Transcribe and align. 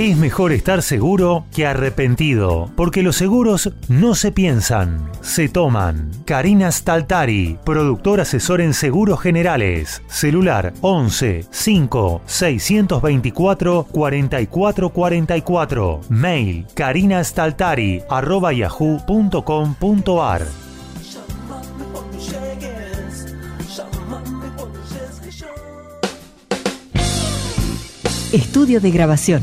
Es 0.00 0.16
mejor 0.16 0.52
estar 0.52 0.80
seguro 0.80 1.44
que 1.54 1.66
arrepentido, 1.66 2.70
porque 2.74 3.02
los 3.02 3.16
seguros 3.16 3.70
no 3.90 4.14
se 4.14 4.32
piensan, 4.32 5.10
se 5.20 5.50
toman. 5.50 6.10
Karina 6.24 6.72
Staltari, 6.72 7.58
productor 7.66 8.22
asesor 8.22 8.62
en 8.62 8.72
seguros 8.72 9.20
generales. 9.20 10.02
Celular 10.06 10.72
11 10.80 11.44
5 11.50 12.22
624 12.24 13.88
4444. 13.92 16.00
Mail 16.08 16.66
karinastaltari 16.72 18.00
arroba. 18.08 18.52
Estudio 28.32 28.80
de 28.80 28.90
grabación. 28.92 29.42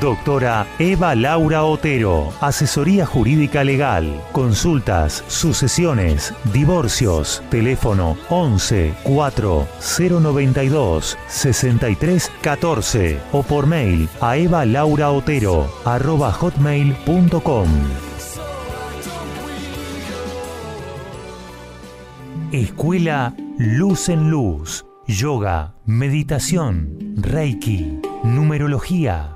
Doctora 0.00 0.66
Eva 0.80 1.14
Laura 1.14 1.62
Otero, 1.62 2.32
asesoría 2.40 3.06
jurídica 3.06 3.62
legal, 3.62 4.20
consultas, 4.32 5.22
sucesiones, 5.28 6.34
divorcios, 6.52 7.40
teléfono 7.50 8.16
11 8.28 8.94
4 9.04 9.68
092 10.20 11.16
63 11.28 12.32
14 12.40 13.20
o 13.30 13.44
por 13.44 13.68
mail 13.68 14.08
a 14.20 14.36
evalauraotero 14.36 15.70
arroba 15.84 16.32
hotmail.com. 16.32 17.68
Escuela 22.50 23.34
Luz 23.58 24.08
en 24.08 24.30
Luz, 24.30 24.84
Yoga, 25.06 25.74
Meditación, 25.84 27.14
Reiki, 27.16 28.00
Numerología, 28.24 29.35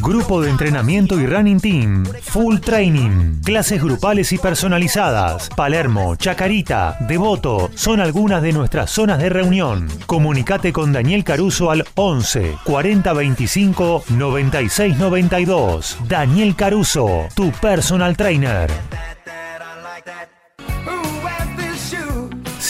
Grupo 0.00 0.40
de 0.40 0.50
entrenamiento 0.50 1.20
y 1.20 1.26
running 1.26 1.60
team. 1.60 2.04
Full 2.04 2.58
training. 2.58 3.40
Clases 3.44 3.82
grupales 3.82 4.32
y 4.32 4.38
personalizadas. 4.38 5.48
Palermo, 5.50 6.16
Chacarita, 6.16 6.96
Devoto 7.00 7.70
son 7.74 8.00
algunas 8.00 8.42
de 8.42 8.52
nuestras 8.52 8.90
zonas 8.90 9.18
de 9.18 9.28
reunión. 9.28 9.88
Comunicate 10.06 10.72
con 10.72 10.92
Daniel 10.92 11.24
Caruso 11.24 11.70
al 11.70 11.84
11 11.94 12.56
40 12.64 13.12
25 13.12 14.04
96 14.10 14.96
92. 14.96 15.98
Daniel 16.08 16.54
Caruso, 16.56 17.26
tu 17.34 17.50
personal 17.52 18.16
trainer. 18.16 18.70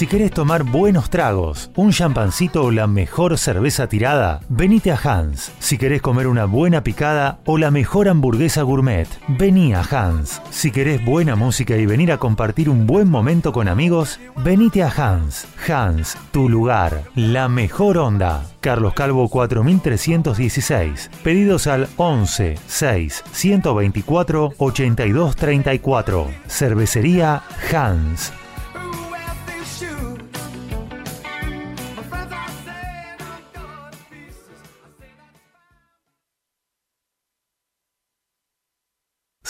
Si 0.01 0.07
querés 0.07 0.31
tomar 0.31 0.63
buenos 0.63 1.11
tragos, 1.11 1.71
un 1.77 1.93
champancito 1.93 2.65
o 2.65 2.71
la 2.71 2.87
mejor 2.87 3.37
cerveza 3.37 3.87
tirada, 3.87 4.41
venite 4.49 4.93
a 4.93 4.97
Hans. 4.97 5.53
Si 5.59 5.77
querés 5.77 6.01
comer 6.01 6.27
una 6.27 6.47
buena 6.47 6.83
picada 6.83 7.41
o 7.45 7.59
la 7.59 7.71
mejor 7.71 8.09
hamburguesa 8.09 8.63
gourmet, 8.63 9.07
vení 9.29 9.75
a 9.75 9.83
Hans. 9.83 10.41
Si 10.49 10.71
querés 10.71 11.05
buena 11.05 11.37
música 11.37 11.77
y 11.77 11.85
venir 11.85 12.13
a 12.13 12.17
compartir 12.17 12.71
un 12.71 12.87
buen 12.87 13.11
momento 13.11 13.53
con 13.53 13.69
amigos, 13.69 14.19
venite 14.37 14.83
a 14.83 14.89
Hans. 14.89 15.47
Hans, 15.69 16.17
tu 16.31 16.49
lugar, 16.49 17.03
la 17.15 17.51
mejor 17.51 17.99
onda. 17.99 18.47
Carlos 18.63 18.95
Calvo 18.95 19.29
4316. 19.29 21.11
Pedidos 21.23 21.67
al 21.67 21.89
11 21.99 22.57
6 22.67 23.25
124 23.33 24.55
82 24.57 25.37
34. 25.37 26.27
Cervecería 26.49 27.43
Hans. 27.71 28.33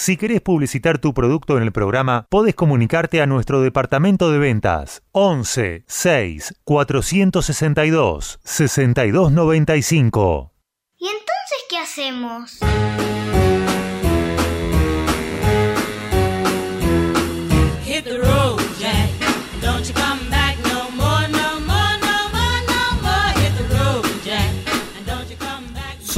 Si 0.00 0.16
querés 0.16 0.41
publicitar 0.41 0.99
tu 0.99 1.12
producto 1.12 1.59
en 1.59 1.62
el 1.62 1.72
programa, 1.72 2.27
podés 2.31 2.55
comunicarte 2.55 3.21
a 3.21 3.27
nuestro 3.27 3.61
departamento 3.61 4.33
de 4.33 4.38
ventas 4.38 5.03
11 5.12 5.84
6 5.87 6.55
462 6.65 8.41
6295. 8.43 10.55
¿Y 10.97 11.05
entonces 11.05 11.59
qué 11.69 11.77
hacemos? 11.77 12.60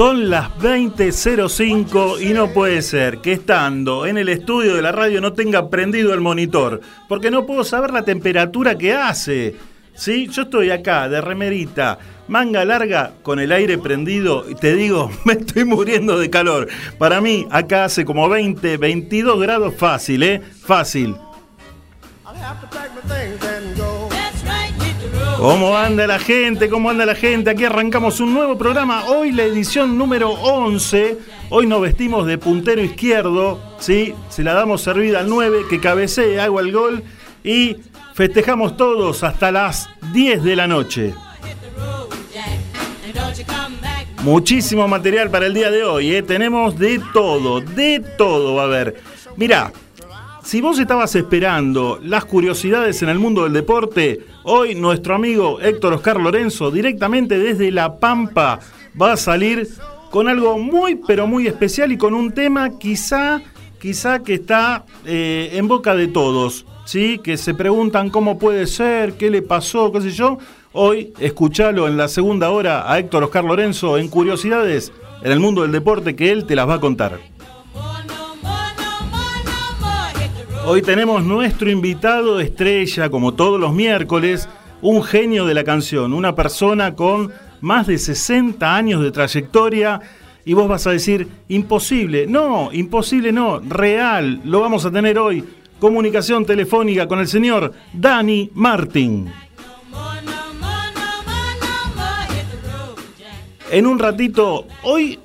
Son 0.03 0.31
las 0.31 0.51
20.05 0.59 2.21
y 2.21 2.33
no 2.33 2.49
puede 2.49 2.83
ser 2.83 3.19
que 3.19 3.35
estando 3.35 4.05
en 4.05 4.19
el 4.19 4.29
estudio 4.29 4.75
de 4.75 4.83
la 4.83 4.91
radio 4.91 5.21
no 5.21 5.33
tenga 5.33 5.71
prendido 5.71 6.13
el 6.13 6.21
monitor, 6.21 6.81
porque 7.09 7.31
no 7.31 7.47
puedo 7.47 7.63
saber 7.63 7.93
la 7.93 8.03
temperatura 8.03 8.77
que 8.77 8.95
hace. 8.95 9.55
¿Sí? 9.95 10.27
Yo 10.27 10.43
estoy 10.43 10.71
acá 10.71 11.09
de 11.09 11.21
remerita, 11.21 12.01
manga 12.27 12.65
larga, 12.65 13.13
con 13.23 13.39
el 13.39 13.53
aire 13.53 13.79
prendido 13.79 14.45
y 14.51 14.57
te 14.57 14.75
digo, 14.75 15.09
me 15.25 15.35
estoy 15.35 15.65
muriendo 15.65 16.19
de 16.19 16.29
calor. 16.29 16.67
Para 16.99 17.21
mí 17.21 17.47
acá 17.53 17.85
hace 17.85 18.05
como 18.05 18.29
20, 18.29 18.79
22 18.79 19.41
grados 19.41 19.73
fácil, 19.77 20.25
¿eh? 20.25 20.41
Fácil. 20.65 21.15
¿Cómo 25.43 25.77
anda 25.77 26.07
la 26.07 26.21
gente? 26.21 26.69
¿Cómo 26.69 26.89
anda 26.89 27.05
la 27.05 27.17
gente? 27.17 27.51
Aquí 27.51 27.65
arrancamos 27.65 28.21
un 28.21 28.33
nuevo 28.33 28.57
programa. 28.57 29.07
Hoy 29.07 29.33
la 29.33 29.43
edición 29.43 29.99
número 29.99 30.31
11. 30.31 31.19
Hoy 31.51 31.67
nos 31.67 31.81
vestimos 31.81 32.29
de 32.29 32.39
puntero 32.39 32.81
izquierdo. 32.81 33.61
¿sí? 33.81 34.15
Se 34.29 34.45
la 34.45 34.55
damos 34.55 34.83
servida 34.83 35.19
al 35.19 35.29
9 35.29 35.63
que 35.69 35.81
cabecee, 35.81 36.39
hago 36.41 36.61
el 36.61 36.71
gol. 36.71 37.03
Y 37.43 37.79
festejamos 38.15 38.77
todos 38.77 39.25
hasta 39.25 39.51
las 39.51 39.89
10 40.13 40.45
de 40.45 40.55
la 40.55 40.69
noche. 40.69 41.13
Muchísimo 44.23 44.87
material 44.87 45.29
para 45.29 45.47
el 45.47 45.55
día 45.55 45.73
de 45.73 45.83
hoy, 45.83 46.15
¿eh? 46.15 46.23
tenemos 46.23 46.79
de 46.79 47.03
todo, 47.13 47.61
de 47.61 47.99
todo 48.17 48.61
a 48.61 48.65
haber. 48.67 49.03
Mirá, 49.35 49.73
si 50.43 50.61
vos 50.61 50.79
estabas 50.79 51.15
esperando 51.15 51.99
las 52.03 52.25
curiosidades 52.25 53.03
en 53.03 53.09
el 53.09 53.19
mundo 53.19 53.45
del 53.45 53.53
deporte, 53.53 54.21
hoy 54.43 54.75
nuestro 54.75 55.15
amigo 55.15 55.61
Héctor 55.61 55.95
Oscar 55.95 56.21
Lorenzo, 56.21 56.71
directamente 56.71 57.39
desde 57.39 57.71
La 57.71 57.99
Pampa, 57.99 58.59
va 59.01 59.13
a 59.13 59.17
salir 59.17 59.69
con 60.11 60.29
algo 60.29 60.59
muy, 60.59 60.97
pero 60.97 61.27
muy 61.27 61.47
especial 61.47 61.93
y 61.93 61.97
con 61.97 62.13
un 62.13 62.33
tema 62.33 62.79
quizá, 62.79 63.41
quizá 63.81 64.23
que 64.23 64.35
está 64.35 64.85
eh, 65.07 65.51
en 65.53 65.69
boca 65.69 65.95
de 65.95 66.09
todos, 66.09 66.67
¿sí? 66.85 67.21
Que 67.23 67.37
se 67.37 67.55
preguntan 67.55 68.11
cómo 68.11 68.39
puede 68.39 68.67
ser, 68.67 69.15
qué 69.15 69.31
le 69.31 69.43
pasó, 69.43 69.93
qué 69.93 70.01
sé 70.01 70.11
yo. 70.11 70.39
Hoy, 70.73 71.13
escuchalo 71.21 71.87
en 71.87 71.97
la 71.97 72.09
segunda 72.09 72.51
hora 72.51 72.91
a 72.91 72.99
Héctor 72.99 73.25
Oscar 73.25 73.45
Lorenzo 73.45 73.97
en 73.97 74.09
Curiosidades 74.09 74.93
en 75.23 75.31
el 75.31 75.39
mundo 75.39 75.63
del 75.63 75.73
deporte 75.73 76.17
que 76.17 76.33
él 76.33 76.47
te 76.47 76.57
las 76.57 76.69
va 76.69 76.75
a 76.75 76.81
contar. 76.81 77.21
Hoy 80.65 80.81
tenemos 80.81 81.25
nuestro 81.25 81.71
invitado 81.71 82.39
estrella, 82.39 83.11
como 83.11 83.35
todos 83.35 83.59
los 83.59 83.75
miércoles, 83.75 84.49
un 84.81 85.03
genio 85.03 85.45
de 85.45 85.55
la 85.55 85.65
canción, 85.65 86.13
una 86.13 86.37
persona 86.37 86.95
con 86.95 87.33
más 87.61 87.89
de 87.89 87.99
60 87.99 88.75
años 88.75 89.03
de 89.03 89.11
trayectoria. 89.11 90.01
Y 90.45 90.55
vos 90.55 90.69
vas 90.69 90.87
a 90.87 90.93
decir, 90.93 91.27
imposible. 91.49 92.29
No, 92.29 92.73
imposible 92.73 93.33
no, 93.33 93.59
real. 93.59 94.41
Lo 94.45 94.61
vamos 94.61 94.85
a 94.85 94.93
tener 94.93 95.19
hoy. 95.19 95.45
Comunicación 95.81 96.47
telefónica 96.47 97.09
con 97.09 97.19
el 97.19 97.27
señor 97.27 97.73
Dani 97.93 98.51
Martín. 98.55 99.33
En 103.69 103.87
un 103.87 103.99
ratito, 103.99 104.67
hoy 104.85 105.19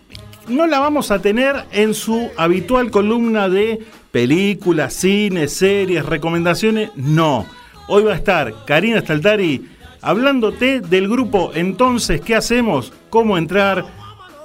no 0.47 0.65
la 0.65 0.79
vamos 0.79 1.11
a 1.11 1.21
tener 1.21 1.65
en 1.71 1.93
su 1.93 2.29
habitual 2.37 2.89
columna 2.89 3.49
de 3.49 3.85
películas, 4.17 4.95
cine, 4.95 5.47
series, 5.47 6.03
recomendaciones. 6.03 6.89
No. 6.95 7.45
Hoy 7.87 8.01
va 8.01 8.13
a 8.13 8.15
estar 8.15 8.65
Karina 8.65 9.01
Staltari 9.01 9.69
hablándote 10.01 10.81
del 10.81 11.07
grupo 11.07 11.51
Entonces, 11.53 12.19
¿qué 12.21 12.33
hacemos? 12.33 12.91
¿Cómo 13.11 13.37
entrar? 13.37 13.85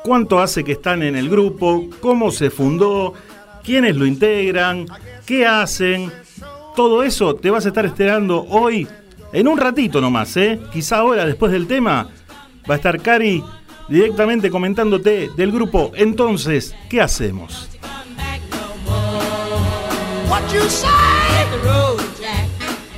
¿Cuánto 0.05 0.41
hace 0.41 0.63
que 0.63 0.73
están 0.73 1.03
en 1.03 1.17
el 1.17 1.31
grupo? 1.31 1.89
¿Cómo 2.01 2.31
se 2.31 2.51
fundó? 2.51 3.15
¿Quiénes 3.65 3.97
lo 3.97 4.05
integran? 4.05 4.85
¿Qué 5.25 5.47
hacen? 5.47 6.13
Todo 6.77 7.03
eso 7.03 7.35
te 7.35 7.49
vas 7.49 7.65
a 7.65 7.69
estar 7.69 7.87
esperando 7.87 8.45
hoy 8.51 8.87
en 9.33 9.49
un 9.49 9.57
ratito 9.57 10.03
nomás, 10.03 10.37
¿eh? 10.37 10.61
Quizá 10.71 10.99
ahora, 10.99 11.25
después 11.25 11.51
del 11.51 11.67
tema, 11.67 12.11
va 12.71 12.75
a 12.75 12.77
estar 12.77 13.01
Cari 13.01 13.43
directamente 13.89 14.51
comentándote 14.51 15.31
del 15.35 15.51
grupo 15.51 15.93
Entonces, 15.95 16.77
¿qué 16.91 17.01
hacemos? 17.01 17.72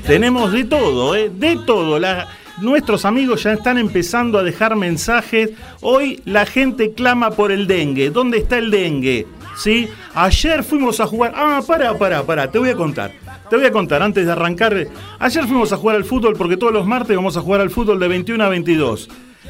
Tenemos 0.07 0.53
de 0.53 0.65
todo, 0.65 1.15
¿eh? 1.17 1.31
De 1.35 1.57
todo. 1.67 1.99
La- 1.99 2.29
nuestros 2.61 3.05
amigos 3.05 3.43
ya 3.43 3.53
están 3.55 3.79
empezando 3.79 4.39
a 4.39 4.43
dejar 4.43 4.77
mensajes. 4.77 5.51
Hoy 5.81 6.23
la 6.25 6.47
gente 6.47 6.93
clama 6.93 7.31
por 7.31 7.51
el 7.51 7.67
dengue. 7.67 8.11
¿Dónde 8.11 8.39
está 8.39 8.59
el 8.59 8.71
dengue? 8.71 9.27
¿Sí? 9.57 9.89
Ayer 10.15 10.63
fuimos 10.63 11.01
a 11.01 11.07
jugar. 11.07 11.33
Ah, 11.35 11.61
para, 11.67 11.97
para, 11.99 12.23
para. 12.23 12.51
Te 12.51 12.59
voy 12.59 12.69
a 12.71 12.77
contar. 12.77 13.13
Te 13.51 13.57
voy 13.57 13.67
a 13.67 13.73
contar 13.73 14.03
antes 14.03 14.27
de 14.27 14.33
arrancar. 14.33 14.87
Ayer 15.19 15.45
fuimos 15.47 15.73
a 15.73 15.77
jugar 15.77 15.97
al 15.97 16.05
fútbol 16.05 16.35
porque 16.37 16.57
todos 16.57 16.73
los 16.73 16.87
martes 16.87 17.17
vamos 17.17 17.37
a 17.37 17.41
jugar 17.41 17.61
al 17.61 17.71
fútbol 17.71 17.99
de 17.99 18.09
21 18.09 18.45
a 18.45 18.49
22. 18.49 19.09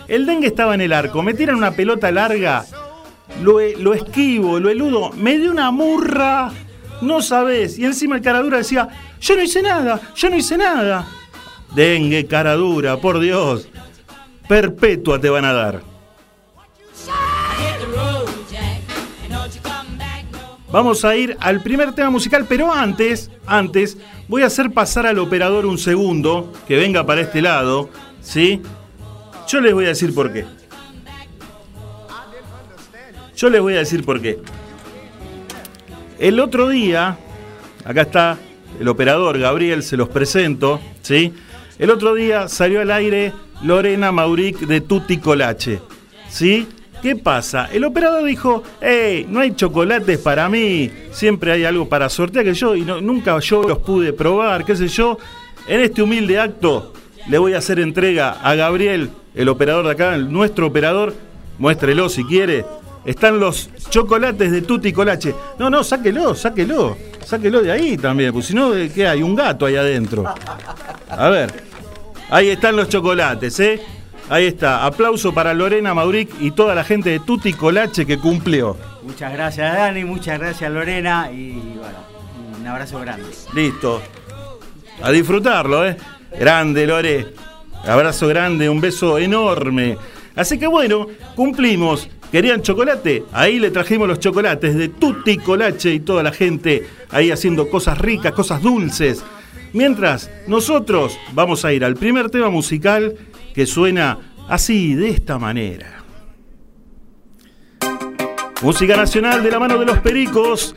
El 0.08 0.24
dengue 0.26 0.46
estaba 0.46 0.74
en 0.74 0.80
el 0.80 0.92
arco. 0.92 1.22
Me 1.22 1.34
tiran 1.34 1.56
una 1.56 1.72
pelota 1.72 2.10
larga. 2.10 2.64
Lo, 3.42 3.58
lo 3.78 3.92
esquivo, 3.94 4.60
lo 4.60 4.70
eludo. 4.70 5.10
Me 5.12 5.38
dio 5.38 5.50
una 5.50 5.70
murra. 5.70 6.50
No 7.00 7.22
sabes. 7.22 7.78
Y 7.78 7.84
encima 7.84 8.16
el 8.16 8.22
caradura 8.22 8.58
decía, 8.58 8.88
yo 9.20 9.36
no 9.36 9.42
hice 9.42 9.62
nada, 9.62 10.00
yo 10.14 10.30
no 10.30 10.36
hice 10.36 10.56
nada. 10.56 11.06
Dengue, 11.74 12.26
caradura, 12.26 12.96
por 12.98 13.18
Dios. 13.18 13.68
Perpetua 14.48 15.20
te 15.20 15.30
van 15.30 15.44
a 15.44 15.52
dar. 15.52 15.94
Vamos 20.70 21.04
a 21.04 21.14
ir 21.14 21.36
al 21.38 21.62
primer 21.62 21.92
tema 21.92 22.10
musical, 22.10 22.46
pero 22.48 22.72
antes, 22.72 23.30
antes, 23.46 23.96
voy 24.26 24.42
a 24.42 24.46
hacer 24.46 24.72
pasar 24.72 25.06
al 25.06 25.20
operador 25.20 25.66
un 25.66 25.78
segundo, 25.78 26.52
que 26.66 26.76
venga 26.76 27.06
para 27.06 27.20
este 27.20 27.40
lado, 27.40 27.90
¿sí? 28.20 28.60
Yo 29.46 29.60
les 29.60 29.72
voy 29.72 29.84
a 29.84 29.88
decir 29.88 30.12
por 30.12 30.32
qué. 30.32 30.44
Yo 33.36 33.50
les 33.50 33.60
voy 33.60 33.74
a 33.74 33.78
decir 33.78 34.04
por 34.04 34.20
qué. 34.20 34.40
El 36.18 36.38
otro 36.38 36.68
día, 36.68 37.18
acá 37.84 38.02
está 38.02 38.38
el 38.80 38.88
operador 38.88 39.38
Gabriel, 39.38 39.82
se 39.82 39.96
los 39.96 40.08
presento, 40.08 40.80
¿sí? 41.02 41.32
El 41.78 41.90
otro 41.90 42.14
día 42.14 42.48
salió 42.48 42.80
al 42.80 42.90
aire 42.92 43.32
Lorena 43.62 44.12
Mauric 44.12 44.60
de 44.60 44.80
Tutti 44.80 45.18
Colache, 45.18 45.80
¿sí? 46.28 46.68
¿Qué 47.02 47.16
pasa? 47.16 47.68
El 47.72 47.84
operador 47.84 48.24
dijo, 48.24 48.62
hey, 48.80 49.26
no 49.28 49.40
hay 49.40 49.54
chocolates 49.54 50.18
para 50.18 50.48
mí, 50.48 50.90
siempre 51.10 51.52
hay 51.52 51.64
algo 51.64 51.88
para 51.88 52.08
sortear 52.08 52.44
que 52.44 52.54
yo, 52.54 52.76
y 52.76 52.82
nunca 52.82 53.38
yo 53.40 53.62
los 53.64 53.78
pude 53.78 54.12
probar, 54.12 54.64
qué 54.64 54.76
sé 54.76 54.88
yo. 54.88 55.18
En 55.66 55.80
este 55.80 56.00
humilde 56.00 56.38
acto 56.38 56.94
le 57.28 57.38
voy 57.38 57.54
a 57.54 57.58
hacer 57.58 57.80
entrega 57.80 58.30
a 58.30 58.54
Gabriel, 58.54 59.10
el 59.34 59.48
operador 59.48 59.84
de 59.84 59.92
acá, 59.92 60.16
nuestro 60.16 60.68
operador, 60.68 61.14
muéstrelo 61.58 62.08
si 62.08 62.24
quiere. 62.24 62.64
Están 63.04 63.38
los 63.38 63.70
chocolates 63.90 64.50
de 64.50 64.62
Tutti 64.62 64.92
Colache. 64.92 65.34
No, 65.58 65.68
no, 65.68 65.84
sáquelo, 65.84 66.34
sáquelo. 66.34 66.96
Sáquelo 67.24 67.62
de 67.62 67.72
ahí 67.72 67.96
también, 67.96 68.32
porque 68.32 68.48
si 68.48 68.54
no, 68.54 68.72
¿qué 68.94 69.06
hay? 69.06 69.22
Un 69.22 69.34
gato 69.34 69.66
ahí 69.66 69.76
adentro. 69.76 70.24
A 71.08 71.28
ver. 71.28 71.52
Ahí 72.30 72.48
están 72.48 72.76
los 72.76 72.88
chocolates, 72.88 73.60
¿eh? 73.60 73.80
Ahí 74.28 74.46
está. 74.46 74.86
Aplauso 74.86 75.34
para 75.34 75.52
Lorena 75.52 75.92
Mauric 75.92 76.30
y 76.40 76.50
toda 76.52 76.74
la 76.74 76.84
gente 76.84 77.10
de 77.10 77.20
Tutti 77.20 77.52
Colache 77.52 78.06
que 78.06 78.18
cumplió. 78.18 78.76
Muchas 79.02 79.32
gracias 79.32 79.74
Dani, 79.74 80.04
muchas 80.04 80.38
gracias 80.38 80.72
Lorena 80.72 81.30
y 81.30 81.52
bueno, 81.52 81.98
un 82.58 82.66
abrazo 82.66 83.00
grande. 83.00 83.26
Listo. 83.52 84.00
A 85.02 85.10
disfrutarlo, 85.10 85.86
¿eh? 85.86 85.96
Grande, 86.38 86.86
Lore. 86.86 87.34
Abrazo 87.86 88.28
grande, 88.28 88.68
un 88.68 88.80
beso 88.80 89.18
enorme. 89.18 89.98
Así 90.34 90.58
que 90.58 90.66
bueno, 90.66 91.06
cumplimos. 91.36 92.08
¿Querían 92.34 92.62
chocolate? 92.62 93.22
Ahí 93.30 93.60
le 93.60 93.70
trajimos 93.70 94.08
los 94.08 94.18
chocolates 94.18 94.74
de 94.74 94.88
Tutti 94.88 95.38
Colache 95.38 95.94
y 95.94 96.00
toda 96.00 96.20
la 96.24 96.32
gente 96.32 96.84
ahí 97.10 97.30
haciendo 97.30 97.70
cosas 97.70 97.96
ricas, 97.96 98.32
cosas 98.32 98.60
dulces. 98.60 99.22
Mientras, 99.72 100.28
nosotros 100.48 101.16
vamos 101.32 101.64
a 101.64 101.72
ir 101.72 101.84
al 101.84 101.94
primer 101.94 102.30
tema 102.30 102.50
musical 102.50 103.16
que 103.54 103.66
suena 103.66 104.18
así, 104.48 104.94
de 104.96 105.10
esta 105.10 105.38
manera. 105.38 106.02
Música 108.62 108.96
nacional 108.96 109.40
de 109.40 109.50
la 109.52 109.60
mano 109.60 109.78
de 109.78 109.86
los 109.86 110.00
pericos, 110.00 110.74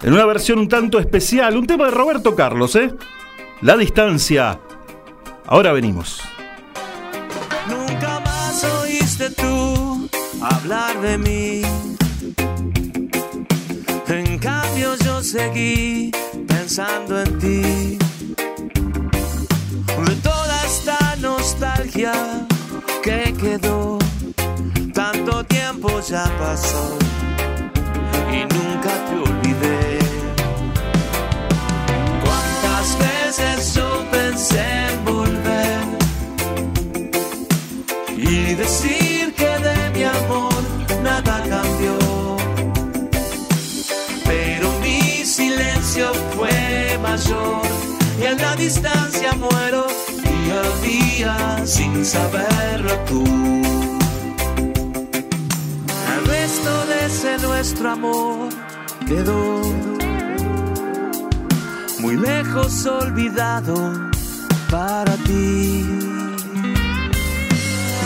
en 0.00 0.12
una 0.12 0.26
versión 0.26 0.60
un 0.60 0.68
tanto 0.68 1.00
especial, 1.00 1.56
un 1.56 1.66
tema 1.66 1.86
de 1.86 1.90
Roberto 1.90 2.36
Carlos, 2.36 2.76
¿eh? 2.76 2.94
La 3.62 3.76
distancia. 3.76 4.60
Ahora 5.44 5.72
venimos. 5.72 6.20
Nunca 7.68 8.20
más 8.20 8.62
oíste 8.62 9.30
tú 9.30 9.77
hablar 10.40 11.00
de 11.00 11.18
mí. 11.18 11.62
En 14.08 14.38
cambio 14.38 14.94
yo 15.04 15.22
seguí 15.22 16.10
pensando 16.46 17.20
en 17.20 17.38
ti. 17.38 17.98
De 20.06 20.14
toda 20.22 20.64
esta 20.64 21.16
nostalgia 21.16 22.12
que 23.02 23.34
quedó, 23.34 23.98
tanto 24.94 25.44
tiempo 25.44 26.00
ya 26.00 26.24
pasó 26.38 26.96
y 28.32 28.40
nunca 28.54 28.92
te 29.06 29.14
olvidé. 29.28 29.98
Cuántas 32.24 32.98
veces 32.98 33.74
yo 33.74 34.04
pensé 34.10 34.88
en 34.92 35.07
y 48.20 48.24
en 48.24 48.38
la 48.38 48.54
distancia 48.54 49.32
muero 49.34 49.86
día 50.22 50.60
a 50.60 50.86
día 50.86 51.66
sin 51.66 52.04
saberlo 52.04 52.94
tú. 53.08 53.24
El 56.14 56.26
resto 56.26 56.86
de 56.86 57.06
ese 57.06 57.38
nuestro 57.38 57.90
amor 57.90 58.48
quedó 59.08 59.62
muy 61.98 62.16
lejos 62.16 62.86
olvidado 62.86 63.74
para 64.70 65.16
ti. 65.26 65.84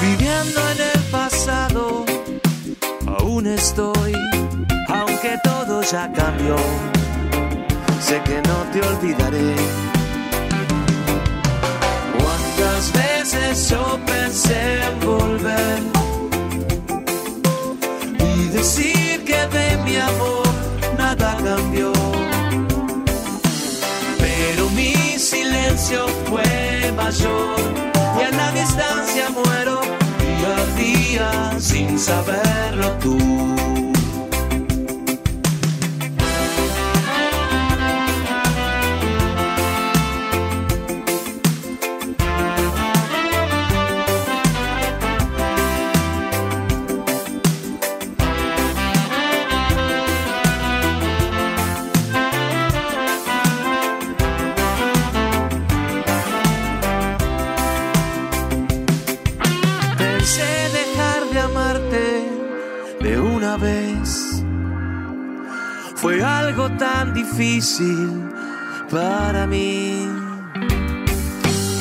Viviendo 0.00 0.60
en 0.70 0.80
el 0.94 1.02
pasado, 1.10 2.06
aún 3.06 3.46
estoy, 3.46 4.14
aunque 4.88 5.38
todo 5.44 5.82
ya 5.82 6.10
cambió 6.12 6.56
Sé 8.02 8.20
que 8.24 8.42
no 8.48 8.58
te 8.72 8.80
olvidaré. 8.80 9.54
Cuántas 12.18 12.92
veces 12.92 13.70
yo 13.70 13.98
pensé 14.04 14.82
en 14.82 15.00
volver 15.06 15.78
y 18.18 18.48
decir 18.48 19.24
que 19.24 19.46
de 19.56 19.76
mi 19.84 19.96
amor 19.96 20.46
nada 20.98 21.36
cambió. 21.44 21.92
Pero 24.18 24.68
mi 24.70 24.94
silencio 25.16 26.08
fue 26.28 26.92
mayor 26.96 27.60
y 28.18 28.22
a 28.24 28.30
la 28.32 28.50
distancia 28.50 29.30
muero 29.30 29.80
día 30.18 30.56
a 30.56 30.66
día 30.76 31.60
sin 31.60 31.96
saberlo 31.98 32.90
tú. 33.00 33.61
Fue 66.02 66.20
algo 66.20 66.68
tan 66.78 67.14
difícil 67.14 68.28
para 68.90 69.46
mí. 69.46 70.08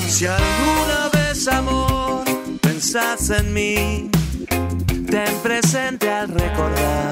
Si 0.07 0.27
alguna 0.27 1.09
vez, 1.11 1.47
amor, 1.47 2.23
pensás 2.61 3.31
en 3.31 3.51
mí, 3.51 4.11
ten 5.09 5.33
presente 5.41 6.07
al 6.07 6.27
recordar 6.27 7.11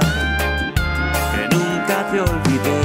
que 1.33 1.55
nunca 1.55 2.11
te 2.11 2.21
olvidé. 2.21 2.81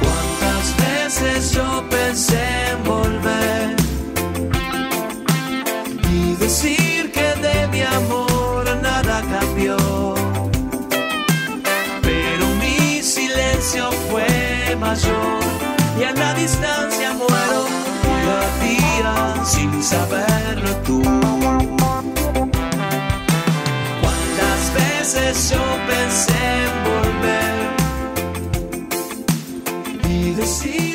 Cuántas 0.00 0.66
veces 0.88 1.52
yo 1.52 1.84
pensé 1.88 2.70
en 2.72 2.82
volver 2.82 3.76
y 6.10 6.34
decir 6.34 6.95
mayor 14.86 15.40
y 15.98 16.04
a 16.04 16.12
la 16.12 16.34
distancia 16.34 17.12
muero 17.12 17.60
día 18.04 18.38
a 18.40 18.46
día 18.64 19.14
sin 19.44 19.82
saberlo 19.82 20.72
tú. 20.86 21.02
Cuántas 24.02 24.60
veces 24.80 25.50
yo 25.50 25.62
pensé 25.90 26.42
en 26.66 26.72
volver 26.90 27.56
y 30.08 30.30
decir 30.40 30.85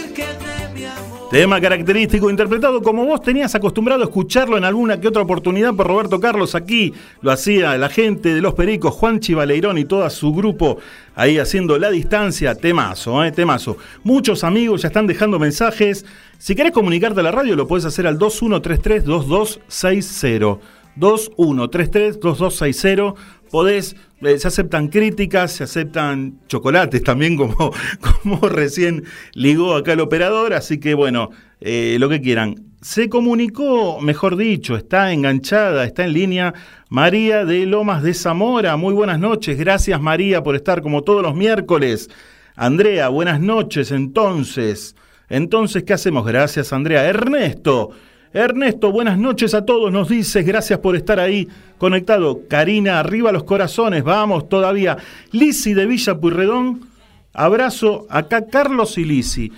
Tema 1.31 1.59
característico 1.61 2.29
interpretado 2.29 2.81
como 2.81 3.05
vos 3.05 3.21
tenías 3.21 3.55
acostumbrado 3.55 4.01
a 4.01 4.03
escucharlo 4.03 4.57
en 4.57 4.65
alguna 4.65 5.00
que 5.00 5.07
otra 5.07 5.21
oportunidad 5.21 5.73
por 5.73 5.88
Roberto 5.88 6.19
Carlos 6.19 6.55
aquí. 6.55 6.93
Lo 7.21 7.31
hacía 7.31 7.77
la 7.77 7.88
gente 7.88 8.35
de 8.35 8.41
Los 8.41 8.53
Pericos, 8.53 8.93
Juan 8.95 9.21
Chivaleirón 9.21 9.77
y 9.77 9.85
todo 9.85 10.09
su 10.09 10.33
grupo 10.33 10.79
ahí 11.15 11.38
haciendo 11.38 11.79
la 11.79 11.89
distancia. 11.89 12.53
Temazo, 12.55 13.23
eh, 13.23 13.31
temazo. 13.31 13.77
Muchos 14.03 14.43
amigos 14.43 14.81
ya 14.81 14.89
están 14.89 15.07
dejando 15.07 15.39
mensajes. 15.39 16.05
Si 16.38 16.53
querés 16.53 16.73
comunicarte 16.73 17.21
a 17.21 17.23
la 17.23 17.31
radio 17.31 17.55
lo 17.55 17.65
puedes 17.65 17.85
hacer 17.85 18.07
al 18.07 18.19
2133-2260. 18.19 20.59
2133-2260. 20.97 23.15
Podés, 23.51 23.96
eh, 24.22 24.39
se 24.39 24.48
aceptan 24.48 24.88
críticas, 24.88 25.51
se 25.51 25.65
aceptan 25.65 26.39
chocolates 26.48 27.03
también, 27.03 27.36
como, 27.36 27.74
como 28.24 28.48
recién 28.48 29.03
ligó 29.34 29.75
acá 29.75 29.93
el 29.93 30.00
operador. 30.00 30.53
Así 30.53 30.79
que 30.79 30.93
bueno, 30.93 31.29
eh, 31.60 31.98
lo 32.00 32.10
que 32.10 32.22
quieran. 32.22 32.55
Se 32.81 33.10
comunicó, 33.10 34.01
mejor 34.01 34.38
dicho, 34.38 34.75
está 34.75 35.13
enganchada, 35.13 35.86
está 35.86 36.03
en 36.03 36.13
línea 36.13 36.53
María 36.89 37.46
de 37.46 37.67
Lomas 37.67 38.01
de 38.01 38.15
Zamora. 38.15 38.75
Muy 38.77 38.93
buenas 38.96 39.20
noches, 39.20 39.58
gracias 39.58 40.01
María 40.01 40.41
por 40.41 40.55
estar 40.55 40.81
como 40.81 41.03
todos 41.03 41.22
los 41.22 41.36
miércoles. 41.36 42.10
Andrea, 42.55 43.10
buenas 43.10 43.39
noches 43.39 43.91
entonces. 43.91 44.96
Entonces, 45.29 45.84
¿qué 45.84 45.93
hacemos? 45.93 46.25
Gracias 46.25 46.74
Andrea. 46.74 47.05
Ernesto, 47.05 47.91
Ernesto, 48.33 48.93
buenas 48.93 49.17
noches 49.17 49.53
a 49.53 49.65
todos, 49.65 49.91
nos 49.91 50.07
dices, 50.07 50.45
gracias 50.45 50.79
por 50.79 50.95
estar 50.95 51.19
ahí 51.19 51.50
conectado. 51.77 52.39
Karina, 52.47 52.97
arriba 52.97 53.33
los 53.33 53.43
corazones, 53.43 54.05
vamos 54.05 54.47
todavía. 54.47 54.97
Lisi 55.33 55.73
de 55.73 55.85
Villa 55.85 56.17
Puyredón, 56.17 56.88
abrazo. 57.33 58.07
Acá 58.09 58.47
Carlos 58.47 58.97
y 58.97 59.03
Lisi. 59.03 59.51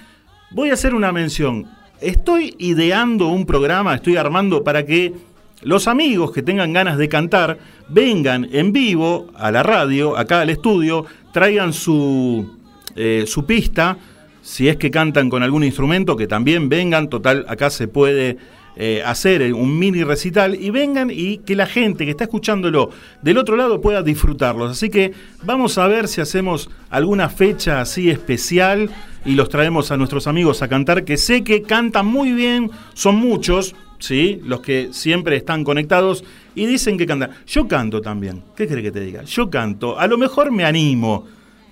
Voy 0.49 0.71
a 0.71 0.73
hacer 0.73 0.95
una 0.95 1.11
mención. 1.11 1.67
Estoy 2.01 2.55
ideando 2.57 3.27
un 3.27 3.45
programa, 3.45 3.93
estoy 3.93 4.17
armando 4.17 4.63
para 4.63 4.83
que 4.87 5.13
los 5.61 5.87
amigos 5.87 6.31
que 6.31 6.41
tengan 6.41 6.73
ganas 6.73 6.97
de 6.97 7.07
cantar 7.07 7.59
vengan 7.89 8.49
en 8.51 8.73
vivo 8.73 9.27
a 9.35 9.51
la 9.51 9.61
radio, 9.61 10.17
acá 10.17 10.41
al 10.41 10.49
estudio, 10.49 11.05
traigan 11.31 11.73
su, 11.73 12.57
eh, 12.95 13.25
su 13.27 13.45
pista, 13.45 13.97
si 14.41 14.67
es 14.67 14.77
que 14.77 14.89
cantan 14.89 15.29
con 15.29 15.43
algún 15.43 15.63
instrumento, 15.63 16.17
que 16.17 16.25
también 16.25 16.69
vengan, 16.69 17.07
total, 17.07 17.45
acá 17.47 17.69
se 17.69 17.87
puede 17.87 18.37
eh, 18.75 19.03
hacer 19.05 19.53
un 19.53 19.77
mini 19.77 20.03
recital 20.03 20.55
y 20.55 20.69
vengan 20.71 21.11
y 21.11 21.37
que 21.39 21.55
la 21.55 21.67
gente 21.67 22.05
que 22.05 22.11
está 22.11 22.23
escuchándolo 22.23 22.89
del 23.21 23.37
otro 23.37 23.55
lado 23.55 23.81
pueda 23.81 24.01
disfrutarlos. 24.01 24.71
Así 24.71 24.89
que 24.89 25.13
vamos 25.43 25.77
a 25.77 25.87
ver 25.87 26.07
si 26.07 26.21
hacemos 26.21 26.69
alguna 26.89 27.29
fecha 27.29 27.81
así 27.81 28.09
especial 28.09 28.89
y 29.25 29.35
los 29.35 29.49
traemos 29.49 29.91
a 29.91 29.97
nuestros 29.97 30.27
amigos 30.27 30.61
a 30.61 30.67
cantar, 30.67 31.05
que 31.05 31.17
sé 31.17 31.43
que 31.43 31.61
cantan 31.61 32.05
muy 32.05 32.33
bien, 32.33 32.71
son 32.93 33.15
muchos, 33.15 33.75
¿sí? 33.99 34.41
Los 34.43 34.61
que 34.61 34.89
siempre 34.91 35.35
están 35.35 35.63
conectados 35.63 36.23
y 36.55 36.65
dicen 36.65 36.97
que 36.97 37.05
cantan. 37.05 37.31
Yo 37.47 37.67
canto 37.67 38.01
también, 38.01 38.43
¿qué 38.55 38.67
crees 38.67 38.83
que 38.83 38.91
te 38.91 38.99
diga? 38.99 39.23
Yo 39.23 39.49
canto, 39.49 39.99
a 39.99 40.07
lo 40.07 40.17
mejor 40.17 40.51
me 40.51 40.65
animo. 40.65 41.25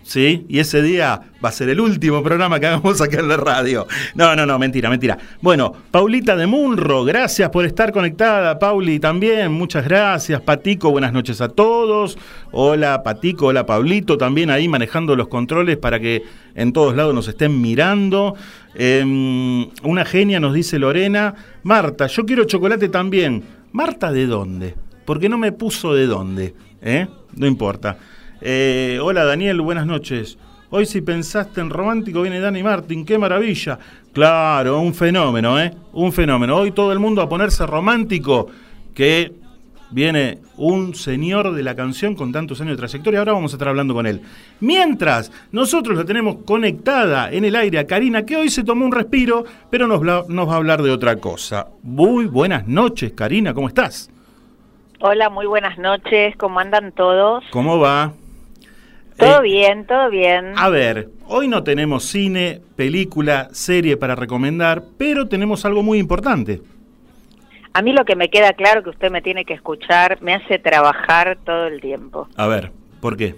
¿Sí? 0.04 0.46
Y 0.50 0.60
ese 0.60 0.82
día 0.82 1.22
va 1.44 1.50
a 1.50 1.52
ser 1.52 1.70
el 1.70 1.80
último 1.80 2.24
programa 2.24 2.60
que 2.60 2.68
hagamos 2.68 3.00
acá 3.02 3.20
en 3.20 3.28
la 3.28 3.38
radio. 3.38 3.88
No, 4.16 4.36
no, 4.36 4.46
no, 4.46 4.58
mentira, 4.58 4.90
mentira. 4.90 5.18
Bueno, 5.42 5.74
Paulita 5.92 6.36
de 6.36 6.48
Munro, 6.48 7.04
gracias 7.04 7.50
por 7.50 7.66
estar 7.66 7.92
conectada. 7.92 8.58
Pauli 8.60 9.00
también, 9.00 9.52
muchas 9.52 9.86
gracias. 9.86 10.42
Patico, 10.42 10.92
buenas 10.92 11.14
noches 11.14 11.40
a 11.40 11.50
todos. 11.50 12.18
Hola 12.52 13.04
Patico, 13.04 13.48
hola 13.48 13.66
Paulito, 13.66 14.18
también 14.18 14.50
ahí 14.50 14.68
manejando 14.68 15.16
los 15.16 15.28
controles 15.28 15.78
para 15.78 16.00
que 16.00 16.24
en 16.56 16.74
todos 16.74 16.96
lados 16.96 17.14
nos 17.14 17.28
estén 17.28 17.62
mirando. 17.62 18.36
Eh, 18.76 19.04
una 19.84 20.06
genia 20.06 20.40
nos 20.40 20.54
dice 20.54 20.80
Lorena. 20.80 21.36
Marta, 21.64 22.08
yo 22.08 22.26
quiero 22.26 22.46
chocolate 22.46 22.90
también. 22.90 23.44
Marta, 23.72 24.12
¿de 24.12 24.26
dónde? 24.26 24.76
Porque 25.06 25.30
no 25.30 25.38
me 25.38 25.52
puso 25.52 25.94
de 25.94 26.08
dónde. 26.08 26.54
¿eh? 26.82 27.08
No 27.36 27.48
importa. 27.48 27.98
Eh, 28.44 29.00
hola 29.02 29.24
Daniel, 29.24 29.62
buenas 29.62 29.86
noches. 29.86 30.38
Hoy 30.72 30.88
si 30.88 31.02
pensaste 31.02 31.62
en 31.62 31.70
romántico 31.70 32.24
viene 32.24 32.40
Dani 32.40 32.64
Martín, 32.64 33.06
qué 33.06 33.20
maravilla. 33.20 33.78
Claro, 34.14 34.80
un 34.80 34.96
fenómeno, 34.96 35.60
¿eh? 35.60 35.72
Un 35.94 36.12
fenómeno. 36.12 36.58
Hoy 36.58 36.72
todo 36.72 36.92
el 36.92 36.98
mundo 36.98 37.22
a 37.22 37.30
ponerse 37.30 37.68
romántico, 37.68 38.48
que 38.96 39.32
viene 39.92 40.40
un 40.58 40.96
señor 40.96 41.54
de 41.54 41.62
la 41.62 41.76
canción 41.76 42.16
con 42.16 42.32
tantos 42.32 42.60
años 42.62 42.78
de 42.78 42.78
trayectoria. 42.78 43.20
Ahora 43.20 43.34
vamos 43.34 43.54
a 43.54 43.58
estar 43.58 43.68
hablando 43.68 43.94
con 43.94 44.08
él. 44.08 44.22
Mientras, 44.60 45.32
nosotros 45.52 45.96
la 45.96 46.06
tenemos 46.06 46.38
conectada 46.44 47.32
en 47.32 47.46
el 47.46 47.56
aire 47.56 47.78
a 47.78 47.86
Karina, 47.86 48.26
que 48.26 48.38
hoy 48.38 48.50
se 48.50 48.64
tomó 48.64 48.86
un 48.86 48.92
respiro, 48.92 49.44
pero 49.70 49.86
nos 49.86 50.02
va 50.02 50.54
a 50.54 50.58
hablar 50.58 50.82
de 50.82 50.90
otra 50.90 51.18
cosa. 51.18 51.68
Muy 51.84 52.26
buenas 52.26 52.66
noches, 52.66 53.12
Karina, 53.12 53.54
¿cómo 53.54 53.68
estás? 53.68 54.10
Hola, 55.04 55.30
muy 55.30 55.48
buenas 55.48 55.78
noches. 55.78 56.36
¿Cómo 56.38 56.60
andan 56.60 56.92
todos? 56.92 57.44
¿Cómo 57.52 57.80
va? 57.80 58.14
Todo 59.22 59.40
Eh, 59.40 59.44
bien, 59.44 59.86
todo 59.86 60.10
bien. 60.10 60.54
A 60.58 60.70
ver, 60.70 61.10
hoy 61.28 61.48
no 61.48 61.64
tenemos 61.64 62.04
cine, 62.04 62.62
película, 62.76 63.48
serie 63.54 63.96
para 63.98 64.16
recomendar, 64.16 64.84
pero 64.98 65.28
tenemos 65.28 65.64
algo 65.66 65.84
muy 65.84 66.00
importante. 66.00 66.62
A 67.74 67.82
mí 67.82 67.94
lo 67.94 68.04
que 68.04 68.16
me 68.18 68.30
queda 68.30 68.52
claro 68.54 68.84
que 68.84 68.90
usted 68.90 69.10
me 69.12 69.22
tiene 69.22 69.46
que 69.46 69.54
escuchar 69.54 70.22
me 70.22 70.34
hace 70.34 70.60
trabajar 70.60 71.38
todo 71.46 71.68
el 71.68 71.80
tiempo. 71.80 72.28
A 72.36 72.48
ver, 72.48 72.72
¿por 73.00 73.16
qué? 73.16 73.36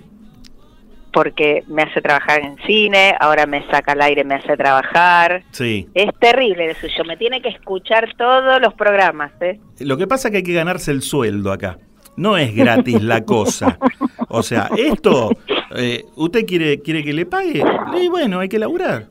Porque 1.11 1.63
me 1.67 1.83
hace 1.83 2.01
trabajar 2.01 2.41
en 2.41 2.57
cine, 2.65 3.13
ahora 3.19 3.45
me 3.45 3.63
saca 3.69 3.91
al 3.91 4.01
aire, 4.01 4.23
me 4.23 4.33
hace 4.33 4.57
trabajar. 4.57 5.43
Sí. 5.51 5.87
Es 5.93 6.09
terrible 6.19 6.67
de 6.67 6.73
suyo. 6.73 7.03
Me 7.05 7.17
tiene 7.17 7.39
que 7.43 7.49
escuchar 7.49 8.09
todos 8.17 8.59
los 8.59 8.73
programas, 8.73 9.31
¿eh? 9.41 9.59
Lo 9.81 9.95
que 9.97 10.07
pasa 10.07 10.29
es 10.29 10.31
que 10.31 10.37
hay 10.37 10.43
que 10.43 10.53
ganarse 10.53 10.89
el 10.89 11.03
sueldo 11.03 11.51
acá. 11.51 11.77
no 12.17 12.35
es 12.37 12.55
gratis 12.55 13.01
la 13.03 13.23
cosa. 13.23 13.77
O 14.35 14.41
sea, 14.41 14.67
esto, 14.75 15.29
eh, 15.75 16.05
¿usted 16.15 16.45
quiere, 16.45 16.79
quiere 16.81 17.03
que 17.03 17.13
le 17.13 17.25
pague? 17.25 17.63
Y 18.01 18.07
bueno, 18.07 18.39
hay 18.39 18.49
que 18.49 18.59
laburar. 18.59 19.09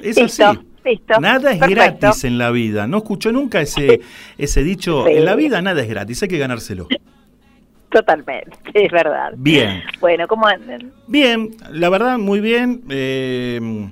Es 0.00 0.16
Listo, 0.16 0.46
así. 0.46 0.58
listo, 0.84 1.20
Nada 1.20 1.52
es 1.52 1.58
perfecto. 1.58 1.98
gratis 2.00 2.24
en 2.24 2.38
la 2.38 2.50
vida. 2.50 2.86
¿No 2.86 2.98
escuchó 2.98 3.30
nunca 3.32 3.60
ese, 3.60 4.00
ese 4.38 4.62
dicho? 4.64 5.04
Sí. 5.06 5.12
En 5.14 5.24
la 5.24 5.34
vida 5.36 5.60
nada 5.62 5.80
es 5.82 5.88
gratis, 5.88 6.22
hay 6.22 6.28
que 6.28 6.38
ganárselo. 6.38 6.88
Totalmente, 7.90 8.56
es 8.74 8.92
verdad. 8.92 9.32
Bien. 9.36 9.82
Bueno, 10.00 10.28
¿cómo 10.28 10.46
andan? 10.46 10.92
Bien, 11.08 11.50
la 11.72 11.88
verdad, 11.88 12.18
muy 12.18 12.40
bien. 12.40 12.82
eh, 12.88 13.90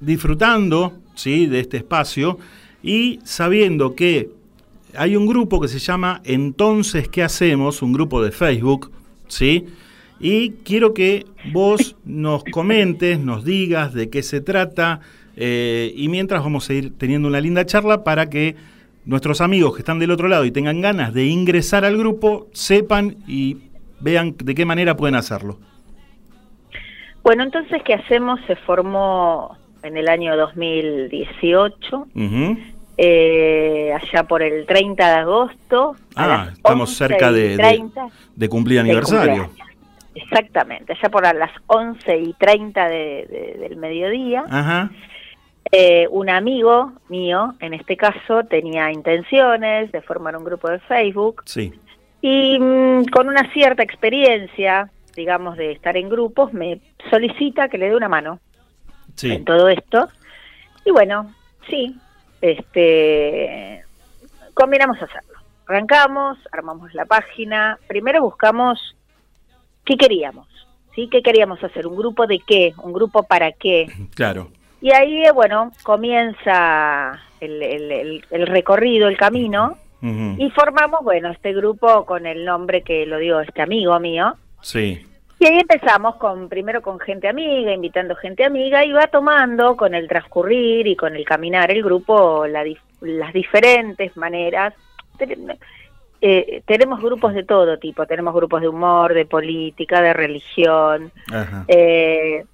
disfrutando 0.00 0.92
¿sí? 1.14 1.46
de 1.46 1.60
este 1.60 1.78
espacio 1.78 2.38
y 2.82 3.20
sabiendo 3.24 3.94
que 3.94 4.28
hay 4.96 5.16
un 5.16 5.26
grupo 5.26 5.60
que 5.60 5.68
se 5.68 5.78
llama 5.78 6.20
Entonces, 6.24 7.08
¿qué 7.08 7.22
hacemos? 7.22 7.80
Un 7.80 7.92
grupo 7.94 8.22
de 8.22 8.30
Facebook, 8.30 8.92
¿sí? 9.28 9.64
Y 10.26 10.52
quiero 10.64 10.94
que 10.94 11.26
vos 11.52 11.96
nos 12.06 12.44
comentes, 12.44 13.18
nos 13.18 13.44
digas 13.44 13.92
de 13.92 14.08
qué 14.08 14.22
se 14.22 14.40
trata 14.40 15.00
eh, 15.36 15.92
y 15.94 16.08
mientras 16.08 16.42
vamos 16.42 16.70
a 16.70 16.72
ir 16.72 16.96
teniendo 16.96 17.28
una 17.28 17.42
linda 17.42 17.66
charla 17.66 18.04
para 18.04 18.30
que 18.30 18.56
nuestros 19.04 19.42
amigos 19.42 19.74
que 19.74 19.80
están 19.80 19.98
del 19.98 20.10
otro 20.10 20.28
lado 20.28 20.46
y 20.46 20.50
tengan 20.50 20.80
ganas 20.80 21.12
de 21.12 21.26
ingresar 21.26 21.84
al 21.84 21.98
grupo 21.98 22.46
sepan 22.54 23.16
y 23.28 23.58
vean 24.00 24.34
de 24.42 24.54
qué 24.54 24.64
manera 24.64 24.96
pueden 24.96 25.14
hacerlo. 25.14 25.58
Bueno, 27.22 27.42
entonces, 27.42 27.82
¿qué 27.84 27.92
hacemos? 27.92 28.40
Se 28.46 28.56
formó 28.56 29.58
en 29.82 29.98
el 29.98 30.08
año 30.08 30.34
2018, 30.38 31.96
Ujú. 32.14 32.56
eh, 32.96 33.92
allá 33.92 34.22
por 34.24 34.42
el 34.42 34.64
30 34.64 35.06
de 35.06 35.14
agosto. 35.16 35.96
Ah, 36.16 36.48
estamos 36.50 36.88
11 36.88 36.96
cerca 37.08 37.30
de, 37.30 37.48
de- 37.50 37.56
30 37.58 38.06
de 38.34 38.48
cumplir 38.48 38.80
aniversario. 38.80 39.50
Exactamente, 40.14 40.92
allá 40.92 41.08
por 41.08 41.26
a 41.26 41.32
las 41.32 41.50
11 41.66 42.16
y 42.18 42.32
30 42.34 42.88
de- 42.88 43.26
de- 43.28 43.58
del 43.60 43.76
mediodía. 43.76 44.44
Ajá. 44.48 44.90
Eh, 45.72 46.06
un 46.10 46.30
amigo 46.30 46.92
mío, 47.08 47.54
en 47.60 47.74
este 47.74 47.96
caso, 47.96 48.44
tenía 48.44 48.92
intenciones 48.92 49.90
de 49.92 50.02
formar 50.02 50.36
un 50.36 50.44
grupo 50.44 50.68
de 50.70 50.78
Facebook 50.80 51.42
Sí. 51.46 51.72
y 52.20 52.58
mm, 52.60 53.06
con 53.06 53.28
una 53.28 53.50
cierta 53.52 53.82
experiencia, 53.82 54.90
digamos, 55.16 55.56
de 55.56 55.72
estar 55.72 55.96
en 55.96 56.08
grupos, 56.08 56.52
me 56.52 56.80
solicita 57.10 57.68
que 57.68 57.78
le 57.78 57.88
dé 57.88 57.96
una 57.96 58.08
mano 58.08 58.38
Sí. 59.16 59.32
en 59.32 59.44
todo 59.44 59.68
esto. 59.68 60.08
Y 60.84 60.90
bueno, 60.92 61.32
sí, 61.68 61.96
este, 62.40 63.82
combinamos 64.54 64.96
hacerlo. 65.02 65.34
Arrancamos, 65.66 66.38
armamos 66.52 66.92
la 66.94 67.04
página. 67.06 67.78
Primero 67.88 68.22
buscamos 68.22 68.94
qué 69.84 69.96
queríamos, 69.96 70.48
¿sí? 70.94 71.08
¿Qué 71.10 71.22
queríamos 71.22 71.62
hacer? 71.62 71.86
¿Un 71.86 71.96
grupo 71.96 72.26
de 72.26 72.40
qué? 72.46 72.72
¿Un 72.82 72.92
grupo 72.92 73.22
para 73.24 73.52
qué? 73.52 73.86
Claro. 74.14 74.48
Y 74.80 74.92
ahí, 74.92 75.24
eh, 75.24 75.32
bueno, 75.32 75.72
comienza 75.82 77.18
el, 77.40 77.62
el- 77.62 77.90
el- 77.92 78.24
el 78.30 78.46
recorrido, 78.46 79.08
el 79.08 79.16
camino, 79.16 79.78
y 80.38 80.50
formamos, 80.50 81.00
bueno, 81.02 81.30
este 81.30 81.54
grupo 81.54 82.04
con 82.04 82.26
el 82.26 82.44
nombre 82.44 82.82
que 82.82 83.06
lo 83.06 83.16
dio 83.16 83.40
este 83.40 83.62
amigo 83.62 83.98
mío. 83.98 84.34
Sí. 84.60 85.00
Y 85.38 85.46
ahí 85.46 85.58
empezamos 85.60 86.16
con 86.16 86.50
primero 86.50 86.82
con 86.82 86.98
gente 87.00 87.26
amiga, 87.26 87.72
invitando 87.72 88.14
gente 88.14 88.44
amiga, 88.44 88.84
y 88.84 88.92
va 88.92 89.06
tomando 89.06 89.76
con 89.78 89.94
el 89.94 90.06
transcurrir 90.06 90.86
y 90.86 90.94
con 90.94 91.16
el 91.16 91.24
caminar 91.24 91.70
el 91.70 91.82
grupo 91.82 92.46
la 92.46 92.64
las 93.00 93.32
diferentes 93.32 94.14
maneras. 94.18 94.74
Eh, 96.26 96.62
tenemos 96.64 97.02
grupos 97.02 97.34
de 97.34 97.44
todo 97.44 97.78
tipo, 97.78 98.06
tenemos 98.06 98.32
grupos 98.34 98.62
de 98.62 98.68
humor, 98.68 99.12
de 99.12 99.26
política, 99.26 100.00
de 100.00 100.14
religión, 100.14 101.12
eh, 101.68 102.46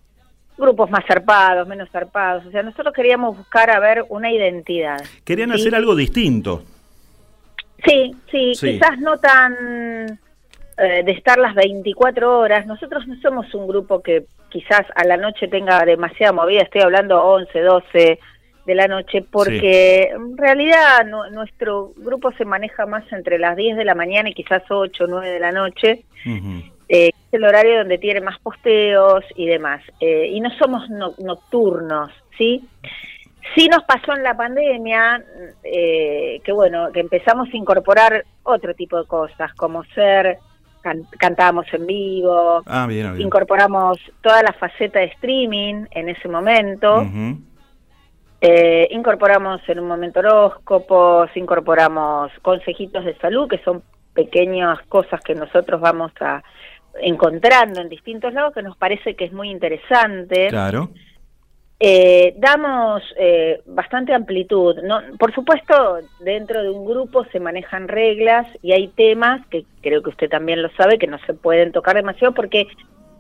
grupos 0.59 0.91
más 0.91 1.05
zarpados, 1.07 1.69
menos 1.69 1.89
zarpados. 1.91 2.45
O 2.47 2.51
sea, 2.51 2.65
nosotros 2.65 2.93
queríamos 2.93 3.37
buscar 3.37 3.71
a 3.71 3.79
ver 3.79 4.05
una 4.09 4.33
identidad. 4.33 5.01
Querían 5.25 5.51
¿sí? 5.51 5.61
hacer 5.61 5.77
algo 5.77 5.95
distinto. 5.95 6.65
Sí, 7.87 8.11
sí, 8.29 8.57
Sí. 8.57 8.73
quizás 8.73 8.99
no 8.99 9.19
tan 9.19 10.19
eh, 10.77 11.05
de 11.05 11.13
estar 11.13 11.39
las 11.39 11.55
24 11.55 12.41
horas. 12.41 12.67
Nosotros 12.67 13.07
no 13.07 13.21
somos 13.21 13.55
un 13.55 13.69
grupo 13.69 14.03
que 14.03 14.25
quizás 14.49 14.83
a 14.97 15.05
la 15.05 15.17
noche 15.17 15.47
tenga 15.47 15.85
demasiada 15.85 16.33
movida, 16.33 16.63
estoy 16.63 16.81
hablando 16.81 17.23
11, 17.23 17.61
12 17.61 18.19
de 18.71 18.77
la 18.77 18.87
noche, 18.87 19.23
porque 19.29 20.11
en 20.15 20.37
realidad 20.37 21.05
nu- 21.07 21.29
nuestro 21.33 21.93
grupo 21.97 22.31
se 22.33 22.45
maneja 22.45 22.87
más 22.87 23.05
entre 23.13 23.39
las 23.39 23.57
10 23.57 23.77
de 23.77 23.85
la 23.85 23.95
mañana 23.97 24.29
y 24.31 24.35
quizás 24.35 24.63
8, 24.71 25.07
9 25.09 25.29
de 25.29 25.41
la 25.41 25.51
noche. 25.51 26.05
Eh, 26.89 27.09
es 27.09 27.33
el 27.33 27.45
horario 27.45 27.79
donde 27.79 27.99
tiene 27.99 28.21
más 28.21 28.39
posteos 28.41 29.25
y 29.35 29.47
demás. 29.47 29.83
Eh, 30.01 30.29
y 30.33 30.41
no 30.41 30.51
somos 30.59 30.89
no- 30.89 31.15
nocturnos, 31.19 32.11
¿sí? 32.39 32.65
Sí 33.57 33.69
nos 33.69 33.83
pasó 33.85 34.15
en 34.17 34.23
la 34.23 34.37
pandemia, 34.37 35.25
eh, 35.65 36.41
que 36.45 36.53
bueno, 36.53 36.93
que 36.93 37.01
empezamos 37.01 37.49
a 37.53 37.57
incorporar 37.57 38.25
otro 38.45 38.75
tipo 38.75 38.99
de 39.01 39.07
cosas, 39.09 39.53
como 39.55 39.83
ser, 39.95 40.39
can- 40.83 41.07
cantábamos 41.19 41.67
en 41.73 41.87
vivo, 41.87 42.63
Ah, 42.67 42.87
bien, 42.89 43.15
bien. 43.15 43.27
incorporamos 43.27 43.99
toda 44.23 44.43
la 44.43 44.53
faceta 44.53 45.01
de 45.01 45.07
streaming 45.07 45.87
en 45.91 46.09
ese 46.09 46.29
momento. 46.29 47.03
Eh, 48.41 48.89
incorporamos 48.91 49.61
en 49.69 49.81
un 49.81 49.89
momento 49.89 50.21
horóscopos, 50.21 51.31
incorporamos 51.37 52.33
consejitos 52.43 53.05
de 53.05 53.17
salud, 53.19 53.49
que 53.49 53.59
son 53.59 53.83
pequeñas 54.15 54.79
cosas 54.89 55.21
que 55.21 55.35
nosotros 55.35 55.81
vamos 55.81 56.13
a 56.21 56.43
encontrando 57.01 57.81
en 57.81 57.89
distintos 57.89 58.33
lados 58.33 58.53
que 58.53 58.63
nos 58.63 58.77
parece 58.77 59.15
que 59.15 59.27
es 59.27 59.33
muy 59.33 59.51
interesante. 59.51 60.49
Claro. 60.49 60.91
Eh, 61.83 62.35
damos 62.37 63.03
eh, 63.19 63.63
bastante 63.67 64.13
amplitud. 64.13 64.77
No, 64.83 65.01
por 65.19 65.35
supuesto, 65.35 65.99
dentro 66.21 66.63
de 66.63 66.69
un 66.69 66.85
grupo 66.85 67.25
se 67.33 67.41
manejan 67.41 67.89
reglas 67.89 68.47
y 68.63 68.73
hay 68.73 68.89
temas 68.89 69.47
que 69.47 69.65
creo 69.81 70.03
que 70.03 70.11
usted 70.11 70.29
también 70.29 70.63
lo 70.63 70.71
sabe 70.73 70.99
que 70.99 71.07
no 71.07 71.19
se 71.27 71.33
pueden 71.33 71.73
tocar 71.73 71.97
demasiado 71.97 72.35
porque 72.35 72.67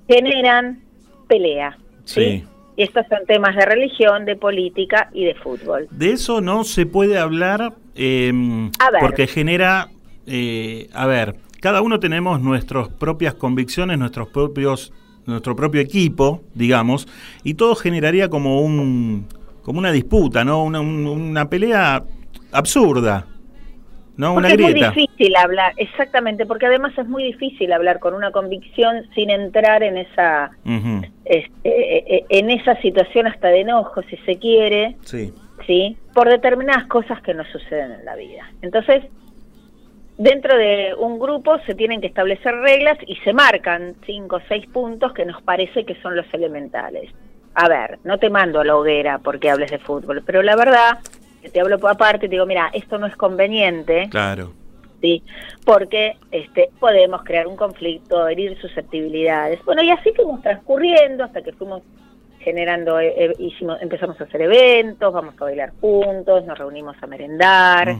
generan 0.09 0.83
pelea. 1.27 1.79
Sí. 2.05 2.45
Y 2.77 2.83
estos 2.85 3.05
son 3.09 3.19
temas 3.27 3.55
de 3.57 3.65
religión, 3.67 4.25
de 4.25 4.37
política 4.37 5.11
y 5.13 5.25
de 5.25 5.35
fútbol. 5.35 5.89
De 5.91 6.13
eso 6.13 6.41
no 6.41 6.65
se 6.65 6.87
puede 6.87 7.19
hablar 7.19 7.75
eh, 7.95 8.33
ver. 8.33 9.01
porque 9.01 9.27
genera, 9.27 9.89
eh, 10.27 10.89
a 10.95 11.07
ver, 11.07 11.37
cada 11.61 11.83
uno 11.83 12.01
tenemos 12.01 12.41
nuestras 12.41 12.89
propias 12.89 13.35
convicciones, 13.35 13.99
nuestros 13.99 14.29
propios, 14.29 14.93
nuestro 15.27 15.55
propio 15.55 15.81
equipo, 15.81 16.43
digamos, 16.55 17.07
y 17.45 17.55
todo 17.55 17.75
generaría 17.75 18.31
como 18.31 18.63
un, 18.63 19.27
como 19.63 19.79
una 19.79 19.93
disputa, 19.93 20.45
¿no? 20.45 20.65
Una, 20.65 20.81
un- 20.81 21.07
una 21.07 21.51
pelea 21.51 22.03
absurda, 22.53 23.27
¿no? 24.21 24.35
Una 24.35 24.49
Porque 24.51 24.65
es 24.65 24.71
muy 24.71 24.75
difícil 24.75 25.35
hablar, 25.37 25.73
exactamente, 25.77 26.47
porque 26.47 26.67
además 26.67 26.93
es 26.99 27.09
muy 27.09 27.25
difícil 27.25 27.73
hablar 27.73 27.99
con 27.99 28.15
una 28.15 28.31
convicción 28.31 29.07
sin 29.15 29.31
entrar 29.31 29.83
en 29.83 29.97
esa 29.97 30.51
este, 31.25 32.25
en 32.29 32.51
esa 32.51 32.77
situación 32.83 33.27
hasta 33.27 33.49
de 33.49 33.61
enojo, 33.63 34.03
si 34.03 34.17
se 34.19 34.37
quiere, 34.39 34.97
Sí. 35.03 35.33
¿sí? 35.67 35.97
Por 36.15 36.29
determinadas 36.29 36.87
cosas 36.87 37.21
que 37.23 37.35
nos 37.35 37.49
suceden 37.49 37.93
en 37.93 38.05
la 38.05 38.15
vida. 38.15 38.51
Entonces, 38.63 39.05
dentro 40.19 40.57
de 40.57 40.95
un 40.99 41.19
grupo 41.19 41.59
se 41.67 41.75
tienen 41.75 42.01
que 42.03 42.09
establecer 42.09 42.55
reglas 42.57 42.99
y 43.07 43.17
se 43.17 43.33
marcan 43.33 43.95
cinco 44.05 44.37
o 44.37 44.41
seis 44.49 44.67
puntos 44.67 45.15
que 45.15 45.25
nos 45.25 45.41
parece 45.43 45.85
que 45.87 45.95
son 46.03 46.15
los 46.15 46.27
elementales. 46.35 47.11
A 47.55 47.69
ver, 47.69 47.99
no 48.05 48.19
te 48.19 48.29
mando 48.31 48.61
a 48.61 48.65
la 48.65 48.77
hoguera 48.77 49.19
porque 49.19 49.51
hables 49.51 49.71
de 49.71 49.79
fútbol, 49.79 50.23
pero 50.25 50.43
la 50.43 50.57
verdad, 50.57 50.99
te 51.48 51.61
hablo 51.61 51.79
por 51.79 51.90
aparte 51.90 52.26
y 52.26 52.29
te 52.29 52.35
digo, 52.35 52.46
mira, 52.46 52.70
esto 52.72 52.98
no 52.98 53.07
es 53.07 53.16
conveniente, 53.16 54.09
Claro. 54.11 54.53
¿sí? 55.00 55.22
Porque 55.64 56.16
este, 56.31 56.70
podemos 56.79 57.22
crear 57.24 57.46
un 57.46 57.57
conflicto, 57.57 58.29
herir 58.29 58.59
susceptibilidades. 58.61 59.64
Bueno, 59.64 59.83
y 59.83 59.90
así 59.90 60.11
fuimos 60.14 60.42
transcurriendo 60.42 61.24
hasta 61.24 61.42
que 61.42 61.53
fuimos 61.53 61.83
generando, 62.40 62.98
eh, 63.00 63.14
eh, 63.16 63.33
hicimos, 63.38 63.81
empezamos 63.83 64.18
a 64.20 64.24
hacer 64.24 64.42
eventos, 64.42 65.12
vamos 65.12 65.35
a 65.38 65.44
bailar 65.44 65.72
juntos, 65.81 66.44
nos 66.46 66.59
reunimos 66.59 66.96
a 67.03 67.07
merendar. 67.07 67.94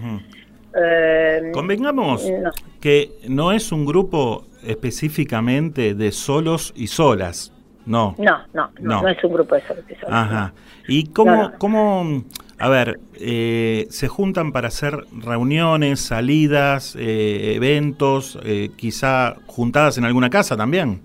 Eh, 0.75 1.51
Convengamos 1.53 2.25
no, 2.31 2.51
que 2.81 3.11
no 3.29 3.53
es 3.53 3.73
un 3.73 3.85
grupo 3.85 4.47
específicamente 4.65 5.95
de 5.95 6.13
solos 6.13 6.73
y 6.77 6.87
solas, 6.87 7.53
no. 7.87 8.15
no, 8.19 8.39
no, 8.55 8.71
no, 8.81 8.95
No. 8.97 9.03
no 9.03 9.09
es 9.09 9.23
un 9.25 9.33
grupo 9.33 9.55
de 9.57 9.63
solos 9.63 9.85
y 9.91 9.95
solas. 9.97 10.13
Ajá. 10.15 10.53
¿Y 10.87 11.09
cómo, 11.09 11.53
cómo 11.59 12.23
a 12.61 12.69
ver, 12.69 13.01
eh, 13.19 13.87
se 13.89 14.07
juntan 14.07 14.53
para 14.53 14.69
hacer 14.69 15.05
reuniones, 15.13 16.01
salidas, 16.01 16.95
eh, 16.95 17.55
eventos, 17.55 18.39
eh, 18.45 18.69
quizá 18.77 19.37
juntadas 19.47 19.97
en 19.97 20.05
alguna 20.05 20.29
casa 20.29 20.59
también? 20.59 21.01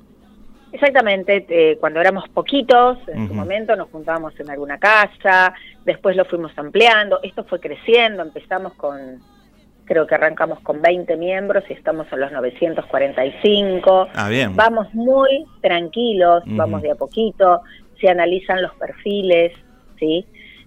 Exactamente, 0.73 1.45
eh, 1.47 1.77
cuando 1.79 2.01
éramos 2.01 2.27
poquitos, 2.27 2.97
en 3.07 3.29
su 3.29 3.33
momento 3.33 3.73
nos 3.77 3.89
juntábamos 3.89 4.37
en 4.37 4.49
alguna 4.49 4.77
casa, 4.77 5.53
después 5.85 6.17
lo 6.17 6.25
fuimos 6.25 6.51
ampliando, 6.57 7.21
esto 7.23 7.45
fue 7.45 7.61
creciendo, 7.61 8.21
empezamos 8.21 8.73
con 8.73 9.21
creo 9.85 10.05
que 10.05 10.15
arrancamos 10.15 10.59
con 10.59 10.81
20 10.81 11.15
miembros 11.15 11.63
y 11.69 11.73
estamos 11.73 12.11
a 12.11 12.17
los 12.17 12.31
945. 12.31 14.07
Ah, 14.13 14.27
bien. 14.27 14.55
Vamos 14.55 14.93
muy 14.93 15.45
tranquilos, 15.61 16.43
vamos 16.47 16.81
de 16.81 16.91
a 16.91 16.95
poquito, 16.95 17.61
se 18.01 18.09
analizan 18.09 18.61
los 18.61 18.73
perfiles, 18.73 19.53
¿sí? 19.97 20.25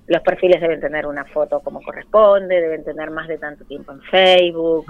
Los 0.08 0.22
perfiles 0.22 0.60
deben 0.60 0.80
tener 0.80 1.06
una 1.06 1.24
foto 1.26 1.60
como 1.60 1.80
corresponde, 1.82 2.60
deben 2.60 2.82
tener 2.84 3.10
más 3.10 3.28
de 3.28 3.38
tanto 3.38 3.64
tiempo 3.64 3.92
en 3.92 4.00
Facebook. 4.02 4.86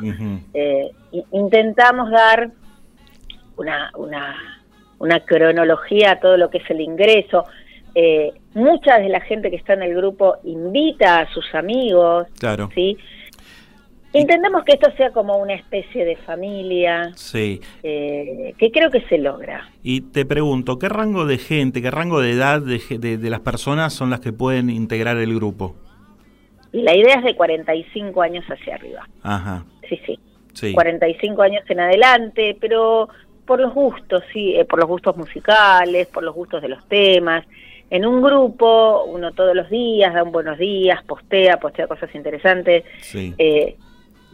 Eh, 0.55 0.91
intentamos 1.33 2.11
dar 2.11 2.51
una, 3.57 3.91
una, 3.97 4.37
una 4.99 5.21
cronología 5.21 6.13
a 6.13 6.21
todo 6.21 6.37
lo 6.37 6.49
que 6.51 6.59
es 6.59 6.71
el 6.71 6.81
ingreso. 6.81 7.45
Eh, 7.95 8.33
mucha 8.55 8.99
de 8.99 9.09
la 9.09 9.21
gente 9.21 9.51
que 9.51 9.57
está 9.57 9.73
en 9.73 9.83
el 9.83 9.95
grupo 9.95 10.37
invita 10.45 11.21
a 11.21 11.29
sus 11.33 11.53
amigos, 11.55 12.29
Claro. 12.39 12.71
¿sí? 12.75 12.97
Intentamos 14.15 14.65
que 14.65 14.73
esto 14.73 14.91
sea 14.97 15.11
como 15.11 15.37
una 15.37 15.55
especie 15.55 16.05
de 16.05 16.17
familia, 16.17 17.13
Sí. 17.15 17.61
eh, 17.83 18.55
que 18.59 18.71
creo 18.71 18.91
que 18.91 19.03
se 19.03 19.19
logra. 19.19 19.69
Y 19.83 20.01
te 20.01 20.25
pregunto, 20.25 20.79
¿qué 20.79 20.89
rango 20.89 21.27
de 21.27 21.37
gente, 21.39 21.83
qué 21.83 21.91
rango 21.91 22.21
de 22.21 22.33
edad 22.33 22.63
de, 22.63 22.79
de 23.19 23.31
las 23.31 23.41
personas 23.41 23.93
son 23.93 24.09
las 24.11 24.21
que 24.21 24.33
pueden 24.33 24.71
integrar 24.71 25.19
el 25.19 25.35
grupo? 25.35 25.77
Y 26.73 26.83
la 26.83 26.97
idea 26.97 27.17
es 27.17 27.25
de 27.25 27.35
45 27.37 28.23
años 28.23 28.45
hacia 28.47 28.75
arriba. 28.77 29.07
Ajá, 29.23 29.65
Sí, 29.89 29.99
sí. 30.07 30.19
sí. 30.55 30.73
45 30.73 31.43
años 31.43 31.63
en 31.69 31.81
adelante, 31.81 32.57
pero 32.61 33.09
por 33.47 33.61
los 33.61 33.73
gustos, 33.73 34.23
sí, 34.33 34.55
eh, 34.57 34.65
por 34.65 34.79
los 34.79 34.89
gustos 34.89 35.17
musicales, 35.17 36.07
por 36.09 36.23
los 36.23 36.35
gustos 36.35 36.61
de 36.63 36.69
los 36.69 36.87
temas. 36.89 37.47
En 37.91 38.05
un 38.05 38.21
grupo, 38.23 39.05
uno 39.05 39.33
todos 39.33 39.55
los 39.57 39.71
días 39.71 40.13
da 40.13 40.23
un 40.23 40.31
buenos 40.33 40.59
días, 40.59 41.03
postea, 41.05 41.59
postea 41.59 41.87
cosas 41.87 42.15
interesantes, 42.15 42.85
Sí. 43.01 43.35
eh, 43.39 43.77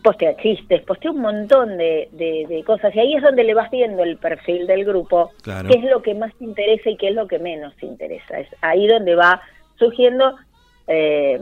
postea 0.04 0.36
chistes, 0.36 0.82
postea 0.82 1.10
un 1.10 1.20
montón 1.22 1.76
de, 1.78 2.08
de- 2.12 2.46
de 2.48 2.62
cosas. 2.62 2.94
Y 2.94 3.00
ahí 3.00 3.14
es 3.14 3.22
donde 3.22 3.42
le 3.42 3.54
vas 3.54 3.70
viendo 3.70 4.02
el 4.04 4.18
perfil 4.18 4.66
del 4.68 4.84
grupo, 4.84 5.32
Claro. 5.42 5.68
qué 5.70 5.78
es 5.78 5.84
lo 5.90 6.02
que 6.02 6.14
más 6.14 6.32
te 6.36 6.44
interesa 6.44 6.90
y 6.90 6.96
qué 6.96 7.08
es 7.08 7.14
lo 7.14 7.26
que 7.26 7.38
menos 7.38 7.74
te 7.76 7.86
interesa. 7.86 8.38
Es 8.38 8.48
ahí 8.60 8.86
donde 8.86 9.14
va 9.16 9.40
surgiendo 9.78 10.36
eh, 10.86 11.40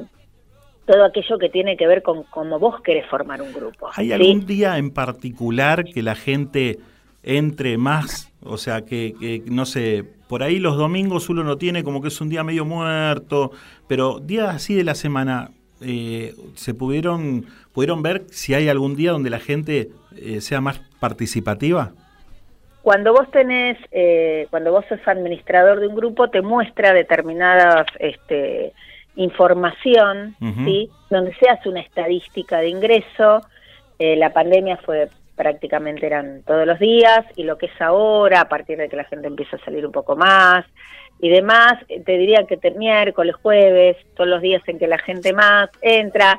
todo 0.86 1.04
aquello 1.04 1.38
que 1.38 1.48
tiene 1.48 1.76
que 1.76 1.86
ver 1.86 2.02
con 2.02 2.22
cómo 2.24 2.58
vos 2.58 2.80
querés 2.82 3.04
formar 3.06 3.42
un 3.42 3.52
grupo. 3.52 3.88
¿Hay 3.94 4.06
¿sí? 4.06 4.12
algún 4.12 4.46
día 4.46 4.78
en 4.78 4.90
particular 4.92 5.84
que 5.84 6.00
la 6.02 6.14
gente 6.14 6.78
entre 7.24 7.76
más? 7.78 8.32
O 8.44 8.56
sea, 8.56 8.82
que, 8.82 9.14
que, 9.20 9.42
no 9.46 9.66
sé, 9.66 10.04
por 10.28 10.42
ahí 10.42 10.58
los 10.58 10.76
domingos 10.76 11.28
uno 11.28 11.44
no 11.44 11.56
tiene 11.58 11.84
como 11.84 12.00
que 12.00 12.08
es 12.08 12.20
un 12.20 12.28
día 12.28 12.42
medio 12.44 12.64
muerto, 12.64 13.50
pero 13.88 14.18
días 14.20 14.48
así 14.54 14.74
de 14.74 14.82
la 14.84 14.94
semana, 14.94 15.50
eh, 15.84 16.34
¿se 16.54 16.74
pudieron, 16.74 17.46
pudieron 17.72 18.02
ver 18.02 18.22
si 18.30 18.54
hay 18.54 18.68
algún 18.68 18.96
día 18.96 19.12
donde 19.12 19.30
la 19.30 19.38
gente 19.38 19.90
eh, 20.16 20.40
sea 20.40 20.60
más 20.60 20.80
participativa? 21.00 21.92
Cuando 22.82 23.12
vos 23.12 23.30
tenés, 23.30 23.78
eh, 23.92 24.48
cuando 24.50 24.72
vos 24.72 24.84
sos 24.88 24.98
administrador 25.06 25.78
de 25.78 25.86
un 25.86 25.94
grupo, 25.94 26.30
te 26.30 26.42
muestra 26.42 26.92
determinadas 26.92 27.86
este, 28.00 28.72
información. 29.14 30.34
¿sí? 30.64 30.90
Donde 31.08 31.32
se 31.34 31.48
hace 31.48 31.68
una 31.68 31.80
estadística 31.80 32.58
de 32.58 32.68
ingreso. 32.68 33.42
Eh, 33.98 34.16
la 34.16 34.32
pandemia 34.32 34.78
fue 34.78 35.08
prácticamente 35.36 36.06
eran 36.06 36.42
todos 36.42 36.66
los 36.66 36.78
días 36.78 37.24
y 37.36 37.44
lo 37.44 37.56
que 37.56 37.66
es 37.66 37.80
ahora, 37.80 38.42
a 38.42 38.48
partir 38.48 38.78
de 38.78 38.88
que 38.88 38.96
la 38.96 39.04
gente 39.04 39.28
empieza 39.28 39.56
a 39.56 39.64
salir 39.64 39.86
un 39.86 39.92
poco 39.92 40.16
más 40.16 40.64
y 41.22 41.28
demás, 41.30 41.74
eh, 41.88 42.02
te 42.04 42.18
diría 42.18 42.44
que 42.48 42.56
te- 42.56 42.72
miércoles, 42.72 43.36
jueves, 43.36 43.96
son 44.16 44.28
los 44.28 44.42
días 44.42 44.60
en 44.66 44.78
que 44.78 44.88
la 44.88 44.98
gente 44.98 45.32
más 45.32 45.70
entra. 45.80 46.38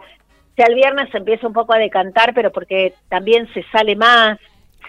Ya 0.58 0.66
el 0.66 0.76
viernes 0.76 1.10
se 1.10 1.18
empieza 1.18 1.48
un 1.48 1.54
poco 1.54 1.74
a 1.74 1.78
decantar, 1.80 2.34
pero 2.36 2.52
porque 2.52 2.94
también 3.08 3.48
se 3.54 3.64
sale 3.72 3.96
más, 3.96 4.38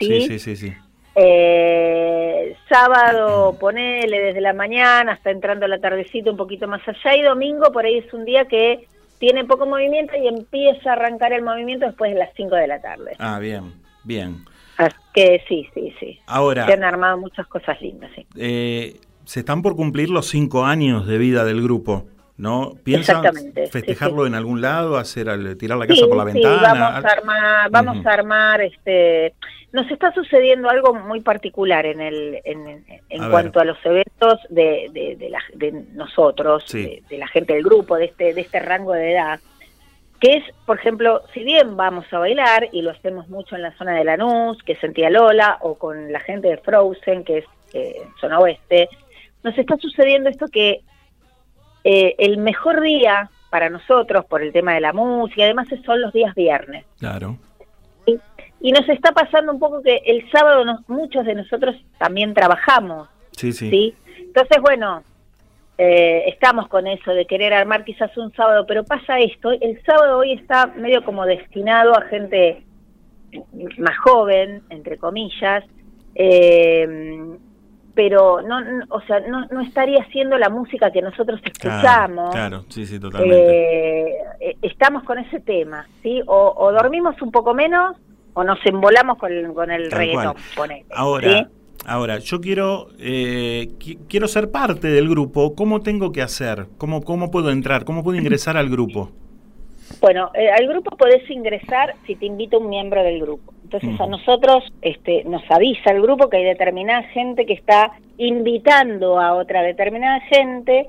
¿sí? 0.01 0.21
sí, 0.23 0.39
sí, 0.41 0.57
sí. 0.57 0.73
Eh, 1.15 2.57
sábado, 2.69 3.57
ponele 3.61 4.19
desde 4.21 4.41
la 4.41 4.53
mañana 4.53 5.13
hasta 5.13 5.31
entrando 5.31 5.69
la 5.69 5.79
tardecita 5.79 6.29
un 6.29 6.37
poquito 6.37 6.67
más 6.67 6.83
allá 6.89 7.17
y 7.17 7.23
domingo 7.23 7.71
por 7.73 7.85
ahí 7.87 7.99
es 7.99 8.13
un 8.13 8.25
día 8.25 8.47
que 8.47 8.89
tiene 9.21 9.45
poco 9.45 9.65
movimiento 9.65 10.13
y 10.17 10.27
empieza 10.27 10.91
a 10.91 10.95
arrancar 10.95 11.33
el 11.33 11.43
movimiento 11.43 11.87
después 11.87 12.13
de 12.13 12.19
las 12.19 12.31
5 12.37 12.57
de 12.57 12.67
la 12.67 12.81
tarde. 12.81 13.13
Ah, 13.21 13.39
bien, 13.39 13.75
bien. 14.03 14.45
Así 14.77 14.97
que 15.15 15.41
sí, 15.49 15.69
sí, 15.73 15.95
sí. 16.01 16.19
Ahora, 16.27 16.67
Se 16.67 16.73
han 16.73 16.83
armado 16.83 17.17
muchas 17.17 17.47
cosas 17.47 17.81
lindas, 17.81 18.11
sí. 18.17 18.27
eh, 18.37 18.97
se 19.27 19.41
están 19.41 19.63
por 19.63 19.77
cumplir 19.77 20.11
los 20.11 20.27
cinco 20.29 20.65
años 20.65 21.07
de 21.07 21.19
vida 21.19 21.45
del 21.45 21.63
grupo, 21.63 22.07
¿no? 22.37 22.73
¿Piensan 22.85 23.23
sí, 23.35 23.53
festejarlo 23.71 24.23
sí. 24.23 24.29
en 24.29 24.35
algún 24.35 24.61
lado, 24.61 24.97
hacer 24.97 25.29
al- 25.29 25.57
tirar 25.57 25.79
la 25.79 25.87
casa 25.87 26.01
Sí, 26.03 26.07
por 26.09 26.17
la 26.17 26.25
sí, 26.33 26.41
ventana? 26.41 26.63
vamos 26.63 27.05
a 27.05 27.09
armar, 27.09 27.71
vamos 27.71 28.07
a 28.07 28.11
armar, 28.13 28.61
este, 28.63 29.35
nos 29.73 29.91
está 29.91 30.13
sucediendo 30.13 30.69
algo 30.69 30.95
muy 30.95 31.21
particular 31.21 31.87
en 31.87 32.01
el, 32.01 32.41
en, 32.45 32.85
en- 33.09 33.21
ver. 33.21 33.31
cuanto 33.31 33.61
a 33.61 33.65
los 33.65 33.79
eventos 33.85 34.41
de, 34.51 34.89
de, 34.93 35.17
de, 35.17 35.31
la- 35.31 35.43
de 35.55 35.73
nosotros, 35.95 36.65
de, 36.73 37.03
de 37.09 37.19
la 37.19 37.29
gente 37.29 37.55
del 37.55 37.63
grupo, 37.63 37.97
de 37.97 38.07
este, 38.07 38.35
de 38.35 38.41
este 38.41 38.59
rango 38.61 38.93
de 38.93 39.13
edad, 39.13 39.41
que 40.21 40.35
es, 40.39 40.45
por 40.65 40.79
ejemplo, 40.79 41.23
si 41.35 41.43
bien 41.45 41.77
vamos 41.77 42.07
a 42.13 42.19
bailar 42.19 42.69
y 42.73 42.83
lo 42.83 42.91
hacemos 42.93 43.29
mucho 43.29 43.57
en 43.57 43.63
la 43.63 43.77
zona 43.77 43.95
de 43.97 44.05
Lanús, 44.05 44.63
que 44.63 44.73
es 44.73 44.83
en 44.85 44.95
Tía 44.95 45.11
Lola, 45.11 45.59
o 45.61 45.75
con 45.77 46.13
la 46.13 46.21
gente 46.21 46.49
de 46.49 46.57
Frozen, 46.59 47.25
que 47.25 47.39
es 47.39 47.45
eh, 47.75 47.97
zona 48.21 48.39
oeste, 48.39 48.89
nos 49.45 49.57
está 49.57 49.77
sucediendo 49.77 50.29
esto 50.31 50.47
que 50.49 50.81
eh, 51.85 52.15
el 52.19 52.39
mejor 52.39 52.81
día 52.81 53.31
para 53.51 53.69
nosotros, 53.71 54.25
por 54.25 54.43
el 54.43 54.53
tema 54.53 54.75
de 54.75 54.81
la 54.81 54.93
música, 54.93 55.45
además 55.45 55.69
son 55.85 56.01
los 56.01 56.13
días 56.13 56.35
viernes. 56.35 56.85
Claro. 56.99 57.39
Y 58.61 58.73
nos 58.73 58.89
está 58.89 59.13
pasando 59.13 59.53
un 59.53 59.59
poco 59.61 59.83
que 59.83 60.01
el 60.07 60.29
sábado 60.31 60.65
nos- 60.65 60.89
muchos 60.89 61.25
de 61.27 61.35
nosotros 61.35 61.77
también 61.99 62.33
trabajamos, 62.35 63.09
Sí, 63.33 63.53
sí. 63.53 63.69
¿sí? 63.71 63.95
Entonces, 64.19 64.59
bueno, 64.63 65.03
eh, 65.77 66.25
estamos 66.29 66.67
con 66.69 66.87
eso 66.87 67.13
de 67.13 67.27
querer 67.27 67.53
armar 67.53 67.85
quizás 67.85 68.17
un 68.17 68.33
sábado, 68.33 68.65
pero 68.67 68.83
pasa 68.85 69.19
esto, 69.19 69.51
el 69.53 69.81
sábado 69.85 70.19
hoy 70.19 70.33
está 70.33 70.67
medio 70.69 71.05
como 71.05 71.27
destinado 71.27 71.95
a 71.97 72.03
gente 72.03 72.63
más 73.79 73.99
joven, 73.99 74.63
entre 74.71 74.97
comillas, 74.97 75.63
eh, 76.15 76.89
pero 77.95 78.43
no, 78.43 78.61
no- 78.61 78.85
o 78.91 79.01
sea, 79.03 79.21
no, 79.21 79.47
no 79.47 79.61
estaría 79.61 80.01
haciendo 80.03 80.37
la 80.37 80.49
música 80.49 80.91
que 80.91 81.01
nosotros 81.01 81.41
Claro, 81.41 81.53
escuchamos. 81.79 82.31
claro, 82.33 82.65
sí, 82.69 82.87
sí, 82.87 82.99
totalmente. 82.99 83.53
Eh, 84.09 84.15
eh, 84.41 84.57
estamos 84.63 85.05
con 85.05 85.19
ese 85.19 85.41
tema, 85.41 85.87
¿sí? 86.03 86.21
O, 86.27 86.55
o 86.57 86.73
dormimos 86.73 87.21
un 87.23 87.31
poco 87.31 87.55
menos 87.55 87.97
o 88.35 88.43
nos 88.43 88.59
embolamos 88.67 89.17
con 89.19 89.33
el, 89.33 89.53
con 89.53 89.71
el 89.71 89.89
Tal 89.91 89.99
reggaetón, 90.01 90.35
Ahora, 90.91 91.29
¿sí? 91.29 91.47
ahora, 91.87 92.19
yo 92.19 92.41
quiero 92.41 92.89
eh, 92.99 93.69
qui- 93.79 93.99
quiero 94.09 94.27
ser 94.27 94.51
parte 94.51 94.89
del 94.89 95.09
grupo. 95.09 95.55
¿Cómo 95.55 95.81
tengo 95.83 96.11
que 96.11 96.21
hacer? 96.21 96.67
¿Cómo, 96.77 97.03
cómo 97.03 97.31
puedo 97.31 97.51
entrar? 97.51 97.85
¿Cómo 97.85 98.03
puedo 98.03 98.19
ingresar 98.19 98.57
al 98.57 98.69
grupo? 98.69 99.11
Bueno, 100.01 100.31
eh, 100.35 100.51
al 100.51 100.67
grupo 100.67 100.97
podés 100.97 101.31
ingresar 101.31 101.95
si 102.07 102.17
te 102.17 102.27
invita 102.27 102.59
un 102.59 102.69
miembro 102.69 103.05
del 103.05 103.21
grupo. 103.21 103.54
Entonces 103.65 103.99
a 104.01 104.07
nosotros 104.07 104.63
este, 104.83 105.25
nos 105.25 105.43
avisa 105.51 105.91
el 105.91 106.03
grupo 106.03 106.29
que 106.29 106.37
hay 106.37 106.45
determinada 106.45 107.03
gente 107.05 107.47
que 107.47 107.55
está 107.55 107.93
invitando 108.19 109.19
a 109.19 109.35
otra 109.35 109.63
determinada 109.63 110.21
gente. 110.21 110.87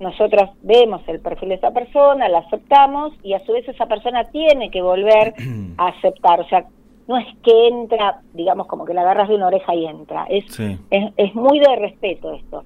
Nosotros 0.00 0.50
vemos 0.62 1.02
el 1.08 1.20
perfil 1.20 1.50
de 1.50 1.54
esa 1.56 1.72
persona, 1.72 2.28
la 2.28 2.38
aceptamos 2.38 3.12
y 3.22 3.34
a 3.34 3.44
su 3.44 3.52
vez 3.52 3.68
esa 3.68 3.86
persona 3.86 4.24
tiene 4.30 4.70
que 4.70 4.80
volver 4.82 5.34
a 5.78 5.88
aceptar. 5.88 6.40
O 6.40 6.48
sea, 6.48 6.64
no 7.08 7.18
es 7.18 7.26
que 7.42 7.68
entra, 7.68 8.20
digamos, 8.32 8.66
como 8.68 8.84
que 8.84 8.94
la 8.94 9.02
agarras 9.02 9.28
de 9.28 9.34
una 9.34 9.48
oreja 9.48 9.74
y 9.74 9.86
entra. 9.86 10.24
Es, 10.30 10.44
Sí. 10.48 10.78
es, 10.90 11.12
es 11.16 11.34
muy 11.34 11.58
de 11.58 11.76
respeto 11.76 12.32
esto. 12.34 12.64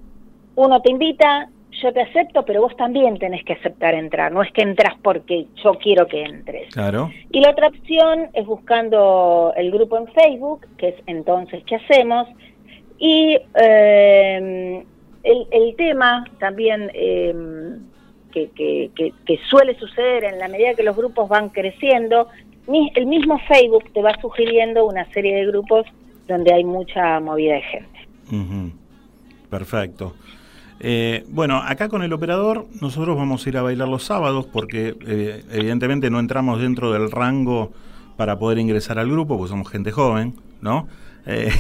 Uno 0.55 0.81
te 0.81 0.90
invita, 0.90 1.49
yo 1.83 1.93
te 1.93 2.01
acepto, 2.03 2.45
pero 2.45 2.62
vos 2.62 2.77
también 2.77 3.19
tenés 3.19 3.45
que 3.45 3.53
aceptar 3.55 3.95
entrar. 3.95 4.33
No 4.33 4.43
es 4.43 4.51
que 4.53 4.62
entras 4.62 4.95
porque 5.03 5.47
yo 5.62 5.75
quiero 5.75 6.07
que 6.07 6.23
entres. 6.23 6.73
Claro. 6.73 7.11
Y 7.31 7.41
la 7.41 7.51
otra 7.51 7.69
opción 7.69 8.29
es 8.33 8.47
buscando 8.47 9.53
el 9.57 9.71
grupo 9.71 9.97
en 9.99 10.07
Facebook, 10.09 10.67
que 10.79 10.89
es 10.89 10.95
entonces 11.07 11.62
qué 11.65 11.77
hacemos. 11.77 12.29
Y 12.99 13.39
eh, 13.61 14.85
el, 15.23 15.47
el 15.51 15.77
tema 15.77 16.25
también 16.39 16.91
eh, 16.95 17.35
que, 18.33 18.51
que- 18.51 18.91
que- 18.95 19.12
que 19.27 19.39
suele 19.49 19.79
suceder 19.79 20.25
en 20.25 20.39
la 20.39 20.49
medida 20.49 20.75
que 20.75 20.83
los 20.83 20.97
grupos 20.97 21.29
van 21.29 21.49
creciendo, 21.51 22.29
el 22.95 23.07
mismo 23.07 23.39
Facebook 23.47 23.85
te 23.93 24.03
va 24.03 24.12
sugiriendo 24.21 24.87
una 24.87 25.05
serie 25.12 25.35
de 25.37 25.47
grupos 25.47 25.87
donde 26.27 26.53
hay 26.53 26.65
mucha 26.65 27.21
movida 27.21 27.55
de 27.55 27.62
gente. 27.62 27.99
Perfecto. 29.51 30.15
Eh, 30.81 31.25
bueno, 31.29 31.57
acá 31.59 31.89
con 31.89 32.03
el 32.03 32.12
operador 32.12 32.67
nosotros 32.81 33.17
vamos 33.17 33.45
a 33.45 33.49
ir 33.49 33.57
a 33.57 33.62
bailar 33.62 33.89
los 33.89 34.05
sábados 34.05 34.47
porque 34.47 34.95
eh, 35.07 35.43
evidentemente 35.51 36.11
no 36.11 36.21
entramos 36.21 36.61
dentro 36.61 36.93
del 36.93 37.11
rango 37.11 37.73
para 38.17 38.39
poder 38.39 38.59
ingresar 38.59 38.99
al 38.99 39.11
grupo, 39.11 39.37
porque 39.39 39.51
somos 39.51 39.69
gente 39.71 39.91
joven, 39.93 40.35
¿no? 40.61 40.87
Eh, 41.27 41.51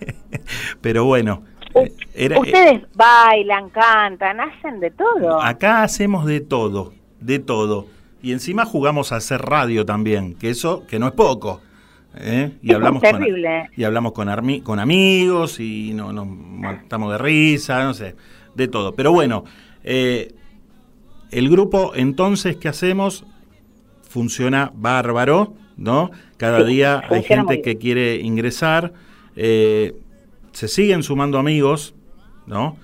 pero 0.80 1.04
bueno, 1.04 1.42
eh, 1.74 1.92
era- 2.14 2.38
Ustedes 2.40 2.82
bailan, 2.94 3.70
cantan, 3.70 4.40
hacen 4.40 4.80
de 4.80 4.90
todo. 4.90 5.40
acá 5.42 5.82
hacemos 5.82 6.24
de 6.26 6.40
todo, 6.40 6.92
de 7.20 7.38
todo. 7.38 7.86
y 8.22 8.32
encima 8.32 8.64
jugamos 8.64 9.12
a 9.12 9.16
hacer 9.16 9.40
radio 9.42 9.84
también, 9.86 10.34
que 10.34 10.50
eso, 10.50 10.84
que 10.86 10.98
no 10.98 11.06
es 11.06 11.12
poco. 11.12 11.60
¿eh? 12.16 12.50
Y 12.62 12.72
hablamos 12.72 13.00
terrible. 13.02 13.66
con, 13.68 13.80
y 13.80 13.84
hablamos 13.84 14.12
con, 14.12 14.28
armi- 14.28 14.62
con 14.62 14.80
amigos 14.80 15.60
y 15.60 15.92
no, 15.94 16.12
nos 16.12 16.26
matamos 16.26 17.12
de 17.12 17.18
risa, 17.18 17.84
no 17.84 17.94
sé, 17.94 18.16
de 18.58 18.68
todo. 18.68 18.92
Pero 18.94 19.12
bueno, 19.12 19.44
eh, 19.84 20.34
el 21.30 21.48
grupo 21.48 21.92
entonces, 21.94 22.56
¿qué 22.56 22.68
hacemos? 22.68 23.24
Funciona 24.02 24.70
bárbaro, 24.74 25.54
¿no? 25.76 26.10
Cada 26.36 26.60
Sí, 26.60 26.72
día 26.74 27.02
hay 27.08 27.22
gente 27.22 27.62
que 27.62 27.78
quiere 27.78 28.16
ingresar, 28.16 28.92
eh, 29.36 29.94
se 30.52 30.68
siguen 30.68 31.02
sumando 31.02 31.38
amigos, 31.38 31.94
¿no? 32.46 32.76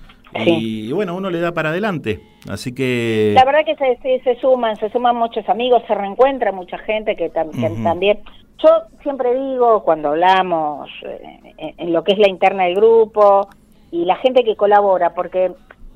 Y, 0.46 0.90
bueno, 0.90 1.14
uno 1.14 1.30
le 1.30 1.38
da 1.38 1.52
para 1.52 1.68
adelante. 1.68 2.20
Así 2.48 2.74
que... 2.74 3.32
La 3.37 3.44
verdad 3.44 3.64
que 3.64 3.76
se, 3.76 4.20
se, 4.24 4.40
suman, 4.40 4.76
se 4.76 4.90
suman 4.90 5.14
muchos 5.14 5.48
amigos, 5.48 5.82
se 5.87 5.94
reencuentra 5.94 6.50
mucha 6.50 6.76
gente 6.78 7.14
que, 7.14 7.32
tam- 7.32 7.52
que 7.52 7.70
también... 7.82 8.18
Yo 8.62 8.68
siempre 9.02 9.32
digo, 9.32 9.82
cuando 9.84 10.08
hablamos 10.10 10.88
eh, 11.06 11.54
en, 11.58 11.74
en 11.78 11.92
lo 11.92 12.02
que 12.02 12.12
es 12.14 12.18
la 12.18 12.28
interna 12.28 12.64
del 12.64 12.74
grupo 12.76 13.48
y 13.94 14.04
la 14.04 14.16
gente 14.16 14.42
que 14.42 14.57
colabora, 14.57 15.14
porque 15.14 15.52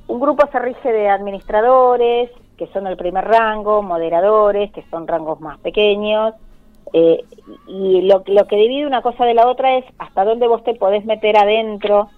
un 0.07 0.21
grupo 0.21 0.49
se 0.53 0.61
rige 0.61 0.93
de 0.93 1.09
administradores, 1.09 2.31
que 2.57 2.69
son 2.69 2.87
el 2.87 2.97
primer 2.97 3.25
rango, 3.25 3.83
moderadores, 3.83 4.71
que 4.71 4.85
son 4.89 5.09
rangos 5.09 5.41
más 5.41 5.59
pequeños, 5.59 6.33
eh, 6.93 7.25
y 7.67 8.03
lo, 8.03 8.23
lo 8.25 8.47
que 8.47 8.55
divide 8.55 8.87
una 8.87 9.03
cosa 9.03 9.25
de 9.25 9.35
la 9.35 9.49
otra 9.49 9.79
es 9.79 9.85
hasta 9.99 10.25
dónde 10.25 10.47
vos 10.47 10.63
te 10.63 10.75
podés 10.75 11.05
meter 11.07 11.37
adentro. 11.37 12.09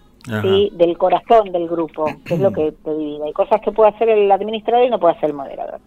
¿sí? 0.42 0.70
del 0.74 0.98
corazón 0.98 1.50
del 1.50 1.66
grupo, 1.66 2.04
que 2.26 2.34
es 2.34 2.40
lo 2.40 2.52
que 2.52 2.72
te 2.72 2.94
divide. 2.94 3.24
Hay 3.24 3.32
cosas 3.32 3.62
que 3.62 3.72
puede 3.72 3.88
hacer 3.88 4.10
el 4.10 4.30
administrador 4.30 4.84
y 4.84 4.90
no 4.90 5.00
puede 5.00 5.14
hacer 5.14 5.30
el 5.30 5.34
moderador. 5.34 5.80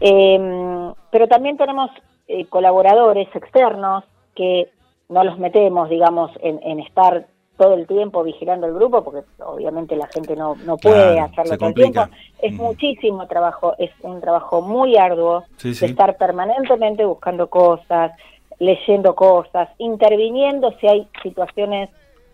Eh, 0.00 0.90
pero 1.12 1.28
también 1.28 1.58
tenemos 1.58 1.90
eh, 2.28 2.46
colaboradores 2.46 3.28
externos 3.36 4.04
que 4.34 4.70
no 5.10 5.22
los 5.22 5.38
metemos, 5.38 5.90
digamos, 5.90 6.30
en, 6.40 6.60
en 6.62 6.80
estar 6.80 7.26
todo 7.58 7.74
el 7.74 7.86
tiempo 7.86 8.22
vigilando 8.22 8.66
el 8.68 8.72
grupo, 8.72 9.02
porque 9.04 9.26
obviamente 9.44 9.96
la 9.96 10.06
gente 10.06 10.34
no, 10.36 10.54
no 10.64 10.76
puede 10.78 11.14
Claro, 11.14 11.24
hacerlo 11.32 11.58
todo 11.58 11.68
el 11.68 11.74
tiempo. 11.74 12.06
Es 12.40 12.52
muchísimo 12.54 13.26
trabajo, 13.26 13.74
es 13.78 13.90
un 14.02 14.20
trabajo 14.20 14.62
muy 14.62 14.96
arduo 14.96 15.42
Sí, 15.56 15.74
sí. 15.74 15.84
de 15.86 15.90
estar 15.90 16.16
permanentemente 16.16 17.04
buscando 17.04 17.50
cosas, 17.50 18.12
leyendo 18.60 19.14
cosas, 19.14 19.68
interviniendo 19.78 20.72
si 20.80 20.86
hay 20.86 21.08
situaciones 21.22 21.90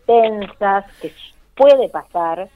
tensas 0.06 0.84
que 1.00 1.10
puede 1.56 1.88
pasar. 1.88 2.48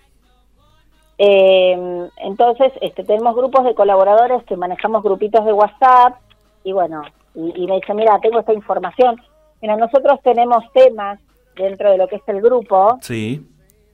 Eh, 1.17 2.09
entonces, 2.19 2.73
este, 2.81 3.03
tenemos 3.03 3.35
grupos 3.35 3.65
de 3.65 3.75
colaboradores 3.75 4.45
que 4.45 4.57
manejamos 4.57 5.03
grupitos 5.03 5.45
de 5.45 5.53
WhatsApp 5.53 6.17
y 6.65 6.73
bueno, 6.73 7.03
y, 7.35 7.65
y 7.65 7.67
me 7.67 7.77
dicen, 7.77 7.97
mira, 7.97 8.19
tengo 8.21 8.39
esta 8.41 8.53
información. 8.53 9.21
Mira, 9.63 9.77
nosotros 9.77 10.21
tenemos 10.23 10.63
temas 10.73 11.19
dentro 11.59 11.91
de 11.91 11.99
lo 11.99 12.09
que 12.09 12.17
es 12.17 12.23
el 12.29 12.41
grupo 12.41 12.99
Sí, 13.03 13.47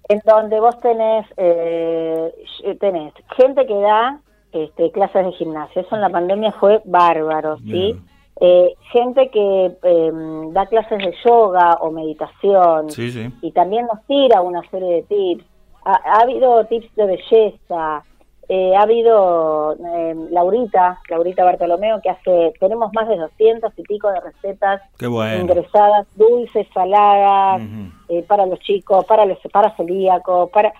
en 0.09 0.21
donde 0.25 0.61
vos 0.61 0.79
tenés, 0.81 1.27
eh, 1.37 2.33
tenés 2.79 3.13
gente 3.37 3.67
que 3.67 3.75
da 3.75 4.21
este, 4.53 4.91
clases 4.93 5.25
de 5.25 5.33
gimnasia. 5.33 5.83
Eso 5.83 5.95
en 5.95 6.03
la 6.03 6.11
pandemia 6.11 6.53
fue 6.53 6.81
bárbaro, 6.85 7.59
¿sí? 7.59 7.97
Eh, 8.41 8.75
gente 8.93 9.31
que 9.31 9.77
eh, 9.83 10.13
da 10.53 10.67
clases 10.67 10.99
de 10.99 11.15
yoga 11.25 11.79
o 11.81 11.91
meditación 11.93 12.91
sí, 12.91 13.11
sí. 13.13 13.33
y 13.43 13.53
también 13.53 13.87
nos 13.87 14.05
tira 14.07 14.41
una 14.41 14.61
serie 14.71 14.97
de 14.97 15.03
tips. 15.03 15.45
Ha, 15.85 15.93
ha 15.93 16.23
habido 16.23 16.65
tips 16.67 16.95
de 16.97 17.07
belleza, 17.07 18.03
eh, 18.49 18.75
ha 18.77 18.83
habido 18.83 19.73
eh, 19.75 20.15
Laurita, 20.31 21.01
Laurita 21.09 21.45
Bartolomeo, 21.45 22.01
que 22.03 22.11
hace, 22.11 22.53
tenemos 22.61 22.93
más 22.93 23.09
de 23.09 23.17
200 23.17 23.73
y 23.77 23.83
pico 23.83 24.11
de 24.11 24.21
recetas 24.21 24.83
bueno. 25.09 25.41
ingresadas, 25.43 26.07
dulces, 26.15 26.67
saladas, 26.75 27.63
eh, 28.09 28.23
para 28.23 28.47
los 28.47 28.59
chicos, 28.61 29.05
para 29.07 29.25
los 29.27 29.39
para 29.53 29.75
celíacos, 29.77 30.51
para... 30.51 30.73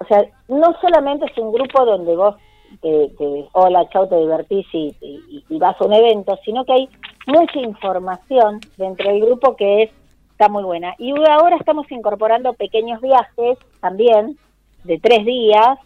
O 0.00 0.04
sea, 0.06 0.24
no 0.48 0.74
solamente 0.80 1.26
es 1.26 1.36
un 1.38 1.52
grupo 1.52 1.84
donde 1.84 2.14
vos 2.14 2.36
te, 2.80 3.08
te- 3.18 3.48
hola, 3.52 3.88
chau, 3.88 4.08
te 4.08 4.16
divertís 4.16 4.66
y, 4.72 4.94
y- 5.00 5.44
y 5.48 5.58
vas 5.58 5.80
a 5.80 5.84
un 5.84 5.92
evento, 5.92 6.38
sino 6.44 6.64
que 6.64 6.72
hay 6.72 6.88
mucha 7.26 7.58
información 7.58 8.60
dentro 8.76 9.10
del 9.10 9.24
grupo 9.24 9.56
que 9.56 9.82
es 9.84 9.90
está 10.30 10.48
muy 10.48 10.62
buena. 10.62 10.94
Y 10.98 11.12
ahora 11.28 11.56
estamos 11.56 11.90
incorporando 11.90 12.52
pequeños 12.52 13.00
viajes 13.00 13.58
también 13.80 14.38
de 14.84 15.00
tres 15.00 15.24
días, 15.24 15.78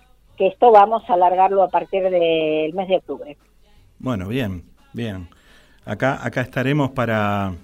esto 0.46 0.70
vamos 0.70 1.02
a 1.09 1.14
alargarlo 1.14 1.62
a 1.62 1.68
partir 1.68 2.02
del 2.02 2.72
mes 2.74 2.88
de 2.88 2.96
octubre. 2.96 3.37
Bueno, 3.98 4.28
bien, 4.28 4.64
bien. 4.92 5.28
Acá, 5.85 6.24
acá 6.24 6.40
estaremos 6.40 6.90
para, 6.90 7.55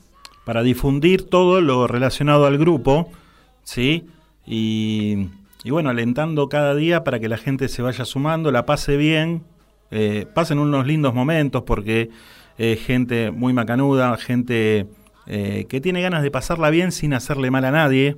para 0.44 0.62
difundir 0.62 1.28
todo 1.28 1.60
lo 1.60 1.86
relacionado 1.86 2.46
al 2.46 2.58
grupo, 2.58 3.10
¿sí? 3.62 4.08
Y, 4.46 5.28
y 5.64 5.70
bueno, 5.70 5.90
alentando 5.90 6.48
cada 6.48 6.74
día 6.74 7.04
para 7.04 7.20
que 7.20 7.28
la 7.28 7.36
gente 7.36 7.68
se 7.68 7.82
vaya 7.82 8.04
sumando, 8.04 8.50
la 8.50 8.66
pase 8.66 8.96
bien, 8.96 9.42
eh, 9.90 10.26
pasen 10.34 10.58
unos 10.58 10.86
lindos 10.86 11.14
momentos 11.14 11.62
porque 11.62 12.10
eh, 12.58 12.76
gente 12.76 13.30
muy 13.30 13.52
macanuda, 13.52 14.16
gente 14.16 14.86
eh, 15.26 15.66
que 15.68 15.80
tiene 15.80 16.00
ganas 16.00 16.22
de 16.22 16.30
pasarla 16.30 16.70
bien 16.70 16.92
sin 16.92 17.14
hacerle 17.14 17.50
mal 17.50 17.64
a 17.64 17.70
nadie. 17.70 18.16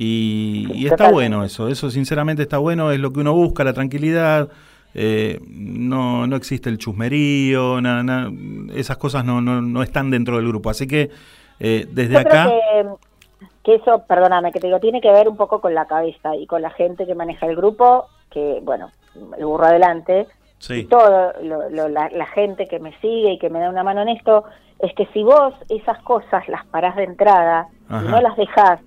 Y, 0.00 0.68
y 0.74 0.86
está 0.86 1.10
bueno 1.10 1.42
eso, 1.42 1.66
eso 1.66 1.90
sinceramente 1.90 2.42
está 2.42 2.58
bueno, 2.58 2.92
es 2.92 3.00
lo 3.00 3.12
que 3.12 3.18
uno 3.18 3.34
busca, 3.34 3.64
la 3.64 3.72
tranquilidad, 3.72 4.48
eh, 4.94 5.40
no, 5.48 6.28
no 6.28 6.36
existe 6.36 6.70
el 6.70 6.78
chusmerío, 6.78 7.80
na- 7.80 8.04
na- 8.04 8.30
esas 8.76 8.96
cosas 8.96 9.24
no, 9.24 9.40
no, 9.40 9.60
no 9.60 9.82
están 9.82 10.08
dentro 10.12 10.36
del 10.36 10.46
grupo. 10.46 10.70
Así 10.70 10.86
que 10.86 11.10
eh, 11.58 11.86
desde 11.90 12.12
Yo 12.14 12.18
acá... 12.20 12.44
creo 12.44 12.98
que, 13.40 13.48
que 13.64 13.74
eso, 13.74 14.04
perdóname, 14.06 14.52
que 14.52 14.60
te 14.60 14.68
digo, 14.68 14.78
tiene 14.78 15.00
que 15.00 15.10
ver 15.10 15.28
un 15.28 15.36
poco 15.36 15.60
con 15.60 15.74
la 15.74 15.86
cabeza 15.86 16.36
y 16.36 16.46
con 16.46 16.62
la 16.62 16.70
gente 16.70 17.04
que 17.04 17.16
maneja 17.16 17.46
el 17.46 17.56
grupo, 17.56 18.06
que, 18.30 18.60
bueno, 18.62 18.92
el 19.36 19.44
burro 19.46 19.64
adelante, 19.66 20.28
Sí. 20.60 20.84
todo 20.84 21.32
lo- 21.42 21.68
lo- 21.70 21.88
la, 21.88 22.08
la 22.10 22.26
gente 22.26 22.66
que 22.66 22.78
me 22.78 22.92
sigue 23.00 23.32
y 23.32 23.38
que 23.40 23.50
me 23.50 23.58
da 23.58 23.68
una 23.68 23.82
mano 23.82 24.02
en 24.02 24.10
esto, 24.10 24.44
es 24.78 24.94
que 24.94 25.06
si 25.12 25.24
vos 25.24 25.54
esas 25.68 26.00
cosas 26.04 26.48
las 26.48 26.64
parás 26.66 26.94
de 26.94 27.02
entrada 27.02 27.66
Ajá. 27.88 28.04
y 28.04 28.08
no 28.08 28.20
las 28.20 28.36
dejás 28.36 28.80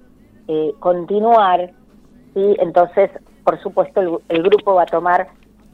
eh, 0.48 0.72
continuar, 0.80 1.72
¿sí? 2.34 2.56
entonces, 2.60 3.10
por 3.44 3.60
supuesto, 3.62 4.02
el, 4.02 4.18
el 4.30 4.44
grupo 4.44 4.76
va 4.76 4.84
a 4.84 4.86
tomar 4.86 5.28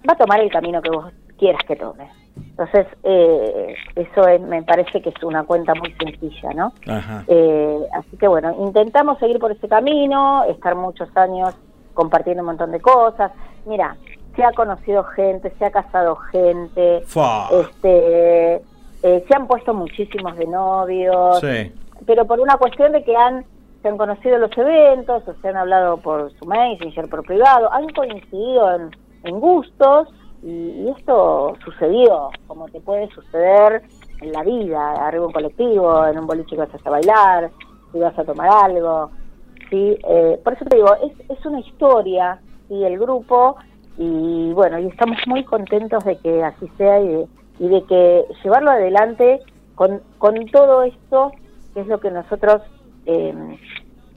va 0.08 0.14
a 0.14 0.18
tomar 0.18 0.40
el 0.40 0.50
camino 0.52 0.82
que 0.82 0.90
vos 0.90 1.12
quieras 1.38 1.62
que 1.68 1.76
tome. 1.76 2.10
Entonces, 2.38 2.88
eh, 3.04 3.76
eso 3.96 4.28
es- 4.28 4.42
me 4.42 4.62
parece 4.64 5.02
que 5.02 5.10
es 5.10 5.24
una 5.24 5.44
cuenta 5.44 5.74
muy 5.76 5.92
sencilla, 5.94 6.54
¿no? 6.54 6.72
Ajá. 6.88 7.24
Eh, 7.28 7.80
así 7.94 8.16
que 8.18 8.28
bueno, 8.28 8.56
intentamos 8.60 9.18
seguir 9.20 9.38
por 9.40 9.52
ese 9.52 9.68
camino, 9.68 10.44
estar 10.46 10.76
muchos 10.76 11.10
años 11.18 11.56
compartiendo 11.94 12.42
un 12.44 12.48
montón 12.48 12.72
de 12.72 12.80
cosas. 12.80 13.32
Mira, 13.66 13.98
se 14.36 14.44
ha 14.44 14.52
conocido 14.54 15.04
gente, 15.04 15.52
se 15.58 15.66
ha 15.66 15.72
casado 15.72 16.16
gente, 16.32 17.02
Fua. 17.06 17.50
este, 17.52 18.56
eh, 19.04 19.26
se 19.28 19.36
han 19.36 19.48
puesto 19.48 19.74
muchísimos 19.74 20.38
de 20.38 20.46
novios, 20.46 21.40
Sí. 21.42 21.72
pero 22.06 22.26
por 22.26 22.40
una 22.40 22.58
cuestión 22.58 22.92
de 22.92 23.04
que 23.04 23.16
han 23.16 23.46
han 23.88 23.97
conocido 23.97 24.38
los 24.38 24.56
eventos, 24.58 25.28
o 25.28 25.34
se 25.41 25.47
han 25.47 25.58
hablado 25.58 25.97
por 25.97 26.32
su 26.38 26.45
messenger, 26.45 27.10
por 27.10 27.23
privado, 27.23 27.71
han 27.71 27.88
coincidido 27.89 28.76
en, 29.23 29.39
gustos 29.39 30.08
y, 30.43 30.88
esto 30.97 31.56
sucedió, 31.63 32.30
como 32.47 32.67
te 32.69 32.80
puede 32.80 33.10
suceder 33.10 33.82
en 34.21 34.32
la 34.32 34.43
vida, 34.43 34.93
arriba 35.06 35.28
un 35.28 35.34
colectivo, 35.34 36.06
en 36.06 36.19
un 36.19 36.28
boliche 36.28 36.56
que 36.56 36.62
vas 36.62 36.69
a 36.86 36.89
bailar, 36.89 37.52
si 37.91 38.00
vas 38.00 38.17
a 38.17 38.23
tomar 38.23 38.50
algo, 38.50 39.12
sí, 39.69 39.97
Eh, 40.08 40.39
por 40.43 40.54
eso 40.54 40.65
te 40.65 40.78
digo, 40.78 40.95
es, 40.95 41.30
es 41.30 41.45
una 41.45 41.60
historia 41.60 42.39
y 42.69 42.84
el 42.84 42.97
grupo 42.97 43.58
y 43.97 44.54
bueno, 44.54 44.80
y 44.80 44.88
estamos 44.88 45.17
muy 45.26 45.43
contentos 45.43 46.04
de 46.06 46.17
que 46.19 46.43
así 46.43 46.69
sea 46.78 47.02
y 47.02 47.08
de, 47.08 47.28
y 47.60 47.67
de 47.67 47.84
que 47.84 48.26
llevarlo 48.43 48.71
adelante 48.71 49.41
con, 49.76 50.02
con 50.19 50.45
todo 50.47 50.84
esto, 50.84 51.32
que 51.73 51.82
es 51.82 51.88
lo 51.88 52.00
que 52.00 52.12
nosotros 52.12 52.62
eh, 53.08 53.34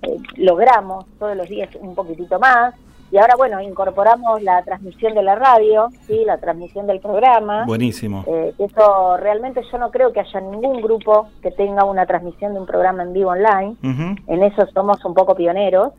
eh, 0.03 0.17
logramos 0.37 1.07
todos 1.19 1.37
los 1.37 1.49
días 1.49 1.71
un 1.81 1.95
poquitito 1.95 2.39
más. 2.39 2.75
Y 3.13 3.19
ahora, 3.19 3.35
bueno, 3.37 3.61
incorporamos 3.61 4.41
la 4.43 4.63
transmisión 4.63 5.15
de 5.15 5.23
la 5.23 5.35
radio, 5.35 5.89
¿sí? 6.07 6.23
la 6.25 6.39
transmisión 6.39 6.87
del 6.87 7.01
programa. 7.01 7.65
Buenísimo. 7.67 8.25
Eh, 8.27 8.55
eso 8.59 9.17
realmente 9.17 9.63
yo 9.71 9.79
no 9.79 9.91
creo 9.91 10.13
que 10.13 10.21
haya 10.21 10.41
ningún 10.41 10.81
grupo 10.81 11.29
que 11.43 11.51
tenga 11.51 11.85
una 11.85 12.07
transmisión 12.07 12.55
de 12.55 12.61
un 12.61 12.67
programa 12.67 13.03
en 13.03 13.13
vivo 13.13 13.31
online. 13.31 13.75
En 13.83 14.43
eso 14.45 14.65
somos 14.73 15.05
un 15.05 15.15
poco 15.15 15.35
pioneros. 15.35 15.93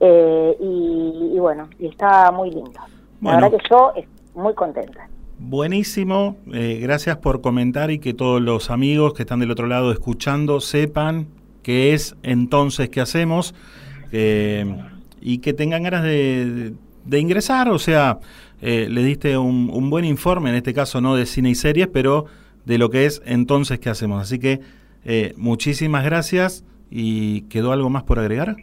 Eh, 0.00 0.56
y, 0.58 1.30
y 1.36 1.38
bueno, 1.38 1.68
y 1.78 1.86
está 1.86 2.32
muy 2.32 2.50
lindo. 2.50 2.80
Bueno. 3.20 3.38
La 3.38 3.46
verdad 3.46 3.58
que 3.58 3.68
yo 3.70 3.92
estoy 3.94 4.08
muy 4.34 4.54
contenta. 4.54 5.08
Buenísimo, 5.38 6.36
eh, 6.52 6.78
gracias 6.80 7.16
por 7.18 7.40
comentar 7.40 7.90
y 7.90 7.98
que 7.98 8.14
todos 8.14 8.40
los 8.40 8.70
amigos 8.70 9.12
que 9.12 9.22
están 9.22 9.40
del 9.40 9.50
otro 9.50 9.66
lado 9.66 9.90
escuchando 9.90 10.60
sepan 10.60 11.26
qué 11.62 11.94
es 11.94 12.16
entonces 12.22 12.88
qué 12.88 13.00
hacemos 13.00 13.54
eh, 14.12 14.64
y 15.20 15.38
que 15.38 15.52
tengan 15.52 15.82
ganas 15.82 16.02
de, 16.02 16.74
de 17.04 17.18
ingresar, 17.18 17.68
o 17.68 17.78
sea, 17.78 18.18
eh, 18.60 18.86
le 18.88 19.02
diste 19.02 19.36
un, 19.38 19.70
un 19.72 19.90
buen 19.90 20.04
informe, 20.04 20.50
en 20.50 20.56
este 20.56 20.74
caso 20.74 21.00
no 21.00 21.16
de 21.16 21.26
cine 21.26 21.50
y 21.50 21.54
series, 21.54 21.88
pero 21.88 22.26
de 22.64 22.78
lo 22.78 22.90
que 22.90 23.06
es 23.06 23.22
entonces 23.24 23.80
qué 23.80 23.90
hacemos. 23.90 24.22
Así 24.22 24.38
que 24.38 24.60
eh, 25.04 25.34
muchísimas 25.36 26.04
gracias 26.04 26.64
y 26.90 27.42
quedó 27.48 27.72
algo 27.72 27.90
más 27.90 28.04
por 28.04 28.18
agregar. 28.18 28.56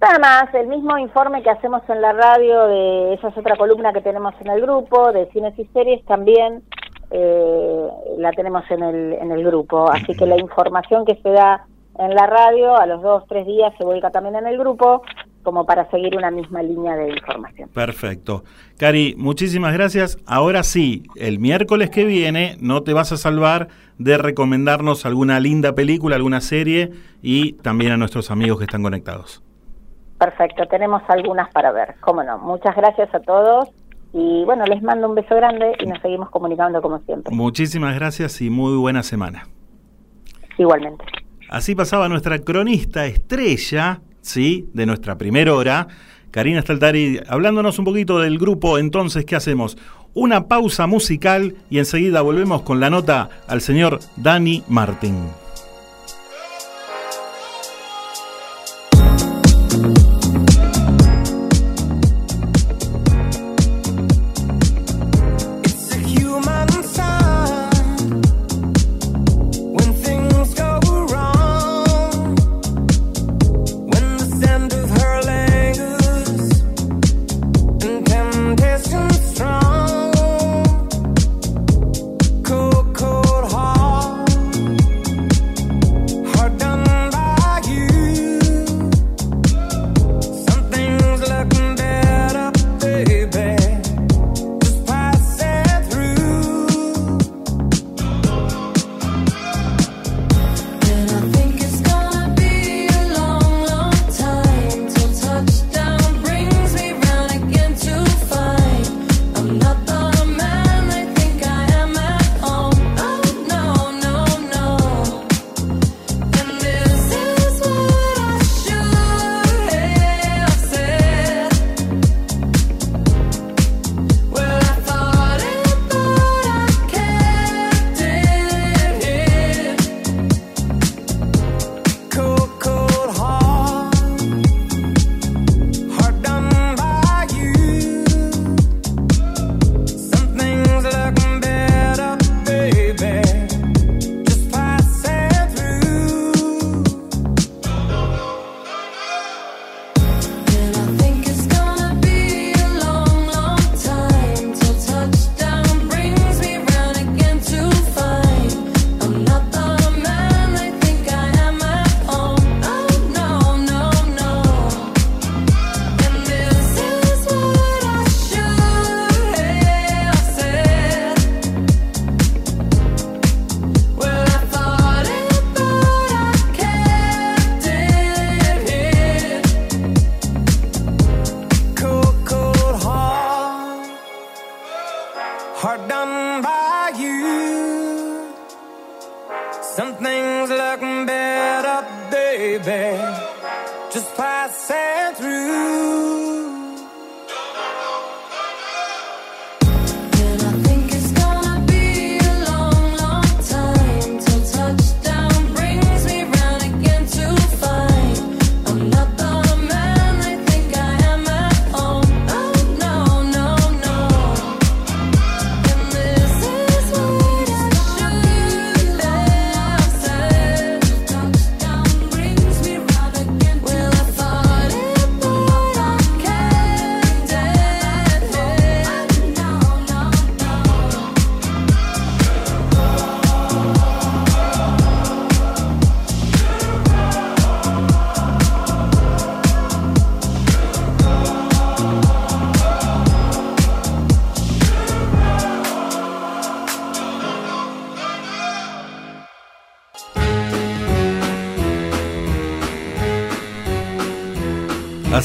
Nada 0.00 0.18
más, 0.18 0.54
el 0.54 0.68
mismo 0.68 0.96
informe 0.98 1.42
que 1.42 1.50
hacemos 1.50 1.82
en 1.88 2.00
la 2.00 2.12
radio, 2.12 2.66
de 2.68 3.14
esa 3.14 3.28
es 3.28 3.36
otra 3.38 3.56
columna 3.56 3.92
que 3.92 4.02
tenemos 4.02 4.34
en 4.40 4.48
el 4.48 4.60
grupo, 4.60 5.10
de 5.12 5.26
cines 5.32 5.58
y 5.58 5.64
series, 5.72 6.04
también 6.04 6.62
eh, 7.10 7.88
la 8.18 8.32
tenemos 8.32 8.64
en 8.70 8.82
el, 8.82 9.12
en 9.14 9.32
el 9.32 9.44
grupo. 9.44 9.90
Así 9.90 10.14
que 10.14 10.26
la 10.26 10.38
información 10.38 11.04
que 11.04 11.16
se 11.16 11.30
da 11.30 11.66
en 11.98 12.14
la 12.14 12.26
radio 12.26 12.76
a 12.76 12.86
los 12.86 13.02
dos, 13.02 13.24
tres 13.28 13.46
días 13.46 13.72
se 13.78 13.84
vuelca 13.84 14.10
también 14.10 14.36
en 14.36 14.46
el 14.46 14.58
grupo, 14.58 15.02
como 15.42 15.64
para 15.64 15.88
seguir 15.90 16.16
una 16.16 16.30
misma 16.30 16.62
línea 16.62 16.96
de 16.96 17.10
información. 17.10 17.68
Perfecto. 17.70 18.42
Cari, 18.76 19.14
muchísimas 19.16 19.72
gracias. 19.72 20.18
Ahora 20.26 20.62
sí, 20.62 21.04
el 21.16 21.38
miércoles 21.38 21.90
que 21.90 22.04
viene 22.04 22.56
no 22.60 22.82
te 22.82 22.92
vas 22.92 23.12
a 23.12 23.16
salvar 23.16 23.68
de 23.98 24.18
recomendarnos 24.18 25.06
alguna 25.06 25.40
linda 25.40 25.74
película, 25.74 26.16
alguna 26.16 26.40
serie 26.40 26.90
y 27.22 27.54
también 27.54 27.92
a 27.92 27.96
nuestros 27.96 28.30
amigos 28.30 28.58
que 28.58 28.64
están 28.64 28.82
conectados. 28.82 29.42
Perfecto, 30.18 30.66
tenemos 30.66 31.02
algunas 31.08 31.50
para 31.52 31.72
ver, 31.72 31.94
cómo 32.00 32.22
no. 32.22 32.38
Muchas 32.38 32.74
gracias 32.74 33.14
a 33.14 33.20
todos 33.20 33.68
y 34.18 34.44
bueno, 34.46 34.64
les 34.64 34.82
mando 34.82 35.10
un 35.10 35.14
beso 35.14 35.36
grande 35.36 35.72
y 35.78 35.84
nos 35.84 36.00
seguimos 36.00 36.30
comunicando 36.30 36.80
como 36.80 36.98
siempre. 37.00 37.34
Muchísimas 37.34 37.94
gracias 37.94 38.40
y 38.40 38.48
muy 38.48 38.74
buena 38.76 39.02
semana. 39.02 39.46
Igualmente. 40.56 41.04
Así 41.50 41.74
pasaba 41.74 42.08
nuestra 42.08 42.38
cronista 42.38 43.04
estrella, 43.04 44.00
¿sí? 44.22 44.70
De 44.72 44.86
nuestra 44.86 45.18
primera 45.18 45.54
hora, 45.54 45.88
Karina 46.30 46.62
Staltari, 46.62 47.20
hablándonos 47.28 47.78
un 47.78 47.84
poquito 47.84 48.18
del 48.18 48.38
grupo. 48.38 48.78
Entonces, 48.78 49.26
¿qué 49.26 49.36
hacemos? 49.36 49.76
Una 50.14 50.48
pausa 50.48 50.86
musical 50.86 51.54
y 51.68 51.78
enseguida 51.78 52.22
volvemos 52.22 52.62
con 52.62 52.80
la 52.80 52.88
nota 52.88 53.28
al 53.46 53.60
señor 53.60 53.98
Dani 54.16 54.64
Martín. 54.66 55.45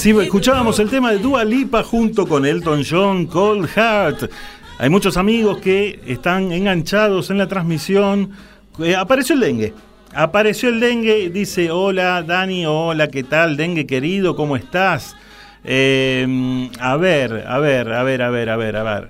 Así 0.02 0.10
escuchábamos 0.20 0.80
el 0.80 0.90
tema 0.90 1.12
de 1.12 1.20
Dua 1.20 1.46
Lipa 1.46 1.84
junto 1.84 2.26
con 2.26 2.44
Elton 2.44 2.84
John, 2.84 3.28
Cold 3.28 3.68
Heart. 3.68 4.32
Hay 4.80 4.90
muchos 4.90 5.16
amigos 5.16 5.60
que 5.60 6.00
están 6.08 6.52
enganchados 6.52 7.30
en 7.30 7.38
la 7.38 7.48
transmisión. 7.48 8.32
Eh, 8.80 8.96
apareció 8.96 9.36
el 9.36 9.42
dengue. 9.42 9.76
Apareció 10.12 10.70
el 10.70 10.80
dengue, 10.80 11.30
dice, 11.30 11.70
hola 11.70 12.24
Dani, 12.24 12.66
hola, 12.66 13.10
¿qué 13.10 13.22
tal? 13.22 13.56
Dengue 13.56 13.86
querido, 13.86 14.36
¿cómo 14.36 14.56
estás? 14.56 15.16
Eh, 15.64 16.68
a 16.80 16.98
ver, 16.98 17.46
a 17.48 17.60
ver, 17.60 17.94
a 17.94 18.02
ver, 18.02 18.24
a 18.24 18.32
ver, 18.32 18.50
a 18.50 18.58
ver, 18.58 18.76
a 18.78 18.84
ver. 18.84 19.10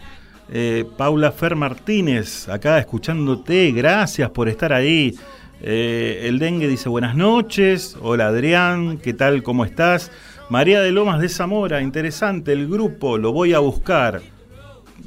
Eh, 0.52 0.84
Paula 0.98 1.32
Fer 1.32 1.56
Martínez, 1.56 2.50
acá 2.50 2.78
escuchándote, 2.80 3.72
gracias 3.72 4.30
por 4.32 4.50
estar 4.50 4.74
ahí. 4.74 5.18
Eh, 5.64 6.24
el 6.24 6.38
dengue 6.38 6.68
dice 6.68 6.89
buenas 6.89 7.16
noches, 7.16 7.96
hola 8.02 8.28
Adrián, 8.28 8.98
¿qué 8.98 9.14
tal? 9.14 9.42
¿Cómo 9.42 9.64
estás? 9.64 10.12
María 10.52 10.82
de 10.82 10.91
Lomas 10.91 11.22
de 11.22 11.30
Zamora, 11.30 11.82
interesante 11.82 12.52
el 12.52 12.68
grupo, 12.68 13.18
lo 13.18 13.32
voy 13.32 13.54
a 13.54 13.60
buscar. 13.60 14.22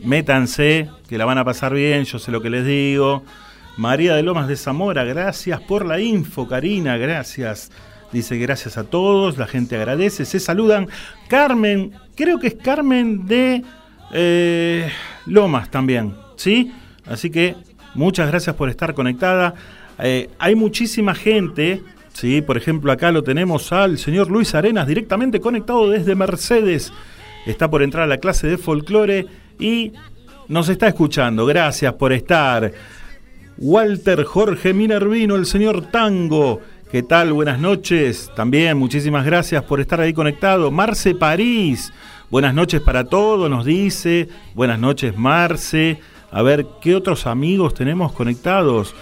métanse, 0.02 0.88
que 1.06 1.18
la 1.18 1.26
van 1.26 1.36
a 1.36 1.44
pasar 1.44 1.74
bien, 1.74 2.04
yo 2.04 2.18
sé 2.18 2.32
lo 2.32 2.40
que 2.40 2.48
les 2.48 2.64
digo. 2.64 3.24
María 3.76 4.14
de 4.14 4.22
Lomas 4.22 4.48
de 4.48 4.56
Zamora, 4.56 5.04
gracias 5.04 5.60
por 5.60 5.84
la 5.84 6.00
info, 6.00 6.48
Karina, 6.48 6.96
gracias. 6.96 7.70
Dice 8.10 8.38
gracias 8.38 8.78
a 8.78 8.84
todos, 8.84 9.36
la 9.36 9.46
gente 9.46 9.76
agradece, 9.76 10.24
se 10.24 10.40
saludan. 10.40 10.88
Carmen, 11.28 11.92
creo 12.16 12.38
que 12.38 12.46
es 12.46 12.54
Carmen 12.54 13.26
de 13.26 13.62
eh, 14.14 14.90
Lomas 15.26 15.70
también, 15.70 16.14
¿sí? 16.36 16.72
Así 17.04 17.28
que 17.28 17.54
muchas 17.94 18.28
gracias 18.28 18.56
por 18.56 18.70
estar 18.70 18.94
conectada. 18.94 19.54
Eh, 19.98 20.30
hay 20.38 20.54
muchísima 20.54 21.14
gente, 21.14 21.82
¿sí? 22.14 22.40
Por 22.40 22.56
ejemplo, 22.56 22.90
acá 22.90 23.12
lo 23.12 23.22
tenemos 23.22 23.70
al 23.72 23.98
señor 23.98 24.30
Luis 24.30 24.54
Arenas 24.54 24.86
directamente 24.86 25.40
conectado 25.40 25.90
desde 25.90 26.14
Mercedes. 26.14 26.92
Está 27.44 27.70
por 27.70 27.82
entrar 27.82 28.04
a 28.04 28.06
la 28.06 28.18
clase 28.18 28.46
de 28.46 28.56
folclore 28.56 29.26
y 29.58 29.92
nos 30.48 30.68
está 30.68 30.88
escuchando. 30.88 31.44
Gracias 31.44 31.92
por 31.94 32.12
estar. 32.12 32.72
Walter 33.58 34.24
Jorge 34.24 34.72
Minervino, 34.72 35.36
el 35.36 35.46
señor 35.46 35.90
Tango. 35.90 36.60
¿Qué 36.90 37.02
tal? 37.02 37.32
Buenas 37.32 37.58
noches. 37.58 38.30
También 38.34 38.78
muchísimas 38.78 39.26
gracias 39.26 39.62
por 39.64 39.80
estar 39.80 40.00
ahí 40.00 40.12
conectado. 40.12 40.70
Marce 40.70 41.14
París. 41.14 41.92
Buenas 42.30 42.54
noches 42.54 42.80
para 42.80 43.04
todos, 43.04 43.50
nos 43.50 43.64
dice. 43.64 44.28
Buenas 44.54 44.78
noches, 44.78 45.16
Marce. 45.16 46.00
A 46.30 46.42
ver, 46.42 46.66
¿qué 46.80 46.94
otros 46.94 47.26
amigos 47.26 47.74
tenemos 47.74 48.12
conectados? 48.12 48.94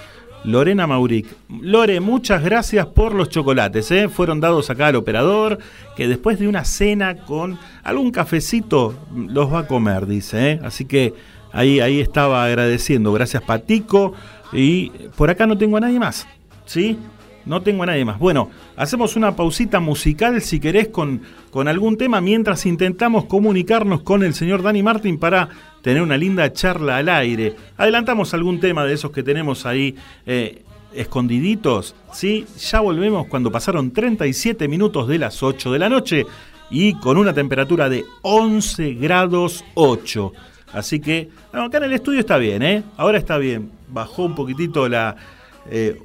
Lorena 0.45 0.87
Mauric. 0.87 1.27
Lore, 1.61 2.01
muchas 2.01 2.43
gracias 2.43 2.87
por 2.87 3.15
los 3.15 3.29
chocolates. 3.29 3.91
¿eh? 3.91 4.09
Fueron 4.09 4.41
dados 4.41 4.71
acá 4.71 4.89
al 4.89 4.97
operador, 4.97 5.59
que 5.97 6.09
después 6.09 6.39
de 6.39 6.49
una 6.49 6.65
cena 6.65 7.17
con 7.17 7.59
algún 7.83 8.11
cafecito 8.11 8.95
los 9.15 9.53
va 9.53 9.61
a 9.61 9.67
comer, 9.67 10.07
dice. 10.07 10.53
¿eh? 10.53 10.61
Así 10.65 10.85
que 10.85 11.15
ahí, 11.53 11.81
ahí 11.81 12.01
estaba 12.01 12.45
agradeciendo. 12.45 13.13
Gracias, 13.13 13.43
Patico. 13.43 14.15
Y 14.53 14.91
por 15.17 15.31
acá 15.31 15.47
no 15.47 15.57
tengo 15.57 15.77
a 15.77 15.81
nadie 15.81 15.99
más. 15.99 16.27
¿Sí? 16.67 16.99
No 17.45 17.63
tengo 17.63 17.83
a 17.83 17.87
nadie 17.87 18.05
más. 18.05 18.19
Bueno, 18.19 18.51
hacemos 18.77 19.17
una 19.17 19.35
pausita 19.35 19.81
musical 19.81 20.41
si 20.43 20.61
querés 20.61 20.89
con, 20.89 21.23
con 21.51 21.69
algún 21.69 21.97
tema 21.97 22.21
mientras 22.21 22.67
intentamos 22.67 23.25
comunicarnos 23.25 24.03
con 24.03 24.23
el 24.23 24.35
señor 24.35 24.63
Dani 24.63 24.83
Martín 24.83 25.19
para 25.19 25.49
tener 25.83 26.03
una 26.03 26.17
linda 26.17 26.53
charla 26.53 26.99
al 26.99 27.09
aire. 27.09 27.57
Adelantamos 27.77 28.33
algún 28.35 28.61
tema 28.61 28.85
de 28.85 28.95
esos 28.95 29.11
que 29.11 29.23
tenemos 29.23 29.67
ahí 29.67 29.97
eh, 30.27 30.63
escondiditos. 30.95 31.95
¿sí? 32.13 32.47
Ya 32.71 32.81
volvemos 32.81 33.27
cuando 33.27 33.51
pasaron 33.51 33.91
37 33.91 34.69
minutos 34.69 35.09
de 35.09 35.19
las 35.19 35.43
8 35.43 35.73
de 35.73 35.79
la 35.79 35.89
noche 35.89 36.27
y 36.71 36.95
con 36.95 37.17
una 37.19 37.35
temperatura 37.35 37.89
de 37.89 38.05
11 38.23 38.95
grados 38.95 39.65
8. 39.75 40.33
Así 40.73 41.01
que 41.01 41.29
acá 41.53 41.79
en 41.79 41.85
el 41.85 41.93
estudio 41.93 42.21
está 42.21 42.39
bien, 42.39 42.63
¿eh? 42.63 42.83
Ahora 42.97 43.19
está 43.19 43.37
bien. 43.37 43.71
Bajó 43.89 44.25
un 44.25 44.35
poquitito 44.35 44.89
la... 44.89 45.17
eh, 45.69 46.01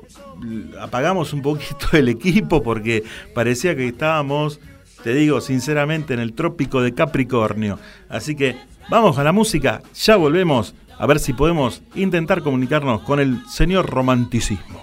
apagamos 0.79 1.33
un 1.33 1.41
poquito 1.41 1.87
el 1.93 2.09
equipo 2.09 2.63
porque 2.63 3.03
parecía 3.33 3.75
que 3.75 3.87
estábamos, 3.87 4.59
te 5.03 5.13
digo 5.13 5.41
sinceramente, 5.41 6.13
en 6.13 6.19
el 6.19 6.33
trópico 6.33 6.81
de 6.81 6.93
Capricornio. 6.93 7.79
Así 8.09 8.35
que 8.35 8.57
vamos 8.89 9.17
a 9.17 9.23
la 9.23 9.31
música, 9.31 9.81
ya 9.93 10.15
volvemos 10.15 10.75
a 10.99 11.05
ver 11.05 11.19
si 11.19 11.33
podemos 11.33 11.83
intentar 11.95 12.41
comunicarnos 12.41 13.01
con 13.01 13.19
el 13.19 13.45
señor 13.47 13.89
romanticismo. 13.89 14.76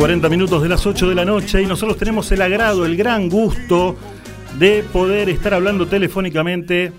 40 0.00 0.30
minutos 0.30 0.62
de 0.62 0.70
las 0.70 0.86
8 0.86 1.10
de 1.10 1.14
la 1.14 1.26
noche 1.26 1.60
y 1.60 1.66
nosotros 1.66 1.98
tenemos 1.98 2.32
el 2.32 2.40
agrado, 2.40 2.86
el 2.86 2.96
gran 2.96 3.28
gusto 3.28 3.96
de 4.58 4.82
poder 4.82 5.28
estar 5.28 5.52
hablando 5.52 5.88
telefónicamente 5.88 6.90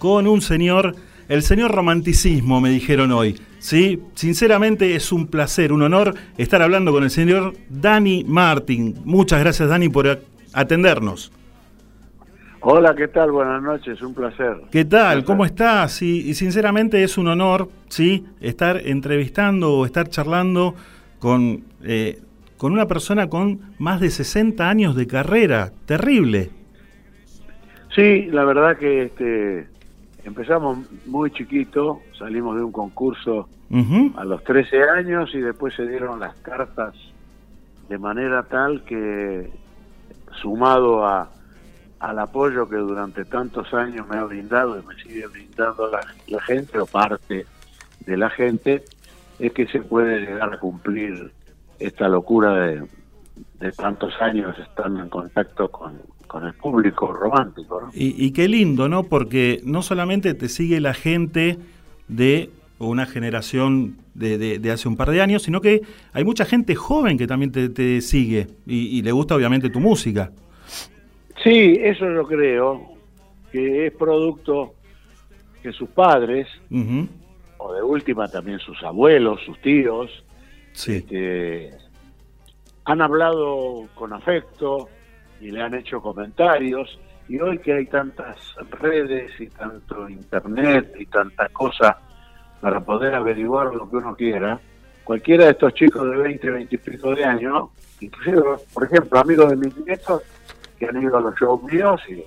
con 0.00 0.26
un 0.26 0.40
señor, 0.40 0.96
el 1.28 1.42
señor 1.42 1.70
romanticismo, 1.70 2.60
me 2.60 2.70
dijeron 2.70 3.12
hoy. 3.12 3.40
¿sí? 3.60 4.02
Sinceramente 4.14 4.96
es 4.96 5.12
un 5.12 5.28
placer, 5.28 5.72
un 5.72 5.82
honor 5.82 6.14
estar 6.36 6.62
hablando 6.62 6.90
con 6.90 7.04
el 7.04 7.10
señor 7.10 7.54
Dani 7.68 8.24
Martin. 8.26 8.96
Muchas 9.04 9.38
gracias, 9.38 9.68
Dani, 9.68 9.88
por 9.88 10.20
atendernos. 10.52 11.30
Hola, 12.58 12.92
¿qué 12.96 13.06
tal? 13.06 13.30
Buenas 13.30 13.62
noches, 13.62 14.02
un 14.02 14.14
placer. 14.14 14.62
¿Qué 14.72 14.84
tal? 14.84 15.22
¿Cómo 15.22 15.44
estás? 15.44 16.02
Y, 16.02 16.28
y 16.28 16.34
sinceramente 16.34 17.04
es 17.04 17.18
un 17.18 17.28
honor, 17.28 17.68
¿sí? 17.88 18.26
Estar 18.40 18.84
entrevistando 18.84 19.74
o 19.74 19.86
estar 19.86 20.08
charlando 20.08 20.74
con, 21.20 21.62
eh, 21.84 22.20
con 22.62 22.74
una 22.74 22.86
persona 22.86 23.28
con 23.28 23.74
más 23.80 23.98
de 23.98 24.08
60 24.08 24.70
años 24.70 24.94
de 24.94 25.08
carrera. 25.08 25.72
Terrible. 25.84 26.50
Sí, 27.92 28.26
la 28.26 28.44
verdad 28.44 28.76
que 28.78 29.02
este, 29.02 29.66
empezamos 30.22 30.78
muy 31.06 31.32
chiquito, 31.32 32.02
salimos 32.16 32.54
de 32.54 32.62
un 32.62 32.70
concurso 32.70 33.48
a 34.14 34.24
los 34.24 34.44
13 34.44 34.80
años 34.90 35.34
y 35.34 35.40
después 35.40 35.74
se 35.74 35.88
dieron 35.88 36.20
las 36.20 36.36
cartas 36.36 36.94
de 37.88 37.98
manera 37.98 38.44
tal 38.44 38.84
que, 38.84 39.50
sumado 40.40 41.04
a, 41.04 41.32
al 41.98 42.18
apoyo 42.20 42.68
que 42.68 42.76
durante 42.76 43.24
tantos 43.24 43.74
años 43.74 44.06
me 44.06 44.18
ha 44.18 44.22
brindado 44.22 44.78
y 44.78 44.86
me 44.86 44.94
sigue 45.02 45.26
brindando 45.26 45.90
la, 45.90 46.00
la 46.28 46.40
gente 46.42 46.78
o 46.78 46.86
parte 46.86 47.44
de 48.06 48.16
la 48.16 48.30
gente, 48.30 48.84
es 49.40 49.52
que 49.52 49.66
se 49.66 49.80
puede 49.80 50.20
llegar 50.20 50.54
a 50.54 50.60
cumplir 50.60 51.32
esta 51.86 52.08
locura 52.08 52.54
de, 52.66 52.82
de 53.60 53.72
tantos 53.72 54.12
años 54.20 54.56
estando 54.58 55.02
en 55.02 55.08
contacto 55.08 55.68
con, 55.70 56.00
con 56.26 56.46
el 56.46 56.54
público 56.54 57.12
romántico. 57.12 57.80
¿no? 57.82 57.90
Y, 57.94 58.14
y 58.24 58.32
qué 58.32 58.48
lindo, 58.48 58.88
¿no? 58.88 59.04
Porque 59.04 59.60
no 59.64 59.82
solamente 59.82 60.34
te 60.34 60.48
sigue 60.48 60.80
la 60.80 60.94
gente 60.94 61.58
de 62.08 62.50
una 62.78 63.06
generación 63.06 63.96
de, 64.14 64.38
de- 64.38 64.58
de 64.58 64.70
hace 64.72 64.88
un 64.88 64.96
par 64.96 65.10
de 65.10 65.22
años, 65.22 65.42
sino 65.44 65.60
que 65.60 65.82
hay 66.12 66.24
mucha 66.24 66.44
gente 66.44 66.74
joven 66.74 67.16
que 67.16 67.26
también 67.28 67.52
te, 67.52 67.68
te 67.68 68.00
sigue 68.00 68.48
y, 68.66 68.98
y 68.98 69.02
le 69.02 69.12
gusta 69.12 69.36
obviamente 69.36 69.70
tu 69.70 69.78
música. 69.80 70.32
Sí, 71.42 71.78
eso 71.80 72.04
yo 72.12 72.24
creo 72.24 72.82
que 73.50 73.86
es 73.86 73.92
producto 73.94 74.74
que 75.62 75.72
sus 75.72 75.88
padres, 75.90 76.48
o 77.58 77.72
de 77.72 77.82
última 77.82 78.26
también 78.28 78.58
sus 78.58 78.82
abuelos, 78.82 79.40
sus 79.46 79.60
tíos, 79.60 80.10
Sí. 80.72 80.96
este, 80.96 81.70
han 82.84 83.00
hablado 83.02 83.86
con 83.94 84.12
afecto 84.12 84.88
y 85.40 85.50
le 85.50 85.62
han 85.62 85.74
hecho 85.74 86.00
comentarios. 86.00 86.98
Y 87.28 87.38
hoy 87.40 87.58
que 87.58 87.72
hay 87.72 87.86
tantas 87.86 88.36
redes 88.80 89.30
y 89.40 89.46
tanto 89.48 90.08
internet 90.08 90.92
y 90.98 91.06
tanta 91.06 91.48
cosa 91.50 91.98
para 92.60 92.80
poder 92.80 93.14
averiguar 93.14 93.74
lo 93.74 93.88
que 93.88 93.96
uno 93.96 94.14
quiera, 94.14 94.60
cualquiera 95.04 95.44
de 95.46 95.50
estos 95.52 95.72
chicos 95.74 96.02
de 96.10 96.16
20, 96.16 96.50
20 96.50 96.74
y 96.74 96.78
pico 96.78 97.14
de 97.14 97.24
años, 97.24 97.70
inclusive, 98.00 98.42
por 98.74 98.84
ejemplo, 98.84 99.18
amigos 99.20 99.50
de 99.50 99.56
mis 99.56 99.76
nietos 99.86 100.22
que 100.78 100.86
han 100.86 101.00
ido 101.02 101.16
a 101.16 101.20
los 101.20 101.34
shows 101.36 101.62
míos 101.64 102.00
y 102.08 102.22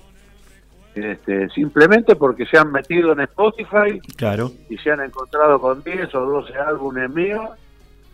este, 0.98 1.48
simplemente 1.50 2.16
porque 2.16 2.46
se 2.46 2.58
han 2.58 2.72
metido 2.72 3.12
en 3.12 3.20
Spotify 3.20 4.00
Claro. 4.16 4.50
y 4.70 4.78
se 4.78 4.90
han 4.90 5.02
encontrado 5.02 5.60
con 5.60 5.82
10 5.82 6.14
o 6.14 6.20
12 6.20 6.54
álbumes 6.54 7.10
míos 7.10 7.50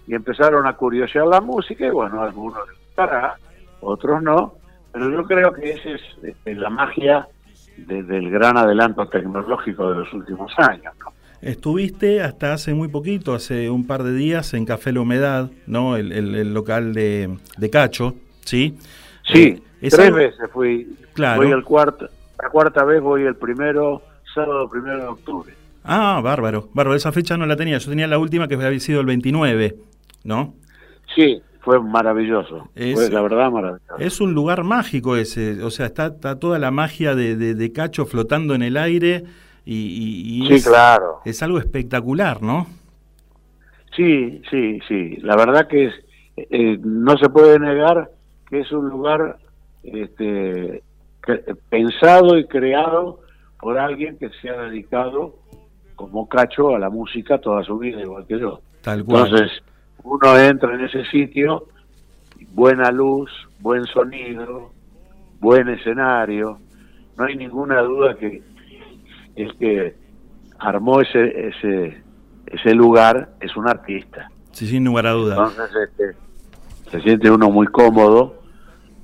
y 0.07 0.14
empezaron 0.14 0.66
a 0.66 0.74
curiosear 0.74 1.26
la 1.26 1.40
música 1.40 1.86
y 1.86 1.90
bueno, 1.90 2.22
algunos 2.22 2.59
les 2.68 2.78
gustará, 2.86 3.36
otros 3.80 4.22
no, 4.22 4.55
pero 4.92 5.11
yo 5.11 5.24
creo 5.24 5.53
que 5.53 5.70
esa 5.72 5.90
es 5.90 6.00
este, 6.22 6.55
la 6.55 6.70
magia 6.70 7.26
de- 7.76 8.03
del 8.03 8.30
gran 8.30 8.57
adelanto 8.57 9.07
tecnológico 9.07 9.90
de 9.90 9.98
los 10.00 10.12
últimos 10.12 10.53
años. 10.59 10.92
¿no? 11.00 11.12
Estuviste 11.40 12.20
hasta 12.22 12.53
hace 12.53 12.74
muy 12.74 12.88
poquito, 12.88 13.34
hace 13.34 13.68
un 13.70 13.86
par 13.86 14.03
de 14.03 14.12
días, 14.14 14.55
en 14.55 14.64
Café 14.64 14.92
La 14.92 15.00
Humedad, 15.00 15.50
¿no? 15.66 15.96
El, 15.96 16.12
el- 16.12 16.34
el 16.34 16.55
local 16.55 16.92
de, 16.94 17.36
de 17.57 17.70
Cacho, 17.70 18.14
¿sí? 18.44 18.76
Sí, 19.24 19.42
Eh, 19.42 19.62
es 19.80 19.92
tres 19.94 20.07
algo- 20.07 20.18
veces 20.18 20.50
fui, 20.53 20.96
Claro. 21.14 21.42
voy 21.42 21.50
el 21.50 21.64
cuarto, 21.64 22.09
la 22.40 22.48
cuarta 22.50 22.84
vez 22.84 23.00
voy 23.00 23.22
el 23.22 23.34
primero, 23.36 24.03
sábado 24.34 24.68
primero 24.68 24.98
de 24.98 25.07
octubre. 25.07 25.53
Ah, 25.85 26.20
bárbaro, 26.22 26.68
bárbaro. 26.74 26.95
Esa 26.97 27.12
fecha 27.12 27.37
no 27.37 27.47
la 27.47 27.57
tenía. 27.57 27.78
Yo 27.78 27.91
tenía 27.91 28.07
la 28.07 28.18
última 28.18 28.47
que 28.49 28.55
había 28.55 28.78
sido 28.80 29.01
el 29.01 29.07
29, 29.07 29.74
¿no? 30.24 30.55
Sí, 31.14 31.43
fue 31.61 31.80
maravilloso, 31.80 32.68
Es- 32.74 32.95
fue 32.95 33.11
la 33.11 33.20
verdad 33.22 33.51
maravilloso. 33.51 33.97
Es 33.99 34.20
un 34.20 34.33
lugar 34.35 34.64
mágico 34.64 35.16
ese. 35.16 35.62
O 35.62 35.70
sea, 35.70 35.87
está, 35.87 36.07
está 36.07 36.39
toda 36.39 36.59
la 36.59 36.70
magia 36.70 37.14
de, 37.14 37.37
de- 37.37 37.55
de 37.55 37.72
Cacho 37.72 38.07
flotando 38.07 38.55
en 38.55 38.62
el 38.62 38.76
aire 38.76 39.24
y, 39.64 39.74
y- 39.76 40.43
y 40.45 40.47
Sí, 40.49 40.55
es, 40.55 40.66
claro. 40.68 41.20
es 41.24 41.43
algo 41.43 41.59
espectacular, 41.59 42.43
¿no? 42.43 42.66
Sí, 43.97 44.43
sí, 44.51 44.78
sí. 44.89 45.16
La 45.22 45.37
verdad 45.37 45.68
que 45.68 45.87
es, 45.87 45.95
eh, 46.37 46.78
no 46.83 47.16
se 47.18 47.28
puede 47.28 47.59
negar 47.59 48.11
que 48.49 48.61
es 48.61 48.72
un 48.72 48.89
lugar 48.89 49.39
este, 49.85 50.83
pensado 51.68 52.39
y 52.39 52.47
creado 52.47 53.20
por 53.61 53.78
alguien 53.78 54.16
que 54.18 54.30
se 54.41 54.49
ha 54.51 54.62
dedicado 54.62 55.37
como 55.95 56.28
cacho 56.28 56.74
a 56.74 56.78
la 56.78 56.90
música 56.90 57.38
toda 57.38 57.62
su 57.62 57.78
vida, 57.78 58.01
igual 58.01 58.26
que 58.26 58.38
yo. 58.38 58.61
Tal 58.82 59.05
cual. 59.05 59.26
Entonces, 59.26 59.62
uno 60.03 60.38
entra 60.38 60.74
en 60.74 60.84
ese 60.84 61.05
sitio, 61.07 61.68
buena 62.53 62.90
luz, 62.90 63.30
buen 63.61 63.84
sonido, 63.86 64.72
buen 65.40 65.68
escenario, 65.68 66.59
no 67.16 67.24
hay 67.24 67.36
ninguna 67.36 67.80
duda 67.82 68.14
que 68.16 68.43
el 69.36 69.57
que 69.57 69.95
armó 70.59 71.01
ese, 71.01 71.49
ese, 71.49 72.03
ese 72.47 72.74
lugar 72.74 73.30
es 73.40 73.57
un 73.57 73.68
artista. 73.68 74.30
Sí, 74.53 74.66
sin 74.66 74.84
lugar 74.84 75.07
a 75.07 75.12
duda. 75.12 75.34
Entonces 75.34 75.70
este, 75.88 76.16
se 76.90 77.01
siente 77.01 77.30
uno 77.30 77.51
muy 77.51 77.66
cómodo, 77.66 78.40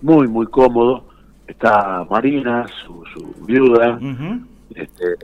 muy, 0.02 0.28
muy 0.28 0.46
cómodo. 0.46 1.06
Está 1.46 2.06
Marina, 2.10 2.66
su, 2.84 3.04
su 3.14 3.44
viuda, 3.46 3.98
este, 4.74 5.16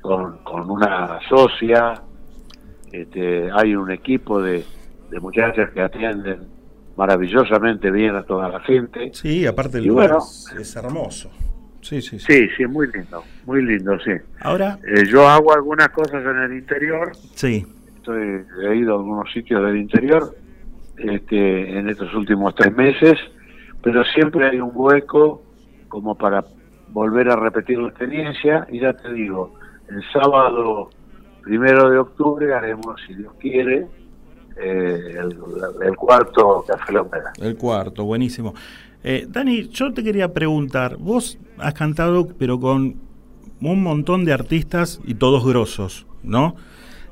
con, 0.00 0.38
con 0.38 0.70
una 0.70 1.18
socia. 1.28 1.94
Este, 2.92 3.50
hay 3.52 3.74
un 3.74 3.90
equipo 3.90 4.42
de, 4.42 4.64
de 5.10 5.20
muchachas 5.20 5.70
que 5.70 5.80
atienden 5.80 6.40
maravillosamente 6.96 7.90
bien 7.90 8.14
a 8.16 8.22
toda 8.24 8.48
la 8.48 8.60
gente. 8.60 9.10
Sí, 9.14 9.46
aparte 9.46 9.78
el 9.78 9.84
Y 9.84 9.88
lugar 9.88 10.10
bueno. 10.10 10.24
es, 10.24 10.54
es 10.58 10.76
hermoso. 10.76 11.30
Sí, 11.82 12.02
sí, 12.02 12.18
sí. 12.18 12.26
Sí, 12.32 12.48
sí, 12.58 12.66
muy 12.66 12.88
lindo, 12.92 13.22
muy 13.46 13.62
lindo, 13.64 13.98
sí. 14.00 14.10
Ahora, 14.42 14.78
Eh, 14.86 15.04
yo 15.08 15.26
hago 15.26 15.54
algunas 15.54 15.88
cosas 15.90 16.22
en 16.24 16.36
el 16.38 16.52
interior, 16.58 17.12
sí. 17.34 17.64
estoy, 17.96 18.42
he 18.68 18.76
ido 18.76 18.92
a 18.92 18.98
algunos 18.98 19.32
sitios 19.32 19.64
del 19.64 19.78
interior 19.78 20.36
este, 20.98 21.78
en 21.78 21.88
estos 21.88 22.12
últimos 22.14 22.54
tres 22.54 22.74
meses, 22.76 23.14
pero 23.82 24.04
siempre 24.04 24.46
hay 24.50 24.60
un 24.60 24.72
hueco 24.74 25.42
como 25.88 26.14
para 26.18 26.44
volver 26.88 27.30
a 27.30 27.36
repetir 27.36 27.78
la 27.78 27.88
experiencia 27.88 28.66
y 28.70 28.80
ya 28.80 28.92
te 28.92 29.10
digo, 29.14 29.54
el 29.90 30.02
sábado 30.12 30.90
primero 31.42 31.90
de 31.90 31.98
octubre 31.98 32.54
haremos, 32.54 33.00
si 33.06 33.14
Dios 33.14 33.32
quiere, 33.38 33.86
eh, 34.56 35.16
el, 35.18 35.96
cuarto 35.96 36.64
Café. 36.66 36.94
El 37.40 37.56
cuarto, 37.56 38.04
buenísimo. 38.04 38.54
Eh, 39.02 39.26
Dani, 39.28 39.68
yo 39.68 39.92
te 39.92 40.04
quería 40.04 40.32
preguntar, 40.32 40.96
vos 40.98 41.38
has 41.58 41.74
cantado 41.74 42.28
pero 42.38 42.60
con 42.60 42.96
un 43.62 43.82
montón 43.82 44.24
de 44.24 44.32
artistas 44.32 45.00
y 45.04 45.14
todos 45.14 45.46
grosos, 45.46 46.06
¿no? 46.22 46.56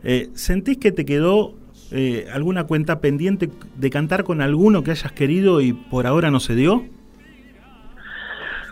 Eh, 0.05 0.31
¿Sentís 0.35 0.79
que 0.79 0.93
te 0.93 1.05
quedó 1.05 1.55
eh, 1.91 2.27
alguna 2.33 2.65
cuenta 2.65 3.01
pendiente 3.01 3.51
de 3.77 3.91
cantar 3.91 4.25
con 4.25 4.41
alguno 4.43 4.83
que 4.83 4.91
hayas 4.91 5.13
querido 5.13 5.61
y 5.61 5.73
por 5.73 6.07
ahora 6.07 6.31
no 6.31 6.41
se 6.41 6.55
dio? 6.55 6.85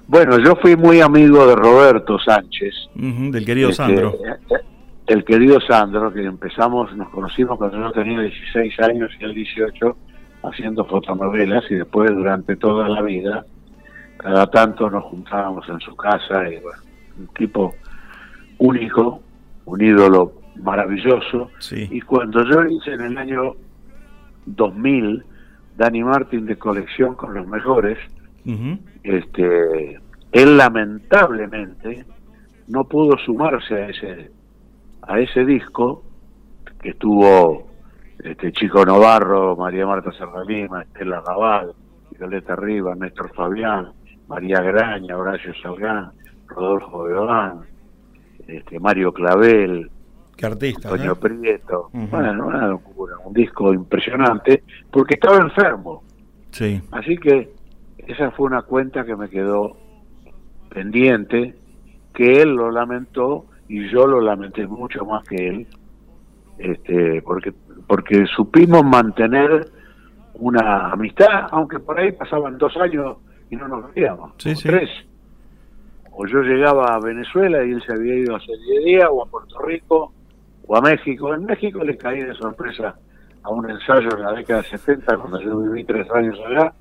Bueno, 0.09 0.39
yo 0.39 0.55
fui 0.57 0.77
muy 0.77 1.01
amigo 1.01 1.47
de 1.47 1.57
Roberto 1.57 2.19
Sánchez. 2.19 2.75
Del 2.95 3.45
querido 3.45 3.71
Este, 3.71 3.83
Sandro. 3.83 4.15
eh, 4.25 4.57
El 5.09 5.25
querido 5.25 5.61
Sandro, 5.61 6.13
que 6.13 6.23
empezamos, 6.25 6.95
nos 6.97 7.09
conocimos 7.11 7.59
cuando 7.59 7.79
yo 7.79 7.93
tenía 7.93 8.21
16 8.21 8.81
años 8.81 9.11
y 9.21 9.25
él 9.25 9.35
18, 9.35 9.97
haciendo 10.45 10.85
fotonovelas 10.85 11.65
y 11.71 11.75
después 11.77 12.11
durante 12.15 12.57
toda 12.57 12.89
la 12.89 13.03
vida, 13.03 13.45
cada 14.17 14.47
tanto 14.49 14.89
nos 14.91 15.05
juntábamos 15.05 15.69
en 15.69 15.81
su 15.81 15.95
casa 15.97 16.49
y 16.49 16.59
bueno, 16.61 16.83
un 17.19 17.27
tipo 17.35 17.75
único, 18.59 19.21
un 19.65 19.81
ídolo 19.81 20.33
maravilloso. 20.63 21.51
Sí. 21.59 21.89
Y 21.91 22.01
cuando 22.01 22.45
yo 22.45 22.65
hice 22.65 22.93
en 22.95 23.01
el 23.03 23.19
año 23.19 23.55
2000 24.47 25.25
Danny 25.77 26.03
Martin 26.05 26.47
de 26.47 26.57
colección 26.57 27.15
con 27.17 27.35
los 27.35 27.47
mejores, 27.47 27.99
Este 29.03 30.01
él 30.33 30.57
lamentablemente 30.57 32.05
no 32.69 32.85
pudo 32.85 33.17
sumarse 33.19 33.75
a 33.75 33.89
ese 33.89 34.31
a 35.03 35.21
ese 35.21 35.45
disco 35.45 36.05
que 36.81 36.91
estuvo 36.91 37.67
este 38.23 38.53
Chico 38.53 38.85
Novarro, 38.85 39.57
María 39.57 39.87
Marta 39.87 40.13
Serralima, 40.13 40.83
Estela 40.83 41.21
Raval, 41.21 41.73
Violeta 42.19 42.57
Rivas, 42.57 42.99
Néstor 42.99 43.33
Fabián, 43.35 43.93
María 44.29 44.61
Graña, 44.61 45.17
Horacio 45.17 45.53
Salgán, 45.63 46.13
Rodolfo 46.47 47.05
Beodán, 47.05 47.61
este, 48.47 48.81
Mario 48.81 49.13
Clavel, 49.13 49.91
Qué 50.37 50.47
artista. 50.47 50.91
Antonio 50.91 51.13
¿eh? 51.13 51.17
Prieto. 51.17 51.91
Bueno, 51.93 52.47
una 52.47 52.67
locura, 52.69 53.17
un 53.25 53.33
disco 53.33 53.73
impresionante, 53.73 54.65
porque 54.91 55.15
estaba 55.15 55.39
enfermo. 55.39 56.03
Sí. 56.51 56.81
Así 56.91 57.17
que 57.17 57.56
esa 58.07 58.31
fue 58.33 58.47
una 58.47 58.63
cuenta 58.63 59.05
que 59.05 59.17
me 59.17 59.29
quedó 59.29 59.77
pendiente, 60.71 61.55
que 62.15 62.43
él 62.43 62.55
lo 62.55 62.71
lamentó 62.71 63.47
y 63.69 63.89
yo 63.91 64.07
lo 64.07 64.21
lamenté 64.21 64.67
mucho 64.67 65.05
más 65.05 65.27
que 65.29 65.49
él, 65.49 65.67
este, 66.59 67.23
porque 67.23 67.53
porque 67.87 68.27
supimos 68.35 68.85
mantener 68.85 69.69
una 70.35 70.91
amistad, 70.91 71.47
aunque 71.51 71.79
por 71.79 71.99
ahí 71.99 72.13
pasaban 72.13 72.59
dos 72.59 72.77
años 72.79 73.17
y 73.51 73.57
no 73.57 73.69
nos 73.69 73.95
veíamos, 73.95 74.33
Sí, 74.39 74.51
o 74.53 74.57
sí. 74.57 74.69
tres. 74.69 74.91
O 76.13 76.27
yo 76.27 76.41
llegaba 76.43 76.95
a 76.95 76.99
Venezuela 77.01 77.63
y 77.65 77.73
él 77.73 77.83
se 77.87 77.93
había 77.93 78.15
ido 78.15 78.35
hace 78.37 78.51
10 78.57 78.85
días, 78.85 79.09
o 79.11 79.23
a 79.23 79.27
Puerto 79.31 79.59
Rico, 79.61 80.13
o 80.67 80.77
a 80.77 80.81
México. 80.81 81.33
En 81.35 81.45
México 81.45 81.85
le 81.85 81.97
caí 81.97 82.23
de 82.23 82.35
sorpresa 82.35 82.97
a 83.47 83.51
un 83.51 83.71
ensayo 83.71 84.09
en 84.17 84.23
la 84.23 84.33
década 84.33 84.63
de 84.63 84.69
70, 84.71 85.17
cuando 85.19 85.41
yo 85.41 85.59
viví 85.61 85.85
tres 85.85 86.07
años 86.11 86.37
allá, 86.49 86.73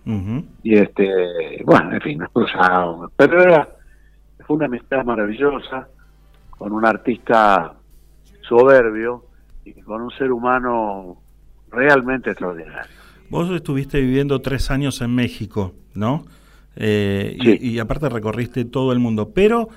y 0.63 0.76
este 0.76 1.63
bueno 1.63 1.93
en 1.93 2.01
fin 2.01 2.18
nos 2.18 2.32
cruzábamos 2.32 3.11
pero 3.16 3.41
era 3.41 3.70
fue 4.47 4.55
una 4.57 4.66
amistad 4.66 5.03
maravillosa 5.05 5.88
con 6.57 6.72
un 6.74 6.86
artista 6.86 7.74
soberbio 8.47 9.26
y 9.63 9.74
con 9.82 10.01
un 10.01 10.11
ser 10.11 10.32
humano 10.32 11.18
realmente 11.72 12.30
extraordinario 12.32 12.89
Vos 13.30 13.49
estuviste 13.51 13.99
viviendo 14.01 14.39
tres 14.41 14.70
años 14.70 15.01
en 15.01 15.13
México, 15.16 15.74
¿no? 15.95 16.26
Eh, 16.76 17.36
y- 17.39 17.70
y, 17.72 17.80
aparte 17.80 18.07
recorriste 18.07 18.66
todo 18.66 18.91
el 18.91 18.99
mundo. 18.99 19.32
Pero 19.34 19.68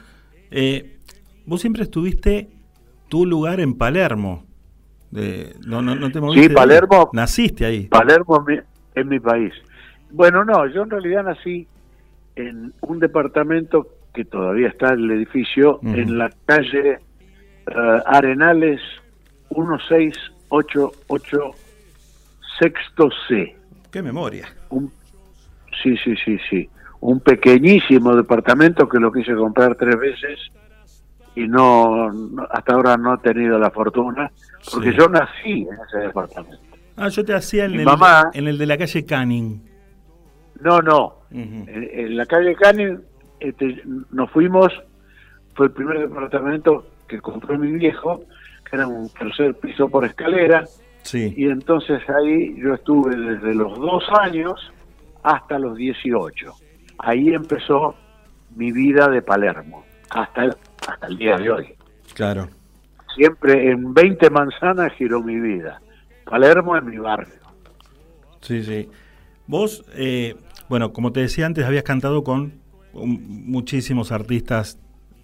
eh, 0.51 0.99
vos 1.47 1.61
siempre 1.63 1.83
estuviste 1.85 2.51
tu 3.09 3.25
lugar 3.25 3.61
en 3.61 3.73
Palermo. 3.79 4.45
De- 5.11 5.55
no, 5.67 5.81
no, 5.83 5.95
no 5.95 6.11
te 6.11 6.21
moviste. 6.21 6.49
sí. 6.49 6.55
Palermo 6.55 7.11
Naciste 7.13 7.65
ahí. 7.65 7.87
Palermo 7.87 8.41
es 8.41 8.47
mi, 8.47 8.61
es 8.95 9.07
mi 9.07 9.21
país 9.21 9.53
bueno 10.11 10.45
no 10.45 10.67
yo 10.67 10.83
en 10.83 10.91
realidad 10.91 11.25
nací 11.25 11.67
en 12.37 12.73
un 12.83 12.99
departamento 12.99 13.87
que 14.15 14.25
todavía 14.25 14.69
está 14.69 14.93
en 14.95 15.01
el 15.01 15.11
edificio 15.13 15.81
en 15.83 16.19
la 16.19 16.31
calle 16.47 16.99
eh, 17.67 18.03
Arenales 18.07 18.81
1688 19.51 21.51
sexto 22.59 23.09
C 23.29 23.55
Qué 23.91 24.03
memoria. 24.03 24.49
un 24.71 24.91
sí 25.83 25.97
sí 26.05 26.15
sí 26.25 26.39
sí 26.51 26.69
un 27.01 27.21
pequeñísimo 27.21 28.17
departamento 28.17 28.89
que 28.89 28.99
lo 28.99 29.13
quise 29.13 29.35
comprar 29.35 29.77
tres 29.77 29.97
veces 29.99 30.39
y 31.43 31.49
no, 31.49 32.11
hasta 32.51 32.73
ahora 32.75 32.97
no 32.97 33.15
he 33.15 33.19
tenido 33.19 33.59
la 33.59 33.71
fortuna 33.71 34.31
porque 34.73 34.91
Sí. 34.93 34.97
yo 34.99 35.09
nací 35.09 35.63
en 35.63 35.79
ese 35.87 35.99
departamento 36.07 36.59
Ah, 36.97 37.09
yo 37.09 37.25
te 37.25 37.33
hacía 37.35 37.67
en, 37.67 37.73
Mi 37.73 37.79
el, 37.79 37.85
mamá- 37.85 38.31
en 38.35 38.49
el 38.49 38.59
de 38.59 38.67
la 38.67 38.77
calle 38.77 39.05
Canning. 39.05 39.63
no 40.61 40.81
no 40.83 41.15
en 41.31 42.17
la 42.17 42.27
calle 42.27 42.55
Canning 42.55 43.01
este, 43.41 43.83
nos 44.11 44.31
fuimos 44.31 44.69
fue 45.55 45.67
el 45.67 45.73
primer 45.73 45.99
departamento 46.01 46.87
que 47.07 47.21
compró 47.21 47.57
mi 47.59 47.71
viejo 47.73 48.25
que 48.69 48.77
era 48.77 48.87
un 48.87 49.09
tercer 49.11 49.55
piso 49.55 49.89
por 49.89 50.05
escalera 50.05 50.65
Sí. 51.03 51.33
y 51.37 51.47
entonces 51.49 52.01
ahí 52.11 52.55
yo 52.61 52.75
estuve 52.75 53.17
desde 53.17 53.55
los 53.55 53.79
dos 53.79 54.05
años 54.21 54.73
hasta 55.23 55.59
los 55.59 55.77
18. 55.77 56.53
Ahí 56.99 57.33
empezó 57.33 57.95
mi 58.57 58.73
vida 58.73 59.09
de 59.09 59.23
Palermo, 59.23 59.85
hasta 60.11 60.45
el, 60.45 60.55
hasta 60.87 61.07
el 61.07 61.17
día 61.19 61.37
de 61.37 61.51
hoy. 61.51 61.75
Claro. 62.15 62.49
Siempre 63.15 63.71
en 63.71 63.93
20 63.95 64.31
manzanas 64.31 64.93
giró 64.95 65.23
mi 65.23 65.39
vida. 65.41 65.81
Palermo 66.25 66.77
es 66.77 66.85
mi 66.85 66.99
barrio. 66.99 67.35
Sí, 68.41 68.63
sí. 68.63 68.89
Vos, 69.47 69.85
eh, 69.95 70.37
bueno, 70.69 70.93
como 70.93 71.11
te 71.13 71.21
decía 71.21 71.47
antes, 71.47 71.65
habías 71.65 71.83
cantado 71.85 72.23
con 72.23 72.53
muchísimos 72.93 74.13
artistas 74.13 74.79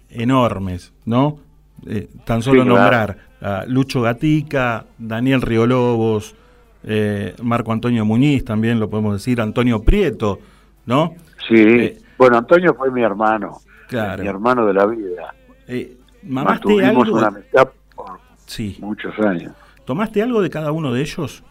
enormes, 0.09 0.93
¿no? 1.05 1.39
Eh, 1.87 2.07
tan 2.25 2.41
solo 2.41 2.61
Sí, 2.63 2.67
claro. 2.67 2.81
nombrar 2.81 3.17
a 3.41 3.65
Lucho 3.67 4.01
Gatica, 4.01 4.85
Daniel 4.97 5.41
Riolobos, 5.41 6.35
eh, 6.83 7.35
Marco 7.43 7.71
Antonio 7.71 8.05
Muñiz, 8.05 8.43
también 8.45 8.79
lo 8.79 8.89
podemos 8.89 9.13
decir, 9.13 9.41
Antonio 9.41 9.81
Prieto, 9.83 10.39
¿no? 10.85 11.13
Sí, 11.47 11.55
Eh, 11.57 11.97
bueno, 12.17 12.37
Antonio 12.37 12.73
fue 12.73 12.89
mi 12.91 13.03
hermano, 13.03 13.57
Claro. 13.87 14.23
mi 14.23 14.29
hermano 14.29 14.65
de 14.65 14.73
la 14.73 14.85
vida. 14.85 15.33
Eh, 15.67 15.97
¿Mamaste 16.23 16.85
algo? 16.85 17.01
una 17.01 17.27
amistad 17.27 17.69
por 17.95 18.19
Sí. 18.45 18.77
muchos 18.79 19.17
años. 19.19 19.53
¿Tomaste 19.85 20.21
algo 20.21 20.41
de 20.41 20.49
cada 20.49 20.71
uno 20.71 20.91
de 20.91 21.01
ellos? 21.01 21.43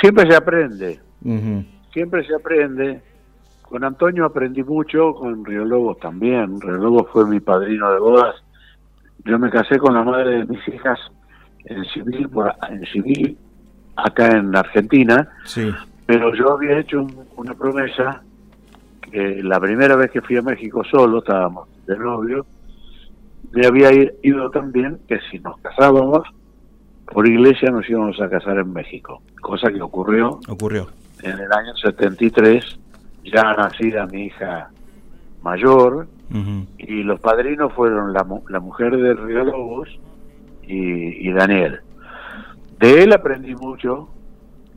Siempre 0.00 0.30
se 0.30 0.36
aprende. 0.36 1.00
Siempre 1.92 2.24
se 2.26 2.34
aprende. 2.34 3.02
Con 3.62 3.84
Antonio 3.84 4.24
aprendí 4.24 4.62
mucho, 4.62 5.12
con 5.14 5.44
Río 5.44 5.64
Lobos 5.64 5.98
también. 5.98 6.60
Río 6.60 6.76
Lobos 6.78 7.06
fue 7.12 7.26
mi 7.26 7.40
padrino 7.40 7.92
de 7.92 7.98
bodas. 7.98 8.34
Yo 9.24 9.38
me 9.38 9.50
casé 9.50 9.78
con 9.78 9.94
la 9.94 10.02
madre 10.02 10.38
de 10.38 10.46
mis 10.46 10.66
hijas 10.68 10.98
en 11.64 11.84
civil, 11.86 12.28
por- 12.30 12.54
en 12.70 12.84
civil 12.86 13.36
acá 13.96 14.28
en 14.28 14.54
Argentina, 14.56 15.28
Sí. 15.44 15.70
pero 16.06 16.34
yo 16.34 16.52
había 16.52 16.78
hecho 16.78 17.02
un- 17.02 17.26
una 17.36 17.52
promesa 17.54 18.22
que 19.10 19.42
la 19.42 19.60
primera 19.60 19.96
vez 19.96 20.10
que 20.10 20.20
fui 20.20 20.36
a 20.36 20.42
México 20.42 20.82
solo, 20.84 21.18
estábamos 21.18 21.68
de 21.86 21.96
novio, 21.98 22.46
me 23.52 23.66
había 23.66 23.90
ido 24.22 24.50
también 24.50 24.98
que 25.08 25.18
si 25.30 25.38
nos 25.38 25.58
casábamos 25.60 26.26
por 27.06 27.26
iglesia 27.26 27.70
nos 27.70 27.88
íbamos 27.88 28.20
a 28.20 28.28
casar 28.28 28.58
en 28.58 28.72
México, 28.72 29.22
cosa 29.40 29.70
que 29.70 29.80
ocurrió 29.80 30.40
Ocurrió. 30.48 30.88
en 31.22 31.38
el 31.38 31.50
año 31.52 31.74
73, 31.76 32.78
ya 33.24 33.54
nacida 33.54 34.06
mi 34.06 34.26
hija 34.26 34.70
mayor, 35.42 36.06
y 36.76 37.02
los 37.04 37.20
padrinos 37.20 37.72
fueron 37.72 38.12
la, 38.12 38.26
la 38.50 38.60
mujer 38.60 38.94
de 38.94 39.14
Río 39.14 39.44
Lobos 39.44 39.88
y, 40.66 41.26
y 41.26 41.32
Daniel. 41.32 41.80
De 42.78 43.02
él 43.02 43.14
aprendí 43.14 43.54
mucho, 43.54 44.10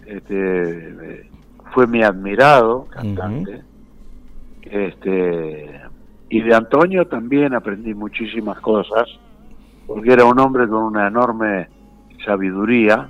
este, 0.06 0.90
eh, 1.20 1.30
fue 1.74 1.88
mi 1.88 2.04
admirado 2.04 2.86
cantante, 2.86 3.64
este, 4.72 5.82
y 6.30 6.42
de 6.42 6.56
Antonio 6.56 7.06
también 7.08 7.54
aprendí 7.54 7.94
muchísimas 7.94 8.60
cosas, 8.62 9.08
porque 9.86 10.14
era 10.14 10.26
un 10.26 10.40
hombre 10.40 10.68
con 10.68 10.84
una 10.84 11.08
enorme 11.08 11.68
sabiduría 12.26 13.10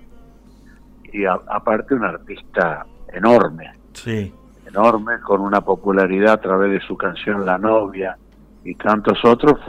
y 1.14 1.26
a- 1.26 1.40
aparte 1.48 1.94
un 1.94 2.04
artista 2.06 2.86
enorme 3.14 3.72
Sí. 3.94 4.34
enorme, 4.68 5.20
con 5.20 5.42
una 5.42 5.62
popularidad 5.62 6.34
a 6.34 6.42
través 6.42 6.72
de 6.72 6.80
su 6.88 6.96
canción 6.98 7.46
La 7.46 7.58
novia 7.58 8.18
y 8.64 8.74
tantos 8.76 9.24
otros, 9.26 9.60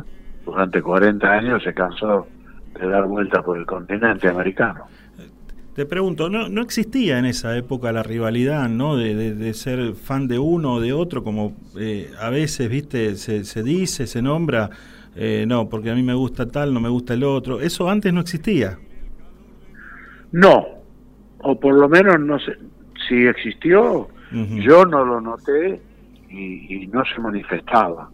durante 0.45 0.81
40 0.81 1.31
años 1.31 1.63
se 1.63 1.75
cansó 1.75 2.27
de 2.79 2.89
dar 2.89 3.05
vueltas 3.07 3.43
por 3.45 3.59
el 3.59 3.67
continente 3.67 4.29
americano. 4.29 4.85
Te 5.75 5.87
pregunto, 5.87 6.29
¿no, 6.29 6.51
no 6.51 6.61
existía 6.61 7.19
en 7.19 7.25
esa 7.25 7.57
época 7.57 7.93
la 7.93 8.03
rivalidad, 8.03 8.69
¿no? 8.69 8.97
De, 8.97 9.15
de- 9.15 9.35
de 9.35 9.55
ser 9.55 9.95
fan 9.95 10.29
de 10.29 10.39
uno 10.39 10.75
o 10.75 10.81
de 10.81 10.93
otro, 10.93 11.25
como 11.25 11.55
eh, 11.79 12.11
a 12.21 12.29
veces, 12.29 12.69
viste, 12.69 13.17
se, 13.17 13.45
se 13.45 13.63
dice, 13.63 14.07
se 14.07 14.21
nombra, 14.21 14.69
eh, 15.17 15.45
no, 15.49 15.71
porque 15.71 15.91
a 15.91 15.95
mí 15.95 16.03
me 16.03 16.13
gusta 16.15 16.47
tal, 16.47 16.75
no 16.75 16.81
me 16.81 16.91
gusta 16.91 17.15
el 17.15 17.25
otro. 17.25 17.61
Eso 17.61 17.89
antes 17.89 18.13
no 18.13 18.21
existía. 18.21 18.79
No, 20.33 20.65
o 21.43 21.59
por 21.59 21.75
lo 21.75 21.89
menos 21.89 22.19
no 22.21 22.39
sé, 22.39 22.57
si 23.09 23.27
existió, 23.27 24.09
yo 24.31 24.87
no 24.87 25.05
lo 25.05 25.21
noté 25.21 25.81
y, 26.31 26.85
y 26.85 26.87
no 26.87 27.03
se 27.05 27.21
manifestaba. 27.21 28.11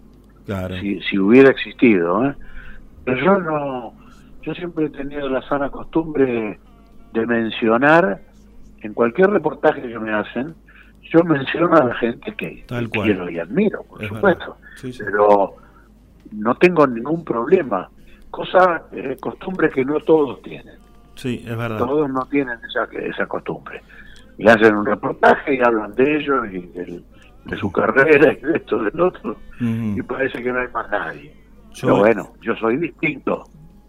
Claro. 0.47 0.77
si, 0.81 1.01
si 1.03 1.19
hubiera 1.19 1.51
existido. 1.51 2.25
¿eh? 2.27 2.35
Pero 3.05 3.25
yo 3.25 3.39
no, 3.39 3.95
yo 4.43 4.55
siempre 4.55 4.87
he 4.87 4.91
tenido 4.91 5.29
la 5.29 5.43
sana 5.43 5.69
costumbre 5.71 6.59
de 7.19 7.27
mencionar 7.27 8.21
en 8.83 8.95
cualquier 8.95 9.31
reportaje 9.31 9.83
que 9.83 9.99
me 9.99 10.13
hacen, 10.13 10.55
yo 11.11 11.25
menciono 11.25 11.75
a 11.77 11.85
la 11.85 11.95
gente 11.97 12.35
que 12.37 12.65
Tal 12.67 12.89
cual. 12.89 13.05
quiero 13.05 13.31
y 13.31 13.39
admiro, 13.39 13.83
por 13.85 14.03
Es 14.03 14.09
supuesto, 14.09 14.57
verdad. 14.61 14.77
Sí, 14.77 14.93
sí. 14.93 15.03
pero 15.05 15.55
no 16.33 16.55
tengo 16.57 16.87
ningún 16.87 17.25
problema. 17.25 17.89
Cosa, 18.31 18.83
eh, 18.93 19.17
costumbre 19.21 19.71
que 19.71 19.85
no 19.85 19.99
todos 20.01 20.43
tienen. 20.43 20.77
Sí, 21.15 21.43
es 21.47 21.57
verdad. 21.57 21.79
Todos 21.79 22.09
no 22.11 22.27
tienen 22.27 22.59
esa, 22.69 22.85
esa 23.01 23.27
costumbre. 23.27 23.83
Y 24.37 24.47
hacen 24.49 24.77
un 24.77 24.87
reportaje 24.87 25.55
y 25.57 25.61
hablan 25.61 25.93
de 25.95 26.17
ellos 26.19 26.47
y 26.53 26.59
del- 26.69 27.05
de 27.47 27.57
su 27.57 27.73
carrera 27.73 28.33
y 28.35 28.37
de 28.41 28.57
esto, 28.59 28.83
del 28.85 29.01
otro, 29.01 29.37
y 29.61 30.03
parece 30.03 30.43
que 30.43 30.53
no 30.53 30.61
hay 30.61 30.69
más 30.69 30.89
nadie. 30.91 31.33
Yo- 31.73 31.87
Pero 31.89 31.97
bueno, 31.99 32.33
yo 32.43 32.55
soy 32.57 32.77
distinto. 32.77 33.45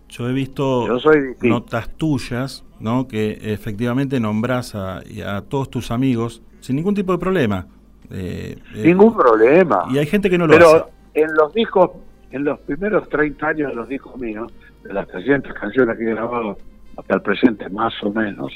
Yo 0.10 0.28
he 0.28 0.34
visto 0.34 0.88
Yo 0.88 1.00
soy 1.00 1.22
distinto. 1.22 1.48
notas 1.56 1.90
tuyas, 1.90 2.66
¿no? 2.80 3.08
Que 3.08 3.38
efectivamente 3.42 4.20
nombras 4.20 4.76
a, 4.76 5.02
todos 5.48 5.70
tus 5.70 5.92
amigos 5.92 6.42
sin 6.60 6.76
ningún 6.76 6.96
tipo 6.96 7.12
de 7.12 7.20
problema. 7.20 7.68
Eh, 8.10 8.58
eh, 8.76 8.84
Ningún 8.84 9.16
problema. 9.16 9.86
Y 9.92 10.00
hay 10.00 10.08
gente 10.08 10.30
que 10.30 10.38
no 10.38 10.48
lo 10.48 10.54
Pero 10.54 10.70
hace. 10.70 10.86
en 11.14 11.34
los 11.36 11.54
discos 11.54 11.92
en 12.32 12.44
los 12.44 12.60
primeros 12.60 13.08
30 13.10 13.48
años 13.48 13.70
de 13.70 13.76
los 13.76 13.88
discos 13.88 14.18
míos, 14.18 14.52
de 14.84 14.94
las 14.94 15.08
300 15.08 15.54
canciones 15.54 15.98
que 15.98 16.04
he 16.04 16.14
grabado 16.14 16.58
hasta 16.98 17.16
el 17.16 17.22
presente, 17.22 17.70
más 17.70 17.94
o 18.04 18.12
menos, 18.12 18.52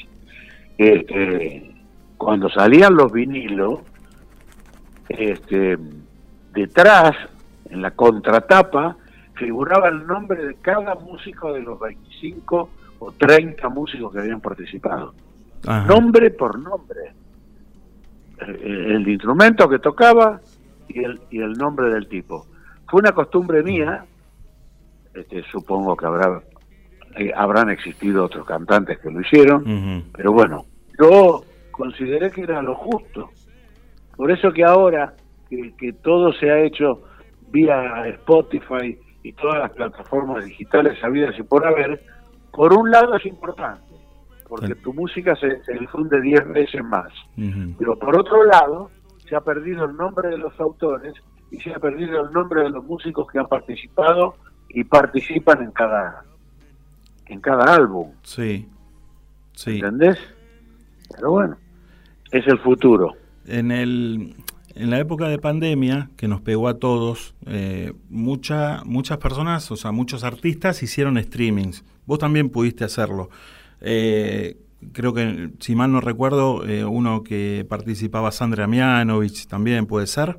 este, 0.78 1.74
cuando 2.16 2.48
salían 2.50 2.94
los 2.94 3.12
vinilos, 3.12 3.80
este, 5.08 5.78
detrás, 6.52 7.16
en 7.70 7.82
la 7.82 7.90
contratapa, 7.92 8.96
figuraba 9.34 9.88
el 9.88 10.06
nombre 10.06 10.44
de 10.44 10.54
cada 10.56 10.94
músico 10.94 11.52
de 11.52 11.62
los 11.62 11.78
25 11.78 12.70
o 12.98 13.12
30 13.12 13.68
músicos 13.68 14.12
que 14.12 14.20
habían 14.20 14.40
participado. 14.40 15.14
Ajá. 15.66 15.86
Nombre 15.86 16.30
por 16.30 16.58
nombre. 16.58 17.12
El, 18.38 18.92
el 18.92 19.08
instrumento 19.08 19.68
que 19.68 19.78
tocaba 19.78 20.40
y 20.88 21.02
el, 21.02 21.20
y 21.30 21.40
el 21.40 21.52
nombre 21.52 21.90
del 21.90 22.08
tipo. 22.08 22.46
Fue 22.88 23.00
una 23.00 23.12
costumbre 23.12 23.62
mía, 23.62 24.04
este, 25.14 25.42
supongo 25.50 25.96
que 25.96 26.06
habrá 26.06 26.42
eh, 27.16 27.32
habrán 27.34 27.70
existido 27.70 28.24
otros 28.24 28.44
cantantes 28.44 28.98
que 28.98 29.10
lo 29.10 29.20
hicieron, 29.20 30.04
pero 30.12 30.32
bueno, 30.32 30.66
yo 30.98 31.44
consideré 31.70 32.30
que 32.30 32.42
era 32.42 32.60
lo 32.60 32.74
justo. 32.74 33.30
Por 34.16 34.30
eso 34.32 34.52
que 34.52 34.64
ahora 34.64 35.14
que, 35.48 35.74
que 35.76 35.92
todo 35.92 36.32
se 36.32 36.50
ha 36.50 36.60
hecho 36.60 37.02
vía 37.50 38.08
Spotify 38.08 38.98
y 39.24 39.32
todas 39.32 39.58
las 39.58 39.70
plataformas 39.72 40.44
digitales 40.44 41.02
habidas 41.02 41.36
y 41.38 41.42
por 41.42 41.66
haber, 41.66 42.00
por 42.52 42.72
un 42.74 42.90
lado 42.90 43.16
es 43.16 43.24
importante, 43.26 43.96
porque 44.46 44.74
tu 44.76 44.92
música 44.92 45.34
se, 45.34 45.64
se 45.64 45.72
difunde 45.72 46.20
10 46.20 46.48
veces 46.52 46.84
más. 46.84 47.10
Pero 47.78 47.98
por 47.98 48.16
otro 48.16 48.44
lado, 48.44 48.90
se 49.26 49.34
ha 49.34 49.40
perdido 49.40 49.86
el 49.86 49.96
nombre 49.96 50.28
de 50.28 50.38
los 50.38 50.58
autores 50.60 51.14
y 51.50 51.58
se 51.60 51.72
ha 51.72 51.78
perdido 51.78 52.20
el 52.26 52.32
nombre 52.32 52.62
de 52.62 52.68
los 52.68 52.84
músicos 52.84 53.26
que 53.32 53.38
han 53.38 53.46
participado 53.48 54.36
y 54.68 54.84
participan 54.84 55.62
en 55.62 55.72
cada 55.72 56.22
en 57.26 57.40
cada 57.40 57.74
álbum, 57.74 58.12
Sí. 58.22 58.68
Sí. 59.54 59.76
¿entendés? 59.76 60.18
Pero 61.14 61.30
bueno, 61.30 61.56
es 62.30 62.46
el 62.46 62.58
futuro. 62.58 63.14
En, 63.46 63.70
el, 63.70 64.34
en 64.74 64.90
la 64.90 64.98
época 64.98 65.28
de 65.28 65.38
pandemia, 65.38 66.10
que 66.16 66.28
nos 66.28 66.40
pegó 66.40 66.68
a 66.68 66.78
todos, 66.78 67.34
eh, 67.46 67.92
mucha, 68.10 68.82
muchas 68.84 69.18
personas, 69.18 69.70
o 69.70 69.76
sea, 69.76 69.92
muchos 69.92 70.24
artistas 70.24 70.82
hicieron 70.82 71.22
streamings. 71.22 71.84
Vos 72.06 72.18
también 72.18 72.50
pudiste 72.50 72.84
hacerlo. 72.84 73.30
Eh, 73.80 74.56
creo 74.92 75.14
que, 75.14 75.50
si 75.60 75.74
mal 75.74 75.92
no 75.92 76.00
recuerdo, 76.00 76.66
eh, 76.66 76.84
uno 76.84 77.22
que 77.22 77.64
participaba, 77.68 78.30
Sandra 78.30 78.66
Mianovich, 78.66 79.46
también 79.46 79.86
puede 79.86 80.06
ser. 80.06 80.38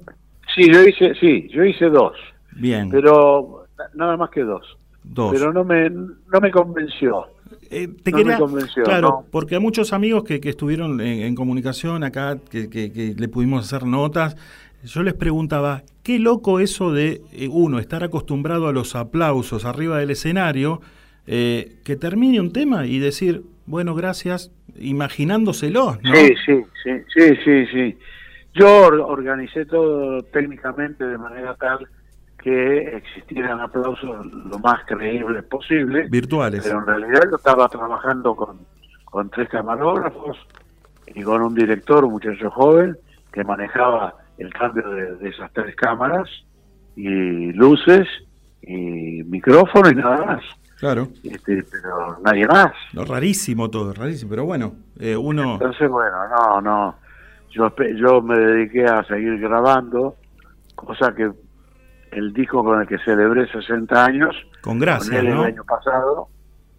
Sí, 0.54 0.72
yo 0.72 0.84
hice, 0.84 1.16
sí, 1.16 1.48
yo 1.54 1.64
hice 1.66 1.86
dos, 1.90 2.14
Bien, 2.56 2.90
pero 2.90 3.66
na- 3.78 4.06
nada 4.06 4.18
más 4.18 4.30
que 4.30 4.42
dos. 4.42 4.78
dos. 5.04 5.34
Pero 5.34 5.52
no 5.52 5.64
me 5.64 5.90
no 5.90 6.40
me 6.42 6.52
convenció. 6.52 7.26
Eh, 7.70 7.88
te 8.04 8.12
no 8.12 8.18
quería, 8.18 8.38
claro, 8.84 9.08
no. 9.10 9.26
porque 9.32 9.56
a 9.56 9.60
muchos 9.60 9.94
amigos 9.94 10.24
que, 10.24 10.40
que 10.40 10.50
estuvieron 10.50 11.00
en, 11.02 11.20
en 11.22 11.36
comunicación 11.36 12.04
acá, 12.04 12.38
que, 12.50 12.70
que- 12.70 12.92
que 12.92 13.14
le 13.18 13.28
pudimos 13.28 13.66
hacer 13.66 13.88
notas, 13.88 14.36
yo 14.84 15.04
les 15.04 15.14
preguntaba, 15.14 15.84
qué 16.04 16.20
loco 16.20 16.60
eso 16.60 16.92
de, 16.92 17.22
eh, 17.34 17.48
uno, 17.52 17.80
estar 17.80 18.04
acostumbrado 18.04 18.68
a 18.68 18.72
los 18.74 18.96
aplausos 18.96 19.66
arriba 19.66 19.98
del 20.00 20.12
escenario, 20.12 20.82
eh, 21.28 21.78
que 21.84 21.96
termine 21.96 22.40
un 22.40 22.52
tema 22.54 22.86
y 22.86 23.00
decir, 23.00 23.44
bueno, 23.66 23.96
gracias, 23.96 24.52
imaginándoselo, 24.80 25.98
¿no? 26.04 26.16
Sí, 26.16 26.34
sí, 26.46 26.62
sí, 26.84 26.92
sí, 27.14 27.36
sí, 27.44 27.66
sí. 27.72 27.98
Yo 28.54 28.86
or- 28.88 29.02
organicé 29.02 29.66
todo 29.66 30.22
técnicamente 30.24 31.04
de 31.06 31.18
manera 31.18 31.56
tal 31.56 31.88
que 32.46 32.98
existieran 32.98 33.60
aplausos 33.60 34.24
lo 34.28 34.60
más 34.60 34.86
creíbles 34.86 35.44
posible. 35.46 36.08
Virtuales. 36.12 36.62
Pero 36.64 36.78
en 36.78 36.86
realidad 36.86 37.24
yo 37.32 37.38
estaba 37.38 37.68
trabajando 37.68 38.36
con, 38.36 38.60
con 39.04 39.32
tres 39.32 39.50
camarógrafos 39.50 40.38
y 41.08 41.24
con 41.24 41.42
un 41.42 41.56
director, 41.56 42.06
un 42.06 42.12
muchacho 42.12 42.52
joven, 42.52 42.96
que 43.34 43.44
manejaba 43.44 44.14
el 44.38 44.54
cambio 44.54 44.88
de, 44.92 45.16
de 45.16 45.30
esas 45.30 45.52
tres 45.54 45.76
cámaras 45.76 46.30
y 46.96 47.52
luces 47.54 48.08
y 48.62 49.24
micrófono 49.24 49.90
y 49.90 49.96
nada 49.96 50.24
más. 50.24 50.44
Claro. 50.78 51.08
Este, 51.24 51.64
pero 51.64 52.20
nadie 52.24 52.46
más. 52.46 52.74
No, 52.94 53.06
rarísimo 53.06 53.72
todo, 53.72 53.92
rarísimo, 53.92 54.30
pero 54.30 54.46
bueno, 54.46 54.76
eh, 55.00 55.18
uno... 55.18 55.54
Entonces, 55.54 55.90
bueno, 55.90 56.16
no, 56.30 56.62
no. 56.62 56.96
Yo, 57.50 57.74
yo 57.96 58.22
me 58.22 58.38
dediqué 58.38 58.86
a 58.86 59.04
seguir 59.06 59.40
grabando, 59.40 60.16
cosa 60.76 61.16
que 61.16 61.32
el 62.16 62.34
disco 62.34 62.64
con 62.64 62.82
el 62.82 62.88
que 62.88 62.98
celebré 63.00 63.48
60 63.52 64.06
años, 64.06 64.36
Con 64.62 64.80
gracias, 64.80 65.10
con 65.18 65.28
él 65.28 65.34
¿no? 65.36 65.42
el 65.46 65.54
año 65.54 65.64
pasado, 65.64 66.28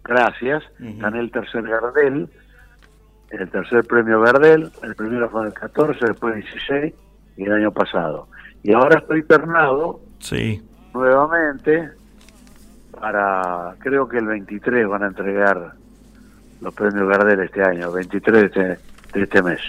gracias, 0.03 0.63
Ujú. 0.79 0.99
gané 0.99 1.19
el 1.19 1.31
tercer 1.31 1.63
Gardel, 1.63 2.29
el 3.29 3.49
tercer 3.49 3.85
premio 3.85 4.21
Gardel, 4.21 4.71
el 4.83 4.95
primero 4.95 5.29
fue 5.29 5.41
en 5.41 5.47
el 5.47 5.53
14, 5.53 6.05
después 6.07 6.35
el 6.35 6.41
16 6.41 6.93
y 7.37 7.43
el 7.43 7.51
año 7.53 7.71
pasado. 7.71 8.27
Y 8.63 8.73
ahora 8.73 8.99
estoy 8.99 9.19
internado 9.19 9.99
Sí. 10.19 10.61
nuevamente 10.93 11.89
para, 12.99 13.75
creo 13.79 14.07
que 14.07 14.17
el 14.17 14.25
23 14.25 14.87
van 14.87 15.03
a 15.03 15.07
entregar 15.07 15.73
los 16.61 16.73
premios 16.73 17.07
Gardel 17.07 17.41
este 17.41 17.61
año, 17.63 17.91
23 17.91 18.41
de 18.41 18.45
este, 18.47 18.59
de 19.13 19.23
este 19.23 19.43
mes. 19.43 19.59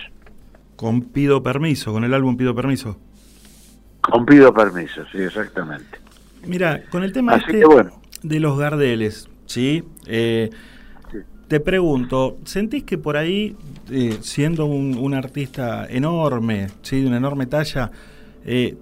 Con 0.77 1.03
Pido 1.03 1.43
Permiso, 1.43 1.93
con 1.93 2.05
el 2.05 2.15
álbum 2.15 2.37
Pido 2.37 2.55
Permiso. 2.55 2.97
Con 4.01 4.25
pido 4.27 4.53
permiso, 4.55 5.03
sí, 5.13 5.19
exactamente. 5.19 5.99
Mira, 6.47 6.83
con 6.91 7.03
el 7.05 7.13
tema 7.13 7.37
este 7.37 7.65
bueno. 7.67 8.01
de 8.23 8.41
los 8.41 8.59
Gardeles, 8.59 9.29
¿sí? 9.47 9.85
Eh, 10.07 10.51
Te 11.49 11.61
pregunto, 11.61 12.37
¿sentís 12.45 12.85
que 12.85 12.99
por 12.99 13.17
ahí, 13.17 13.57
eh, 13.91 14.19
siendo 14.21 14.67
un, 14.67 14.97
un 14.99 15.15
artista 15.15 15.87
enorme, 15.89 16.69
¿sí? 16.83 17.01
de 17.01 17.07
una 17.07 17.17
enorme 17.17 17.47
talla, 17.47 17.91
eh, 18.45 18.77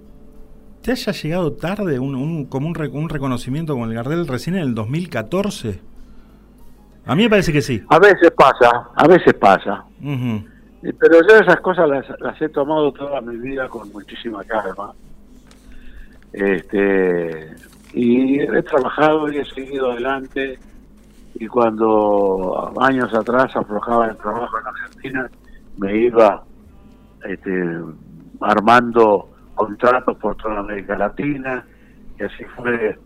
te 0.81 0.91
haya 0.91 1.11
llegado 1.13 1.53
tarde 1.53 1.97
un, 1.99 2.13
un- 2.15 2.45
como 2.45 2.67
un, 2.67 2.75
re- 2.75 2.89
un 2.89 3.07
reconocimiento 3.09 3.73
con 3.75 3.87
el 3.89 3.95
Gardel 3.95 4.27
recién 4.27 4.55
en 4.57 4.63
el 4.63 4.75
2014? 4.75 5.79
A 7.05 7.15
mí 7.15 7.23
me 7.23 7.29
parece 7.29 7.53
que 7.53 7.61
sí. 7.61 7.81
A 7.89 7.99
veces 7.99 8.31
pasa, 8.31 8.89
a 8.95 9.07
veces 9.07 9.33
pasa. 9.33 9.85
Eh, 10.03 10.45
Pero 10.81 11.27
yo 11.27 11.35
esas 11.37 11.59
cosas 11.61 11.89
las, 11.89 12.05
las 12.19 12.41
he 12.41 12.49
tomado 12.49 12.91
toda 12.91 13.19
mi 13.21 13.35
vida 13.37 13.67
con 13.67 13.91
muchísima 13.91 14.43
calma. 14.43 14.93
Este, 16.33 17.55
y 17.93 18.39
he 18.39 18.63
trabajado 18.63 19.31
y 19.31 19.37
he 19.37 19.45
seguido 19.45 19.91
adelante. 19.91 20.59
Y 21.35 21.47
cuando 21.47 22.73
años 22.79 23.13
atrás 23.13 23.55
aflojaba 23.55 24.07
el 24.07 24.17
trabajo 24.17 24.59
en 24.59 24.67
Argentina, 24.67 25.29
me 25.77 25.97
iba 25.97 26.43
este, 27.25 27.79
armando 28.41 29.29
contratos 29.55 30.17
por 30.17 30.35
toda 30.37 30.59
América 30.59 30.95
Latina. 30.97 31.65
Y 32.19 32.23
así 32.23 32.43
fue 32.55 32.97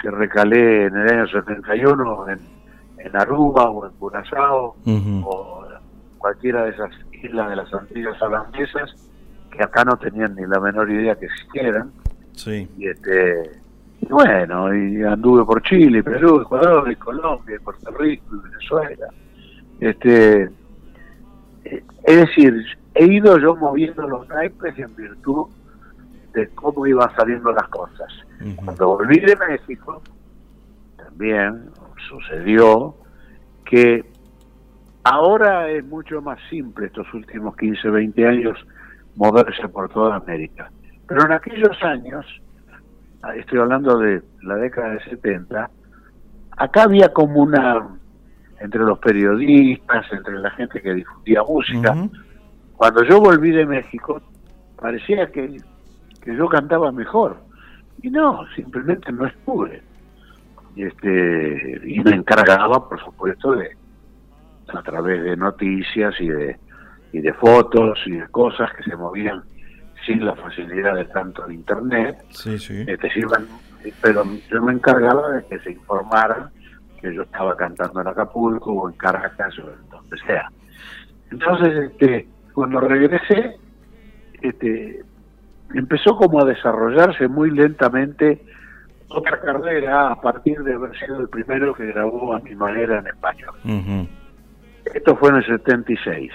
que 0.00 0.10
recalé 0.10 0.86
en 0.86 0.96
el 0.96 1.08
año 1.08 1.26
71 1.28 2.28
en, 2.28 2.38
en 2.98 3.16
Aruba 3.16 3.70
o 3.70 3.86
en 3.86 3.92
Curazao 3.94 4.76
o 5.24 5.64
cualquiera 6.18 6.64
de 6.64 6.70
esas 6.70 6.90
islas 7.22 7.50
de 7.50 7.56
las 7.56 7.72
Antillas 7.74 8.20
holandesas 8.22 8.94
que 9.50 9.62
acá 9.62 9.84
no 9.84 9.96
tenían 9.96 10.34
ni 10.34 10.46
la 10.46 10.60
menor 10.60 10.90
idea 10.90 11.14
que 11.16 11.26
existieran 11.26 11.90
Sí. 12.32 12.68
y 12.78 12.86
este 12.88 13.50
y 14.00 14.06
bueno 14.08 14.72
y 14.74 15.02
anduve 15.02 15.44
por 15.44 15.60
Chile 15.62 16.02
Perú 16.04 16.40
Ecuador 16.42 16.90
y 16.90 16.96
Colombia 16.96 17.56
y 17.56 17.58
Puerto 17.58 17.90
Rico 17.92 18.36
y 18.36 18.48
Venezuela. 18.50 19.08
Este 19.80 20.42
eh, 21.64 21.84
es 22.04 22.16
decir 22.16 22.64
he 22.94 23.06
ido 23.06 23.38
yo 23.38 23.56
moviendo 23.56 24.06
los 24.06 24.28
naipes 24.28 24.78
en 24.78 24.94
virtud 24.94 25.46
de 26.34 26.48
cómo 26.50 26.86
iban 26.86 27.08
saliendo 27.16 27.50
las 27.52 27.68
cosas. 27.68 28.12
Cuando 28.56 28.86
volví 28.96 29.18
de 29.18 29.34
México 29.36 30.00
también 30.96 31.70
sucedió 32.08 32.94
que 33.64 34.04
ahora 35.04 35.70
es 35.70 35.84
mucho 35.84 36.20
más 36.20 36.38
simple 36.50 36.86
estos 36.86 37.12
últimos 37.14 37.56
15, 37.56 37.88
20 37.90 38.26
años 38.26 38.58
moverse 39.16 39.68
por 39.68 39.88
toda 39.90 40.16
América. 40.16 40.70
Pero 41.06 41.24
en 41.24 41.32
aquellos 41.32 41.82
años, 41.82 42.26
ah, 43.22 43.34
estoy 43.34 43.58
hablando 43.58 43.98
de 43.98 44.22
la 44.42 44.56
década 44.56 44.94
de 44.94 45.04
70, 45.04 45.70
acá 46.56 46.82
había 46.82 47.12
como 47.12 47.42
una, 47.42 47.88
entre 48.60 48.80
los 48.80 48.98
periodistas, 48.98 50.06
entre 50.12 50.38
la 50.38 50.50
gente 50.50 50.80
que 50.80 50.94
difundía 50.94 51.42
música, 51.42 51.96
cuando 52.76 53.02
yo 53.04 53.20
volví 53.20 53.50
de 53.50 53.66
México, 53.66 54.22
parecía 54.80 55.30
que, 55.32 55.56
que 56.22 56.36
yo 56.36 56.48
cantaba 56.48 56.92
mejor. 56.92 57.38
Y 58.02 58.10
no, 58.10 58.46
simplemente 58.54 59.10
no 59.10 59.26
estuve. 59.26 59.82
Y, 60.76 60.84
este, 60.84 61.80
y 61.84 61.98
me 62.00 62.12
encargaba, 62.12 62.88
por 62.88 63.02
supuesto, 63.02 63.52
de 63.52 63.76
a 64.74 64.82
través 64.82 65.22
de 65.22 65.36
noticias 65.36 66.14
y 66.20 66.28
de, 66.28 66.56
y 67.12 67.20
de 67.20 67.32
fotos 67.34 67.98
y 68.06 68.12
de 68.12 68.28
cosas 68.28 68.70
que 68.74 68.82
se 68.84 68.96
movían 68.96 69.42
sin 70.06 70.24
la 70.24 70.34
facilidad 70.36 70.94
de 70.94 71.04
tanto 71.06 71.50
internet, 71.50 72.16
Sí, 72.30 72.58
sí. 72.58 72.84
este, 72.86 73.10
se 73.10 73.20
iban, 73.20 73.46
pero 74.00 74.24
yo 74.50 74.62
me 74.62 74.72
encargaba 74.72 75.30
de 75.32 75.44
que 75.46 75.58
se 75.60 75.72
informaran 75.72 76.50
que 77.00 77.14
yo 77.14 77.22
estaba 77.22 77.56
cantando 77.56 78.00
en 78.00 78.08
Acapulco 78.08 78.72
o 78.72 78.88
en 78.90 78.96
Caracas 78.96 79.56
o 79.58 79.62
en 79.70 79.88
donde 79.90 80.18
sea. 80.26 80.50
Entonces, 81.30 81.90
este, 81.92 82.26
cuando 82.54 82.80
regresé, 82.80 83.56
este, 84.42 85.02
empezó 85.74 86.16
como 86.16 86.40
a 86.40 86.44
desarrollarse 86.44 87.28
muy 87.28 87.50
lentamente 87.50 88.42
otra 89.08 89.40
carrera 89.40 90.10
a 90.12 90.20
partir 90.20 90.58
de 90.62 90.74
haber 90.74 90.96
sido 90.98 91.20
el 91.20 91.28
primero 91.28 91.74
que 91.74 91.86
grabó 91.86 92.34
a 92.34 92.40
mi 92.40 92.54
manera 92.54 92.98
en 92.98 93.06
español. 93.06 93.54
Ujú. 93.64 94.08
Esto 94.94 95.16
fue 95.16 95.30
en 95.30 95.36
el 95.36 95.46
76. 95.46 96.32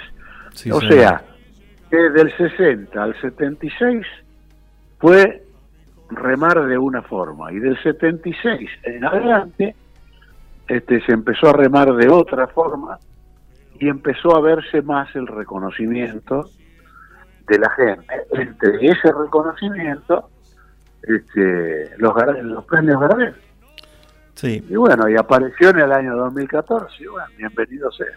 Sí, 0.54 0.72
o 0.72 0.80
señor. 0.80 0.94
sea, 0.94 1.24
que 1.90 1.98
del 1.98 2.36
60 2.38 3.04
al 3.04 3.20
76 3.22 4.06
fue 5.00 5.44
remar 6.10 6.66
de 6.66 6.78
una 6.78 7.02
forma 7.02 7.52
y 7.52 7.60
del 7.60 7.82
76 7.82 8.70
en 8.84 9.06
adelante 9.06 9.76
este, 10.68 11.02
se 11.06 11.12
empezó 11.12 11.50
a 11.50 11.54
remar 11.54 11.94
de 11.96 12.10
otra 12.10 12.48
forma 12.48 12.98
y 13.80 13.90
empezó 13.90 14.36
a 14.36 14.42
verse 14.42 14.82
más 14.82 15.14
el 15.16 15.28
reconocimiento 15.28 16.50
de 17.48 17.60
la 17.60 17.70
gente. 17.72 18.08
Entre 18.32 18.88
ese 18.88 19.12
reconocimiento, 19.12 20.30
este, 21.02 21.92
los, 21.98 22.14
los 22.44 22.66
premios 22.66 23.00
Gardel. 23.02 23.36
Sí, 24.36 24.66
Y 24.68 24.76
bueno, 24.76 25.08
y 25.10 25.16
apareció 25.16 25.70
en 25.70 25.80
el 25.80 25.92
año 25.92 26.16
2014. 26.16 27.04
y 27.04 27.08
bueno, 27.08 27.28
bienvenido 27.38 27.92
sea. 27.92 28.08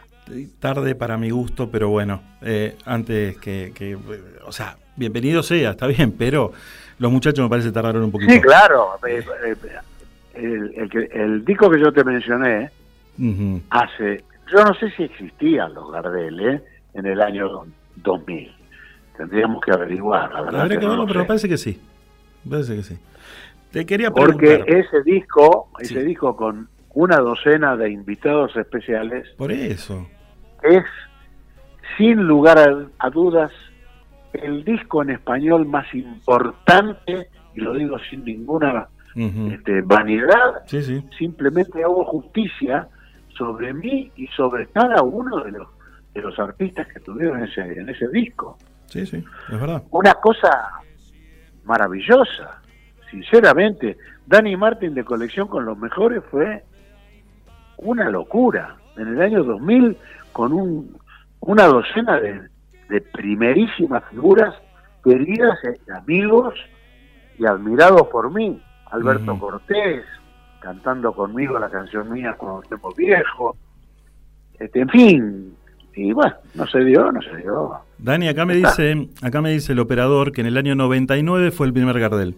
Tarde 0.59 0.95
para 0.95 1.17
mi 1.17 1.31
gusto, 1.31 1.71
pero 1.71 1.89
bueno, 1.89 2.23
eh, 2.43 2.77
antes 2.85 3.37
que, 3.39 3.73
que, 3.75 3.97
o 4.45 4.53
sea, 4.53 4.77
bienvenido 4.97 5.43
sea, 5.43 5.71
está 5.71 5.87
bien, 5.87 6.13
pero 6.13 6.53
los 6.99 7.13
muchachos 7.13 7.43
me 7.45 7.51
parece 7.51 7.73
tardaron 7.73 8.05
un 8.05 8.11
poquito. 8.11 8.33
Sí, 8.33 8.41
claro. 8.41 8.91
eh, 9.07 9.25
eh, 9.45 9.57
El, 10.35 10.75
el 10.75 11.11
el 11.13 11.45
disco 11.45 11.71
que 11.71 11.81
yo 11.81 11.93
te 11.93 12.05
mencioné 12.05 12.71
hace, 13.71 14.25
yo 14.53 14.65
no 14.65 14.75
sé 14.75 14.91
si 14.91 15.05
existían 15.05 15.73
los 15.75 15.91
Gardel 15.91 16.41
¿eh? 16.41 16.63
en 16.95 17.07
el 17.07 17.21
año 17.21 17.65
2000. 17.97 18.53
Tendríamos 19.17 19.63
que 19.65 19.73
averiguar. 19.73 20.31
La 20.33 20.43
verdad 20.43 20.61
Habría 20.63 20.79
que 20.79 20.85
no 20.85 20.91
verlo, 20.91 21.05
lo 21.05 21.09
pero 21.09 21.21
me 21.21 21.27
parece 21.27 21.49
que 21.49 21.57
sí. 21.57 21.81
Me 22.45 22.51
parece 22.51 22.77
que 22.77 22.83
sí. 22.83 22.99
Te 23.71 23.87
quería 23.87 24.11
preguntar. 24.11 24.59
Porque 24.59 24.79
ese 24.79 25.03
disco, 25.03 25.69
ese 25.79 26.03
disco 26.05 26.37
con 26.37 26.69
una 26.93 27.17
docena 27.17 27.77
de 27.77 27.91
invitados 27.91 28.55
especiales, 28.57 29.29
Por 29.37 29.53
eso. 29.53 30.07
Es 30.63 30.85
sin 31.97 32.23
lugar 32.23 32.59
a, 32.59 32.87
a 32.99 33.11
dudas 33.11 33.51
el 34.33 34.65
disco 34.65 35.03
en 35.03 35.11
español 35.11 35.67
más 35.67 35.87
importante, 35.95 37.29
y 37.55 37.61
lo 37.61 37.73
digo 37.75 37.99
sin 38.11 38.25
ninguna 38.25 38.89
este, 39.15 39.81
vanidad, 39.81 40.63
Sí, 40.67 40.83
sí. 40.83 41.03
simplemente 41.17 41.83
hago 41.83 42.05
justicia 42.05 42.87
sobre 43.37 43.73
mí 43.73 44.13
y 44.15 44.27
sobre 44.29 44.67
cada 44.69 45.03
uno 45.03 45.43
de 45.45 45.53
los 45.53 45.69
de 46.13 46.23
los 46.23 46.39
artistas 46.39 46.87
que 46.89 47.01
tuvieron 47.01 47.43
ese, 47.45 47.61
en 47.61 47.89
ese 47.91 48.09
disco. 48.09 48.57
Sí, 48.87 49.05
sí, 49.07 49.23
es 49.53 49.61
verdad. 49.61 49.83
Una 49.91 50.15
cosa 50.15 50.49
maravillosa, 51.65 52.61
sinceramente. 53.11 53.97
Danny 54.27 54.57
Martin 54.57 54.95
de 54.95 55.05
colección 55.05 55.47
con 55.49 55.65
los 55.67 55.77
mejores 55.79 56.23
fue 56.31 56.65
una 57.79 58.09
locura. 58.11 58.77
En 58.97 59.09
el 59.09 59.21
año 59.21 59.45
2000, 59.45 59.97
con 60.37 60.53
un, 60.53 60.95
una 61.41 61.65
docena 61.65 62.21
de, 62.21 62.43
de 62.91 63.01
primerísimas 63.01 64.05
figuras 64.11 64.55
queridas, 65.03 65.59
amigos 65.97 66.53
y 67.39 67.47
admirados 67.47 68.07
por 68.09 68.31
mí. 68.31 68.63
Alberto. 68.91 69.39
Cortés, 69.39 70.05
cantando 70.61 71.15
conmigo 71.15 71.59
la 71.59 71.71
canción 71.71 72.13
mía 72.13 72.35
cuando 72.37 72.63
estemos 72.63 72.95
viejos. 72.95 73.57
Este, 74.59 74.81
en 74.81 74.89
fin, 74.91 75.57
y 75.95 76.13
bueno, 76.13 76.35
no 76.55 76.67
se 76.67 76.85
dio, 76.85 77.11
no 77.11 77.23
se 77.23 77.35
dio. 77.39 77.73
Dani, 77.97 78.29
acá 78.29 78.45
me 78.45 78.57
dice, 78.57 79.09
acá 79.23 79.41
me 79.41 79.53
dice 79.53 79.73
el 79.73 79.79
operador 79.79 80.33
que 80.33 80.43
en 80.43 80.49
el 80.49 80.59
año 80.59 80.75
99 80.75 81.51
fue 81.51 81.67
el 81.67 81.73
primer 81.73 81.99
Gardel. 81.99 82.37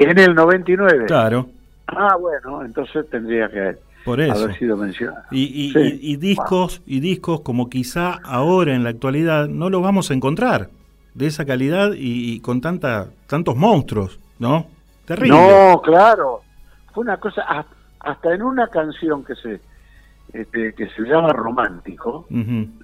En 0.00 0.18
el 0.18 0.34
99. 0.34 1.04
Claro, 1.06 1.46
Ah, 1.86 2.16
bueno, 2.18 2.64
entonces 2.64 3.08
tendría 3.08 3.48
que 3.48 3.76
por 4.04 4.20
eso. 4.20 4.44
haber 4.44 4.58
sido 4.58 4.76
mencionado. 4.76 5.22
Y, 5.30 5.42
y- 5.42 5.72
Sí. 5.72 5.98
y- 6.02 6.12
y 6.12 6.16
discos, 6.16 6.82
y 6.86 7.00
discos 7.00 7.40
como 7.42 7.68
quizá 7.70 8.18
ahora 8.24 8.74
en 8.74 8.84
la 8.84 8.90
actualidad 8.90 9.48
no 9.48 9.70
los 9.70 9.82
vamos 9.82 10.10
a 10.10 10.14
encontrar 10.14 10.70
de 11.14 11.26
esa 11.26 11.44
calidad 11.44 11.92
y, 11.94 12.40
con 12.40 12.60
tanta, 12.60 13.08
tantos 13.26 13.56
monstruos, 13.56 14.18
¿no? 14.38 14.66
Terrible. 15.04 15.36
No, 15.38 15.80
claro. 15.82 16.40
Fue 16.94 17.02
una 17.02 17.16
cosa, 17.18 17.42
ha- 17.46 17.66
hasta 18.00 18.34
en 18.34 18.42
una 18.42 18.68
canción 18.68 19.24
que 19.24 19.34
se 19.34 19.60
este, 20.32 20.72
que 20.74 20.88
se 20.88 21.02
llama 21.02 21.28
Romántico, 21.34 22.26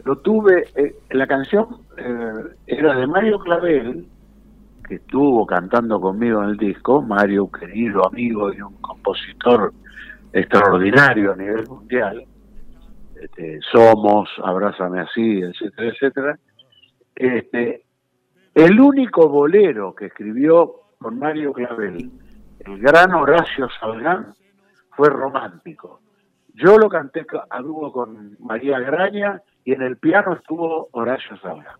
lo 0.04 0.18
tuve, 0.18 0.64
eh, 0.76 0.96
la 1.10 1.26
canción 1.26 1.66
eh, 1.96 2.32
era 2.66 2.94
de 2.94 3.06
Mario 3.06 3.38
Clavel, 3.38 4.06
que 4.86 4.96
estuvo 4.96 5.46
cantando 5.46 5.98
conmigo 5.98 6.42
en 6.42 6.50
el 6.50 6.56
disco, 6.58 7.00
Mario, 7.00 7.50
querido 7.50 8.06
amigo 8.06 8.52
y 8.52 8.60
un 8.60 8.74
compositor 8.82 9.72
extraordinario 10.32 11.32
a 11.32 11.36
nivel 11.36 11.66
mundial, 11.68 12.24
este, 13.20 13.60
Somos, 13.72 14.28
Abrázame 14.42 15.00
así, 15.00 15.40
etcétera, 15.40 15.88
etcétera. 15.88 16.38
Este, 17.14 17.84
el 18.54 18.80
único 18.80 19.28
bolero 19.28 19.94
que 19.94 20.06
escribió 20.06 20.74
con 20.98 21.18
Mario 21.18 21.52
Clavel, 21.52 22.10
el 22.60 22.78
gran 22.80 23.12
Horacio 23.12 23.68
Salgán, 23.80 24.34
fue 24.96 25.08
romántico. 25.10 26.00
Yo 26.54 26.76
lo 26.76 26.88
canté 26.88 27.24
a 27.50 27.60
dúo 27.60 27.92
con 27.92 28.36
María 28.40 28.80
Graña 28.80 29.40
y 29.64 29.72
en 29.72 29.82
el 29.82 29.96
piano 29.96 30.34
estuvo 30.34 30.88
Horacio 30.92 31.36
Salgán. 31.38 31.76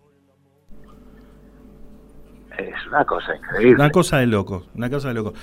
Es 2.57 2.87
una 2.87 3.05
cosa 3.05 3.35
increíble. 3.35 3.75
Una 3.75 3.91
cosa 3.91 4.17
de 4.17 4.27
loco, 4.27 4.65
una 4.75 4.89
cosa 4.89 5.09
de 5.09 5.13
loco. 5.13 5.33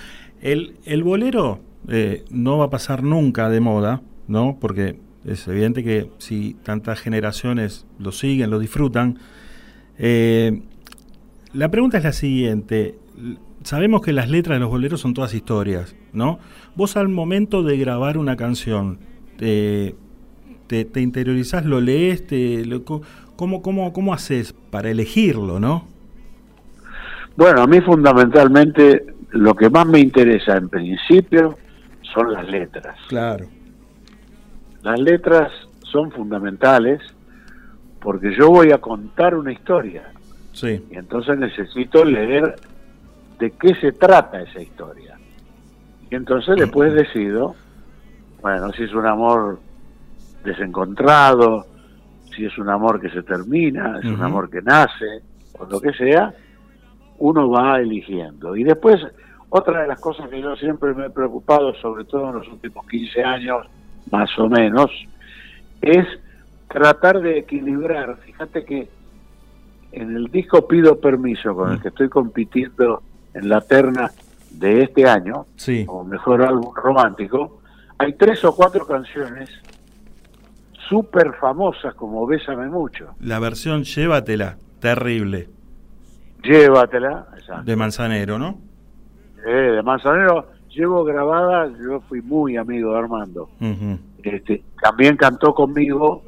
El, 0.41 0.79
el 0.85 1.03
bolero 1.03 1.61
eh, 1.89 2.25
no 2.31 2.59
va 2.59 2.67
a 2.67 2.71
pasar 2.71 3.03
nunca 3.03 3.49
de 3.51 3.61
moda, 3.61 4.03
¿no? 4.29 4.59
Porque 4.61 4.99
es 5.25 5.47
evidente 5.49 5.83
que 5.85 6.11
si 6.19 6.55
tantas 6.63 7.01
generaciones 7.01 7.87
lo 7.99 8.13
siguen, 8.13 8.51
lo 8.51 8.59
disfrutan. 8.59 9.19
eh, 9.99 10.63
la 11.53 11.71
pregunta 11.71 11.99
es 11.99 12.05
la 12.05 12.13
siguiente. 12.13 12.99
Sabemos 13.63 14.03
que 14.03 14.13
las 14.13 14.31
letras 14.31 14.57
de 14.57 14.61
los 14.61 14.69
boleros 14.71 15.01
son 15.01 15.15
todas 15.15 15.35
historias, 15.35 15.97
¿no? 16.13 16.39
Vos 16.77 16.97
al 16.97 17.09
momento 17.09 17.63
de 17.63 17.79
grabar 17.79 18.19
una 18.19 18.37
canción, 18.37 18.99
te, 19.39 19.97
te, 20.69 20.85
te 20.85 21.01
interiorizás, 21.01 21.65
lo 21.65 21.81
lees, 21.81 22.27
te, 22.27 22.65
lo- 22.67 22.85
¿cómo, 22.85 23.63
cómo, 23.63 23.93
¿cómo 23.93 24.15
haces 24.15 24.55
para 24.71 24.91
elegirlo, 24.91 25.59
no? 25.61 25.89
Bueno, 27.37 27.63
a 27.63 27.67
mí 27.67 27.81
fundamentalmente 27.81 29.05
lo 29.31 29.55
que 29.55 29.69
más 29.69 29.87
me 29.87 30.01
interesa 30.01 30.57
en 30.57 30.69
principio 30.69 31.59
son 32.17 32.33
las 32.33 32.49
letras. 32.49 32.97
Claro. 33.09 33.47
Las 34.83 34.99
letras 35.01 35.53
son 35.85 36.11
fundamentales 36.11 37.01
porque 38.01 38.35
yo 38.37 38.49
voy 38.49 38.73
a 38.73 38.79
contar 38.79 39.35
una 39.35 39.53
historia 39.53 40.05
Sí. 40.53 40.83
y 40.91 40.97
entonces 40.97 41.37
necesito 41.39 42.05
leer 42.05 42.57
de 43.39 43.51
qué 43.51 43.75
se 43.75 43.93
trata 43.93 44.41
esa 44.41 44.61
historia. 44.63 45.19
Y 46.11 46.15
entonces 46.15 46.57
después 46.57 46.95
decido, 46.95 47.55
bueno, 48.41 48.73
si 48.73 48.85
es 48.85 48.95
un 48.95 49.07
amor 49.07 49.59
desencontrado, 50.45 51.67
si 52.35 52.47
es 52.47 52.57
un 52.59 52.71
amor 52.71 53.01
que 53.01 53.11
se 53.11 53.23
termina, 53.23 53.99
es 53.99 54.07
un 54.07 54.23
amor 54.23 54.49
que 54.49 54.63
nace, 54.63 55.21
o 55.59 55.67
lo 55.67 55.81
que 55.81 55.93
sea, 55.93 56.33
uno 57.19 57.51
va 57.51 57.79
eligiendo. 57.81 58.57
Y 58.57 58.63
después, 58.65 59.01
otra 59.51 59.83
de 59.83 59.89
las 59.89 60.01
cosas 60.01 60.29
que 60.29 60.41
yo 60.41 60.57
siempre 60.57 60.93
me 60.95 61.07
he 61.07 61.11
preocupado, 61.11 61.75
sobre 61.75 62.05
todo 62.05 62.29
en 62.31 62.37
los 62.37 62.49
últimos 62.49 62.87
15 62.87 63.23
años, 63.25 63.67
más 64.11 64.31
o 64.39 64.49
menos, 64.49 64.91
es 65.83 66.07
tratar 66.69 67.21
de 67.21 67.39
equilibrar. 67.39 68.17
Fíjate 68.25 68.65
que 68.65 68.89
en 69.93 70.17
el 70.17 70.27
disco 70.27 70.67
Pido 70.67 71.01
Permiso, 71.01 71.55
con 71.55 71.73
el 71.73 71.81
que 71.81 71.89
estoy 71.89 72.09
compitiendo 72.09 73.03
en 73.35 73.49
la 73.49 73.61
terna 73.61 74.11
de 74.51 74.83
este 74.83 75.07
año, 75.09 75.47
Sí. 75.57 75.85
como 75.87 76.05
mejor 76.05 76.43
álbum 76.43 76.75
romántico, 76.75 77.61
hay 77.99 78.15
tres 78.15 78.45
o 78.45 78.55
cuatro 78.55 78.87
canciones 78.87 79.49
súper 80.89 81.33
famosas 81.41 81.95
como 81.95 82.27
Bésame 82.27 82.69
Mucho, 82.69 83.15
La 83.21 83.39
versión 83.39 83.85
Llévatela, 83.85 84.57
terrible, 84.81 85.49
Llévatela, 86.43 87.27
exacto. 87.37 87.65
de 87.65 87.77
Manzanero, 87.77 88.39
¿no? 88.39 88.59
Eh, 89.47 89.75
de 89.77 89.83
Manzanero, 89.85 90.49
llevo 90.69 91.05
grabada, 91.05 91.71
yo 91.81 92.01
fui 92.09 92.21
muy 92.21 92.57
amigo 92.57 92.93
de 92.93 92.99
Armando. 92.99 93.49
Este, 94.25 94.65
también 94.83 95.17
cantó 95.17 95.55
conmigo 95.55 96.25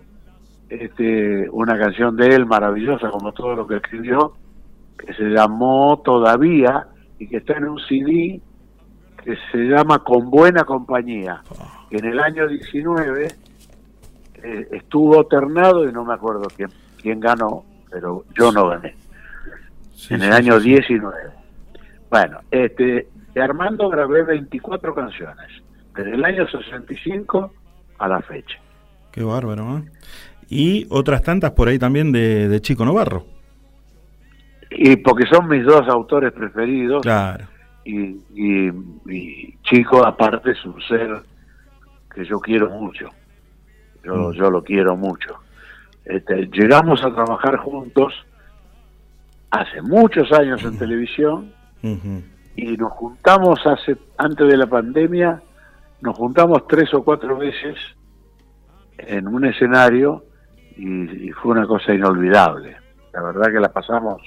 este, 0.69 1.51
una 1.51 1.77
canción 1.77 2.17
de 2.17 2.29
él 2.29 2.47
maravillosa, 2.47 3.11
como 3.11 3.33
todo 3.33 3.57
lo 3.57 3.67
que 3.67 3.79
escribió, 3.79 4.35
que 4.97 5.13
se 5.15 5.25
llamó 5.25 6.01
Todavía 6.05 6.87
y 7.19 7.27
que 7.27 7.39
está 7.39 7.55
en 7.55 7.71
un 7.71 7.81
CD 7.81 8.41
que 9.25 9.37
se 9.51 9.59
llama 9.59 9.99
Con 10.05 10.31
Buena 10.31 10.63
Compañía, 10.63 11.43
que 11.91 11.97
en 11.97 12.05
el 12.05 12.21
año 12.21 12.47
19 12.47 13.29
eh, 14.45 14.69
estuvo 14.71 15.19
alternado 15.19 15.89
y 15.89 15.93
no 15.93 16.05
me 16.05 16.15
acuerdo 16.15 16.47
quién, 16.57 16.71
quién 17.03 17.19
ganó, 17.19 17.65
pero 17.91 18.25
yo 18.39 18.53
no 18.53 18.69
gané. 18.69 18.95
en 20.11 20.23
el 20.23 20.31
sí, 20.31 20.37
año 20.37 20.61
sí. 20.61 20.69
19. 20.69 21.38
Bueno, 22.11 22.41
este, 22.51 23.09
de 23.35 23.43
Armando 23.43 23.89
grabé 23.89 24.23
24 24.23 24.95
canciones, 24.95 25.47
desde 25.95 26.15
el 26.15 26.25
año 26.25 26.49
65 26.49 27.53
a 27.99 28.09
la 28.09 28.23
fecha. 28.23 28.59
Qué 29.13 29.23
bárbaro, 29.23 29.79
¿eh? 29.79 29.83
Y 30.49 30.87
otras 30.91 31.23
tantas 31.23 31.51
por 31.51 31.69
ahí 31.69 31.79
también 31.79 32.11
de, 32.11 32.49
de 32.49 32.61
Chico 32.61 32.85
Novarro. 32.85 33.27
Y 34.71 34.97
porque 34.97 35.27
son 35.31 35.49
mis 35.49 35.65
dos 35.65 35.87
autores 35.89 36.33
preferidos. 36.33 37.03
Claro. 37.03 37.47
Y, 37.85 38.21
y, 38.35 38.73
y 39.07 39.59
Chico, 39.63 40.07
aparte, 40.07 40.53
es 40.53 40.65
un 40.65 40.81
ser 40.83 41.23
que 42.15 42.25
yo 42.25 42.39
quiero 42.39 42.71
mucho. 42.71 43.11
Yo, 44.03 44.33
yo 44.33 44.51
lo 44.51 44.63
quiero 44.63 44.97
mucho. 44.97 45.37
Este, 46.05 46.47
llegamos 46.47 47.05
a 47.05 47.13
trabajar 47.13 47.57
juntos 47.59 48.15
hace 49.51 49.83
muchos 49.83 50.33
años 50.33 50.63
en 50.65 50.79
televisión 50.79 51.53
Y 52.57 52.77
nos 52.77 52.93
juntamos 52.93 53.61
hace 53.67 53.97
antes 54.17 54.49
de 54.49 54.57
la 54.57 54.67
pandemia, 54.67 55.43
nos 56.01 56.17
juntamos 56.17 56.67
tres 56.67 56.93
o 56.95 57.05
cuatro 57.05 57.39
veces 57.39 57.77
en 58.99 59.29
un 59.29 59.45
escenario 59.47 60.25
y, 60.77 61.29
y 61.29 61.31
fue 61.31 61.53
una 61.53 61.67
cosa 61.67 61.95
inolvidable. 61.95 62.77
La 63.13 63.23
verdad 63.23 63.53
que 63.53 63.61
la 63.61 63.73
pasamos, 63.73 64.23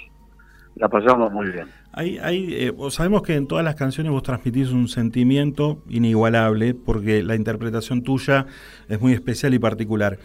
la 0.76 0.88
pasamos 0.90 1.32
muy 1.32 1.50
bien. 1.50 1.68
Hay, 1.94 2.18
hay, 2.20 2.54
eh, 2.54 2.72
vos 2.72 2.96
sabemos 2.96 3.22
que 3.22 3.36
en 3.36 3.48
todas 3.48 3.66
las 3.66 3.76
canciones 3.76 4.12
vos 4.12 4.24
transmitís 4.24 4.72
un 4.72 4.88
sentimiento 4.88 5.80
inigualable 5.90 6.74
porque 6.74 7.22
la 7.22 7.36
interpretación 7.36 8.02
tuya 8.02 8.46
es 8.88 9.02
muy 9.02 9.14
especial 9.14 9.54
y 9.54 9.60
particular. 9.60 10.18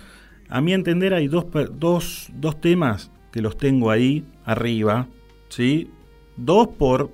A 0.49 0.61
mi 0.61 0.73
entender 0.73 1.13
hay 1.13 1.27
dos, 1.27 1.47
dos, 1.73 2.31
dos 2.35 2.61
temas 2.61 3.11
que 3.33 3.43
los 3.43 3.57
tengo 3.57 3.91
ahí 3.91 4.25
arriba, 4.45 5.09
¿sí? 5.49 5.91
Dos 6.37 6.69
por 6.69 7.11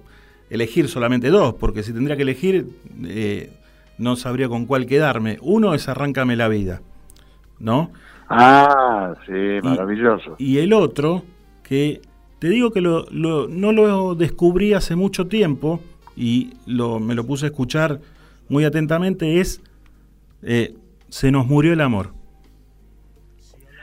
elegir 0.52 0.88
solamente 0.88 1.30
dos, 1.30 1.54
porque 1.54 1.82
si 1.82 1.92
tendría 1.92 2.16
que 2.16 2.22
elegir 2.22 2.66
eh, 3.04 3.50
no 3.98 4.16
sabría 4.16 4.48
con 4.48 4.66
cuál 4.66 4.86
quedarme. 4.86 5.38
Uno 5.40 5.74
es 5.74 5.88
Arráncame 5.88 6.36
la 6.36 6.48
vida, 6.48 6.82
¿no? 7.58 7.90
Ah, 8.28 9.14
sí, 9.26 9.32
maravilloso. 9.62 10.36
Y 10.38 10.58
el 10.58 10.72
otro, 10.72 11.22
que 11.62 12.00
te 12.38 12.48
digo 12.48 12.70
que 12.70 12.80
lo, 12.80 13.06
lo- 13.10 13.48
no 13.48 13.72
lo 13.72 14.14
descubrí 14.14 14.72
hace 14.74 14.96
mucho 14.96 15.26
tiempo 15.26 15.80
y 16.16 16.54
lo, 16.66 16.98
me 17.00 17.14
lo 17.14 17.24
puse 17.26 17.46
a 17.46 17.48
escuchar 17.48 18.00
muy 18.48 18.64
atentamente, 18.64 19.40
es 19.40 19.62
eh, 20.42 20.74
Se 21.08 21.30
nos 21.30 21.46
murió 21.46 21.72
el 21.72 21.80
amor. 21.80 22.12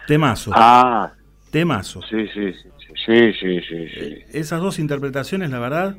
Temazo. 0.07 0.51
Ah, 0.55 1.11
Temazo. 1.51 2.01
sí, 2.09 2.27
sí, 2.33 2.53
sí, 2.53 2.69
sí, 3.05 3.33
sí, 3.39 3.59
sí, 3.61 3.87
sí. 3.89 4.15
Esas 4.33 4.61
dos 4.61 4.79
interpretaciones, 4.79 5.49
la 5.51 5.59
verdad, 5.59 5.97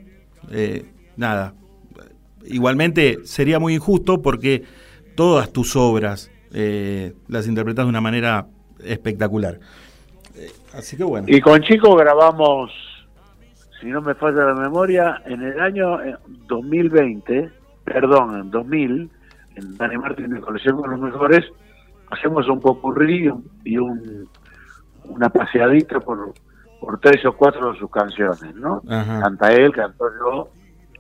eh, 0.50 0.84
nada. 1.16 1.54
Igualmente 2.44 3.18
sería 3.24 3.58
muy 3.58 3.74
injusto 3.74 4.22
porque 4.22 4.64
todas 5.14 5.52
tus 5.52 5.76
obras 5.76 6.30
eh, 6.52 7.14
las 7.28 7.46
interpretas 7.46 7.84
de 7.84 7.90
una 7.90 8.00
manera 8.00 8.46
espectacular. 8.82 9.60
Eh, 10.34 10.50
así 10.74 10.96
que 10.96 11.04
bueno. 11.04 11.26
Y 11.28 11.40
con 11.40 11.60
Chico 11.62 11.94
grabamos, 11.94 12.72
si 13.80 13.86
no 13.86 14.00
me 14.00 14.14
falla 14.14 14.46
la 14.46 14.54
memoria, 14.54 15.22
en 15.26 15.42
el 15.42 15.60
año 15.60 16.02
eh, 16.02 16.16
2020, 16.48 17.50
perdón, 17.84 18.40
en 18.40 18.50
2000, 18.50 19.10
en 19.56 19.76
Dani 19.76 19.98
Martín 19.98 20.30
de 20.30 20.40
Colección 20.40 20.80
con 20.80 20.90
los 20.90 21.00
Mejores, 21.00 21.44
hacemos 22.10 22.48
un 22.48 22.60
popurrí 22.60 23.28
y 23.64 23.72
y 23.72 23.78
un, 23.78 24.28
una 25.04 25.28
paseadita 25.28 26.00
por, 26.00 26.34
por 26.80 26.98
tres 27.00 27.24
o 27.26 27.36
cuatro 27.36 27.72
de 27.72 27.78
sus 27.78 27.90
canciones, 27.90 28.54
¿no? 28.54 28.82
Ajá. 28.88 29.20
Canta 29.20 29.52
él, 29.52 29.72
canto 29.72 30.04
yo, 30.18 30.48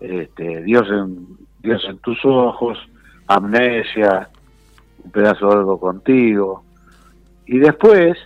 este, 0.00 0.62
Dios 0.62 0.86
en 0.90 1.38
Dios 1.62 1.82
en 1.88 1.98
tus 1.98 2.18
ojos, 2.24 2.78
Amnesia, 3.26 4.30
un 5.04 5.10
pedazo 5.10 5.46
de 5.48 5.52
algo 5.52 5.78
contigo. 5.78 6.64
Y 7.46 7.58
después, 7.58 8.16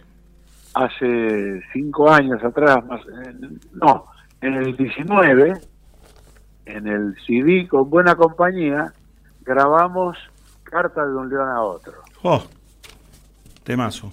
hace 0.74 1.60
cinco 1.72 2.10
años 2.10 2.42
atrás, 2.44 2.84
más, 2.86 3.00
eh, 3.00 3.34
no, 3.72 4.06
en 4.40 4.54
el 4.54 4.76
19, 4.76 5.60
en 6.66 6.86
el 6.86 7.16
CD 7.26 7.66
con 7.68 7.90
buena 7.90 8.14
compañía, 8.14 8.92
grabamos 9.42 10.16
Carta 10.62 11.06
de 11.06 11.14
un 11.14 11.28
león 11.28 11.48
a 11.48 11.62
otro, 11.62 11.92
Oh, 12.22 12.42
temazo. 13.62 14.12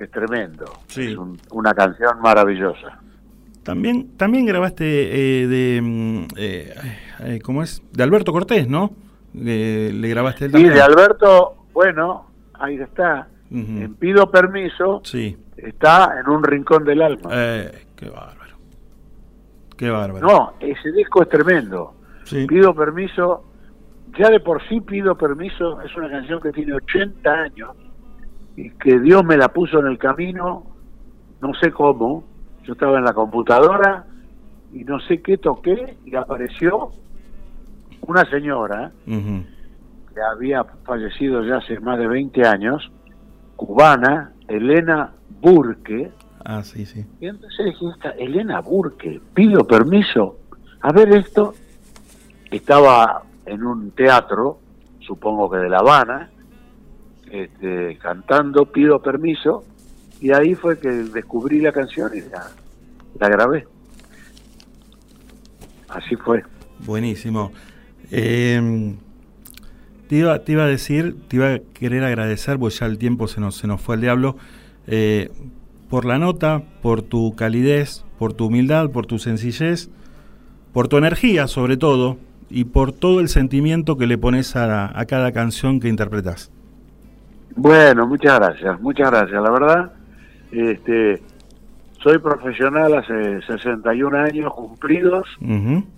Es 0.00 0.10
tremendo. 0.10 0.64
Sí. 0.88 1.12
Es 1.12 1.16
un- 1.16 1.38
una 1.52 1.74
canción 1.74 2.20
maravillosa. 2.20 2.98
También, 3.62 4.16
también 4.16 4.46
grabaste 4.46 4.84
eh, 5.42 5.46
de, 5.48 5.80
mm, 5.82 6.26
eh, 6.36 7.40
¿cómo 7.42 7.62
es? 7.62 7.82
De 7.92 8.02
Alberto 8.04 8.30
Cortés, 8.32 8.68
¿no? 8.68 8.92
Eh, 9.34 9.90
le 9.92 10.08
grabaste 10.08 10.46
Y 10.46 10.50
también. 10.50 10.74
de 10.74 10.80
Alberto, 10.82 11.64
bueno, 11.72 12.26
ahí 12.54 12.76
está. 12.76 13.28
En 13.50 13.94
Pido 13.94 14.30
Permiso 14.30 15.00
Sí. 15.04 15.36
está 15.56 16.18
en 16.20 16.28
un 16.28 16.42
rincón 16.42 16.84
del 16.84 17.00
alma. 17.02 17.30
Eh, 17.32 17.86
qué 17.96 18.08
bárbaro. 18.08 18.56
Qué 19.76 19.90
bárbaro. 19.90 20.26
No, 20.26 20.52
ese 20.60 20.90
disco 20.92 21.22
es 21.22 21.28
tremendo. 21.28 21.94
Sí. 22.24 22.46
Pido 22.46 22.74
permiso, 22.74 23.44
ya 24.18 24.30
de 24.30 24.40
por 24.40 24.66
sí 24.68 24.80
pido 24.80 25.16
permiso, 25.16 25.80
es 25.82 25.94
una 25.96 26.10
canción 26.10 26.40
que 26.40 26.50
tiene 26.50 26.72
80 26.74 27.30
años 27.32 27.70
y 28.56 28.70
que 28.70 28.98
Dios 29.00 29.24
me 29.24 29.36
la 29.36 29.48
puso 29.48 29.78
en 29.80 29.86
el 29.86 29.98
camino, 29.98 30.64
no 31.40 31.54
sé 31.54 31.70
cómo, 31.70 32.24
yo 32.64 32.72
estaba 32.72 32.98
en 32.98 33.04
la 33.04 33.12
computadora 33.12 34.06
y 34.72 34.84
no 34.84 34.98
sé 35.00 35.20
qué 35.22 35.36
toqué 35.38 35.96
y 36.04 36.14
apareció 36.16 36.90
una 38.02 38.24
señora 38.30 38.92
que 40.14 40.20
había 40.22 40.64
fallecido 40.84 41.44
ya 41.44 41.56
hace 41.58 41.78
más 41.80 41.98
de 41.98 42.06
20 42.06 42.46
años, 42.46 42.90
cubana, 43.56 44.32
Elena 44.48 45.12
Burke, 45.40 46.10
Ah, 46.48 46.62
sí, 46.62 46.86
sí. 46.86 47.04
y 47.20 47.26
entonces 47.26 47.66
dije, 47.66 47.84
esta 47.94 48.10
Elena 48.10 48.60
Burke, 48.60 49.20
pido 49.34 49.66
permiso. 49.66 50.36
A 50.80 50.92
ver 50.92 51.08
esto. 51.14 51.54
Estaba 52.52 53.24
en 53.44 53.64
un 53.64 53.90
teatro, 53.90 54.60
supongo 55.00 55.50
que 55.50 55.58
de 55.58 55.68
La 55.68 55.78
Habana, 55.78 56.30
este, 57.30 57.98
cantando, 57.98 58.66
pido 58.66 59.00
permiso, 59.02 59.64
y 60.20 60.32
ahí 60.32 60.54
fue 60.54 60.78
que 60.78 60.88
descubrí 60.88 61.60
la 61.60 61.72
canción 61.72 62.10
y 62.14 62.20
la, 62.20 62.50
la 63.20 63.28
grabé. 63.28 63.66
Así 65.88 66.16
fue. 66.16 66.42
Buenísimo. 66.86 67.52
Eh, 68.10 68.94
te, 70.08 70.16
iba, 70.16 70.38
te 70.40 70.52
iba 70.52 70.64
a 70.64 70.68
decir, 70.68 71.16
te 71.28 71.36
iba 71.36 71.54
a 71.54 71.58
querer 71.74 72.04
agradecer, 72.04 72.58
porque 72.58 72.76
ya 72.76 72.86
el 72.86 72.98
tiempo 72.98 73.28
se 73.28 73.40
nos, 73.40 73.56
se 73.56 73.66
nos 73.66 73.80
fue 73.80 73.96
al 73.96 74.00
diablo, 74.00 74.36
eh, 74.86 75.30
por 75.88 76.04
la 76.04 76.18
nota, 76.18 76.62
por 76.82 77.02
tu 77.02 77.34
calidez, 77.34 78.04
por 78.18 78.32
tu 78.32 78.46
humildad, 78.46 78.90
por 78.90 79.06
tu 79.06 79.18
sencillez, 79.18 79.90
por 80.72 80.88
tu 80.88 80.96
energía 80.96 81.46
sobre 81.46 81.76
todo, 81.76 82.18
y 82.48 82.64
por 82.64 82.92
todo 82.92 83.20
el 83.20 83.28
sentimiento 83.28 83.96
que 83.96 84.06
le 84.06 84.18
pones 84.18 84.54
a, 84.54 84.98
a 84.98 85.04
cada 85.06 85.32
canción 85.32 85.80
que 85.80 85.88
interpretas. 85.88 86.52
Bueno, 87.56 88.06
muchas 88.06 88.38
gracias, 88.38 88.80
muchas 88.80 89.10
gracias. 89.10 89.42
La 89.42 89.50
verdad, 89.50 89.92
este, 90.52 91.22
soy 92.02 92.18
profesional 92.18 92.94
hace 92.94 93.40
61 93.42 94.16
años 94.16 94.52
cumplidos, 94.54 95.26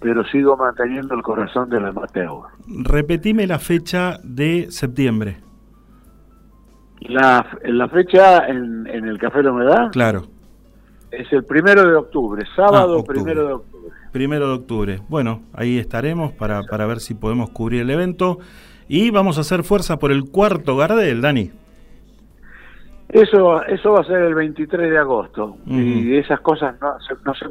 pero 0.01 0.25
sigo 0.27 0.57
manteniendo 0.57 1.15
el 1.15 1.23
corazón 1.23 1.69
del 1.69 1.87
amateur. 1.87 2.43
Repetime 2.67 3.47
la 3.47 3.59
fecha 3.59 4.19
de 4.23 4.69
septiembre. 4.71 5.39
La, 7.01 7.47
la 7.65 7.89
fecha 7.89 8.47
en, 8.49 8.87
en 8.89 9.07
el 9.07 9.19
Café 9.19 9.43
La 9.43 9.53
Humedad 9.53 9.91
Claro, 9.93 10.27
es 11.13 11.33
el 11.33 11.45
primero 11.45 11.89
de 11.89 11.95
octubre, 11.95 12.45
sábado 12.57 12.95
Ah, 12.95 12.99
octubre. 12.99 13.15
primero 13.23 13.47
de 13.47 13.53
octubre. 13.55 13.93
primero 14.13 14.49
de 14.49 14.55
octubre. 14.55 15.01
Bueno, 15.09 15.43
ahí 15.53 15.79
estaremos 15.79 16.33
para, 16.33 16.63
para 16.65 16.87
ver 16.87 16.99
si 17.01 17.15
podemos 17.15 17.51
cubrir 17.51 17.83
el 17.83 17.91
evento. 17.91 18.39
Y 18.89 19.11
vamos 19.11 19.37
a 19.39 19.43
hacer 19.43 19.63
fuerza 19.65 19.99
por 19.99 20.11
el 20.11 20.25
cuarto 20.31 20.77
Gardel, 20.77 21.21
Dani. 21.21 21.51
Eso, 23.11 23.65
eso 23.65 23.93
va 23.93 24.01
a 24.01 24.05
ser 24.05 24.21
el 24.23 24.35
23 24.35 24.91
de 24.91 24.99
agosto 24.99 25.57
y 25.67 26.17
esas 26.17 26.41
cosas 26.41 26.75
no, 26.81 26.99
se- 27.01 27.15
no, 27.25 27.35
se, 27.35 27.47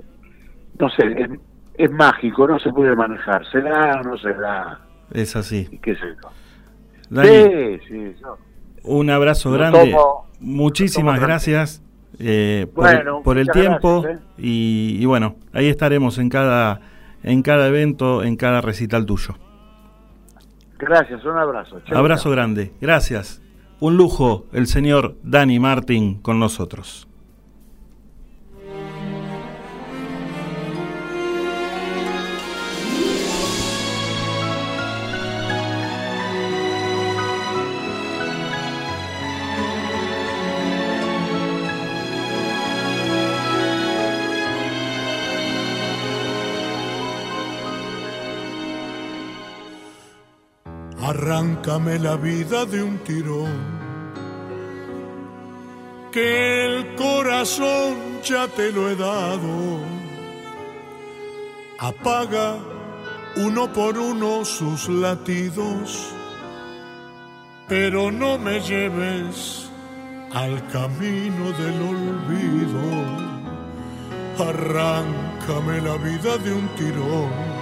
no 0.79 0.89
sé, 0.89 1.19
es, 1.19 1.29
es 1.75 1.91
mágico, 1.91 2.47
no 2.47 2.59
se 2.59 2.71
puede 2.71 2.95
manejar, 2.95 3.43
será 3.51 3.99
o 4.01 4.03
no 4.03 4.17
será, 4.19 4.79
Es 5.11 5.35
así. 5.35 5.67
qué 5.81 5.95
sé 5.95 6.01
yo. 6.21 6.29
Dani, 7.09 7.27
Sí, 7.27 7.79
sí, 7.87 8.15
yo- 8.21 8.37
un 8.83 9.09
abrazo 9.09 9.51
grande. 9.51 9.79
tomo- 9.91 10.27
Muchísimas 10.39 11.19
gracias 11.19 11.81
eh, 12.19 12.67
por, 12.75 12.85
Bueno, 12.85 13.17
el, 13.17 13.23
por 13.23 13.37
el 13.39 13.45
muchas 13.47 13.61
tiempo. 13.61 14.01
gracias, 14.03 14.21
¿eh? 14.21 14.33
y, 14.37 14.97
y 15.01 15.05
bueno, 15.05 15.35
ahí 15.53 15.67
estaremos 15.69 16.19
en 16.19 16.29
cada, 16.29 16.81
en 17.23 17.41
cada 17.41 17.67
evento, 17.67 18.23
en 18.23 18.35
cada 18.35 18.61
recital 18.61 19.07
tuyo. 19.07 19.33
Gracias, 20.79 21.23
un 21.25 21.37
abrazo. 21.37 21.81
Abrazo 21.93 22.29
grande. 22.31 22.73
Gracias. 22.79 23.41
Un 23.79 23.97
lujo 23.97 24.45
el 24.53 24.67
señor 24.67 25.17
Dani 25.23 25.59
Martín 25.59 26.21
con 26.21 26.39
nosotros. 26.39 27.06
Arráncame 51.07 51.99
la 51.99 52.17
vida 52.17 52.65
de 52.65 52.83
un 52.83 52.97
tirón. 52.97 53.55
Que 56.11 56.65
el 56.65 56.95
corazón 56.95 58.19
ya 58.21 58.49
te 58.49 58.73
lo 58.73 58.89
he 58.89 58.95
dado. 58.97 59.79
Apaga 61.79 62.57
uno 63.37 63.71
por 63.71 63.97
uno 63.97 64.43
sus 64.43 64.89
latidos. 64.89 66.09
Pero 67.69 68.11
no 68.11 68.37
me 68.37 68.59
lleves 68.59 69.69
al 70.33 70.61
camino 70.67 71.53
del 71.53 71.77
olvido. 71.93 72.83
Arráncame 74.39 75.79
la 75.79 75.95
vida 75.95 76.37
de 76.37 76.53
un 76.53 76.67
tirón 76.75 77.56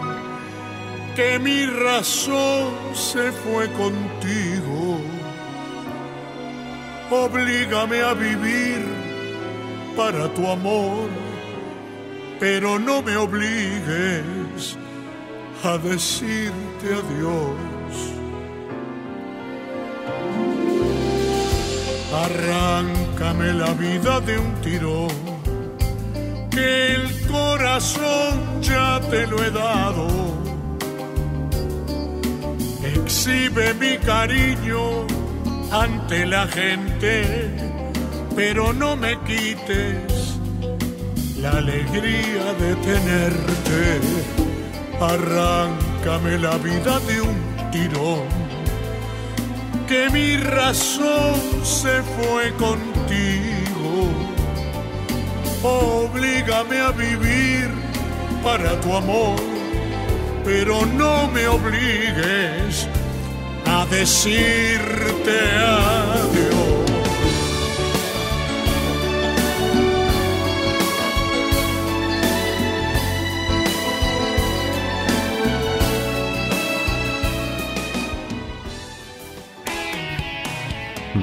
que 1.16 1.40
mi 1.40 1.66
razón 1.66 2.74
se 2.94 3.32
fue 3.32 3.72
contigo. 3.72 5.00
Oblígame 7.10 8.02
a 8.02 8.14
vivir 8.14 8.84
para 9.96 10.28
tu 10.34 10.46
amor, 10.46 11.08
pero 12.40 12.78
no 12.78 13.02
me 13.02 13.16
obligues 13.16 14.78
a 15.64 15.78
decirte 15.78 16.88
adiós. 17.02 17.94
Arráncame 22.26 23.54
la 23.54 23.74
vida 23.74 24.20
de 24.20 24.38
un 24.38 24.54
tirón, 24.62 25.16
que 26.50 26.96
el 26.96 27.28
corazón 27.28 28.62
ya 28.62 29.00
te 29.10 29.28
lo 29.28 29.42
he 29.44 29.52
dado 29.52 30.45
exhibe 32.96 33.74
mi 33.76 33.98
cariño 33.98 35.06
ante 35.72 36.26
la 36.26 36.48
gente, 36.48 37.50
pero 38.36 38.74
no 38.74 38.96
me 38.96 39.18
quites 39.24 40.40
la 41.42 41.52
alegría 41.52 42.46
de 42.62 42.76
tenerte. 42.76 44.02
Arráncame 45.00 46.38
la 46.40 46.58
vida 46.58 47.00
de 47.02 47.22
un 47.22 47.38
tirón, 47.72 48.28
que 49.88 50.10
mi 50.10 50.38
razón 50.38 51.36
se 51.64 52.02
fue 52.16 52.54
contigo. 52.54 53.96
Oblígame 55.64 56.80
a 56.80 56.92
vivir 56.92 57.70
para 58.44 58.80
tu 58.82 58.96
amor 58.96 59.55
pero 60.46 60.86
no 60.86 61.28
me 61.30 61.48
obligues 61.48 62.88
a 63.66 63.86
decirte 63.88 65.40
adiós. 65.60 66.56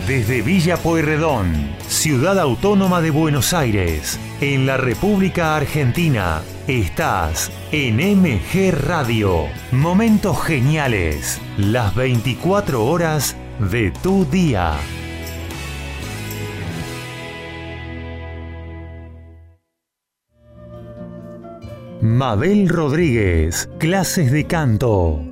Desde 0.06 0.42
Villa 0.42 0.76
Pueyrredón, 0.78 1.76
ciudad 1.86 2.38
autónoma 2.40 3.00
de 3.00 3.10
Buenos 3.10 3.54
Aires, 3.54 4.18
en 4.40 4.66
la 4.66 4.76
República 4.76 5.54
Argentina, 5.54 6.42
estás 6.68 7.50
en 7.72 7.96
MG 7.96 8.70
Radio. 8.72 9.46
Momentos 9.72 10.40
geniales, 10.42 11.40
las 11.58 11.94
24 11.94 12.84
horas 12.84 13.36
de 13.70 13.90
tu 14.02 14.24
día. 14.26 14.74
Mabel 22.00 22.68
Rodríguez, 22.68 23.68
clases 23.78 24.32
de 24.32 24.46
canto, 24.46 25.31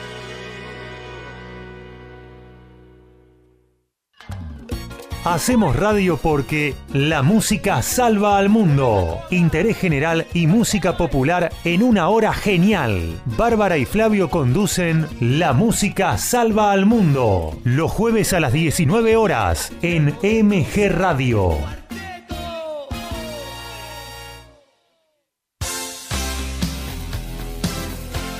Hacemos 5.23 5.75
radio 5.75 6.17
porque 6.17 6.73
la 6.93 7.21
música 7.21 7.83
salva 7.83 8.39
al 8.39 8.49
mundo. 8.49 9.19
Interés 9.29 9.77
general 9.77 10.25
y 10.33 10.47
música 10.47 10.97
popular 10.97 11.51
en 11.63 11.83
una 11.83 12.09
hora 12.09 12.33
genial. 12.33 13.21
Bárbara 13.37 13.77
y 13.77 13.85
Flavio 13.85 14.31
conducen 14.31 15.05
La 15.19 15.53
música 15.53 16.17
salva 16.17 16.71
al 16.71 16.87
mundo. 16.87 17.55
Los 17.63 17.91
jueves 17.91 18.33
a 18.33 18.39
las 18.39 18.51
19 18.51 19.15
horas 19.15 19.71
en 19.83 20.15
MG 20.23 20.89
Radio. 20.89 21.80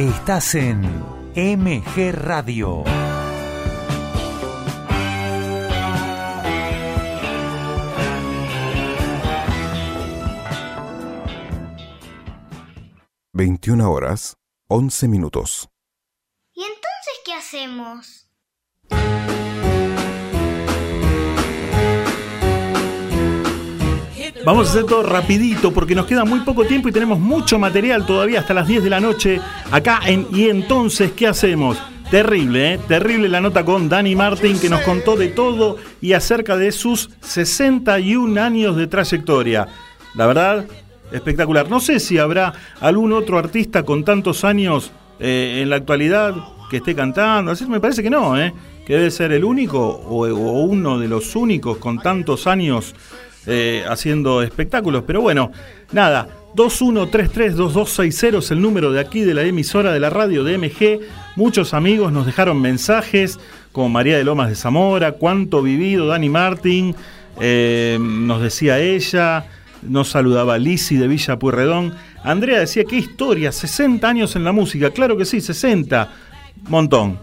Estás 0.00 0.54
en 0.54 0.80
MG 1.36 2.12
Radio. 2.12 2.84
Veintiuna 13.34 13.90
horas, 13.90 14.38
once 14.70 15.06
minutos. 15.06 15.68
¿Y 16.54 16.62
entonces 16.62 17.20
qué 17.26 17.34
hacemos? 17.34 18.30
Vamos 24.44 24.68
a 24.68 24.70
hacer 24.70 24.84
todo 24.84 25.02
rapidito 25.02 25.70
porque 25.70 25.94
nos 25.94 26.06
queda 26.06 26.24
muy 26.24 26.40
poco 26.40 26.64
tiempo 26.64 26.88
y 26.88 26.92
tenemos 26.92 27.20
mucho 27.20 27.58
material 27.58 28.06
todavía 28.06 28.40
hasta 28.40 28.54
las 28.54 28.66
10 28.66 28.84
de 28.84 28.90
la 28.90 28.98
noche 28.98 29.38
acá 29.70 30.00
en 30.06 30.26
Y 30.32 30.48
entonces, 30.48 31.12
¿qué 31.12 31.26
hacemos? 31.26 31.76
Terrible, 32.10 32.74
¿eh? 32.74 32.80
Terrible 32.88 33.28
la 33.28 33.42
nota 33.42 33.64
con 33.64 33.90
Dani 33.90 34.16
Martin 34.16 34.58
que 34.58 34.70
nos 34.70 34.80
contó 34.80 35.16
de 35.16 35.28
todo 35.28 35.76
y 36.00 36.14
acerca 36.14 36.56
de 36.56 36.72
sus 36.72 37.10
61 37.20 38.40
años 38.40 38.76
de 38.76 38.86
trayectoria. 38.86 39.68
La 40.14 40.26
verdad, 40.26 40.64
espectacular. 41.12 41.68
No 41.68 41.78
sé 41.78 42.00
si 42.00 42.16
habrá 42.16 42.54
algún 42.80 43.12
otro 43.12 43.38
artista 43.38 43.84
con 43.84 44.04
tantos 44.04 44.44
años 44.44 44.90
eh, 45.20 45.60
en 45.62 45.68
la 45.68 45.76
actualidad 45.76 46.34
que 46.70 46.78
esté 46.78 46.94
cantando. 46.94 47.52
Así 47.52 47.66
me 47.66 47.78
parece 47.78 48.02
que 48.02 48.10
no, 48.10 48.40
¿eh? 48.40 48.54
Que 48.86 48.94
debe 48.94 49.10
ser 49.10 49.32
el 49.32 49.44
único 49.44 49.86
o, 49.86 50.26
o 50.26 50.62
uno 50.62 50.98
de 50.98 51.08
los 51.08 51.36
únicos 51.36 51.76
con 51.76 51.98
tantos 51.98 52.46
años 52.46 52.94
eh, 53.46 53.84
haciendo 53.88 54.42
espectáculos. 54.42 55.04
Pero 55.06 55.20
bueno, 55.20 55.52
nada. 55.92 56.28
21332260 56.56 58.38
es 58.38 58.50
el 58.50 58.60
número 58.60 58.90
de 58.90 59.00
aquí 59.00 59.20
de 59.20 59.34
la 59.34 59.42
emisora 59.44 59.92
de 59.92 60.00
la 60.00 60.10
radio 60.10 60.42
de 60.42 60.58
MG. 60.58 61.00
Muchos 61.36 61.74
amigos 61.74 62.12
nos 62.12 62.26
dejaron 62.26 62.60
mensajes, 62.60 63.38
como 63.72 63.88
María 63.88 64.16
de 64.18 64.24
Lomas 64.24 64.48
de 64.48 64.56
Zamora, 64.56 65.12
cuánto 65.12 65.62
vivido 65.62 66.08
Dani 66.08 66.28
Martín, 66.28 66.96
eh, 67.40 67.98
nos 68.00 68.42
decía 68.42 68.80
ella, 68.80 69.46
nos 69.82 70.08
saludaba 70.08 70.58
Lisi 70.58 70.96
de 70.96 71.08
Villa 71.08 71.38
Pueyrredón. 71.38 71.94
Andrea 72.24 72.58
decía, 72.58 72.84
qué 72.84 72.96
historia, 72.96 73.52
60 73.52 74.08
años 74.08 74.36
en 74.36 74.44
la 74.44 74.52
música, 74.52 74.90
claro 74.90 75.16
que 75.16 75.24
sí, 75.24 75.40
60, 75.40 76.12
montón. 76.68 77.18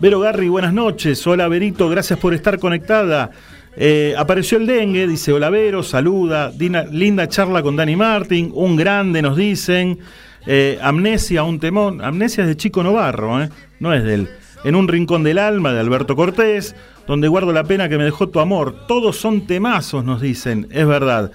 Vero 0.00 0.20
Garri, 0.20 0.48
buenas 0.48 0.72
noches, 0.72 1.24
hola 1.26 1.46
Verito, 1.46 1.88
gracias 1.90 2.18
por 2.18 2.32
estar 2.32 2.58
conectada. 2.58 3.30
Eh, 3.76 4.14
apareció 4.18 4.58
el 4.58 4.66
dengue, 4.66 5.06
dice 5.06 5.32
Olavero, 5.32 5.82
saluda. 5.82 6.52
Linda 6.90 7.28
charla 7.28 7.62
con 7.62 7.76
Dani 7.76 7.96
Martin, 7.96 8.50
un 8.54 8.76
grande, 8.76 9.22
nos 9.22 9.36
dicen. 9.36 9.98
Eh, 10.46 10.78
amnesia, 10.82 11.42
un 11.42 11.60
temón. 11.60 12.02
Amnesia 12.02 12.42
es 12.42 12.48
de 12.48 12.56
Chico 12.56 12.82
Novarro, 12.82 13.42
¿eh? 13.42 13.50
no 13.78 13.92
es 13.92 14.04
de 14.04 14.14
él. 14.14 14.28
En 14.64 14.74
un 14.74 14.88
rincón 14.88 15.22
del 15.22 15.38
alma 15.38 15.72
de 15.72 15.80
Alberto 15.80 16.16
Cortés, 16.16 16.74
donde 17.06 17.28
guardo 17.28 17.52
la 17.52 17.64
pena 17.64 17.88
que 17.88 17.98
me 17.98 18.04
dejó 18.04 18.28
tu 18.28 18.40
amor. 18.40 18.86
Todos 18.86 19.16
son 19.16 19.46
temazos, 19.46 20.04
nos 20.04 20.20
dicen, 20.20 20.66
es 20.70 20.86
verdad. 20.86 21.32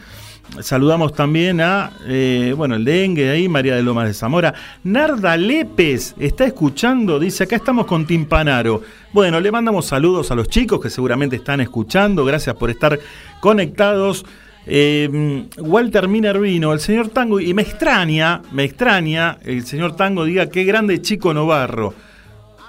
Saludamos 0.61 1.13
también 1.13 1.59
a, 1.59 1.91
eh, 2.07 2.53
bueno, 2.55 2.75
el 2.75 2.85
dengue 2.85 3.29
ahí, 3.29 3.49
María 3.49 3.75
de 3.75 3.83
Lomas 3.83 4.07
de 4.07 4.13
Zamora. 4.13 4.53
Narda 4.83 5.35
Lépez 5.35 6.15
está 6.17 6.45
escuchando, 6.45 7.19
dice, 7.19 7.43
acá 7.43 7.57
estamos 7.57 7.85
con 7.85 8.05
Timpanaro. 8.05 8.81
Bueno, 9.11 9.39
le 9.39 9.51
mandamos 9.51 9.85
saludos 9.85 10.31
a 10.31 10.35
los 10.35 10.47
chicos 10.47 10.79
que 10.79 10.89
seguramente 10.89 11.35
están 11.35 11.61
escuchando, 11.61 12.23
gracias 12.23 12.55
por 12.55 12.69
estar 12.69 12.97
conectados. 13.41 14.25
Eh, 14.65 15.45
Walter 15.57 16.07
Minervino, 16.07 16.73
el 16.73 16.79
señor 16.79 17.09
Tango, 17.09 17.39
y 17.39 17.53
me 17.53 17.61
extraña, 17.61 18.41
me 18.51 18.63
extraña, 18.63 19.37
el 19.43 19.65
señor 19.65 19.95
Tango 19.95 20.25
diga 20.25 20.49
qué 20.49 20.63
grande 20.63 21.01
Chico 21.01 21.33
Novarro. 21.33 21.93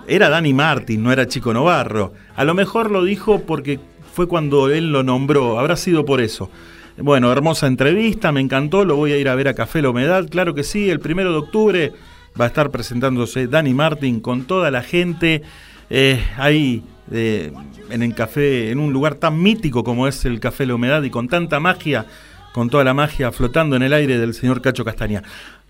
Era 0.09 0.29
Dani 0.29 0.53
Martin, 0.53 1.03
no 1.03 1.13
era 1.13 1.27
Chico 1.27 1.53
Novarro. 1.53 2.13
A 2.35 2.45
lo 2.45 2.55
mejor 2.55 2.91
lo 2.91 3.05
dijo 3.05 3.43
porque 3.43 3.81
fue 4.13 4.27
cuando 4.27 4.71
él 4.71 4.93
lo 4.93 5.03
nombró, 5.03 5.59
habrá 5.59 5.77
sido 5.77 6.05
por 6.05 6.21
eso. 6.21 6.51
Bueno, 6.99 7.31
hermosa 7.31 7.67
entrevista, 7.67 8.33
me 8.33 8.41
encantó, 8.41 8.87
lo 8.87 8.97
voy 8.97 9.13
a 9.13 9.19
ir 9.19 9.29
a 9.29 9.35
ver 9.35 9.49
a 9.49 9.55
Café 9.55 9.83
La 9.83 9.91
Humedad, 9.91 10.31
claro 10.31 10.55
que 10.55 10.63
sí, 10.63 10.89
el 10.89 10.99
primero 10.99 11.31
de 11.31 11.39
octubre 11.39 11.93
va 12.41 12.47
a 12.47 12.49
estar 12.49 12.71
presentándose 12.71 13.49
Dani 13.49 13.75
Martin 13.75 14.21
con 14.21 14.45
toda 14.45 14.71
la 14.71 14.83
gente 14.83 15.43
eh, 15.91 16.25
ahí 16.39 16.83
eh, 17.13 17.53
en 17.91 18.03
el 18.03 18.15
café, 18.15 18.71
en 18.71 18.79
un 18.79 18.95
lugar 18.95 19.17
tan 19.17 19.43
mítico 19.43 19.85
como 19.85 20.09
es 20.09 20.25
el 20.25 20.41
Café 20.41 20.65
La 20.65 20.75
Humedad 20.75 21.03
y 21.03 21.11
con 21.11 21.29
tanta 21.29 21.61
magia, 21.61 22.07
con 22.55 22.71
toda 22.71 22.83
la 22.83 22.95
magia 22.95 23.31
flotando 23.31 23.77
en 23.77 23.83
el 23.83 23.93
aire 23.93 24.19
del 24.19 24.33
señor 24.33 24.63
Cacho 24.63 24.85
Castaña. 24.85 25.23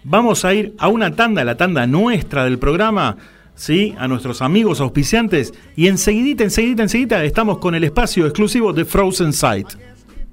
Vamos 0.04 0.44
a 0.44 0.54
ir 0.54 0.74
a 0.78 0.86
una 0.86 1.16
tanda, 1.16 1.42
la 1.42 1.56
tanda 1.56 1.88
nuestra 1.88 2.44
del 2.44 2.60
programa, 2.60 3.16
¿sí? 3.56 3.96
A 3.98 4.06
nuestros 4.06 4.42
amigos 4.42 4.80
auspiciantes 4.80 5.52
y 5.74 5.88
enseguidita, 5.88 6.44
enseguidita, 6.44 6.84
enseguidita 6.84 7.24
estamos 7.24 7.58
con 7.58 7.74
el 7.74 7.82
espacio 7.82 8.26
exclusivo 8.26 8.72
de 8.72 8.84
Frozen 8.84 9.32
Sight. 9.32 9.95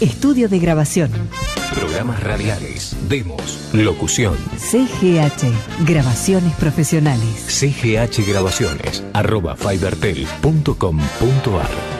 Estudio 0.00 0.48
de 0.48 0.60
grabación. 0.60 1.10
Programas 1.74 2.22
radiales, 2.22 2.94
demos, 3.08 3.58
locución. 3.72 4.36
CGH. 4.56 5.50
Grabaciones 5.84 6.54
profesionales. 6.54 7.44
CGH 7.48 8.24
Grabaciones, 8.28 9.02
arroba 9.12 9.56
fibertel.com.ar. 9.56 11.97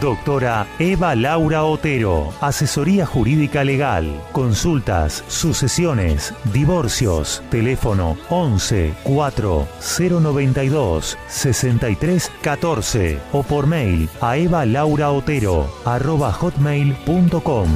Doctora 0.00 0.66
Eva 0.78 1.14
Laura 1.14 1.64
Otero, 1.64 2.32
asesoría 2.40 3.06
jurídica 3.06 3.64
legal, 3.64 4.22
consultas, 4.32 5.24
sucesiones, 5.28 6.34
divorcios, 6.52 7.42
teléfono 7.50 8.16
11 8.28 8.94
4 9.04 9.68
092 9.98 11.18
63 11.28 12.32
14 12.42 13.18
o 13.32 13.42
por 13.42 13.66
mail 13.66 14.08
a 14.20 14.36
evalauraotero 14.36 15.66
arroba 15.84 16.32
hotmail.com. 16.32 17.68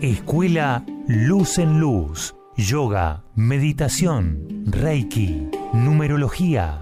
Escuela 0.00 0.84
Luz 1.06 1.58
en 1.58 1.78
Luz, 1.78 2.34
yoga, 2.56 3.24
meditación, 3.34 4.64
reiki, 4.66 5.48
numerología, 5.72 6.81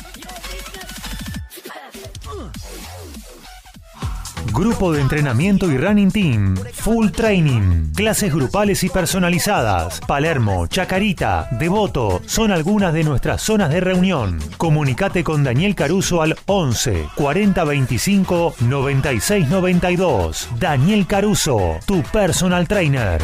Grupo 4.53 4.91
de 4.91 5.01
entrenamiento 5.01 5.71
y 5.71 5.77
running 5.77 6.11
team. 6.11 6.55
Full 6.73 7.09
training. 7.09 7.93
Clases 7.95 8.33
grupales 8.33 8.83
y 8.83 8.89
personalizadas. 8.89 10.01
Palermo, 10.01 10.67
Chacarita, 10.67 11.47
Devoto 11.51 12.21
son 12.25 12.51
algunas 12.51 12.93
de 12.93 13.03
nuestras 13.03 13.41
zonas 13.41 13.69
de 13.69 13.79
reunión. 13.79 14.39
Comunicate 14.57 15.23
con 15.23 15.43
Daniel 15.43 15.73
Caruso 15.75 16.21
al 16.21 16.37
11 16.47 17.07
40 17.15 17.63
25 17.63 18.55
96 18.59 19.47
92. 19.47 20.49
Daniel 20.59 21.07
Caruso, 21.07 21.79
tu 21.85 22.03
personal 22.03 22.67
trainer. 22.67 23.21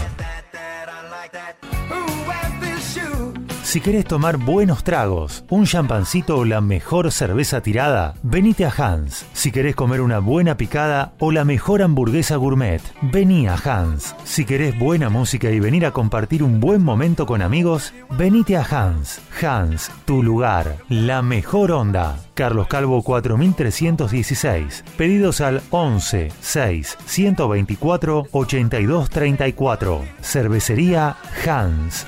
Si 3.68 3.81
querés 3.81 4.06
tomar 4.06 4.38
buenos 4.38 4.85
tragos, 4.85 5.44
un 5.49 5.65
champancito 5.65 6.38
o 6.38 6.45
la 6.45 6.61
mejor 6.61 7.11
cerveza 7.11 7.60
tirada, 7.60 8.14
venite 8.23 8.64
a 8.64 8.69
Hans. 8.69 9.26
Si 9.34 9.52
querés 9.52 9.76
comer 9.76 9.99
una 9.99 10.19
buena 10.19 10.56
picada 10.56 11.11
o 11.19 11.34
la 11.34 11.44
mejor 11.44 11.81
hamburguesa 11.81 12.38
gourmet, 12.38 12.81
vení 13.02 13.45
a 13.45 13.56
Hans. 13.56 14.15
Si 14.23 14.45
querés 14.45 14.80
buena 14.80 15.10
música 15.10 15.52
y 15.52 15.60
venir 15.60 15.85
a 15.85 15.91
compartir 15.91 16.44
un 16.44 16.61
buen 16.61 16.81
momento 16.81 17.26
con 17.26 17.41
amigos, 17.41 17.94
venite 18.18 18.56
a 18.56 18.64
Hans. 18.64 19.19
Hans, 19.41 19.91
tu 20.06 20.23
lugar, 20.23 20.77
la 20.88 21.22
mejor 21.22 21.73
onda. 21.73 22.19
Carlos 22.35 22.69
Calvo 22.69 23.03
4316. 23.03 24.85
Pedidos 24.95 25.41
al 25.41 25.61
11 25.72 26.31
6 26.39 26.98
124 27.06 28.27
82 28.31 29.10
34. 29.10 30.06
Cervecería 30.22 31.18
Hans. 31.45 32.07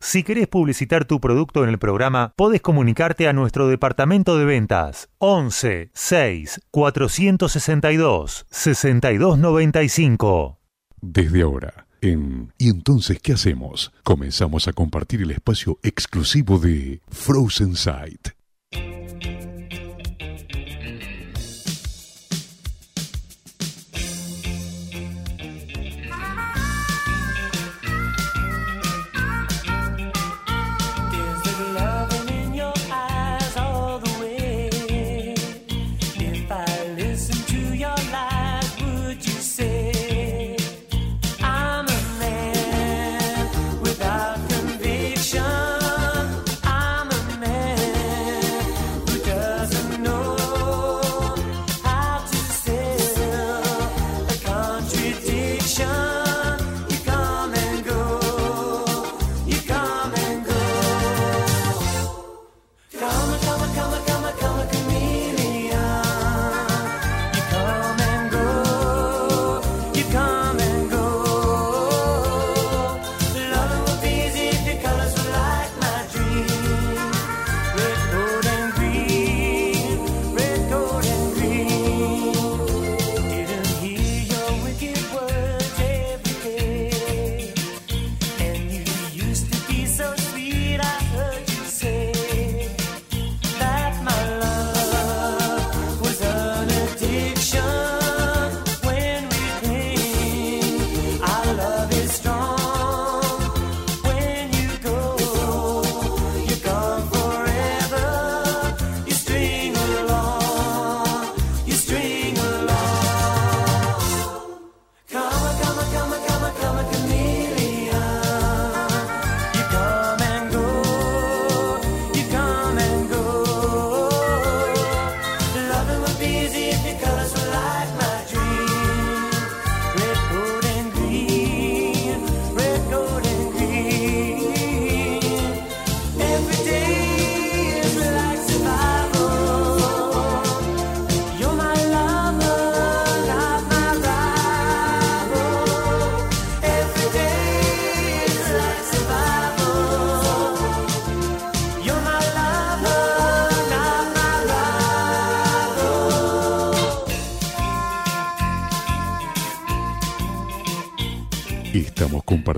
Si 0.00 0.22
querés 0.22 0.46
publicitar 0.46 1.06
tu 1.06 1.20
producto 1.20 1.64
en 1.64 1.70
el 1.70 1.78
programa, 1.78 2.32
podés 2.36 2.60
comunicarte 2.60 3.26
a 3.26 3.32
nuestro 3.32 3.66
departamento 3.66 4.38
de 4.38 4.44
ventas 4.44 5.08
11 5.18 5.90
6 5.92 6.60
462 6.70 8.46
6295. 8.48 10.60
Desde 11.00 11.42
ahora, 11.42 11.88
en 12.00 12.52
¿Y 12.58 12.70
entonces 12.70 13.18
qué 13.20 13.32
hacemos? 13.32 13.92
Comenzamos 14.04 14.68
a 14.68 14.72
compartir 14.72 15.22
el 15.22 15.32
espacio 15.32 15.80
exclusivo 15.82 16.60
de 16.60 17.00
Frozen 17.08 17.74
Sight. 17.74 18.37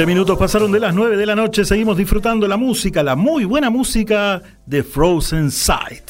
20 0.00 0.14
minutos 0.14 0.38
pasaron 0.38 0.72
de 0.72 0.80
las 0.80 0.94
9 0.94 1.18
de 1.18 1.26
la 1.26 1.36
noche, 1.36 1.62
seguimos 1.62 1.94
disfrutando 1.94 2.48
la 2.48 2.56
música, 2.56 3.02
la 3.02 3.16
muy 3.16 3.44
buena 3.44 3.68
música 3.68 4.40
de 4.64 4.82
Frozen 4.82 5.50
Sight. 5.50 6.09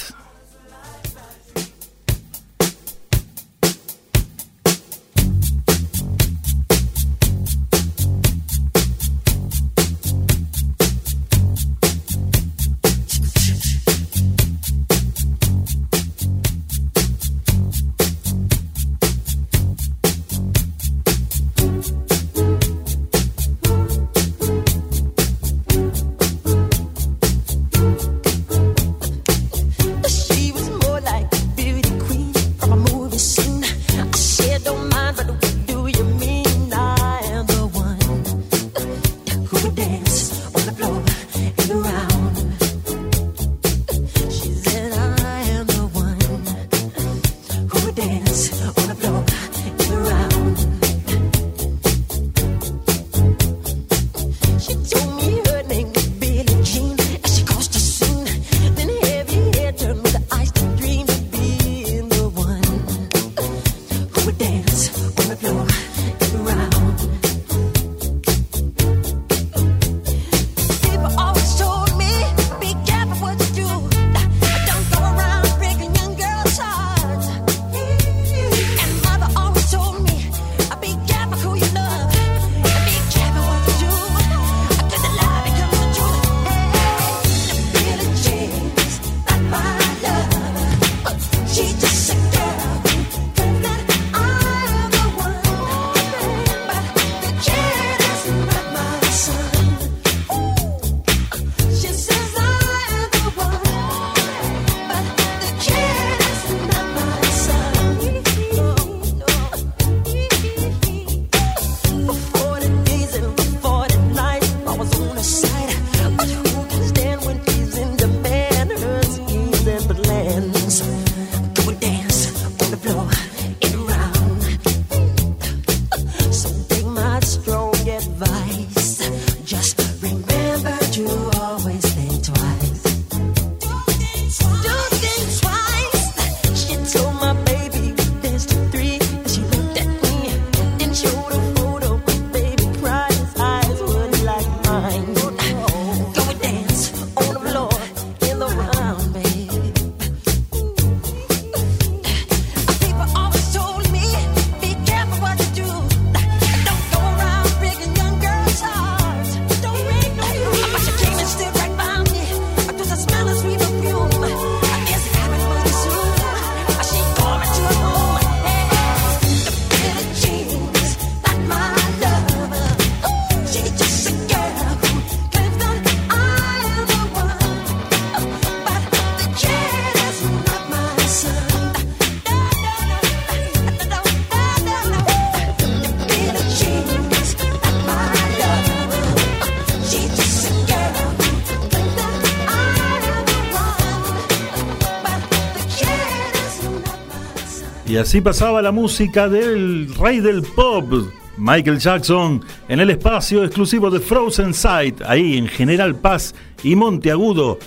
Así 198.00 198.20
pasaba 198.20 198.62
la 198.62 198.72
música 198.72 199.28
del 199.28 199.94
rey 199.94 200.20
del 200.20 200.42
pop, 200.42 200.90
Michael 201.36 201.78
Jackson, 201.78 202.42
en 202.68 202.80
el 202.80 202.90
espacio 202.90 203.44
exclusivo 203.44 203.90
de 203.90 204.00
Frozen 204.00 204.54
Sight, 204.54 205.02
ahí 205.02 205.36
en 205.36 205.46
General 205.46 205.94
Paz 205.94 206.34
y 206.62 206.76
Monteagudo, 206.76 207.58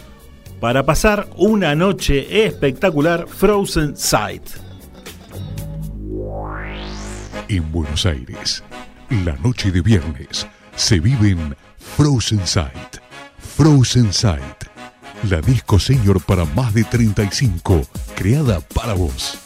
para 0.60 0.86
pasar 0.86 1.30
una 1.38 1.76
noche 1.76 2.46
espectacular 2.46 3.28
Frozen 3.28 3.96
Sight. 3.96 4.44
En 7.48 7.72
Buenos 7.72 8.06
Aires, 8.06 8.64
la 9.26 9.36
noche 9.38 9.72
de 9.72 9.82
viernes 9.82 10.48
se 10.76 11.00
vive 11.00 11.30
en 11.30 11.56
Frozen 11.78 12.46
Sight. 12.48 12.98
Frozen 13.56 14.12
Sight, 14.12 14.64
la 15.30 15.42
disco 15.42 15.78
senior 15.80 16.20
para 16.24 16.46
más 16.46 16.74
de 16.74 16.84
35, 16.84 17.86
creada 18.16 18.60
para 18.62 18.94
vos. 18.94 19.43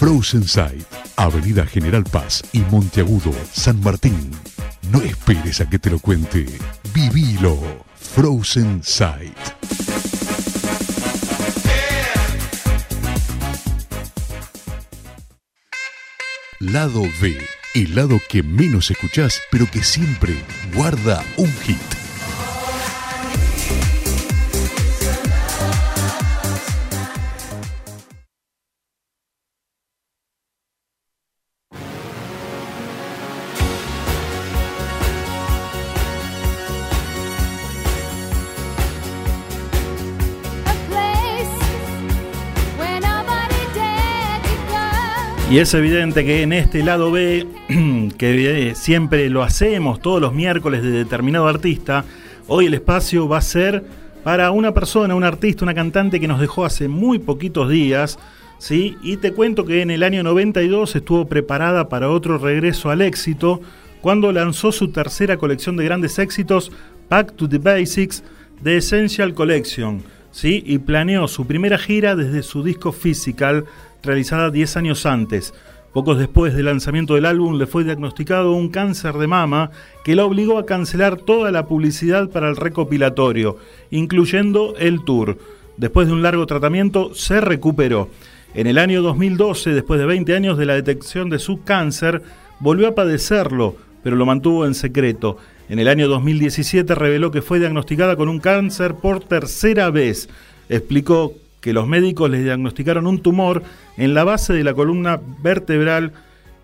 Frozen 0.00 0.48
Sight, 0.48 0.86
Avenida 1.16 1.66
General 1.66 2.02
Paz 2.04 2.42
y 2.54 2.60
Monteagudo, 2.60 3.34
San 3.52 3.78
Martín. 3.82 4.30
No 4.90 5.02
esperes 5.02 5.60
a 5.60 5.68
que 5.68 5.78
te 5.78 5.90
lo 5.90 5.98
cuente. 5.98 6.46
Vivilo. 6.94 7.58
Frozen 7.96 8.80
Sight. 8.82 9.36
Lado 16.60 17.02
B, 17.20 17.36
el 17.74 17.94
lado 17.94 18.18
que 18.26 18.42
menos 18.42 18.90
escuchás, 18.90 19.42
pero 19.50 19.70
que 19.70 19.82
siempre 19.82 20.34
guarda 20.74 21.22
un 21.36 21.52
hit. 21.66 21.99
Y 45.50 45.58
es 45.58 45.74
evidente 45.74 46.24
que 46.24 46.42
en 46.42 46.52
este 46.52 46.84
lado 46.84 47.10
B, 47.10 47.44
que 48.18 48.68
eh, 48.68 48.74
siempre 48.76 49.28
lo 49.30 49.42
hacemos 49.42 50.00
todos 50.00 50.20
los 50.20 50.32
miércoles 50.32 50.80
de 50.80 50.92
determinado 50.92 51.48
artista, 51.48 52.04
hoy 52.46 52.66
el 52.66 52.74
espacio 52.74 53.26
va 53.26 53.38
a 53.38 53.42
ser 53.42 53.82
para 54.22 54.52
una 54.52 54.72
persona, 54.72 55.16
un 55.16 55.24
artista, 55.24 55.64
una 55.64 55.74
cantante 55.74 56.20
que 56.20 56.28
nos 56.28 56.38
dejó 56.38 56.64
hace 56.64 56.86
muy 56.86 57.18
poquitos 57.18 57.68
días, 57.68 58.16
¿sí? 58.58 58.96
Y 59.02 59.16
te 59.16 59.32
cuento 59.32 59.64
que 59.64 59.82
en 59.82 59.90
el 59.90 60.04
año 60.04 60.22
92 60.22 60.94
estuvo 60.94 61.26
preparada 61.26 61.88
para 61.88 62.10
otro 62.10 62.38
regreso 62.38 62.88
al 62.88 63.00
éxito 63.00 63.60
cuando 64.00 64.30
lanzó 64.30 64.70
su 64.70 64.92
tercera 64.92 65.36
colección 65.36 65.76
de 65.76 65.84
grandes 65.84 66.20
éxitos, 66.20 66.70
Back 67.08 67.34
to 67.34 67.48
the 67.48 67.58
Basics, 67.58 68.22
The 68.62 68.76
Essential 68.76 69.34
Collection, 69.34 70.04
¿sí? 70.30 70.62
y 70.64 70.78
planeó 70.78 71.26
su 71.26 71.44
primera 71.44 71.76
gira 71.76 72.14
desde 72.14 72.44
su 72.44 72.62
disco 72.62 72.92
Physical, 72.92 73.64
realizada 74.02 74.50
10 74.50 74.76
años 74.76 75.06
antes. 75.06 75.54
Pocos 75.92 76.18
después 76.18 76.54
del 76.54 76.66
lanzamiento 76.66 77.14
del 77.14 77.26
álbum 77.26 77.58
le 77.58 77.66
fue 77.66 77.82
diagnosticado 77.82 78.52
un 78.52 78.68
cáncer 78.68 79.14
de 79.14 79.26
mama 79.26 79.72
que 80.04 80.14
la 80.14 80.24
obligó 80.24 80.58
a 80.58 80.66
cancelar 80.66 81.16
toda 81.16 81.50
la 81.50 81.66
publicidad 81.66 82.30
para 82.30 82.48
el 82.48 82.56
recopilatorio, 82.56 83.56
incluyendo 83.90 84.74
el 84.78 85.04
tour. 85.04 85.38
Después 85.76 86.06
de 86.06 86.12
un 86.12 86.22
largo 86.22 86.46
tratamiento 86.46 87.12
se 87.14 87.40
recuperó. 87.40 88.08
En 88.54 88.68
el 88.68 88.78
año 88.78 89.02
2012, 89.02 89.70
después 89.70 89.98
de 89.98 90.06
20 90.06 90.34
años 90.36 90.58
de 90.58 90.66
la 90.66 90.74
detección 90.74 91.28
de 91.28 91.40
su 91.40 91.64
cáncer, 91.64 92.22
volvió 92.60 92.86
a 92.86 92.94
padecerlo, 92.94 93.74
pero 94.04 94.14
lo 94.14 94.26
mantuvo 94.26 94.66
en 94.66 94.74
secreto. 94.74 95.38
En 95.68 95.78
el 95.78 95.88
año 95.88 96.06
2017 96.06 96.94
reveló 96.94 97.30
que 97.30 97.42
fue 97.42 97.58
diagnosticada 97.58 98.14
con 98.14 98.28
un 98.28 98.38
cáncer 98.38 98.94
por 98.94 99.20
tercera 99.24 99.90
vez. 99.90 100.28
Explicó 100.68 101.34
que 101.60 101.72
los 101.72 101.86
médicos 101.86 102.30
le 102.30 102.42
diagnosticaron 102.42 103.06
un 103.06 103.20
tumor 103.20 103.62
en 103.96 104.14
la 104.14 104.24
base 104.24 104.52
de 104.52 104.64
la 104.64 104.74
columna 104.74 105.20
vertebral 105.42 106.12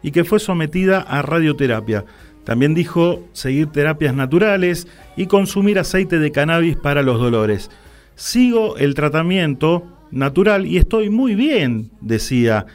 y 0.03 0.11
que 0.11 0.25
fue 0.25 0.39
sometida 0.39 1.01
a 1.01 1.23
radioterapia. 1.23 2.05
También 2.45 2.75
dijo 2.75 3.25
seguir 3.33 3.67
terapias 3.69 4.15
naturales 4.15 4.87
y 5.17 5.27
consumir 5.27 5.79
aceite 5.79 6.19
de 6.19 6.31
cannabis 6.31 6.77
para 6.77 7.03
los 7.03 7.19
dolores. 7.19 7.71
Sigo 8.15 8.77
el 8.77 8.95
tratamiento 8.95 9.85
natural 10.11 10.67
y 10.67 10.77
estoy 10.79 11.11
muy 11.11 11.35
bien, 11.35 11.91
decía. 12.01 12.67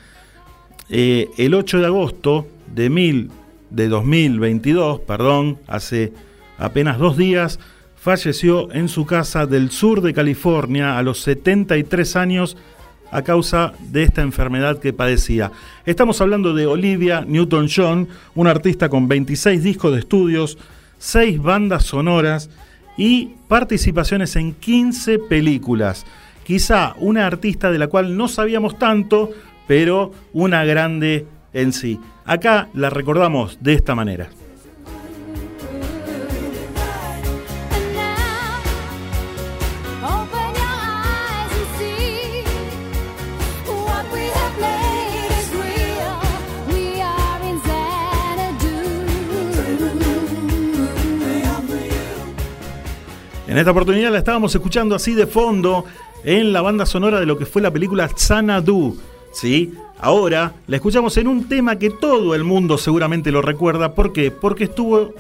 Eh, 0.89 1.29
el 1.37 1.53
8 1.53 1.79
de 1.79 1.85
agosto 1.85 2.47
de, 2.75 2.89
mil, 2.89 3.31
de 3.69 3.87
2022, 3.87 4.99
perdón, 4.99 5.57
hace 5.67 6.11
apenas 6.57 6.99
dos 6.99 7.15
días, 7.15 7.59
falleció 8.01 8.71
en 8.73 8.89
su 8.89 9.05
casa 9.05 9.45
del 9.45 9.69
sur 9.69 10.01
de 10.01 10.11
California 10.11 10.97
a 10.97 11.03
los 11.03 11.21
73 11.21 12.15
años 12.15 12.57
a 13.11 13.21
causa 13.21 13.73
de 13.91 14.01
esta 14.01 14.23
enfermedad 14.23 14.79
que 14.79 14.91
padecía. 14.91 15.51
Estamos 15.85 16.19
hablando 16.19 16.55
de 16.55 16.65
Olivia 16.65 17.23
Newton-John, 17.27 18.07
una 18.33 18.49
artista 18.49 18.89
con 18.89 19.07
26 19.07 19.61
discos 19.61 19.93
de 19.93 19.99
estudios, 19.99 20.57
6 20.97 21.39
bandas 21.43 21.83
sonoras 21.83 22.49
y 22.97 23.35
participaciones 23.47 24.35
en 24.35 24.55
15 24.55 25.19
películas. 25.19 26.05
Quizá 26.43 26.95
una 26.97 27.27
artista 27.27 27.69
de 27.69 27.77
la 27.77 27.87
cual 27.87 28.17
no 28.17 28.27
sabíamos 28.27 28.79
tanto, 28.79 29.29
pero 29.67 30.11
una 30.33 30.65
grande 30.65 31.27
en 31.53 31.71
sí. 31.71 31.99
Acá 32.25 32.67
la 32.73 32.89
recordamos 32.89 33.59
de 33.61 33.73
esta 33.73 33.93
manera. 33.93 34.29
En 53.51 53.57
esta 53.57 53.71
oportunidad 53.71 54.13
la 54.13 54.19
estábamos 54.19 54.55
escuchando 54.55 54.95
así 54.95 55.13
de 55.13 55.27
fondo 55.27 55.83
en 56.23 56.53
la 56.53 56.61
banda 56.61 56.85
sonora 56.85 57.19
de 57.19 57.25
lo 57.25 57.37
que 57.37 57.45
fue 57.45 57.61
la 57.61 57.69
película 57.69 58.07
Xanadu. 58.07 58.97
¿Sí? 59.33 59.73
Ahora 59.99 60.53
la 60.67 60.77
escuchamos 60.77 61.17
en 61.17 61.27
un 61.27 61.49
tema 61.49 61.75
que 61.75 61.89
todo 61.89 62.33
el 62.33 62.45
mundo 62.45 62.77
seguramente 62.77 63.29
lo 63.29 63.41
recuerda. 63.41 63.93
¿Por 63.93 64.13
qué? 64.13 64.31
Porque 64.31 64.63
estuvo 64.63 65.13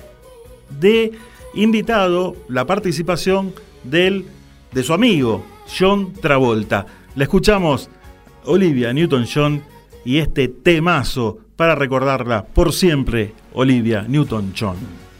de 0.79 1.11
invitado 1.55 2.37
la 2.47 2.65
participación 2.65 3.53
del, 3.83 4.25
de 4.71 4.83
su 4.83 4.93
amigo 4.93 5.43
John 5.77 6.13
Travolta. 6.13 6.85
La 7.15 7.25
escuchamos 7.25 7.89
Olivia 8.45 8.93
Newton-John 8.93 9.61
y 10.05 10.19
este 10.19 10.47
temazo 10.47 11.39
para 11.57 11.75
recordarla 11.75 12.45
por 12.45 12.71
siempre, 12.71 13.33
Olivia 13.51 14.05
Newton-John. 14.07 15.10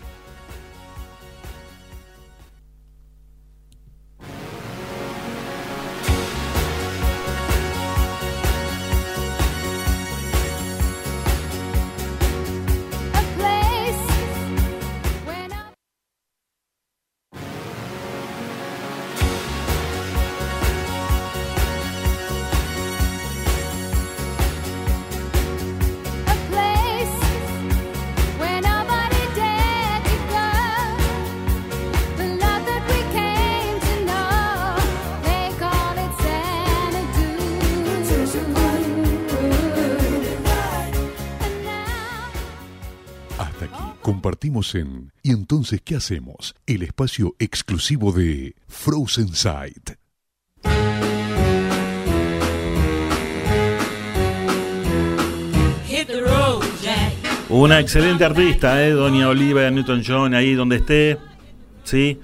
¿Y 45.23 45.31
entonces 45.31 45.81
qué 45.83 45.95
hacemos? 45.95 46.55
El 46.65 46.83
espacio 46.83 47.35
exclusivo 47.39 48.11
de 48.11 48.55
Frozen 48.67 49.35
Sight. 49.35 49.91
Una 57.49 57.81
excelente 57.81 58.23
artista, 58.23 58.81
¿eh? 58.85 58.91
Doña 58.91 59.27
Olivia 59.27 59.69
Newton-John, 59.69 60.33
ahí 60.33 60.53
donde 60.53 60.77
esté. 60.77 61.17
¿Sí? 61.83 62.17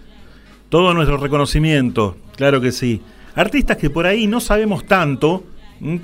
Todo 0.70 0.94
nuestro 0.94 1.18
reconocimiento, 1.18 2.18
claro 2.38 2.62
que 2.62 2.72
sí. 2.72 3.02
Artistas 3.36 3.76
que 3.78 3.90
por 3.90 4.06
ahí 4.06 4.26
no 4.26 4.40
sabemos 4.40 4.86
tanto, 4.86 5.44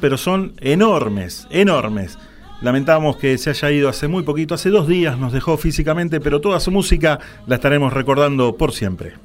pero 0.02 0.18
son 0.18 0.54
enormes, 0.60 1.48
enormes. 1.52 2.18
Lamentamos 2.64 3.18
que 3.18 3.38
se 3.38 3.50
haya 3.50 3.72
ido 3.72 3.90
hace 3.90 4.08
muy 4.08 4.24
poquito, 4.24 4.56
hace 4.56 4.70
dos 4.70 4.88
días 4.88 5.20
nos 5.20 5.34
dejó 5.34 5.58
físicamente, 5.58 6.22
pero 6.22 6.40
toda 6.40 6.62
su 6.62 6.72
música 6.72 7.20
la 7.46 7.56
estaremos 7.56 7.92
recordando 7.92 8.56
por 8.56 8.72
siempre. 8.72 9.16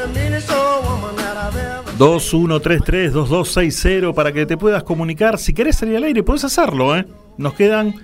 The 0.00 0.06
meanest 0.14 0.48
old 0.50 0.86
woman 0.86 1.14
that 1.16 1.36
I've 1.36 1.58
ever 1.58 1.84
2133-2260 1.98 4.14
para 4.14 4.32
que 4.32 4.46
te 4.46 4.56
puedas 4.56 4.82
comunicar. 4.82 5.38
Si 5.38 5.52
querés 5.52 5.76
salir 5.76 5.98
al 5.98 6.04
aire, 6.04 6.22
puedes 6.22 6.42
hacerlo, 6.44 6.96
¿eh? 6.96 7.04
Nos 7.36 7.52
quedan 7.52 7.96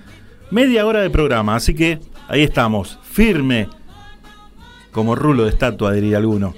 media 0.51 0.85
hora 0.85 0.99
de 0.99 1.09
programa, 1.09 1.55
así 1.55 1.73
que 1.73 1.99
ahí 2.27 2.43
estamos, 2.43 2.99
firme, 3.01 3.67
como 4.91 5.15
rulo 5.15 5.45
de 5.45 5.49
estatua, 5.49 5.93
diría 5.93 6.17
alguno. 6.17 6.53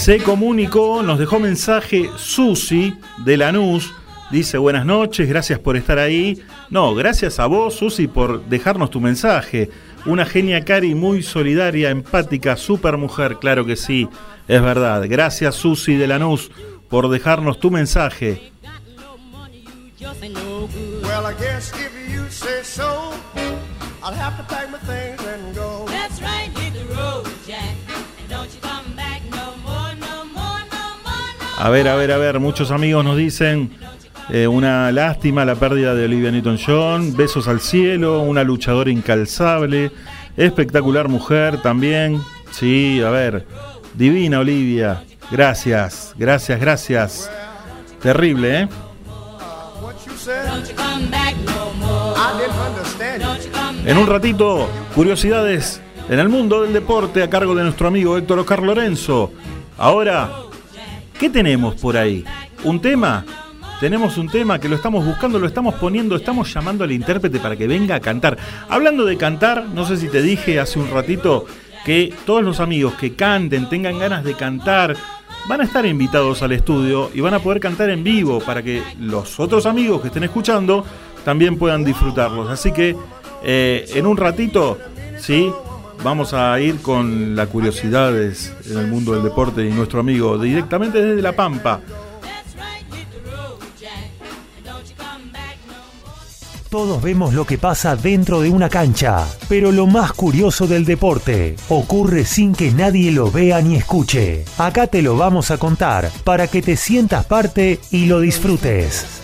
Se 0.00 0.16
comunicó, 0.22 1.02
nos 1.02 1.18
dejó 1.18 1.38
mensaje 1.38 2.08
Susi 2.16 2.96
de 3.18 3.36
Lanús. 3.36 3.92
Dice 4.30 4.56
buenas 4.56 4.86
noches, 4.86 5.28
gracias 5.28 5.58
por 5.58 5.76
estar 5.76 5.98
ahí. 5.98 6.42
No, 6.70 6.94
gracias 6.94 7.38
a 7.38 7.44
vos, 7.44 7.74
Susi, 7.74 8.08
por 8.08 8.46
dejarnos 8.46 8.88
tu 8.88 8.98
mensaje. 8.98 9.68
Una 10.06 10.24
genia 10.24 10.64
Cari 10.64 10.94
muy 10.94 11.22
solidaria, 11.22 11.90
empática, 11.90 12.56
super 12.56 12.96
mujer, 12.96 13.36
claro 13.42 13.66
que 13.66 13.76
sí, 13.76 14.08
es 14.48 14.62
verdad. 14.62 15.04
Gracias, 15.06 15.54
Susi 15.54 15.96
de 15.96 16.06
Lanús, 16.06 16.50
por 16.88 17.10
dejarnos 17.10 17.60
tu 17.60 17.70
mensaje. 17.70 18.50
A 31.62 31.68
ver, 31.68 31.88
a 31.88 31.94
ver, 31.94 32.10
a 32.10 32.16
ver, 32.16 32.40
muchos 32.40 32.70
amigos 32.70 33.04
nos 33.04 33.18
dicen 33.18 33.70
eh, 34.30 34.46
una 34.46 34.90
lástima 34.92 35.44
la 35.44 35.56
pérdida 35.56 35.94
de 35.94 36.06
Olivia 36.06 36.30
Newton-John, 36.30 37.14
besos 37.14 37.48
al 37.48 37.60
cielo, 37.60 38.22
una 38.22 38.42
luchadora 38.44 38.90
incalzable, 38.90 39.92
espectacular 40.38 41.08
mujer 41.08 41.60
también. 41.60 42.22
Sí, 42.50 43.02
a 43.04 43.10
ver, 43.10 43.46
divina 43.92 44.38
Olivia, 44.38 45.04
gracias, 45.30 46.14
gracias, 46.16 46.58
gracias. 46.58 47.30
Terrible, 48.00 48.62
¿eh? 48.62 48.68
En 53.84 53.98
un 53.98 54.06
ratito, 54.06 54.66
curiosidades 54.94 55.82
en 56.08 56.20
el 56.20 56.30
mundo 56.30 56.62
del 56.62 56.72
deporte 56.72 57.22
a 57.22 57.28
cargo 57.28 57.54
de 57.54 57.64
nuestro 57.64 57.88
amigo 57.88 58.16
Héctor 58.16 58.38
Oscar 58.38 58.62
Lorenzo. 58.62 59.30
Ahora, 59.76 60.30
¿Qué 61.20 61.28
tenemos 61.28 61.74
por 61.74 61.98
ahí? 61.98 62.24
¿Un 62.64 62.80
tema? 62.80 63.26
Tenemos 63.78 64.16
un 64.16 64.30
tema 64.30 64.58
que 64.58 64.70
lo 64.70 64.76
estamos 64.76 65.04
buscando, 65.04 65.38
lo 65.38 65.46
estamos 65.46 65.74
poniendo, 65.74 66.16
estamos 66.16 66.50
llamando 66.50 66.82
al 66.82 66.92
intérprete 66.92 67.38
para 67.38 67.56
que 67.56 67.66
venga 67.66 67.94
a 67.94 68.00
cantar. 68.00 68.38
Hablando 68.70 69.04
de 69.04 69.18
cantar, 69.18 69.66
no 69.66 69.84
sé 69.84 69.98
si 69.98 70.08
te 70.08 70.22
dije 70.22 70.58
hace 70.58 70.78
un 70.78 70.90
ratito 70.90 71.44
que 71.84 72.14
todos 72.24 72.42
los 72.42 72.58
amigos 72.58 72.94
que 72.94 73.16
canten, 73.16 73.68
tengan 73.68 73.98
ganas 73.98 74.24
de 74.24 74.32
cantar, 74.32 74.96
van 75.46 75.60
a 75.60 75.64
estar 75.64 75.84
invitados 75.84 76.40
al 76.40 76.52
estudio 76.52 77.10
y 77.12 77.20
van 77.20 77.34
a 77.34 77.38
poder 77.38 77.60
cantar 77.60 77.90
en 77.90 78.02
vivo 78.02 78.40
para 78.40 78.62
que 78.62 78.82
los 78.98 79.38
otros 79.38 79.66
amigos 79.66 80.00
que 80.00 80.06
estén 80.06 80.24
escuchando 80.24 80.86
también 81.22 81.58
puedan 81.58 81.84
disfrutarlos. 81.84 82.48
Así 82.48 82.72
que 82.72 82.96
eh, 83.42 83.84
en 83.94 84.06
un 84.06 84.16
ratito, 84.16 84.78
sí, 85.18 85.52
vamos 86.02 86.32
a 86.34 86.58
ir 86.60 86.80
con 86.80 87.36
las 87.36 87.48
curiosidades 87.48 88.52
en 88.68 88.78
el 88.78 88.86
mundo 88.86 89.12
del 89.12 89.22
deporte 89.22 89.66
y 89.66 89.70
nuestro 89.70 90.00
amigo 90.00 90.38
directamente 90.38 91.02
desde 91.04 91.22
La 91.22 91.32
Pampa. 91.32 91.80
Todos 96.70 97.02
vemos 97.02 97.34
lo 97.34 97.44
que 97.44 97.58
pasa 97.58 97.96
dentro 97.96 98.40
de 98.40 98.48
una 98.48 98.68
cancha, 98.68 99.26
pero 99.48 99.72
lo 99.72 99.88
más 99.88 100.12
curioso 100.12 100.68
del 100.68 100.84
deporte 100.84 101.56
ocurre 101.68 102.24
sin 102.24 102.54
que 102.54 102.70
nadie 102.70 103.10
lo 103.10 103.28
vea 103.28 103.60
ni 103.60 103.74
escuche. 103.74 104.44
Acá 104.56 104.86
te 104.86 105.02
lo 105.02 105.16
vamos 105.16 105.50
a 105.50 105.58
contar 105.58 106.08
para 106.22 106.46
que 106.46 106.62
te 106.62 106.76
sientas 106.76 107.26
parte 107.26 107.80
y 107.90 108.06
lo 108.06 108.20
disfrutes. 108.20 109.19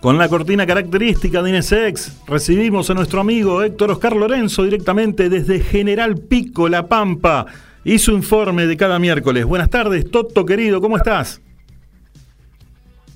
Con 0.00 0.16
la 0.16 0.30
cortina 0.30 0.66
característica 0.66 1.42
de 1.42 1.50
Inesex, 1.50 2.22
recibimos 2.26 2.88
a 2.88 2.94
nuestro 2.94 3.20
amigo 3.20 3.62
Héctor 3.62 3.90
Oscar 3.90 4.16
Lorenzo 4.16 4.64
directamente 4.64 5.28
desde 5.28 5.60
General 5.60 6.16
Pico, 6.16 6.70
La 6.70 6.86
Pampa, 6.86 7.44
y 7.84 7.98
su 7.98 8.12
informe 8.12 8.66
de 8.66 8.78
cada 8.78 8.98
miércoles. 8.98 9.44
Buenas 9.44 9.68
tardes, 9.68 10.10
Toto 10.10 10.46
querido, 10.46 10.80
¿cómo 10.80 10.96
estás? 10.96 11.42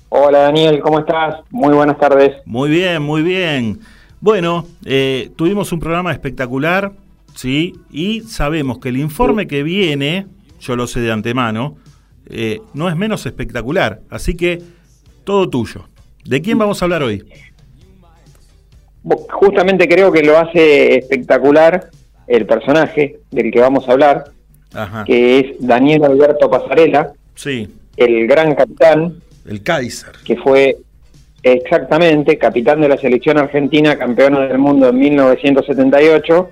Hola 0.09 0.41
Daniel, 0.41 0.79
¿cómo 0.79 0.99
estás? 0.99 1.37
Muy 1.49 1.73
buenas 1.73 1.97
tardes. 1.97 2.35
Muy 2.45 2.69
bien, 2.69 3.01
muy 3.01 3.23
bien. 3.23 3.79
Bueno, 4.21 4.67
eh, 4.85 5.31
tuvimos 5.35 5.71
un 5.71 5.79
programa 5.79 6.11
espectacular, 6.11 6.91
¿sí? 7.33 7.73
Y 7.89 8.21
sabemos 8.21 8.77
que 8.77 8.89
el 8.89 8.97
informe 8.97 9.47
que 9.47 9.63
viene, 9.63 10.27
yo 10.59 10.75
lo 10.75 10.85
sé 10.85 10.99
de 10.99 11.11
antemano, 11.11 11.77
eh, 12.27 12.61
no 12.75 12.89
es 12.89 12.95
menos 12.95 13.25
espectacular. 13.25 14.01
Así 14.11 14.37
que, 14.37 14.61
todo 15.23 15.49
tuyo. 15.49 15.85
¿De 16.25 16.41
quién 16.41 16.57
vamos 16.57 16.81
a 16.81 16.85
hablar 16.85 17.03
hoy? 17.03 17.23
Justamente 19.29 19.87
creo 19.87 20.11
que 20.11 20.23
lo 20.23 20.37
hace 20.37 20.97
espectacular 20.97 21.89
el 22.27 22.45
personaje 22.47 23.19
del 23.29 23.51
que 23.51 23.59
vamos 23.59 23.87
a 23.87 23.91
hablar, 23.91 24.25
Ajá. 24.73 25.03
que 25.05 25.39
es 25.39 25.45
Daniel 25.59 26.05
Alberto 26.05 26.49
Pasarela, 26.49 27.13
Sí, 27.35 27.67
el 27.97 28.25
gran 28.27 28.55
capitán, 28.55 29.15
el 29.47 29.61
Kaiser. 29.61 30.13
que 30.25 30.37
fue 30.37 30.77
exactamente 31.43 32.37
capitán 32.39 32.81
de 32.81 32.89
la 32.89 32.97
selección 32.97 33.37
argentina, 33.37 33.97
campeona 33.97 34.39
del 34.47 34.57
mundo 34.57 34.89
en 34.89 34.97
1978 34.97 36.49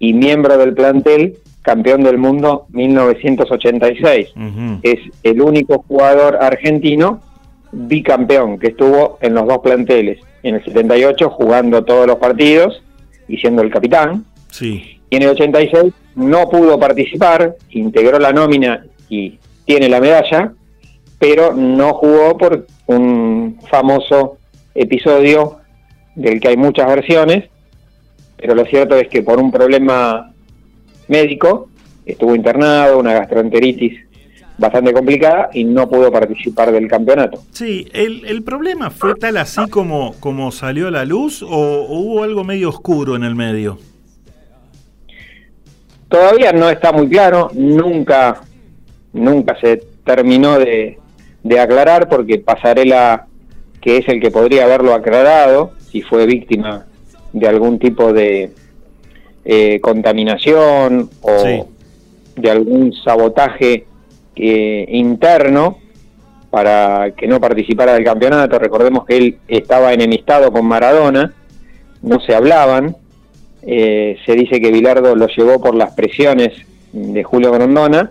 y 0.00 0.14
miembro 0.14 0.56
del 0.58 0.74
plantel, 0.74 1.36
campeón 1.60 2.02
del 2.02 2.18
mundo 2.18 2.66
1986. 2.70 4.30
Es 4.82 4.98
el 5.22 5.40
único 5.40 5.84
jugador 5.86 6.38
argentino 6.40 7.22
bicampeón 7.72 8.58
que 8.58 8.68
estuvo 8.68 9.18
en 9.20 9.34
los 9.34 9.46
dos 9.46 9.58
planteles. 9.58 10.20
En 10.42 10.56
el 10.56 10.64
78 10.64 11.30
jugando 11.30 11.84
todos 11.84 12.06
los 12.06 12.16
partidos 12.16 12.82
y 13.26 13.38
siendo 13.38 13.62
el 13.62 13.70
capitán. 13.70 14.24
Sí. 14.50 15.00
Y 15.08 15.16
en 15.16 15.22
el 15.22 15.30
86 15.30 15.92
no 16.16 16.48
pudo 16.48 16.78
participar, 16.78 17.56
integró 17.70 18.18
la 18.18 18.32
nómina 18.32 18.84
y 19.08 19.38
tiene 19.64 19.88
la 19.88 20.00
medalla, 20.00 20.52
pero 21.18 21.54
no 21.54 21.94
jugó 21.94 22.36
por 22.36 22.66
un 22.86 23.58
famoso 23.70 24.38
episodio 24.74 25.58
del 26.14 26.40
que 26.40 26.48
hay 26.48 26.56
muchas 26.56 26.86
versiones, 26.86 27.48
pero 28.36 28.54
lo 28.54 28.64
cierto 28.66 28.96
es 28.96 29.08
que 29.08 29.22
por 29.22 29.40
un 29.40 29.50
problema 29.50 30.32
médico 31.08 31.68
estuvo 32.04 32.34
internado, 32.34 32.98
una 32.98 33.14
gastroenteritis 33.14 34.00
bastante 34.62 34.92
complicada 34.92 35.50
y 35.52 35.64
no 35.64 35.88
pudo 35.90 36.10
participar 36.12 36.70
del 36.70 36.86
campeonato. 36.86 37.42
Sí, 37.50 37.88
el, 37.92 38.24
el 38.26 38.44
problema 38.44 38.90
fue 38.90 39.16
tal 39.16 39.36
así 39.36 39.68
como, 39.68 40.14
como 40.20 40.52
salió 40.52 40.86
a 40.86 40.90
la 40.92 41.04
luz 41.04 41.42
o, 41.42 41.48
o 41.48 41.98
hubo 41.98 42.22
algo 42.22 42.44
medio 42.44 42.68
oscuro 42.68 43.16
en 43.16 43.24
el 43.24 43.34
medio. 43.34 43.78
Todavía 46.08 46.52
no 46.52 46.70
está 46.70 46.92
muy 46.92 47.08
claro, 47.08 47.50
nunca, 47.54 48.42
nunca 49.12 49.58
se 49.60 49.82
terminó 50.04 50.58
de, 50.60 50.98
de 51.42 51.60
aclarar 51.60 52.08
porque 52.08 52.38
Pasarela, 52.38 53.26
que 53.80 53.96
es 53.96 54.08
el 54.08 54.20
que 54.20 54.30
podría 54.30 54.64
haberlo 54.64 54.94
aclarado, 54.94 55.72
si 55.90 56.02
fue 56.02 56.24
víctima 56.26 56.86
de 57.32 57.48
algún 57.48 57.80
tipo 57.80 58.12
de 58.12 58.52
eh, 59.44 59.80
contaminación 59.80 61.10
o 61.20 61.66
de 62.36 62.50
algún 62.50 62.92
sabotaje 62.92 63.86
eh, 64.36 64.86
interno 64.88 65.78
para 66.50 67.12
que 67.16 67.26
no 67.26 67.40
participara 67.40 67.94
del 67.94 68.04
campeonato. 68.04 68.58
Recordemos 68.58 69.04
que 69.06 69.16
él 69.16 69.38
estaba 69.48 69.92
enemistado 69.92 70.52
con 70.52 70.66
Maradona, 70.66 71.32
no 72.02 72.20
se 72.20 72.34
hablaban. 72.34 72.96
Eh, 73.62 74.18
se 74.26 74.34
dice 74.34 74.60
que 74.60 74.70
Bilardo 74.70 75.14
lo 75.14 75.28
llevó 75.28 75.60
por 75.60 75.74
las 75.74 75.94
presiones 75.94 76.52
de 76.92 77.22
Julio 77.22 77.52
Grondona, 77.52 78.10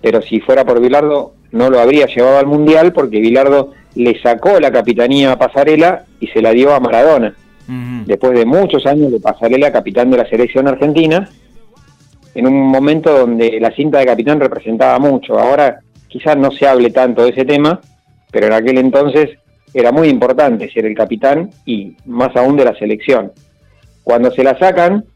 pero 0.00 0.22
si 0.22 0.40
fuera 0.40 0.64
por 0.64 0.80
Bilardo 0.80 1.34
no 1.52 1.70
lo 1.70 1.78
habría 1.78 2.06
llevado 2.06 2.38
al 2.38 2.46
Mundial 2.46 2.92
porque 2.92 3.20
Bilardo 3.20 3.72
le 3.94 4.20
sacó 4.20 4.58
la 4.60 4.70
capitanía 4.70 5.32
a 5.32 5.38
Pasarela 5.38 6.04
y 6.20 6.26
se 6.28 6.42
la 6.42 6.50
dio 6.50 6.74
a 6.74 6.80
Maradona. 6.80 7.34
Después 8.06 8.38
de 8.38 8.46
muchos 8.46 8.86
años 8.86 9.10
de 9.10 9.18
Pasarela, 9.18 9.72
capitán 9.72 10.10
de 10.10 10.18
la 10.18 10.28
selección 10.28 10.68
argentina, 10.68 11.28
en 12.36 12.46
un 12.46 12.68
momento 12.68 13.18
donde 13.18 13.58
la 13.58 13.70
cinta 13.70 13.98
de 13.98 14.06
capitán 14.06 14.38
representaba 14.38 14.98
mucho. 14.98 15.38
Ahora 15.38 15.80
quizás 16.06 16.36
no 16.36 16.50
se 16.50 16.68
hable 16.68 16.90
tanto 16.90 17.24
de 17.24 17.30
ese 17.30 17.46
tema, 17.46 17.80
pero 18.30 18.46
en 18.46 18.52
aquel 18.52 18.76
entonces 18.76 19.38
era 19.72 19.90
muy 19.90 20.08
importante 20.08 20.70
ser 20.70 20.84
el 20.84 20.94
capitán 20.94 21.50
y 21.64 21.96
más 22.04 22.36
aún 22.36 22.58
de 22.58 22.66
la 22.66 22.76
selección. 22.78 23.32
Cuando 24.04 24.30
se 24.30 24.44
la 24.44 24.58
sacan, 24.58 25.06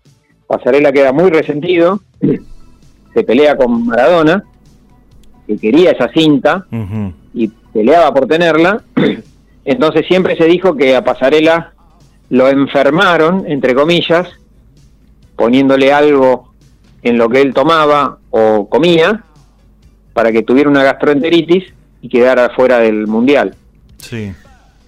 Pasarela 0.46 0.92
queda 0.92 1.12
muy 1.12 1.30
resentido, 1.30 2.00
se 3.14 3.22
pelea 3.22 3.54
con 3.54 3.86
Maradona, 3.86 4.42
que 5.46 5.58
quería 5.58 5.90
esa 5.90 6.08
cinta 6.08 6.66
y 7.34 7.48
peleaba 7.72 8.14
por 8.14 8.26
tenerla. 8.28 8.82
Entonces 9.66 10.06
siempre 10.06 10.36
se 10.36 10.46
dijo 10.46 10.74
que 10.74 10.96
a 10.96 11.04
Pasarela 11.04 11.74
lo 12.30 12.48
enfermaron, 12.48 13.44
entre 13.46 13.74
comillas, 13.74 14.26
poniéndole 15.36 15.92
algo 15.92 16.49
en 17.02 17.18
lo 17.18 17.28
que 17.28 17.40
él 17.40 17.54
tomaba 17.54 18.18
o 18.30 18.68
comía 18.68 19.24
para 20.12 20.32
que 20.32 20.42
tuviera 20.42 20.68
una 20.68 20.82
gastroenteritis 20.84 21.64
y 22.02 22.08
quedara 22.08 22.50
fuera 22.50 22.78
del 22.78 23.06
mundial. 23.06 23.54
Sí. 23.98 24.32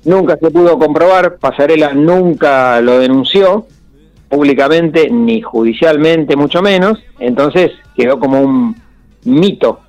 Nunca 0.04 0.36
se 0.36 0.50
pudo 0.50 0.78
comprobar, 0.78 1.36
Pasarela 1.36 1.92
nunca 1.92 2.80
lo 2.80 2.98
denunció 2.98 3.66
públicamente 4.28 5.08
ni 5.10 5.42
judicialmente, 5.42 6.36
mucho 6.36 6.60
menos, 6.62 6.98
entonces 7.20 7.70
quedó 7.94 8.18
como 8.18 8.40
un 8.40 8.74
mito 9.24 9.80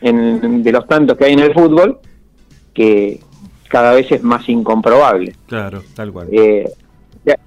en- 0.00 0.62
de 0.62 0.72
los 0.72 0.86
tantos 0.86 1.16
que 1.16 1.24
hay 1.24 1.32
en 1.32 1.40
el 1.40 1.54
fútbol 1.54 1.98
que 2.74 3.20
cada 3.68 3.92
vez 3.94 4.12
es 4.12 4.22
más 4.22 4.48
incomprobable. 4.48 5.34
Claro, 5.46 5.82
tal 5.94 6.12
cual. 6.12 6.28
Eh, 6.30 6.70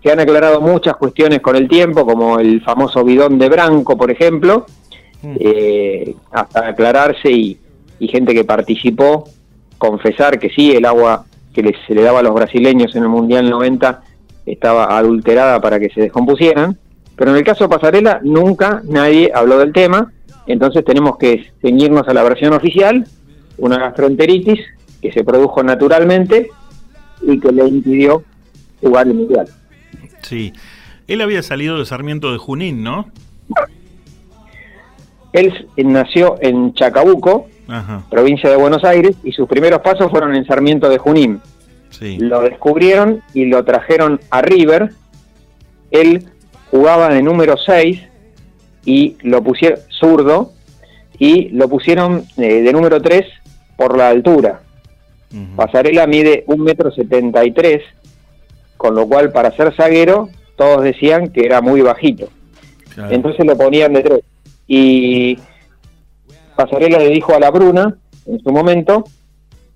se- 0.01 0.11
han 0.11 0.19
aclarado 0.19 0.61
muchas 0.61 0.95
cuestiones 0.95 1.41
con 1.41 1.55
el 1.55 1.67
tiempo, 1.67 2.05
como 2.05 2.39
el 2.39 2.61
famoso 2.61 3.03
bidón 3.03 3.37
de 3.39 3.49
Branco, 3.49 3.97
por 3.97 4.11
ejemplo, 4.11 4.65
eh, 5.39 6.15
hasta 6.31 6.67
aclararse 6.69 7.29
y, 7.31 7.57
y 7.99 8.07
gente 8.07 8.33
que 8.33 8.43
participó 8.43 9.25
confesar 9.77 10.39
que 10.39 10.49
sí, 10.49 10.71
el 10.71 10.85
agua 10.85 11.25
que 11.53 11.61
les- 11.63 11.75
se 11.87 11.93
le 11.93 12.01
daba 12.01 12.19
a 12.19 12.23
los 12.23 12.33
brasileños 12.33 12.95
en 12.95 13.03
el 13.03 13.09
Mundial 13.09 13.49
90 13.49 14.01
estaba 14.45 14.97
adulterada 14.97 15.59
para 15.61 15.79
que 15.79 15.89
se 15.89 16.01
descompusieran, 16.01 16.77
pero 17.15 17.31
en 17.31 17.37
el 17.37 17.43
caso 17.43 17.65
de 17.65 17.69
Pasarela 17.69 18.19
nunca 18.23 18.81
nadie 18.85 19.31
habló 19.33 19.59
del 19.59 19.73
tema, 19.73 20.11
entonces 20.47 20.83
tenemos 20.83 21.17
que 21.17 21.51
ceñirnos 21.61 22.07
a 22.07 22.13
la 22.13 22.23
versión 22.23 22.53
oficial, 22.53 23.05
una 23.57 23.77
gastroenteritis 23.77 24.59
que 25.01 25.11
se 25.11 25.23
produjo 25.23 25.61
naturalmente 25.61 26.49
y 27.21 27.39
que 27.39 27.51
le 27.51 27.67
impidió 27.67 28.23
jugar 28.81 29.05
el 29.07 29.13
Mundial. 29.13 29.47
Sí. 30.21 30.53
Él 31.07 31.21
había 31.21 31.41
salido 31.43 31.77
de 31.79 31.85
Sarmiento 31.85 32.31
de 32.31 32.37
Junín, 32.37 32.83
¿no? 32.83 33.09
Él 35.33 35.67
nació 35.77 36.35
en 36.41 36.73
Chacabuco, 36.73 37.47
Ajá. 37.67 38.03
provincia 38.09 38.49
de 38.49 38.55
Buenos 38.57 38.83
Aires, 38.83 39.15
y 39.23 39.31
sus 39.31 39.47
primeros 39.47 39.81
pasos 39.81 40.11
fueron 40.11 40.35
en 40.35 40.45
Sarmiento 40.45 40.89
de 40.89 40.97
Junín. 40.97 41.39
Sí. 41.89 42.17
Lo 42.19 42.41
descubrieron 42.41 43.21
y 43.33 43.45
lo 43.45 43.63
trajeron 43.63 44.19
a 44.29 44.41
River. 44.41 44.91
Él 45.91 46.25
jugaba 46.69 47.09
de 47.09 47.21
número 47.21 47.57
6 47.57 48.01
y 48.85 49.17
lo 49.21 49.43
pusieron 49.43 49.79
zurdo 49.89 50.53
y 51.19 51.49
lo 51.49 51.67
pusieron 51.69 52.23
eh, 52.37 52.61
de 52.61 52.73
número 52.73 53.01
3 53.01 53.25
por 53.77 53.97
la 53.97 54.09
altura. 54.09 54.61
Pasarela 55.55 56.07
mide 56.07 56.43
un 56.47 56.61
metro 56.61 56.91
setenta 56.91 57.45
y 57.45 57.51
tres, 57.51 57.83
con 58.81 58.95
lo 58.95 59.07
cual 59.07 59.31
para 59.31 59.55
ser 59.55 59.75
zaguero 59.75 60.27
todos 60.55 60.83
decían 60.83 61.27
que 61.27 61.45
era 61.45 61.61
muy 61.61 61.81
bajito. 61.81 62.29
Claro. 62.95 63.13
Entonces 63.13 63.45
lo 63.45 63.55
ponían 63.55 63.93
de 63.93 64.01
tres. 64.01 64.21
Y 64.65 65.37
Pasarela 66.55 66.97
le 66.97 67.09
dijo 67.09 67.35
a 67.35 67.39
la 67.39 67.51
Bruna, 67.51 67.95
en 68.25 68.39
su 68.39 68.51
momento, 68.51 69.03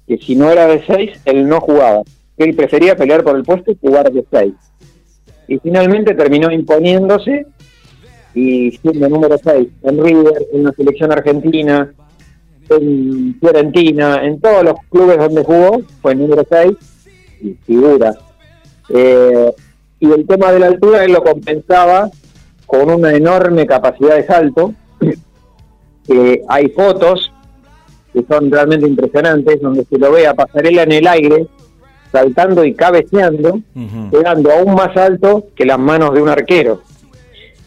que 0.07 0.17
si 0.17 0.35
no 0.35 0.49
era 0.49 0.65
de 0.65 0.83
seis, 0.87 1.21
él 1.25 1.47
no 1.47 1.61
jugaba. 1.61 2.01
Que 2.35 2.45
él 2.45 2.55
prefería 2.55 2.95
pelear 2.95 3.23
por 3.23 3.35
el 3.35 3.43
puesto 3.43 3.69
y 3.69 3.77
jugar 3.79 4.11
de 4.11 4.25
seis. 4.31 4.55
Y 5.47 5.59
finalmente 5.59 6.15
terminó 6.15 6.51
imponiéndose 6.51 7.45
y 8.33 8.71
siendo 8.71 9.07
número 9.07 9.37
6 9.37 9.67
en 9.83 10.03
River, 10.03 10.47
en 10.51 10.63
la 10.63 10.71
selección 10.71 11.11
argentina, 11.11 11.93
en 12.71 13.37
Fiorentina, 13.39 14.25
en 14.25 14.41
todos 14.41 14.63
los 14.63 14.73
clubes 14.89 15.19
donde 15.19 15.43
jugó, 15.43 15.83
fue 16.01 16.15
número 16.15 16.43
6 16.49 16.71
y 17.43 17.53
figura. 17.67 18.15
Eh, 18.89 19.53
y 19.99 20.11
el 20.11 20.27
tema 20.27 20.51
de 20.51 20.59
la 20.59 20.67
altura 20.67 21.03
él 21.03 21.13
lo 21.13 21.23
compensaba 21.23 22.09
con 22.65 22.89
una 22.89 23.13
enorme 23.13 23.65
capacidad 23.65 24.15
de 24.15 24.25
salto. 24.25 24.73
que 26.07 26.41
hay 26.49 26.69
fotos 26.69 27.31
que 28.13 28.23
son 28.29 28.49
realmente 28.49 28.87
impresionantes, 28.87 29.61
donde 29.61 29.83
se 29.85 29.97
lo 29.97 30.11
ve 30.11 30.25
a 30.25 30.33
pasarela 30.33 30.83
en 30.83 30.91
el 30.93 31.07
aire, 31.07 31.47
saltando 32.11 32.63
y 32.63 32.73
cabeceando, 32.73 33.59
quedando 34.09 34.53
aún 34.53 34.73
más 34.73 34.95
alto 34.95 35.47
que 35.53 35.65
las 35.65 35.77
manos 35.77 36.13
de 36.13 36.21
un 36.21 36.29
arquero. 36.29 36.81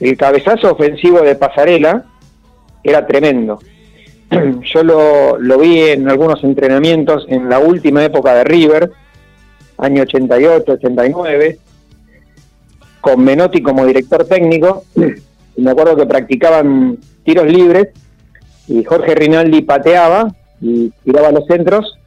El 0.01 0.17
cabezazo 0.17 0.73
ofensivo 0.73 1.21
de 1.21 1.35
Pasarela 1.35 2.05
era 2.83 3.07
tremendo. 3.07 3.59
Yo 4.63 4.83
lo, 4.83 5.39
lo 5.39 5.59
vi 5.59 5.81
en 5.81 6.09
algunos 6.09 6.43
entrenamientos 6.45 7.27
en 7.29 7.49
la 7.49 7.59
última 7.59 8.05
época 8.05 8.35
de 8.35 8.45
River, 8.45 8.91
año 9.79 10.03
88, 10.03 10.73
89, 10.73 11.59
con 13.01 13.25
Menotti 13.25 13.63
como 13.63 13.87
director 13.87 14.25
técnico. 14.25 14.85
Y 15.57 15.63
me 15.63 15.71
acuerdo 15.71 15.97
que 15.97 16.07
practicaban 16.07 16.99
tiros 17.25 17.47
libres 17.47 17.89
y 18.69 18.85
Jorge 18.85 19.15
Rinaldi 19.15 19.63
pateaba 19.63 20.29
y 20.61 20.91
tiraba 21.05 21.33
los 21.33 21.47
centros 21.47 21.99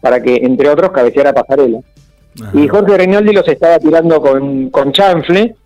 para 0.00 0.22
que, 0.22 0.36
entre 0.36 0.68
otros, 0.68 0.90
cabeceara 0.90 1.32
Pasarela. 1.32 1.80
Y 2.54 2.68
Jorge 2.68 2.96
Rinaldi 2.96 3.32
los 3.32 3.48
estaba 3.48 3.78
tirando 3.78 4.20
con, 4.20 4.70
con 4.70 4.92
chanfle, 4.92 5.56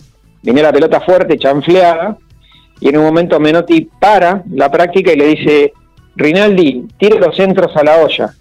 venía 0.43 0.63
la 0.63 0.73
pelota 0.73 1.01
fuerte, 1.01 1.39
chanfleada, 1.39 2.17
y 2.81 2.89
en 2.89 2.99
un 2.99 3.05
momento 3.05 3.39
Menotti 3.39 3.89
para 4.01 4.43
la 4.51 4.71
práctica 4.71 5.13
y 5.13 5.17
le 5.17 5.27
dice, 5.27 5.73
Rinaldi, 6.17 6.87
tire 6.99 7.19
los 7.19 7.37
centros 7.37 7.77
a 7.77 7.85
la 7.85 7.99
olla. 7.99 8.35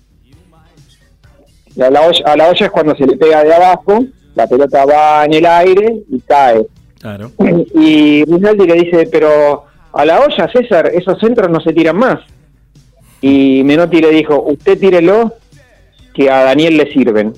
A 1.81 1.89
la 1.89 2.01
olla, 2.01 2.25
a 2.25 2.35
la 2.35 2.49
olla 2.49 2.65
es 2.65 2.71
cuando 2.71 2.95
se 2.95 3.05
le 3.05 3.17
pega 3.17 3.43
de 3.43 3.53
abajo, 3.53 4.05
la 4.35 4.47
pelota 4.47 4.85
va 4.85 5.25
en 5.25 5.33
el 5.33 5.45
aire 5.45 6.03
y 6.09 6.19
cae. 6.21 6.65
Claro. 6.99 7.31
Y 7.75 8.23
Rinaldi 8.25 8.67
le 8.67 8.75
dice, 8.75 9.09
pero 9.11 9.65
a 9.91 10.05
la 10.05 10.21
olla, 10.21 10.49
César, 10.51 10.91
esos 10.93 11.19
centros 11.19 11.49
no 11.49 11.59
se 11.59 11.73
tiran 11.73 11.97
más. 11.97 12.19
Y 13.21 13.63
Menotti 13.63 14.01
le 14.01 14.09
dijo, 14.09 14.41
usted 14.41 14.79
tírelo, 14.79 15.33
que 16.13 16.29
a 16.29 16.43
Daniel 16.43 16.77
le 16.77 16.91
sirven, 16.91 17.33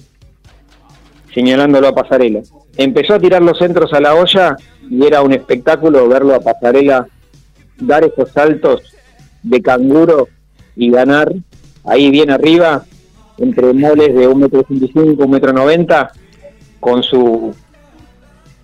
señalándolo 1.33 1.87
a 1.87 1.95
Pasarela. 1.95 2.41
Empezó 2.75 3.15
a 3.15 3.19
tirar 3.19 3.41
los 3.41 3.57
centros 3.57 3.93
a 3.93 4.01
la 4.01 4.15
olla 4.15 4.57
y 4.89 5.05
era 5.05 5.21
un 5.21 5.33
espectáculo 5.33 6.07
verlo 6.07 6.35
a 6.35 6.39
Pasarela 6.41 7.07
dar 7.77 8.03
esos 8.03 8.31
saltos 8.31 8.81
de 9.43 9.61
canguro 9.61 10.27
y 10.75 10.91
ganar 10.91 11.33
ahí 11.83 12.09
bien 12.09 12.31
arriba, 12.31 12.85
entre 13.37 13.73
moles 13.73 14.13
de 14.15 14.29
1,85m, 14.29 15.17
1,90m, 15.17 16.09
con 16.79 17.03
su 17.03 17.53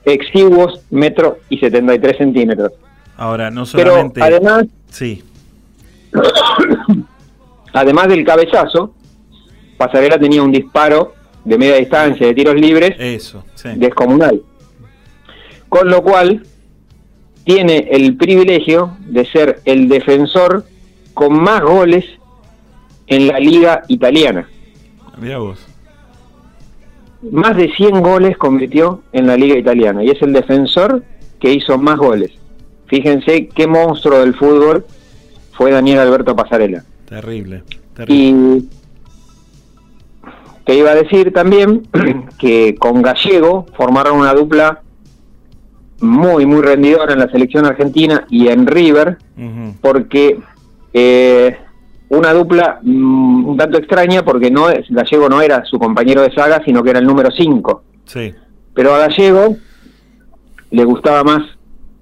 exiguos 0.06 0.82
metro 0.90 1.40
y 1.50 1.58
73 1.60 2.18
centímetros. 2.18 2.72
Ahora, 3.18 3.52
no 3.52 3.66
Pero 3.74 3.92
solamente. 3.92 4.22
además, 4.22 4.66
Sí, 4.90 5.24
además 7.74 8.08
del 8.08 8.26
cabezazo, 8.26 8.94
Pasarela 9.78 10.20
tenía 10.20 10.44
un 10.44 10.52
disparo 10.52 11.14
de 11.44 11.58
media 11.58 11.76
distancia 11.76 12.28
de 12.28 12.34
tiros 12.34 12.56
libres 12.56 12.96
eso, 13.00 13.44
sí. 13.56 13.70
descomunal. 13.76 14.42
Con 15.70 15.90
lo 15.90 16.04
cual, 16.04 16.44
tiene 17.46 17.88
el 17.92 18.16
privilegio 18.18 18.98
de 19.00 19.26
ser 19.26 19.62
el 19.66 19.88
defensor 19.88 20.66
con 21.14 21.42
más 21.42 21.62
goles 21.62 22.06
en 23.08 23.28
la 23.28 23.40
liga 23.40 23.84
italiana. 23.88 24.48
Mira 25.18 25.38
vos. 25.38 25.66
Más 27.32 27.56
de 27.56 27.72
100 27.72 28.02
goles 28.02 28.38
convirtió 28.38 29.04
en 29.14 29.28
la 29.28 29.38
liga 29.38 29.58
italiana 29.58 30.04
y 30.04 30.10
es 30.10 30.22
el 30.22 30.34
defensor 30.34 31.04
que 31.40 31.54
hizo 31.54 31.78
más 31.78 31.98
goles. 31.98 32.32
Fíjense 32.88 33.48
qué 33.48 33.68
monstruo 33.68 34.20
del 34.20 34.36
fútbol 34.36 34.86
fue 35.54 35.72
Daniel 35.72 36.00
Alberto 36.00 36.36
Pasarela. 36.36 36.84
Terrible. 37.08 37.64
terrible. 37.94 38.16
Y 38.16 38.70
te 40.66 40.76
iba 40.76 40.92
a 40.92 40.96
decir 40.96 41.32
también 41.34 41.88
que 42.40 42.76
con 42.76 43.02
Gallego 43.02 43.66
formaron 43.76 44.20
una 44.20 44.34
dupla 44.34 44.82
muy, 46.00 46.46
muy 46.46 46.62
rendidora 46.62 47.14
en 47.14 47.20
la 47.20 47.30
selección 47.30 47.66
argentina 47.66 48.26
y 48.30 48.48
en 48.48 48.66
River, 48.66 49.18
porque 49.82 50.40
eh, 50.94 51.58
una 52.12 52.34
dupla 52.34 52.80
mm, 52.82 53.48
un 53.48 53.58
tanto 53.58 53.78
extraña, 53.78 54.24
porque 54.24 54.52
no 54.52 54.70
es, 54.70 54.86
Gallego 54.90 55.30
no 55.30 55.42
era 55.42 55.64
su 55.64 55.80
compañero 55.80 56.22
de 56.22 56.34
saga, 56.34 56.62
sino 56.66 56.84
que 56.84 56.90
era 56.90 57.00
el 57.00 57.06
número 57.06 57.30
5. 57.32 57.84
Sí. 58.06 58.34
Pero 58.74 58.94
a 58.94 59.00
Gallego 59.00 59.56
le 60.72 60.84
gustaba 60.84 61.24
más 61.24 61.44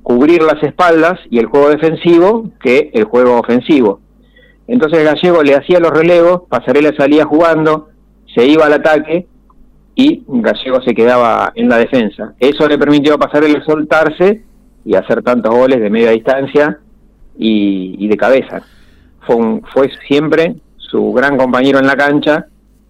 cubrir 0.01 0.41
las 0.41 0.61
espaldas 0.63 1.19
y 1.29 1.37
el 1.37 1.45
juego 1.45 1.69
defensivo 1.69 2.49
que 2.59 2.89
el 2.93 3.03
juego 3.03 3.37
ofensivo. 3.37 3.99
Entonces 4.67 5.03
Gallego 5.03 5.43
le 5.43 5.55
hacía 5.55 5.79
los 5.79 5.91
relevos, 5.91 6.41
Pasarela 6.49 6.91
salía 6.97 7.25
jugando, 7.25 7.89
se 8.33 8.47
iba 8.47 8.65
al 8.65 8.73
ataque 8.73 9.27
y 9.93 10.23
Gallego 10.27 10.81
se 10.81 10.95
quedaba 10.95 11.51
en 11.53 11.69
la 11.69 11.77
defensa. 11.77 12.33
Eso 12.39 12.67
le 12.67 12.79
permitió 12.79 13.13
a 13.13 13.19
Pasarela 13.19 13.63
soltarse 13.63 14.43
y 14.85 14.95
hacer 14.95 15.21
tantos 15.21 15.53
goles 15.53 15.79
de 15.79 15.89
media 15.91 16.11
distancia 16.11 16.79
y, 17.37 17.95
y 17.99 18.07
de 18.07 18.17
cabeza. 18.17 18.63
Fue, 19.25 19.35
un- 19.35 19.61
fue 19.73 19.89
siempre 20.07 20.55
su 20.77 21.11
gran 21.13 21.37
compañero 21.37 21.79
en 21.79 21.87
la 21.87 21.95
cancha, 21.95 22.47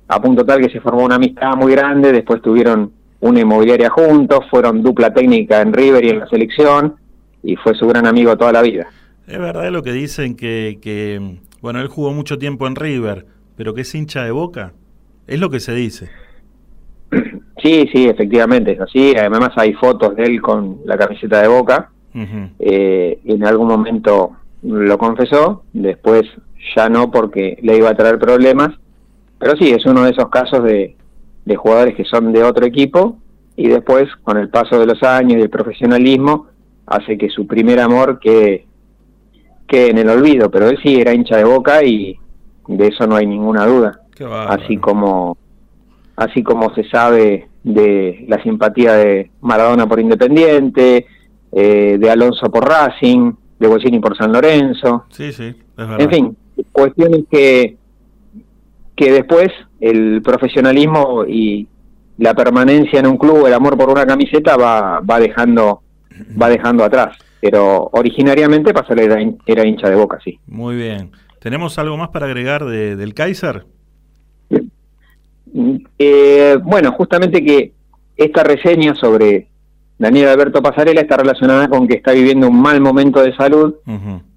a 0.07 0.21
punto 0.21 0.45
tal 0.45 0.61
que 0.61 0.69
se 0.71 0.79
formó 0.81 1.03
una 1.03 1.15
amistad 1.15 1.55
muy 1.55 1.71
grande, 1.73 2.11
después 2.11 2.41
tuvieron 2.41 2.91
una 3.21 3.39
inmobiliaria 3.41 3.89
juntos, 3.89 4.39
fueron 4.49 4.81
dupla 4.81 5.13
técnica 5.13 5.61
en 5.61 5.73
River 5.73 6.03
y 6.05 6.09
en 6.09 6.19
la 6.19 6.27
selección, 6.27 6.95
y 7.43 7.55
fue 7.57 7.75
su 7.75 7.85
gran 7.87 8.07
amigo 8.07 8.35
toda 8.37 8.51
la 8.53 8.61
vida. 8.61 8.87
Es 9.27 9.37
verdad 9.37 9.69
lo 9.71 9.83
que 9.83 9.91
dicen 9.91 10.35
que, 10.35 10.79
que, 10.81 11.37
bueno, 11.61 11.81
él 11.81 11.87
jugó 11.87 12.13
mucho 12.13 12.37
tiempo 12.37 12.65
en 12.67 12.75
River, 12.75 13.25
pero 13.55 13.73
que 13.73 13.81
es 13.81 13.93
hincha 13.93 14.23
de 14.23 14.31
boca. 14.31 14.73
Es 15.27 15.39
lo 15.39 15.49
que 15.49 15.59
se 15.59 15.73
dice. 15.73 16.09
Sí, 17.61 17.89
sí, 17.93 18.05
efectivamente 18.07 18.71
es 18.71 18.79
así. 18.79 19.13
Además 19.17 19.49
hay 19.57 19.73
fotos 19.73 20.15
de 20.15 20.23
él 20.23 20.41
con 20.41 20.77
la 20.85 20.97
camiseta 20.97 21.41
de 21.41 21.49
Boca. 21.49 21.89
Eh, 22.57 23.19
en 23.25 23.45
algún 23.45 23.67
momento 23.67 24.31
lo 24.61 24.97
confesó, 24.97 25.63
después 25.73 26.23
ya 26.75 26.89
no 26.89 27.11
porque 27.11 27.57
le 27.61 27.77
iba 27.77 27.89
a 27.89 27.95
traer 27.95 28.19
problemas. 28.19 28.69
Pero 29.37 29.55
sí, 29.55 29.71
es 29.71 29.85
uno 29.85 30.03
de 30.03 30.11
esos 30.11 30.29
casos 30.29 30.63
de, 30.63 30.95
de 31.45 31.55
jugadores 31.55 31.95
que 31.95 32.03
son 32.03 32.33
de 32.33 32.43
otro 32.43 32.65
equipo 32.65 33.17
y 33.55 33.67
después, 33.67 34.07
con 34.23 34.37
el 34.37 34.49
paso 34.49 34.79
de 34.79 34.85
los 34.85 35.03
años 35.03 35.39
y 35.39 35.41
el 35.41 35.49
profesionalismo, 35.49 36.47
hace 36.85 37.17
que 37.17 37.29
su 37.29 37.45
primer 37.45 37.79
amor 37.79 38.19
quede, 38.19 38.65
quede 39.67 39.91
en 39.91 39.97
el 39.97 40.09
olvido. 40.09 40.49
Pero 40.49 40.69
él 40.69 40.79
sí 40.81 40.99
era 40.99 41.13
hincha 41.13 41.37
de 41.37 41.43
Boca 41.43 41.83
y 41.83 42.17
de 42.67 42.87
eso 42.87 43.07
no 43.07 43.15
hay 43.15 43.25
ninguna 43.25 43.65
duda. 43.65 44.01
Así 44.47 44.77
como 44.77 45.37
así 46.15 46.43
como 46.43 46.73
se 46.75 46.83
sabe 46.89 47.47
de 47.63 48.25
la 48.27 48.41
simpatía 48.43 48.93
de 48.93 49.31
Maradona 49.41 49.87
por 49.87 49.99
Independiente, 49.99 51.05
eh, 51.51 51.97
de 51.97 52.11
Alonso 52.11 52.49
por 52.51 52.67
Racing, 52.67 53.31
de 53.59 53.67
Boccini 53.67 53.99
por 53.99 54.15
San 54.17 54.31
Lorenzo, 54.31 55.05
Sí, 55.09 55.31
sí, 55.33 55.43
es 55.47 55.55
verdad. 55.75 56.01
en 56.01 56.09
fin, 56.09 56.37
cuestiones 56.71 57.21
que 57.29 57.77
que 58.95 59.11
después 59.13 59.47
el 59.79 60.21
profesionalismo 60.21 61.23
y 61.25 61.67
la 62.17 62.33
permanencia 62.33 62.99
en 62.99 63.07
un 63.07 63.17
club, 63.17 63.47
el 63.47 63.53
amor 63.53 63.77
por 63.77 63.89
una 63.89 64.05
camiseta 64.05 64.57
va, 64.57 64.99
va 64.99 65.19
dejando 65.19 65.81
va 66.41 66.49
dejando 66.49 66.83
atrás, 66.83 67.17
pero 67.39 67.89
originariamente 67.93 68.73
Pasarela 68.73 69.19
era, 69.21 69.31
era 69.45 69.65
hincha 69.65 69.89
de 69.89 69.95
Boca, 69.95 70.19
sí. 70.21 70.37
Muy 70.47 70.75
bien. 70.75 71.11
¿Tenemos 71.39 71.79
algo 71.79 71.95
más 71.95 72.09
para 72.09 72.25
agregar 72.25 72.65
de- 72.65 72.97
del 72.97 73.13
Kaiser? 73.13 73.63
Eh, 75.97 76.57
bueno, 76.63 76.91
justamente 76.91 77.43
que 77.43 77.73
esta 78.17 78.43
reseña 78.43 78.95
sobre 78.95 79.47
Daniel 79.99 80.29
Alberto 80.29 80.61
Pasarela 80.63 81.01
está 81.01 81.17
relacionada 81.17 81.67
con 81.67 81.85
que 81.85 81.95
está 81.95 82.13
viviendo 82.13 82.47
un 82.47 82.59
mal 82.59 82.79
momento 82.79 83.21
de 83.21 83.35
salud 83.35 83.75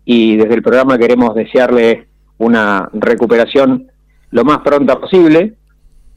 y 0.05 0.37
desde 0.37 0.55
el 0.55 0.63
programa 0.63 0.99
queremos 0.99 1.35
desearle 1.37 2.09
una 2.39 2.91
recuperación 2.93 3.89
lo 4.33 4.45
más 4.45 4.59
pronta 4.59 4.99
posible. 4.99 5.55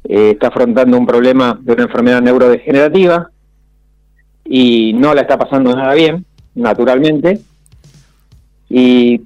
Eh, 0.03 0.31
está 0.31 0.47
afrontando 0.47 0.97
un 0.97 1.05
problema 1.05 1.59
de 1.61 1.73
una 1.73 1.84
enfermedad 1.84 2.22
neurodegenerativa 2.22 3.30
y 4.43 4.93
no 4.93 5.13
la 5.13 5.22
está 5.22 5.38
pasando 5.38 5.76
nada 5.76 5.93
bien, 5.93 6.26
naturalmente. 6.55 7.39
Y 8.67 9.22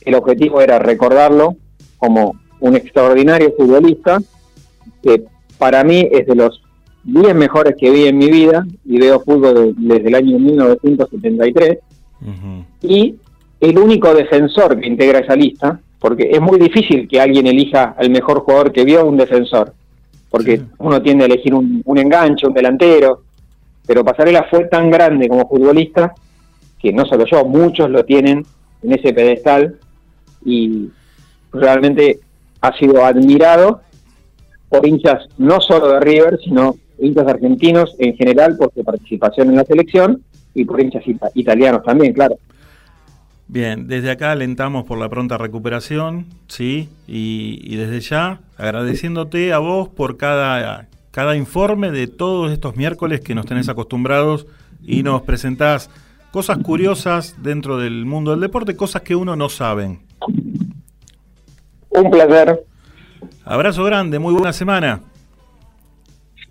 el 0.00 0.14
objetivo 0.14 0.60
era 0.60 0.80
recordarlo 0.80 1.56
como 1.98 2.34
un 2.58 2.74
extraordinario 2.74 3.54
futbolista 3.56 4.18
que 5.02 5.24
para 5.58 5.84
mí 5.84 6.08
es 6.10 6.26
de 6.26 6.34
los 6.34 6.61
10 7.04 7.34
mejores 7.34 7.74
que 7.78 7.90
vi 7.90 8.06
en 8.06 8.18
mi 8.18 8.28
vida 8.30 8.64
y 8.84 8.98
veo 8.98 9.20
fútbol 9.20 9.54
de- 9.76 9.94
desde 9.96 10.08
el 10.08 10.14
año 10.14 10.38
1973 10.38 11.78
y 12.82 13.16
el 13.60 13.78
único 13.78 14.14
defensor 14.14 14.78
que 14.80 14.86
integra 14.86 15.20
esa 15.20 15.34
lista, 15.36 15.80
porque 15.98 16.30
es 16.32 16.40
muy 16.40 16.58
difícil 16.58 17.08
que 17.08 17.20
alguien 17.20 17.46
elija 17.46 17.94
al 17.96 18.10
mejor 18.10 18.40
jugador 18.40 18.72
que 18.72 18.84
vio 18.84 19.04
un 19.06 19.16
defensor, 19.16 19.72
porque 20.30 20.60
uno 20.78 21.00
tiende 21.02 21.24
a 21.24 21.26
elegir 21.26 21.54
un, 21.54 21.82
un 21.84 21.98
enganche, 21.98 22.46
un 22.46 22.54
delantero, 22.54 23.22
pero 23.86 24.04
Pasarela 24.04 24.46
fue 24.50 24.64
tan 24.66 24.90
grande 24.90 25.28
como 25.28 25.48
futbolista 25.48 26.12
que 26.80 26.92
no 26.92 27.04
solo 27.06 27.24
yo, 27.26 27.44
muchos 27.44 27.88
lo 27.90 28.04
tienen 28.04 28.44
en 28.82 28.92
ese 28.92 29.12
pedestal 29.12 29.76
y 30.44 30.88
realmente 31.52 32.18
ha 32.60 32.76
sido 32.76 33.04
admirado 33.04 33.80
por 34.68 34.86
hinchas 34.86 35.28
no 35.38 35.60
solo 35.60 35.88
de 35.88 36.00
River, 36.00 36.38
sino 36.42 36.76
hinchas 37.02 37.26
argentinos 37.26 37.94
en 37.98 38.16
general 38.16 38.56
por 38.56 38.72
su 38.74 38.82
participación 38.84 39.50
en 39.50 39.56
la 39.56 39.64
selección 39.64 40.22
y 40.54 40.64
por 40.64 40.80
hinchas 40.80 41.06
ita- 41.06 41.30
italianos 41.34 41.82
también, 41.82 42.12
claro. 42.12 42.36
Bien, 43.48 43.86
desde 43.86 44.10
acá 44.10 44.32
alentamos 44.32 44.84
por 44.84 44.98
la 44.98 45.08
pronta 45.10 45.36
recuperación, 45.36 46.26
¿sí? 46.48 46.88
Y, 47.06 47.60
y 47.64 47.76
desde 47.76 48.00
ya 48.00 48.40
agradeciéndote 48.56 49.52
a 49.52 49.58
vos 49.58 49.88
por 49.88 50.16
cada, 50.16 50.88
cada 51.10 51.36
informe 51.36 51.90
de 51.90 52.06
todos 52.06 52.50
estos 52.50 52.76
miércoles 52.76 53.20
que 53.20 53.34
nos 53.34 53.44
tenés 53.44 53.68
acostumbrados 53.68 54.46
y 54.82 55.02
nos 55.02 55.22
presentás 55.22 55.90
cosas 56.30 56.58
curiosas 56.58 57.36
dentro 57.42 57.76
del 57.76 58.06
mundo 58.06 58.30
del 58.30 58.40
deporte, 58.40 58.74
cosas 58.74 59.02
que 59.02 59.14
uno 59.14 59.36
no 59.36 59.50
sabe. 59.50 59.98
Un 61.90 62.10
placer. 62.10 62.64
Abrazo 63.44 63.84
grande, 63.84 64.18
muy 64.18 64.32
buena 64.32 64.54
semana. 64.54 65.00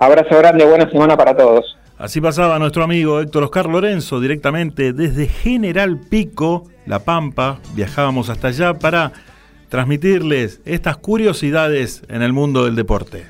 Abrazo 0.01 0.35
grande, 0.35 0.65
buena 0.65 0.89
semana 0.89 1.15
para 1.15 1.37
todos. 1.37 1.77
Así 1.99 2.19
pasaba 2.19 2.57
nuestro 2.57 2.83
amigo 2.83 3.21
Héctor 3.21 3.43
Oscar 3.43 3.67
Lorenzo 3.67 4.19
directamente 4.19 4.93
desde 4.93 5.27
General 5.27 5.95
Pico, 6.09 6.63
La 6.87 7.03
Pampa. 7.05 7.59
Viajábamos 7.75 8.31
hasta 8.31 8.47
allá 8.47 8.73
para 8.73 9.11
transmitirles 9.69 10.59
estas 10.65 10.97
curiosidades 10.97 12.01
en 12.09 12.23
el 12.23 12.33
mundo 12.33 12.65
del 12.65 12.75
deporte. 12.75 13.27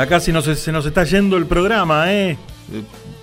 Ya 0.00 0.06
casi 0.06 0.32
nos- 0.32 0.46
se 0.46 0.72
nos 0.72 0.86
está 0.86 1.04
yendo 1.04 1.36
el 1.36 1.44
programa, 1.44 2.10
¿eh? 2.10 2.38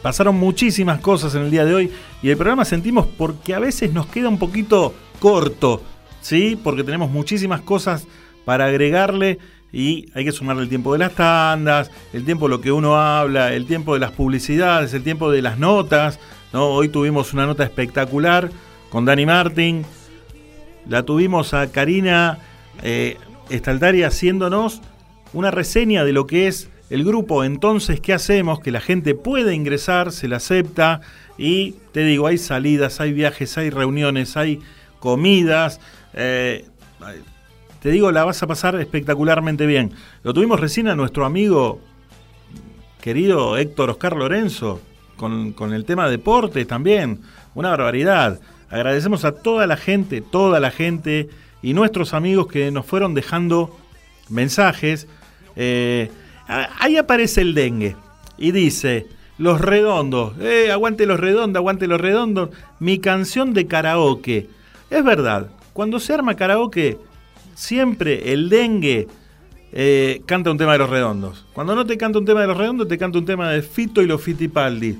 Pasaron 0.03 0.35
muchísimas 0.35 0.99
cosas 0.99 1.33
en 1.33 1.41
el 1.41 1.49
día 1.49 1.65
de 1.65 1.73
hoy 1.73 1.91
y 2.21 2.29
el 2.29 2.37
programa 2.37 2.65
sentimos 2.65 3.07
porque 3.17 3.55
a 3.55 3.59
veces 3.59 3.91
nos 3.93 4.05
queda 4.05 4.29
un 4.29 4.37
poquito 4.37 4.93
corto, 5.19 5.81
¿sí? 6.21 6.55
Porque 6.63 6.83
tenemos 6.83 7.09
muchísimas 7.09 7.61
cosas 7.61 8.05
para 8.45 8.65
agregarle 8.65 9.39
y 9.73 10.05
hay 10.13 10.23
que 10.23 10.31
sumarle 10.31 10.61
el 10.61 10.69
tiempo 10.69 10.93
de 10.93 10.99
las 10.99 11.13
tandas, 11.13 11.89
el 12.13 12.23
tiempo 12.25 12.45
de 12.45 12.51
lo 12.51 12.61
que 12.61 12.71
uno 12.71 12.95
habla, 12.95 13.53
el 13.55 13.65
tiempo 13.65 13.95
de 13.95 13.99
las 13.99 14.11
publicidades, 14.11 14.93
el 14.93 15.01
tiempo 15.01 15.31
de 15.31 15.41
las 15.41 15.57
notas, 15.57 16.19
¿no? 16.53 16.65
Hoy 16.67 16.89
tuvimos 16.89 17.33
una 17.33 17.47
nota 17.47 17.63
espectacular 17.63 18.51
con 18.91 19.03
Dani 19.03 19.25
Martin, 19.25 19.83
la 20.87 21.01
tuvimos 21.01 21.55
a 21.55 21.71
Karina 21.71 22.37
eh, 22.83 23.17
Estaltari 23.49 24.03
haciéndonos 24.03 24.83
una 25.33 25.51
reseña 25.51 26.03
de 26.03 26.13
lo 26.13 26.25
que 26.25 26.47
es 26.47 26.69
el 26.89 27.03
grupo 27.03 27.43
Entonces, 27.43 27.99
¿qué 27.99 28.13
hacemos? 28.13 28.61
Que 28.61 28.71
la 28.71 28.79
gente 28.79 29.13
puede 29.13 29.53
ingresar, 29.53 30.11
se 30.11 30.27
la 30.27 30.37
acepta 30.37 31.01
y 31.37 31.75
te 31.91 32.03
digo, 32.03 32.27
hay 32.27 32.37
salidas, 32.37 33.01
hay 33.01 33.13
viajes, 33.13 33.57
hay 33.57 33.69
reuniones, 33.69 34.37
hay 34.37 34.61
comidas. 34.99 35.79
eh, 36.13 36.65
te 37.81 37.91
digo, 37.91 38.11
la 38.11 38.23
vas 38.23 38.41
a 38.41 38.47
pasar 38.47 38.75
espectacularmente 38.79 39.65
bien. 39.65 39.91
Lo 40.23 40.33
tuvimos 40.33 40.59
recién 40.59 40.87
a 40.87 40.95
nuestro 40.95 41.25
amigo 41.25 41.79
querido 43.01 43.57
Héctor 43.57 43.91
Oscar 43.91 44.15
Lorenzo, 44.15 44.81
con, 45.15 45.53
con 45.53 45.73
el 45.73 45.85
tema 45.85 46.09
deportes 46.09 46.65
también, 46.67 47.21
una 47.53 47.69
barbaridad. 47.69 48.39
Agradecemos 48.69 49.25
a 49.25 49.33
toda 49.33 49.67
la 49.67 49.77
gente, 49.77 50.21
toda 50.21 50.59
la 50.59 50.71
gente 50.71 51.29
y 51.61 51.73
nuestros 51.73 52.13
amigos 52.13 52.47
que 52.47 52.71
nos 52.71 52.85
fueron 52.85 53.13
dejando 53.13 53.77
mensajes. 54.29 55.07
Eh, 55.57 56.09
ahí 56.47 56.97
aparece 56.97 57.41
el 57.41 57.53
dengue 57.53 57.95
y 58.37 58.51
dice, 58.51 59.07
los 59.37 59.59
redondos, 59.59 60.33
eh, 60.39 60.71
aguante 60.71 61.05
los 61.05 61.19
redondos, 61.19 61.59
aguante 61.59 61.87
los 61.87 61.99
redondos, 61.99 62.49
mi 62.79 62.99
canción 62.99 63.53
de 63.53 63.67
karaoke. 63.67 64.49
Es 64.89 65.03
verdad, 65.03 65.47
cuando 65.73 65.99
se 65.99 66.13
arma 66.13 66.35
karaoke, 66.35 66.97
siempre 67.55 68.31
el 68.31 68.49
dengue 68.49 69.07
eh, 69.73 70.21
canta 70.25 70.51
un 70.51 70.57
tema 70.57 70.73
de 70.73 70.77
los 70.77 70.89
redondos. 70.89 71.45
Cuando 71.53 71.75
no 71.75 71.85
te 71.85 71.97
canta 71.97 72.19
un 72.19 72.25
tema 72.25 72.41
de 72.41 72.47
los 72.47 72.57
redondos, 72.57 72.87
te 72.87 72.97
canta 72.97 73.17
un 73.17 73.25
tema 73.25 73.49
de 73.49 73.61
Fito 73.61 74.01
y 74.01 74.05
los 74.05 74.21
Fitipaldi. 74.21 74.97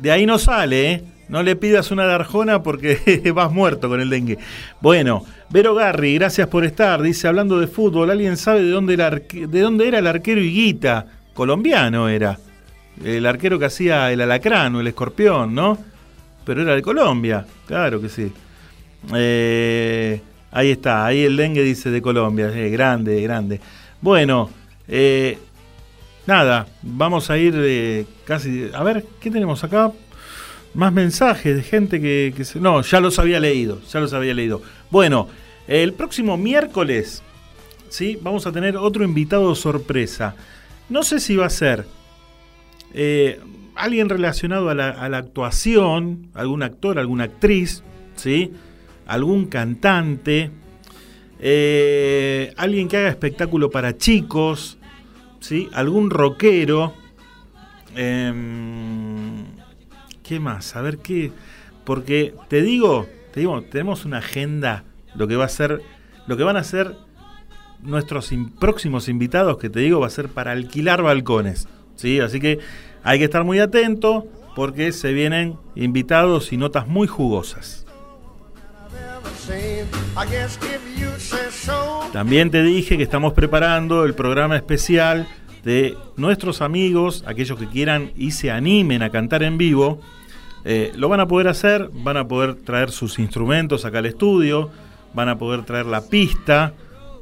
De 0.00 0.10
ahí 0.10 0.26
no 0.26 0.38
sale, 0.38 0.92
¿eh? 0.92 1.04
No 1.28 1.42
le 1.42 1.56
pidas 1.56 1.90
una 1.90 2.06
de 2.06 2.14
Arjona 2.14 2.62
porque 2.62 3.32
vas 3.34 3.50
muerto 3.50 3.88
con 3.88 4.00
el 4.00 4.10
dengue. 4.10 4.38
Bueno, 4.80 5.24
Vero 5.50 5.74
Garri, 5.74 6.14
gracias 6.14 6.48
por 6.48 6.64
estar. 6.64 7.02
Dice, 7.02 7.28
hablando 7.28 7.60
de 7.60 7.66
fútbol, 7.66 8.10
¿alguien 8.10 8.36
sabe 8.36 8.62
de 8.62 8.70
dónde, 8.70 8.94
era 8.94 9.98
el 9.98 10.06
arquero 10.06 10.40
Higuita? 10.40 11.06
Colombiano 11.34 12.08
era. 12.08 12.38
El 13.02 13.26
arquero 13.26 13.58
que 13.58 13.66
hacía 13.66 14.12
el 14.12 14.20
alacrán 14.20 14.74
o 14.76 14.80
el 14.80 14.86
escorpión, 14.86 15.54
¿no? 15.54 15.78
Pero 16.44 16.62
era 16.62 16.74
de 16.74 16.82
Colombia, 16.82 17.46
claro 17.66 18.00
que 18.00 18.08
sí. 18.08 18.32
Eh, 19.14 20.20
ahí 20.50 20.70
está, 20.70 21.06
ahí 21.06 21.24
el 21.24 21.36
dengue 21.36 21.62
dice 21.62 21.90
de 21.90 22.02
Colombia, 22.02 22.48
grande, 22.50 23.20
grande. 23.22 23.60
Bueno, 24.00 24.50
eh, 24.88 25.38
nada, 26.26 26.66
vamos 26.82 27.30
a 27.30 27.38
ir 27.38 27.54
eh, 27.56 28.06
casi. 28.24 28.70
A 28.74 28.82
ver, 28.82 29.04
¿qué 29.20 29.30
tenemos 29.30 29.62
acá? 29.64 29.92
Más 30.74 30.92
mensajes 30.92 31.56
de 31.56 31.62
gente 31.62 32.00
que, 32.00 32.44
se. 32.44 32.58
No, 32.58 32.80
ya 32.80 33.00
los 33.00 33.18
había 33.18 33.40
leído, 33.40 33.80
ya 33.90 34.00
los 34.00 34.12
había 34.14 34.32
leído. 34.32 34.62
Bueno, 34.90 35.28
el 35.68 35.92
próximo 35.92 36.38
miércoles, 36.38 37.22
¿sí? 37.90 38.18
Vamos 38.22 38.46
a 38.46 38.52
tener 38.52 38.76
otro 38.76 39.04
invitado 39.04 39.54
sorpresa. 39.54 40.34
No 40.88 41.02
sé 41.02 41.20
si 41.20 41.36
va 41.36 41.46
a 41.46 41.50
ser 41.50 41.86
eh, 42.94 43.38
alguien 43.74 44.08
relacionado 44.08 44.70
a 44.70 44.74
la, 44.74 45.16
actuación, 45.16 46.28
algún 46.34 46.62
actor, 46.62 46.98
alguna 46.98 47.24
actriz, 47.24 47.82
¿sí? 48.16 48.52
Algún 49.06 49.46
cantante, 49.46 50.50
eh, 51.38 52.54
alguien 52.56 52.88
que 52.88 52.96
haga 52.96 53.08
espectáculo 53.08 53.70
para 53.70 53.98
chicos, 53.98 54.78
¿sí? 55.40 55.68
Algún 55.74 56.08
rockero. 56.08 56.94
em, 57.94 59.31
¿Qué 60.32 60.40
más? 60.40 60.76
A 60.76 60.80
ver 60.80 60.96
qué. 60.96 61.30
Porque 61.84 62.32
te 62.48 62.62
digo, 62.62 63.06
te 63.34 63.40
digo, 63.40 63.60
tenemos 63.64 64.06
una 64.06 64.16
agenda, 64.16 64.82
lo 65.14 65.28
que 65.28 65.36
va 65.36 65.44
a 65.44 65.48
ser, 65.50 65.82
lo 66.26 66.38
que 66.38 66.42
van 66.42 66.56
a 66.56 66.64
ser 66.64 66.96
nuestros 67.82 68.30
próximos 68.58 69.10
invitados, 69.10 69.58
que 69.58 69.68
te 69.68 69.80
digo, 69.80 70.00
va 70.00 70.06
a 70.06 70.08
ser 70.08 70.30
para 70.30 70.52
alquilar 70.52 71.02
balcones. 71.02 71.68
¿sí? 71.96 72.18
Así 72.20 72.40
que 72.40 72.60
hay 73.04 73.18
que 73.18 73.26
estar 73.26 73.44
muy 73.44 73.58
atento 73.58 74.26
porque 74.56 74.92
se 74.92 75.12
vienen 75.12 75.58
invitados 75.74 76.50
y 76.54 76.56
notas 76.56 76.88
muy 76.88 77.06
jugosas. 77.06 77.84
También 82.14 82.50
te 82.50 82.62
dije 82.62 82.96
que 82.96 83.02
estamos 83.02 83.34
preparando 83.34 84.06
el 84.06 84.14
programa 84.14 84.56
especial 84.56 85.28
de 85.64 85.96
nuestros 86.16 86.60
amigos, 86.60 87.22
aquellos 87.26 87.58
que 87.58 87.66
quieran 87.66 88.12
y 88.16 88.32
se 88.32 88.50
animen 88.50 89.02
a 89.02 89.10
cantar 89.10 89.42
en 89.42 89.58
vivo. 89.58 90.00
Eh, 90.64 90.92
lo 90.94 91.08
van 91.08 91.20
a 91.20 91.26
poder 91.26 91.48
hacer, 91.48 91.90
van 91.92 92.16
a 92.16 92.28
poder 92.28 92.54
traer 92.54 92.90
sus 92.90 93.18
instrumentos 93.18 93.84
acá 93.84 93.98
al 93.98 94.06
estudio, 94.06 94.70
van 95.14 95.28
a 95.28 95.38
poder 95.38 95.64
traer 95.64 95.86
la 95.86 96.02
pista, 96.08 96.74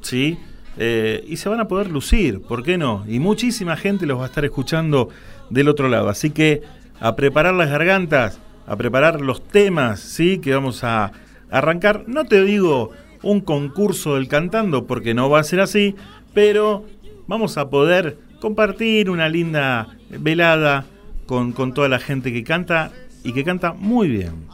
¿sí? 0.03 0.39
Eh, 0.77 1.25
y 1.27 1.37
se 1.37 1.49
van 1.49 1.61
a 1.61 1.69
poder 1.69 1.91
lucir, 1.91 2.43
¿por 2.43 2.63
qué 2.63 2.79
no? 2.79 3.05
Y 3.09 3.19
muchísima 3.19 3.77
gente 3.77 4.07
los 4.07 4.19
va 4.19 4.25
a 4.25 4.27
estar 4.27 4.45
escuchando 4.45 5.09
del 5.49 5.69
otro 5.69 5.89
lado. 5.89 6.09
Así 6.09 6.31
que 6.31 6.63
a 7.01 7.17
preparar 7.17 7.55
las 7.55 7.71
gargantas, 7.71 8.39
a 8.67 8.77
preparar 8.77 9.21
los 9.21 9.43
temas, 9.43 10.01
¿sí? 10.01 10.39
Que 10.39 10.55
vamos 10.55 10.85
a 10.85 11.13
arrancar. 11.51 12.05
No 12.07 12.25
te 12.25 12.45
digo 12.45 12.91
un 13.23 13.41
concurso 13.41 14.15
del 14.15 14.29
cantando, 14.29 14.87
porque 14.87 15.15
no 15.15 15.29
va 15.29 15.41
a 15.41 15.45
ser 15.45 15.61
así, 15.61 15.97
pero 16.35 16.85
vamos 17.27 17.59
a 17.59 17.69
poder 17.69 18.19
compartir 18.41 19.11
una 19.11 19.29
linda 19.29 19.89
velada 20.11 20.87
con, 21.27 21.53
con 21.53 21.75
toda 21.75 21.89
la 21.89 21.99
gente 21.99 22.33
que 22.33 22.45
canta 22.45 22.93
y 23.25 23.33
que 23.33 23.45
canta 23.45 23.73
muy 23.73 24.09
bien. 24.09 24.47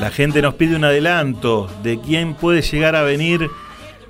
La 0.00 0.10
gente 0.10 0.40
nos 0.42 0.54
pide 0.54 0.76
un 0.76 0.84
adelanto 0.84 1.68
de 1.82 2.00
quién 2.00 2.34
puede 2.34 2.62
llegar 2.62 2.94
a 2.94 3.02
venir 3.02 3.50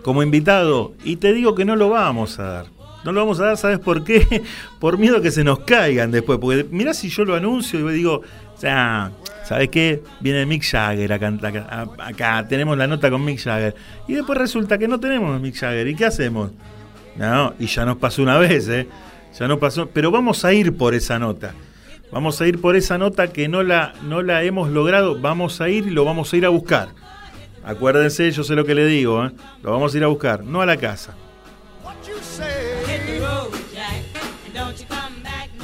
como 0.03 0.23
invitado 0.23 0.93
y 1.03 1.17
te 1.17 1.33
digo 1.33 1.55
que 1.55 1.65
no 1.65 1.77
lo 1.77 1.89
vamos 1.89 2.39
a 2.39 2.43
dar. 2.45 2.67
No 3.05 3.13
lo 3.13 3.21
vamos 3.21 3.41
a 3.41 3.47
dar, 3.47 3.57
¿sabes 3.57 3.79
por 3.79 4.05
qué? 4.05 4.43
Por 4.81 4.99
miedo 4.99 5.17
a 5.17 5.23
que 5.23 5.31
se 5.31 5.45
nos 5.45 5.61
caigan 5.61 6.11
después. 6.11 6.39
Porque 6.39 6.67
mirá 6.71 6.93
si 6.93 7.09
yo 7.09 7.25
lo 7.25 7.35
anuncio 7.35 7.89
y 7.89 7.95
digo, 7.95 8.23
o 8.55 8.61
sea, 8.61 9.13
¿sabes 9.49 9.70
qué? 9.70 10.03
Viene 10.20 10.45
Mick 10.45 10.62
Jagger 10.62 11.11
acá, 11.11 12.47
tenemos 12.47 12.77
la 12.77 12.87
nota 12.87 13.11
con 13.11 13.25
Mick 13.25 13.41
Jagger. 13.41 13.75
Y 14.07 14.12
después 14.12 14.39
resulta 14.39 14.77
que 14.77 14.87
no 14.87 15.01
tenemos 15.01 15.41
Mick 15.41 15.57
Jagger. 15.57 15.89
¿Y 15.89 15.95
qué 15.95 16.05
hacemos? 16.05 16.51
No, 17.16 17.55
y 17.59 17.66
ya 17.66 17.87
nos 17.87 17.97
pasó 17.97 18.23
una 18.23 18.37
vez, 18.37 18.69
¿eh? 18.69 18.87
Ya 19.39 19.49
nos 19.49 19.59
pasó. 19.59 19.89
Pero 19.89 20.11
vamos 20.11 20.45
a 20.45 20.53
ir 20.53 20.77
por 20.77 20.95
esa 20.95 21.19
nota. 21.19 21.55
Vamos 22.12 22.41
a 22.43 22.47
ir 22.47 22.61
por 22.61 22.77
esa 22.77 22.99
nota 22.99 23.29
que 23.29 23.49
no 23.49 23.62
la, 23.62 23.95
no 24.03 24.20
la 24.23 24.43
hemos 24.43 24.69
logrado. 24.69 25.19
Vamos 25.19 25.62
a 25.62 25.70
ir 25.70 25.87
y 25.87 25.91
lo 25.91 26.05
vamos 26.05 26.31
a 26.31 26.37
ir 26.37 26.45
a 26.45 26.51
buscar. 26.51 26.91
Acuérdense, 27.65 28.31
yo 28.31 28.45
sé 28.45 28.55
lo 28.55 28.66
que 28.66 28.75
le 28.75 28.85
digo, 28.85 29.25
¿eh? 29.25 29.31
Lo 29.62 29.73
vamos 29.73 29.95
a 29.95 29.97
ir 29.97 30.05
a 30.05 30.09
buscar, 30.09 30.45
no 30.45 30.61
a 30.61 30.66
la 30.66 30.77
casa. 30.77 31.15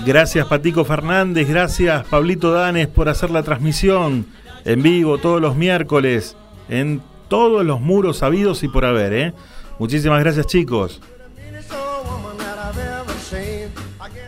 Gracias 0.07 0.47
Patico 0.47 0.85
Fernández, 0.85 1.49
gracias 1.49 2.05
Pablito 2.07 2.53
Danes 2.53 2.89
por 2.89 3.09
hacer 3.09 3.31
la 3.31 3.43
transmisión 3.43 4.27
en 4.67 4.83
vivo 4.83 5.17
todos 5.17 5.41
los 5.41 5.57
miércoles 5.57 6.37
en 6.69 7.01
todos 7.29 7.65
los 7.65 7.81
muros 7.81 8.23
habidos 8.23 8.63
y 8.65 8.69
por 8.69 8.85
haber. 8.85 9.13
¿eh? 9.15 9.33
Muchísimas 9.79 10.21
gracias 10.21 10.47
chicos. 10.47 11.01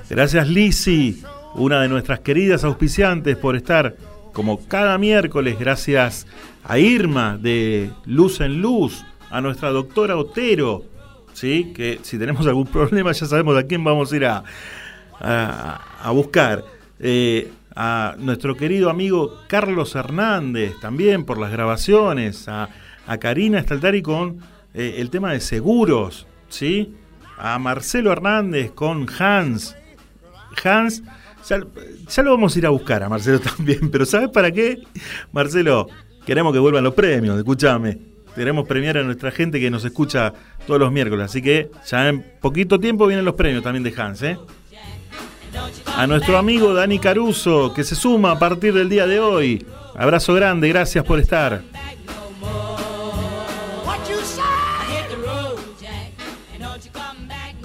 Gracias 0.09 0.49
Lisi, 0.49 1.23
una 1.55 1.83
de 1.83 1.89
nuestras 1.89 2.21
queridas 2.21 2.65
auspiciantes 2.65 3.37
por 3.37 3.55
estar 3.55 3.97
como 4.33 4.67
cada 4.67 4.97
miércoles. 4.97 5.59
Gracias 5.59 6.27
a 6.65 6.79
Irma 6.79 7.37
de 7.37 7.91
Luz 8.07 8.41
en 8.41 8.63
Luz, 8.63 9.05
a 9.31 9.43
nuestra 9.43 9.71
doctora 9.71 10.17
Otero, 10.17 10.85
¿sí? 11.35 11.73
que 11.75 11.99
si 12.03 12.19
tenemos 12.19 12.47
algún 12.47 12.67
problema 12.67 13.13
ya 13.13 13.27
sabemos 13.27 13.59
a 13.59 13.65
quién 13.65 13.85
vamos 13.85 14.13
a 14.13 14.17
ir 14.17 14.25
a, 14.25 14.45
a, 15.21 16.11
buscar. 16.13 16.65
Eh, 16.99 17.51
a 17.77 18.15
nuestro 18.19 18.57
querido 18.57 18.89
amigo 18.89 19.43
Carlos 19.49 19.95
Hernández, 19.95 20.81
también 20.81 21.25
por 21.25 21.37
las 21.37 21.53
grabaciones, 21.53 22.49
a, 22.49 22.71
a 23.07 23.19
Karina 23.19 23.63
Staltari 23.63 24.01
con 24.01 24.39
eh, 24.73 24.97
el 24.99 25.11
tema 25.11 25.33
de 25.33 25.41
seguros, 25.41 26.27
¿sí? 26.49 26.95
a 27.37 27.59
Marcelo 27.59 28.13
Hernández 28.13 28.73
con 28.73 29.07
Hans. 29.19 29.77
Hans 30.65 31.03
Ya, 31.49 31.61
ya 32.09 32.23
lo 32.23 32.31
vamos 32.33 32.57
a 32.57 32.59
ir 32.59 32.67
a 32.67 32.71
buscar 32.71 33.03
a 33.03 33.09
Marcelo 33.09 33.41
también, 33.57 33.91
pero 33.91 34.07
¿sabes 34.07 34.31
para 34.31 34.51
qué? 34.51 34.79
Marcelo, 35.33 35.87
queremos 36.25 36.53
que 36.55 36.59
vuelvan 36.59 36.83
los 36.83 36.95
premios, 36.95 37.37
escúchame. 37.37 37.99
Queremos 38.35 38.67
premiar 38.67 38.99
a 38.99 39.03
nuestra 39.03 39.31
gente 39.31 39.59
que 39.61 39.71
nos 39.71 39.85
escucha 39.85 40.33
todos 40.67 40.79
los 40.81 40.93
miércoles, 40.93 41.27
así 41.27 41.41
que 41.41 41.71
ya 41.87 42.09
en 42.09 42.23
poquito 42.41 42.79
tiempo 42.79 43.07
vienen 43.07 43.25
los 43.25 43.35
premios 43.35 43.63
también 43.63 43.83
de 43.83 43.95
Hans, 43.99 44.23
¿eh? 44.23 44.37
A 45.97 46.07
nuestro 46.07 46.37
amigo 46.37 46.75
Dani 46.75 46.99
Caruso, 46.99 47.73
que 47.73 47.85
se 47.85 47.95
suma 47.95 48.33
a 48.33 48.39
partir 48.39 48.75
del 48.75 48.89
día 48.89 49.07
de 49.07 49.21
hoy. 49.21 49.67
Abrazo 49.95 50.35
grande, 50.35 50.69
gracias 50.69 51.05
por 51.05 51.19
estar. 51.19 51.63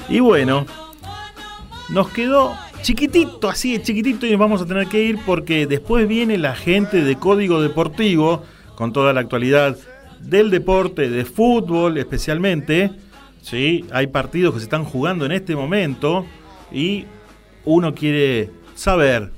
Y 0.07 0.19
bueno, 0.19 0.65
nos 1.89 2.09
quedó 2.09 2.53
chiquitito, 2.81 3.49
así 3.49 3.73
de 3.73 3.81
chiquitito, 3.81 4.25
y 4.25 4.31
nos 4.31 4.39
vamos 4.39 4.61
a 4.61 4.65
tener 4.65 4.87
que 4.87 5.03
ir 5.03 5.19
porque 5.25 5.67
después 5.67 6.07
viene 6.07 6.37
la 6.37 6.55
gente 6.55 7.03
de 7.03 7.15
Código 7.15 7.61
Deportivo 7.61 8.43
con 8.75 8.91
toda 8.91 9.13
la 9.13 9.21
actualidad 9.21 9.77
del 10.19 10.49
deporte, 10.49 11.09
de 11.09 11.25
fútbol 11.25 11.97
especialmente. 11.97 12.91
¿sí? 13.41 13.85
Hay 13.91 14.07
partidos 14.07 14.53
que 14.53 14.59
se 14.59 14.65
están 14.65 14.83
jugando 14.83 15.25
en 15.25 15.31
este 15.31 15.55
momento 15.55 16.25
y 16.71 17.05
uno 17.65 17.93
quiere 17.93 18.49
saber 18.75 19.31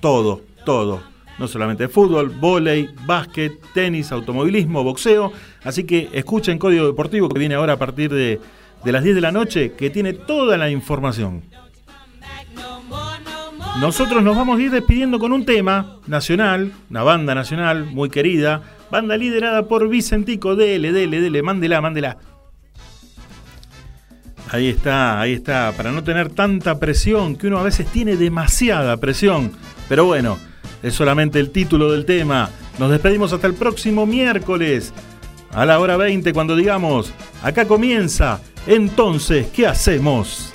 todo, 0.00 0.42
todo. 0.64 1.02
No 1.38 1.48
solamente 1.48 1.88
fútbol, 1.88 2.28
vóley, 2.28 2.88
básquet, 3.06 3.60
tenis, 3.72 4.12
automovilismo, 4.12 4.84
boxeo. 4.84 5.32
Así 5.64 5.84
que 5.84 6.08
escuchen 6.12 6.58
Código 6.58 6.86
Deportivo 6.86 7.28
que 7.28 7.38
viene 7.38 7.56
ahora 7.56 7.72
a 7.72 7.78
partir 7.78 8.12
de, 8.12 8.40
de 8.84 8.92
las 8.92 9.02
10 9.02 9.16
de 9.16 9.20
la 9.20 9.32
noche, 9.32 9.72
que 9.72 9.90
tiene 9.90 10.12
toda 10.12 10.56
la 10.56 10.70
información. 10.70 11.42
Nosotros 13.80 14.22
nos 14.22 14.36
vamos 14.36 14.58
a 14.58 14.62
ir 14.62 14.70
despidiendo 14.70 15.18
con 15.18 15.32
un 15.32 15.44
tema 15.44 15.96
nacional, 16.06 16.72
una 16.90 17.02
banda 17.02 17.34
nacional 17.34 17.84
muy 17.84 18.08
querida, 18.08 18.62
banda 18.88 19.16
liderada 19.16 19.66
por 19.66 19.88
Vicentico, 19.88 20.54
dele, 20.54 20.92
dele, 20.92 21.20
dele, 21.20 21.42
mándela, 21.42 21.80
mándela. 21.80 22.18
Ahí 24.54 24.68
está, 24.68 25.20
ahí 25.20 25.32
está, 25.32 25.72
para 25.76 25.90
no 25.90 26.04
tener 26.04 26.28
tanta 26.28 26.78
presión, 26.78 27.34
que 27.34 27.48
uno 27.48 27.58
a 27.58 27.64
veces 27.64 27.88
tiene 27.88 28.16
demasiada 28.16 28.96
presión. 28.98 29.50
Pero 29.88 30.04
bueno, 30.04 30.38
es 30.80 30.94
solamente 30.94 31.40
el 31.40 31.50
título 31.50 31.90
del 31.90 32.04
tema. 32.04 32.50
Nos 32.78 32.92
despedimos 32.92 33.32
hasta 33.32 33.48
el 33.48 33.54
próximo 33.54 34.06
miércoles, 34.06 34.92
a 35.50 35.66
la 35.66 35.80
hora 35.80 35.96
20, 35.96 36.32
cuando 36.32 36.54
digamos, 36.54 37.12
acá 37.42 37.64
comienza, 37.64 38.40
entonces, 38.68 39.48
¿qué 39.52 39.66
hacemos? 39.66 40.52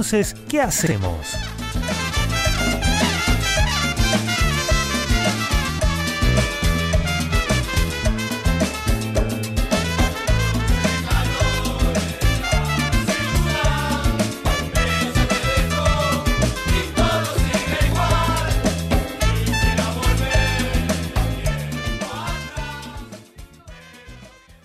Entonces, 0.00 0.34
¿qué 0.48 0.62
hacemos? 0.62 1.36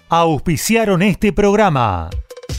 Auspiciaron 0.08 1.02
este 1.02 1.34
programa. 1.34 2.10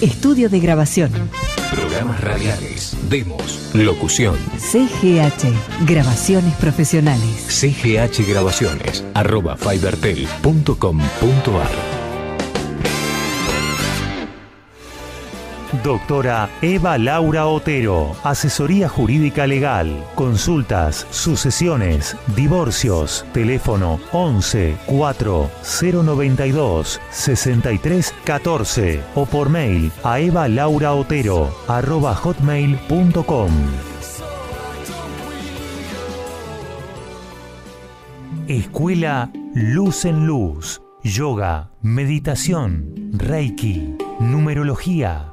Estudio 0.00 0.48
de 0.50 0.60
grabación. 0.60 1.10
Programas 1.70 2.20
radiales, 2.20 2.94
demos, 3.08 3.70
locución. 3.72 4.36
CGH, 4.58 5.46
grabaciones 5.86 6.54
profesionales. 6.56 7.46
CGH 7.48 8.28
Grabaciones, 8.28 9.02
arroba 9.14 9.56
fibertel.com.ar. 9.56 12.05
Doctora 15.82 16.48
Eva 16.62 16.96
Laura 16.96 17.46
Otero, 17.46 18.14
asesoría 18.22 18.88
jurídica 18.88 19.46
legal, 19.46 20.04
consultas, 20.14 21.06
sucesiones, 21.10 22.16
divorcios, 22.36 23.26
teléfono 23.32 23.98
11 24.12 24.76
4 24.86 25.50
092 25.82 27.00
63 27.10 28.14
14 28.24 29.00
o 29.16 29.26
por 29.26 29.50
mail 29.50 29.90
a 30.04 30.20
evalauraotero 30.20 31.52
arroba 31.66 32.14
hotmail.com. 32.14 33.50
Escuela 38.46 39.30
Luz 39.54 40.04
en 40.04 40.26
Luz, 40.26 40.80
yoga, 41.02 41.72
meditación, 41.82 43.10
reiki, 43.12 43.96
numerología 44.20 45.32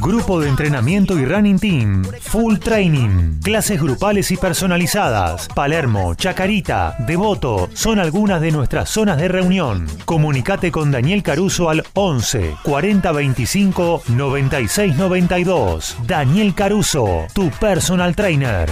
Grupo 0.00 0.40
de 0.40 0.48
entrenamiento 0.48 1.18
y 1.18 1.24
running 1.24 1.58
team. 1.58 2.04
Full 2.20 2.58
training. 2.58 3.40
Clases 3.42 3.80
grupales 3.80 4.30
y 4.30 4.36
personalizadas. 4.36 5.48
Palermo, 5.48 6.14
Chacarita, 6.14 6.96
Devoto 7.06 7.68
son 7.74 7.98
algunas 7.98 8.40
de 8.40 8.52
nuestras 8.52 8.90
zonas 8.90 9.18
de 9.18 9.28
reunión. 9.28 9.86
Comunicate 10.04 10.70
con 10.70 10.90
Daniel 10.90 11.22
Caruso 11.22 11.70
al 11.70 11.84
11 11.94 12.56
40 12.62 13.12
25 13.12 14.02
96 14.08 14.96
92. 14.96 15.96
Daniel 16.06 16.54
Caruso, 16.54 17.26
tu 17.32 17.50
personal 17.50 18.14
trainer. 18.14 18.68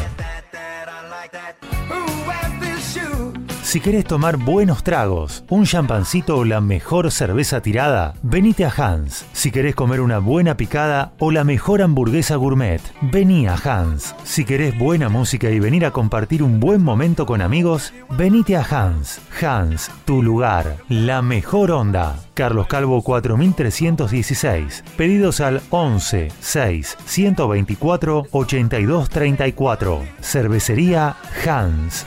Si 3.75 3.81
querés 3.81 4.05
tomar 4.05 4.37
buenos 4.37 4.85
tragos, 4.85 5.43
un 5.49 5.65
champancito 5.65 6.37
o 6.37 6.45
la 6.45 6.61
mejor 6.61 7.11
cerveza 7.11 7.61
tirada, 7.61 8.15
venite 8.23 8.65
a 8.65 8.69
Hans. 8.71 9.27
Si 9.33 9.51
querés 9.51 9.75
comer 9.75 10.01
una 10.01 10.21
buena 10.21 10.57
picada 10.57 11.11
o 11.19 11.33
la 11.33 11.43
mejor 11.43 11.83
hamburguesa 11.83 12.37
gourmet, 12.37 12.81
vení 13.01 13.49
a 13.49 13.57
Hans. 13.57 14.15
Si 14.23 14.45
querés 14.45 14.79
buena 14.79 15.09
música 15.09 15.51
y 15.51 15.59
venir 15.59 15.85
a 15.87 15.91
compartir 15.91 16.45
un 16.45 16.61
buen 16.61 16.85
momento 16.85 17.27
con 17.27 17.43
amigos, 17.43 17.93
venite 18.11 18.57
a 18.57 18.63
Hans. 18.63 19.21
Hans, 19.43 19.91
tu 20.05 20.23
lugar, 20.23 20.77
la 20.89 21.21
mejor 21.21 21.73
onda. 21.73 22.15
Carlos 22.35 22.69
Calvo 22.69 23.03
4316. 23.03 24.85
Pedidos 24.97 25.41
al 25.41 25.63
11 25.71 26.31
6 26.39 26.97
124 27.07 28.27
82 28.31 29.11
34. 29.11 30.03
Cervecería 30.21 31.17
Hans. 31.45 32.07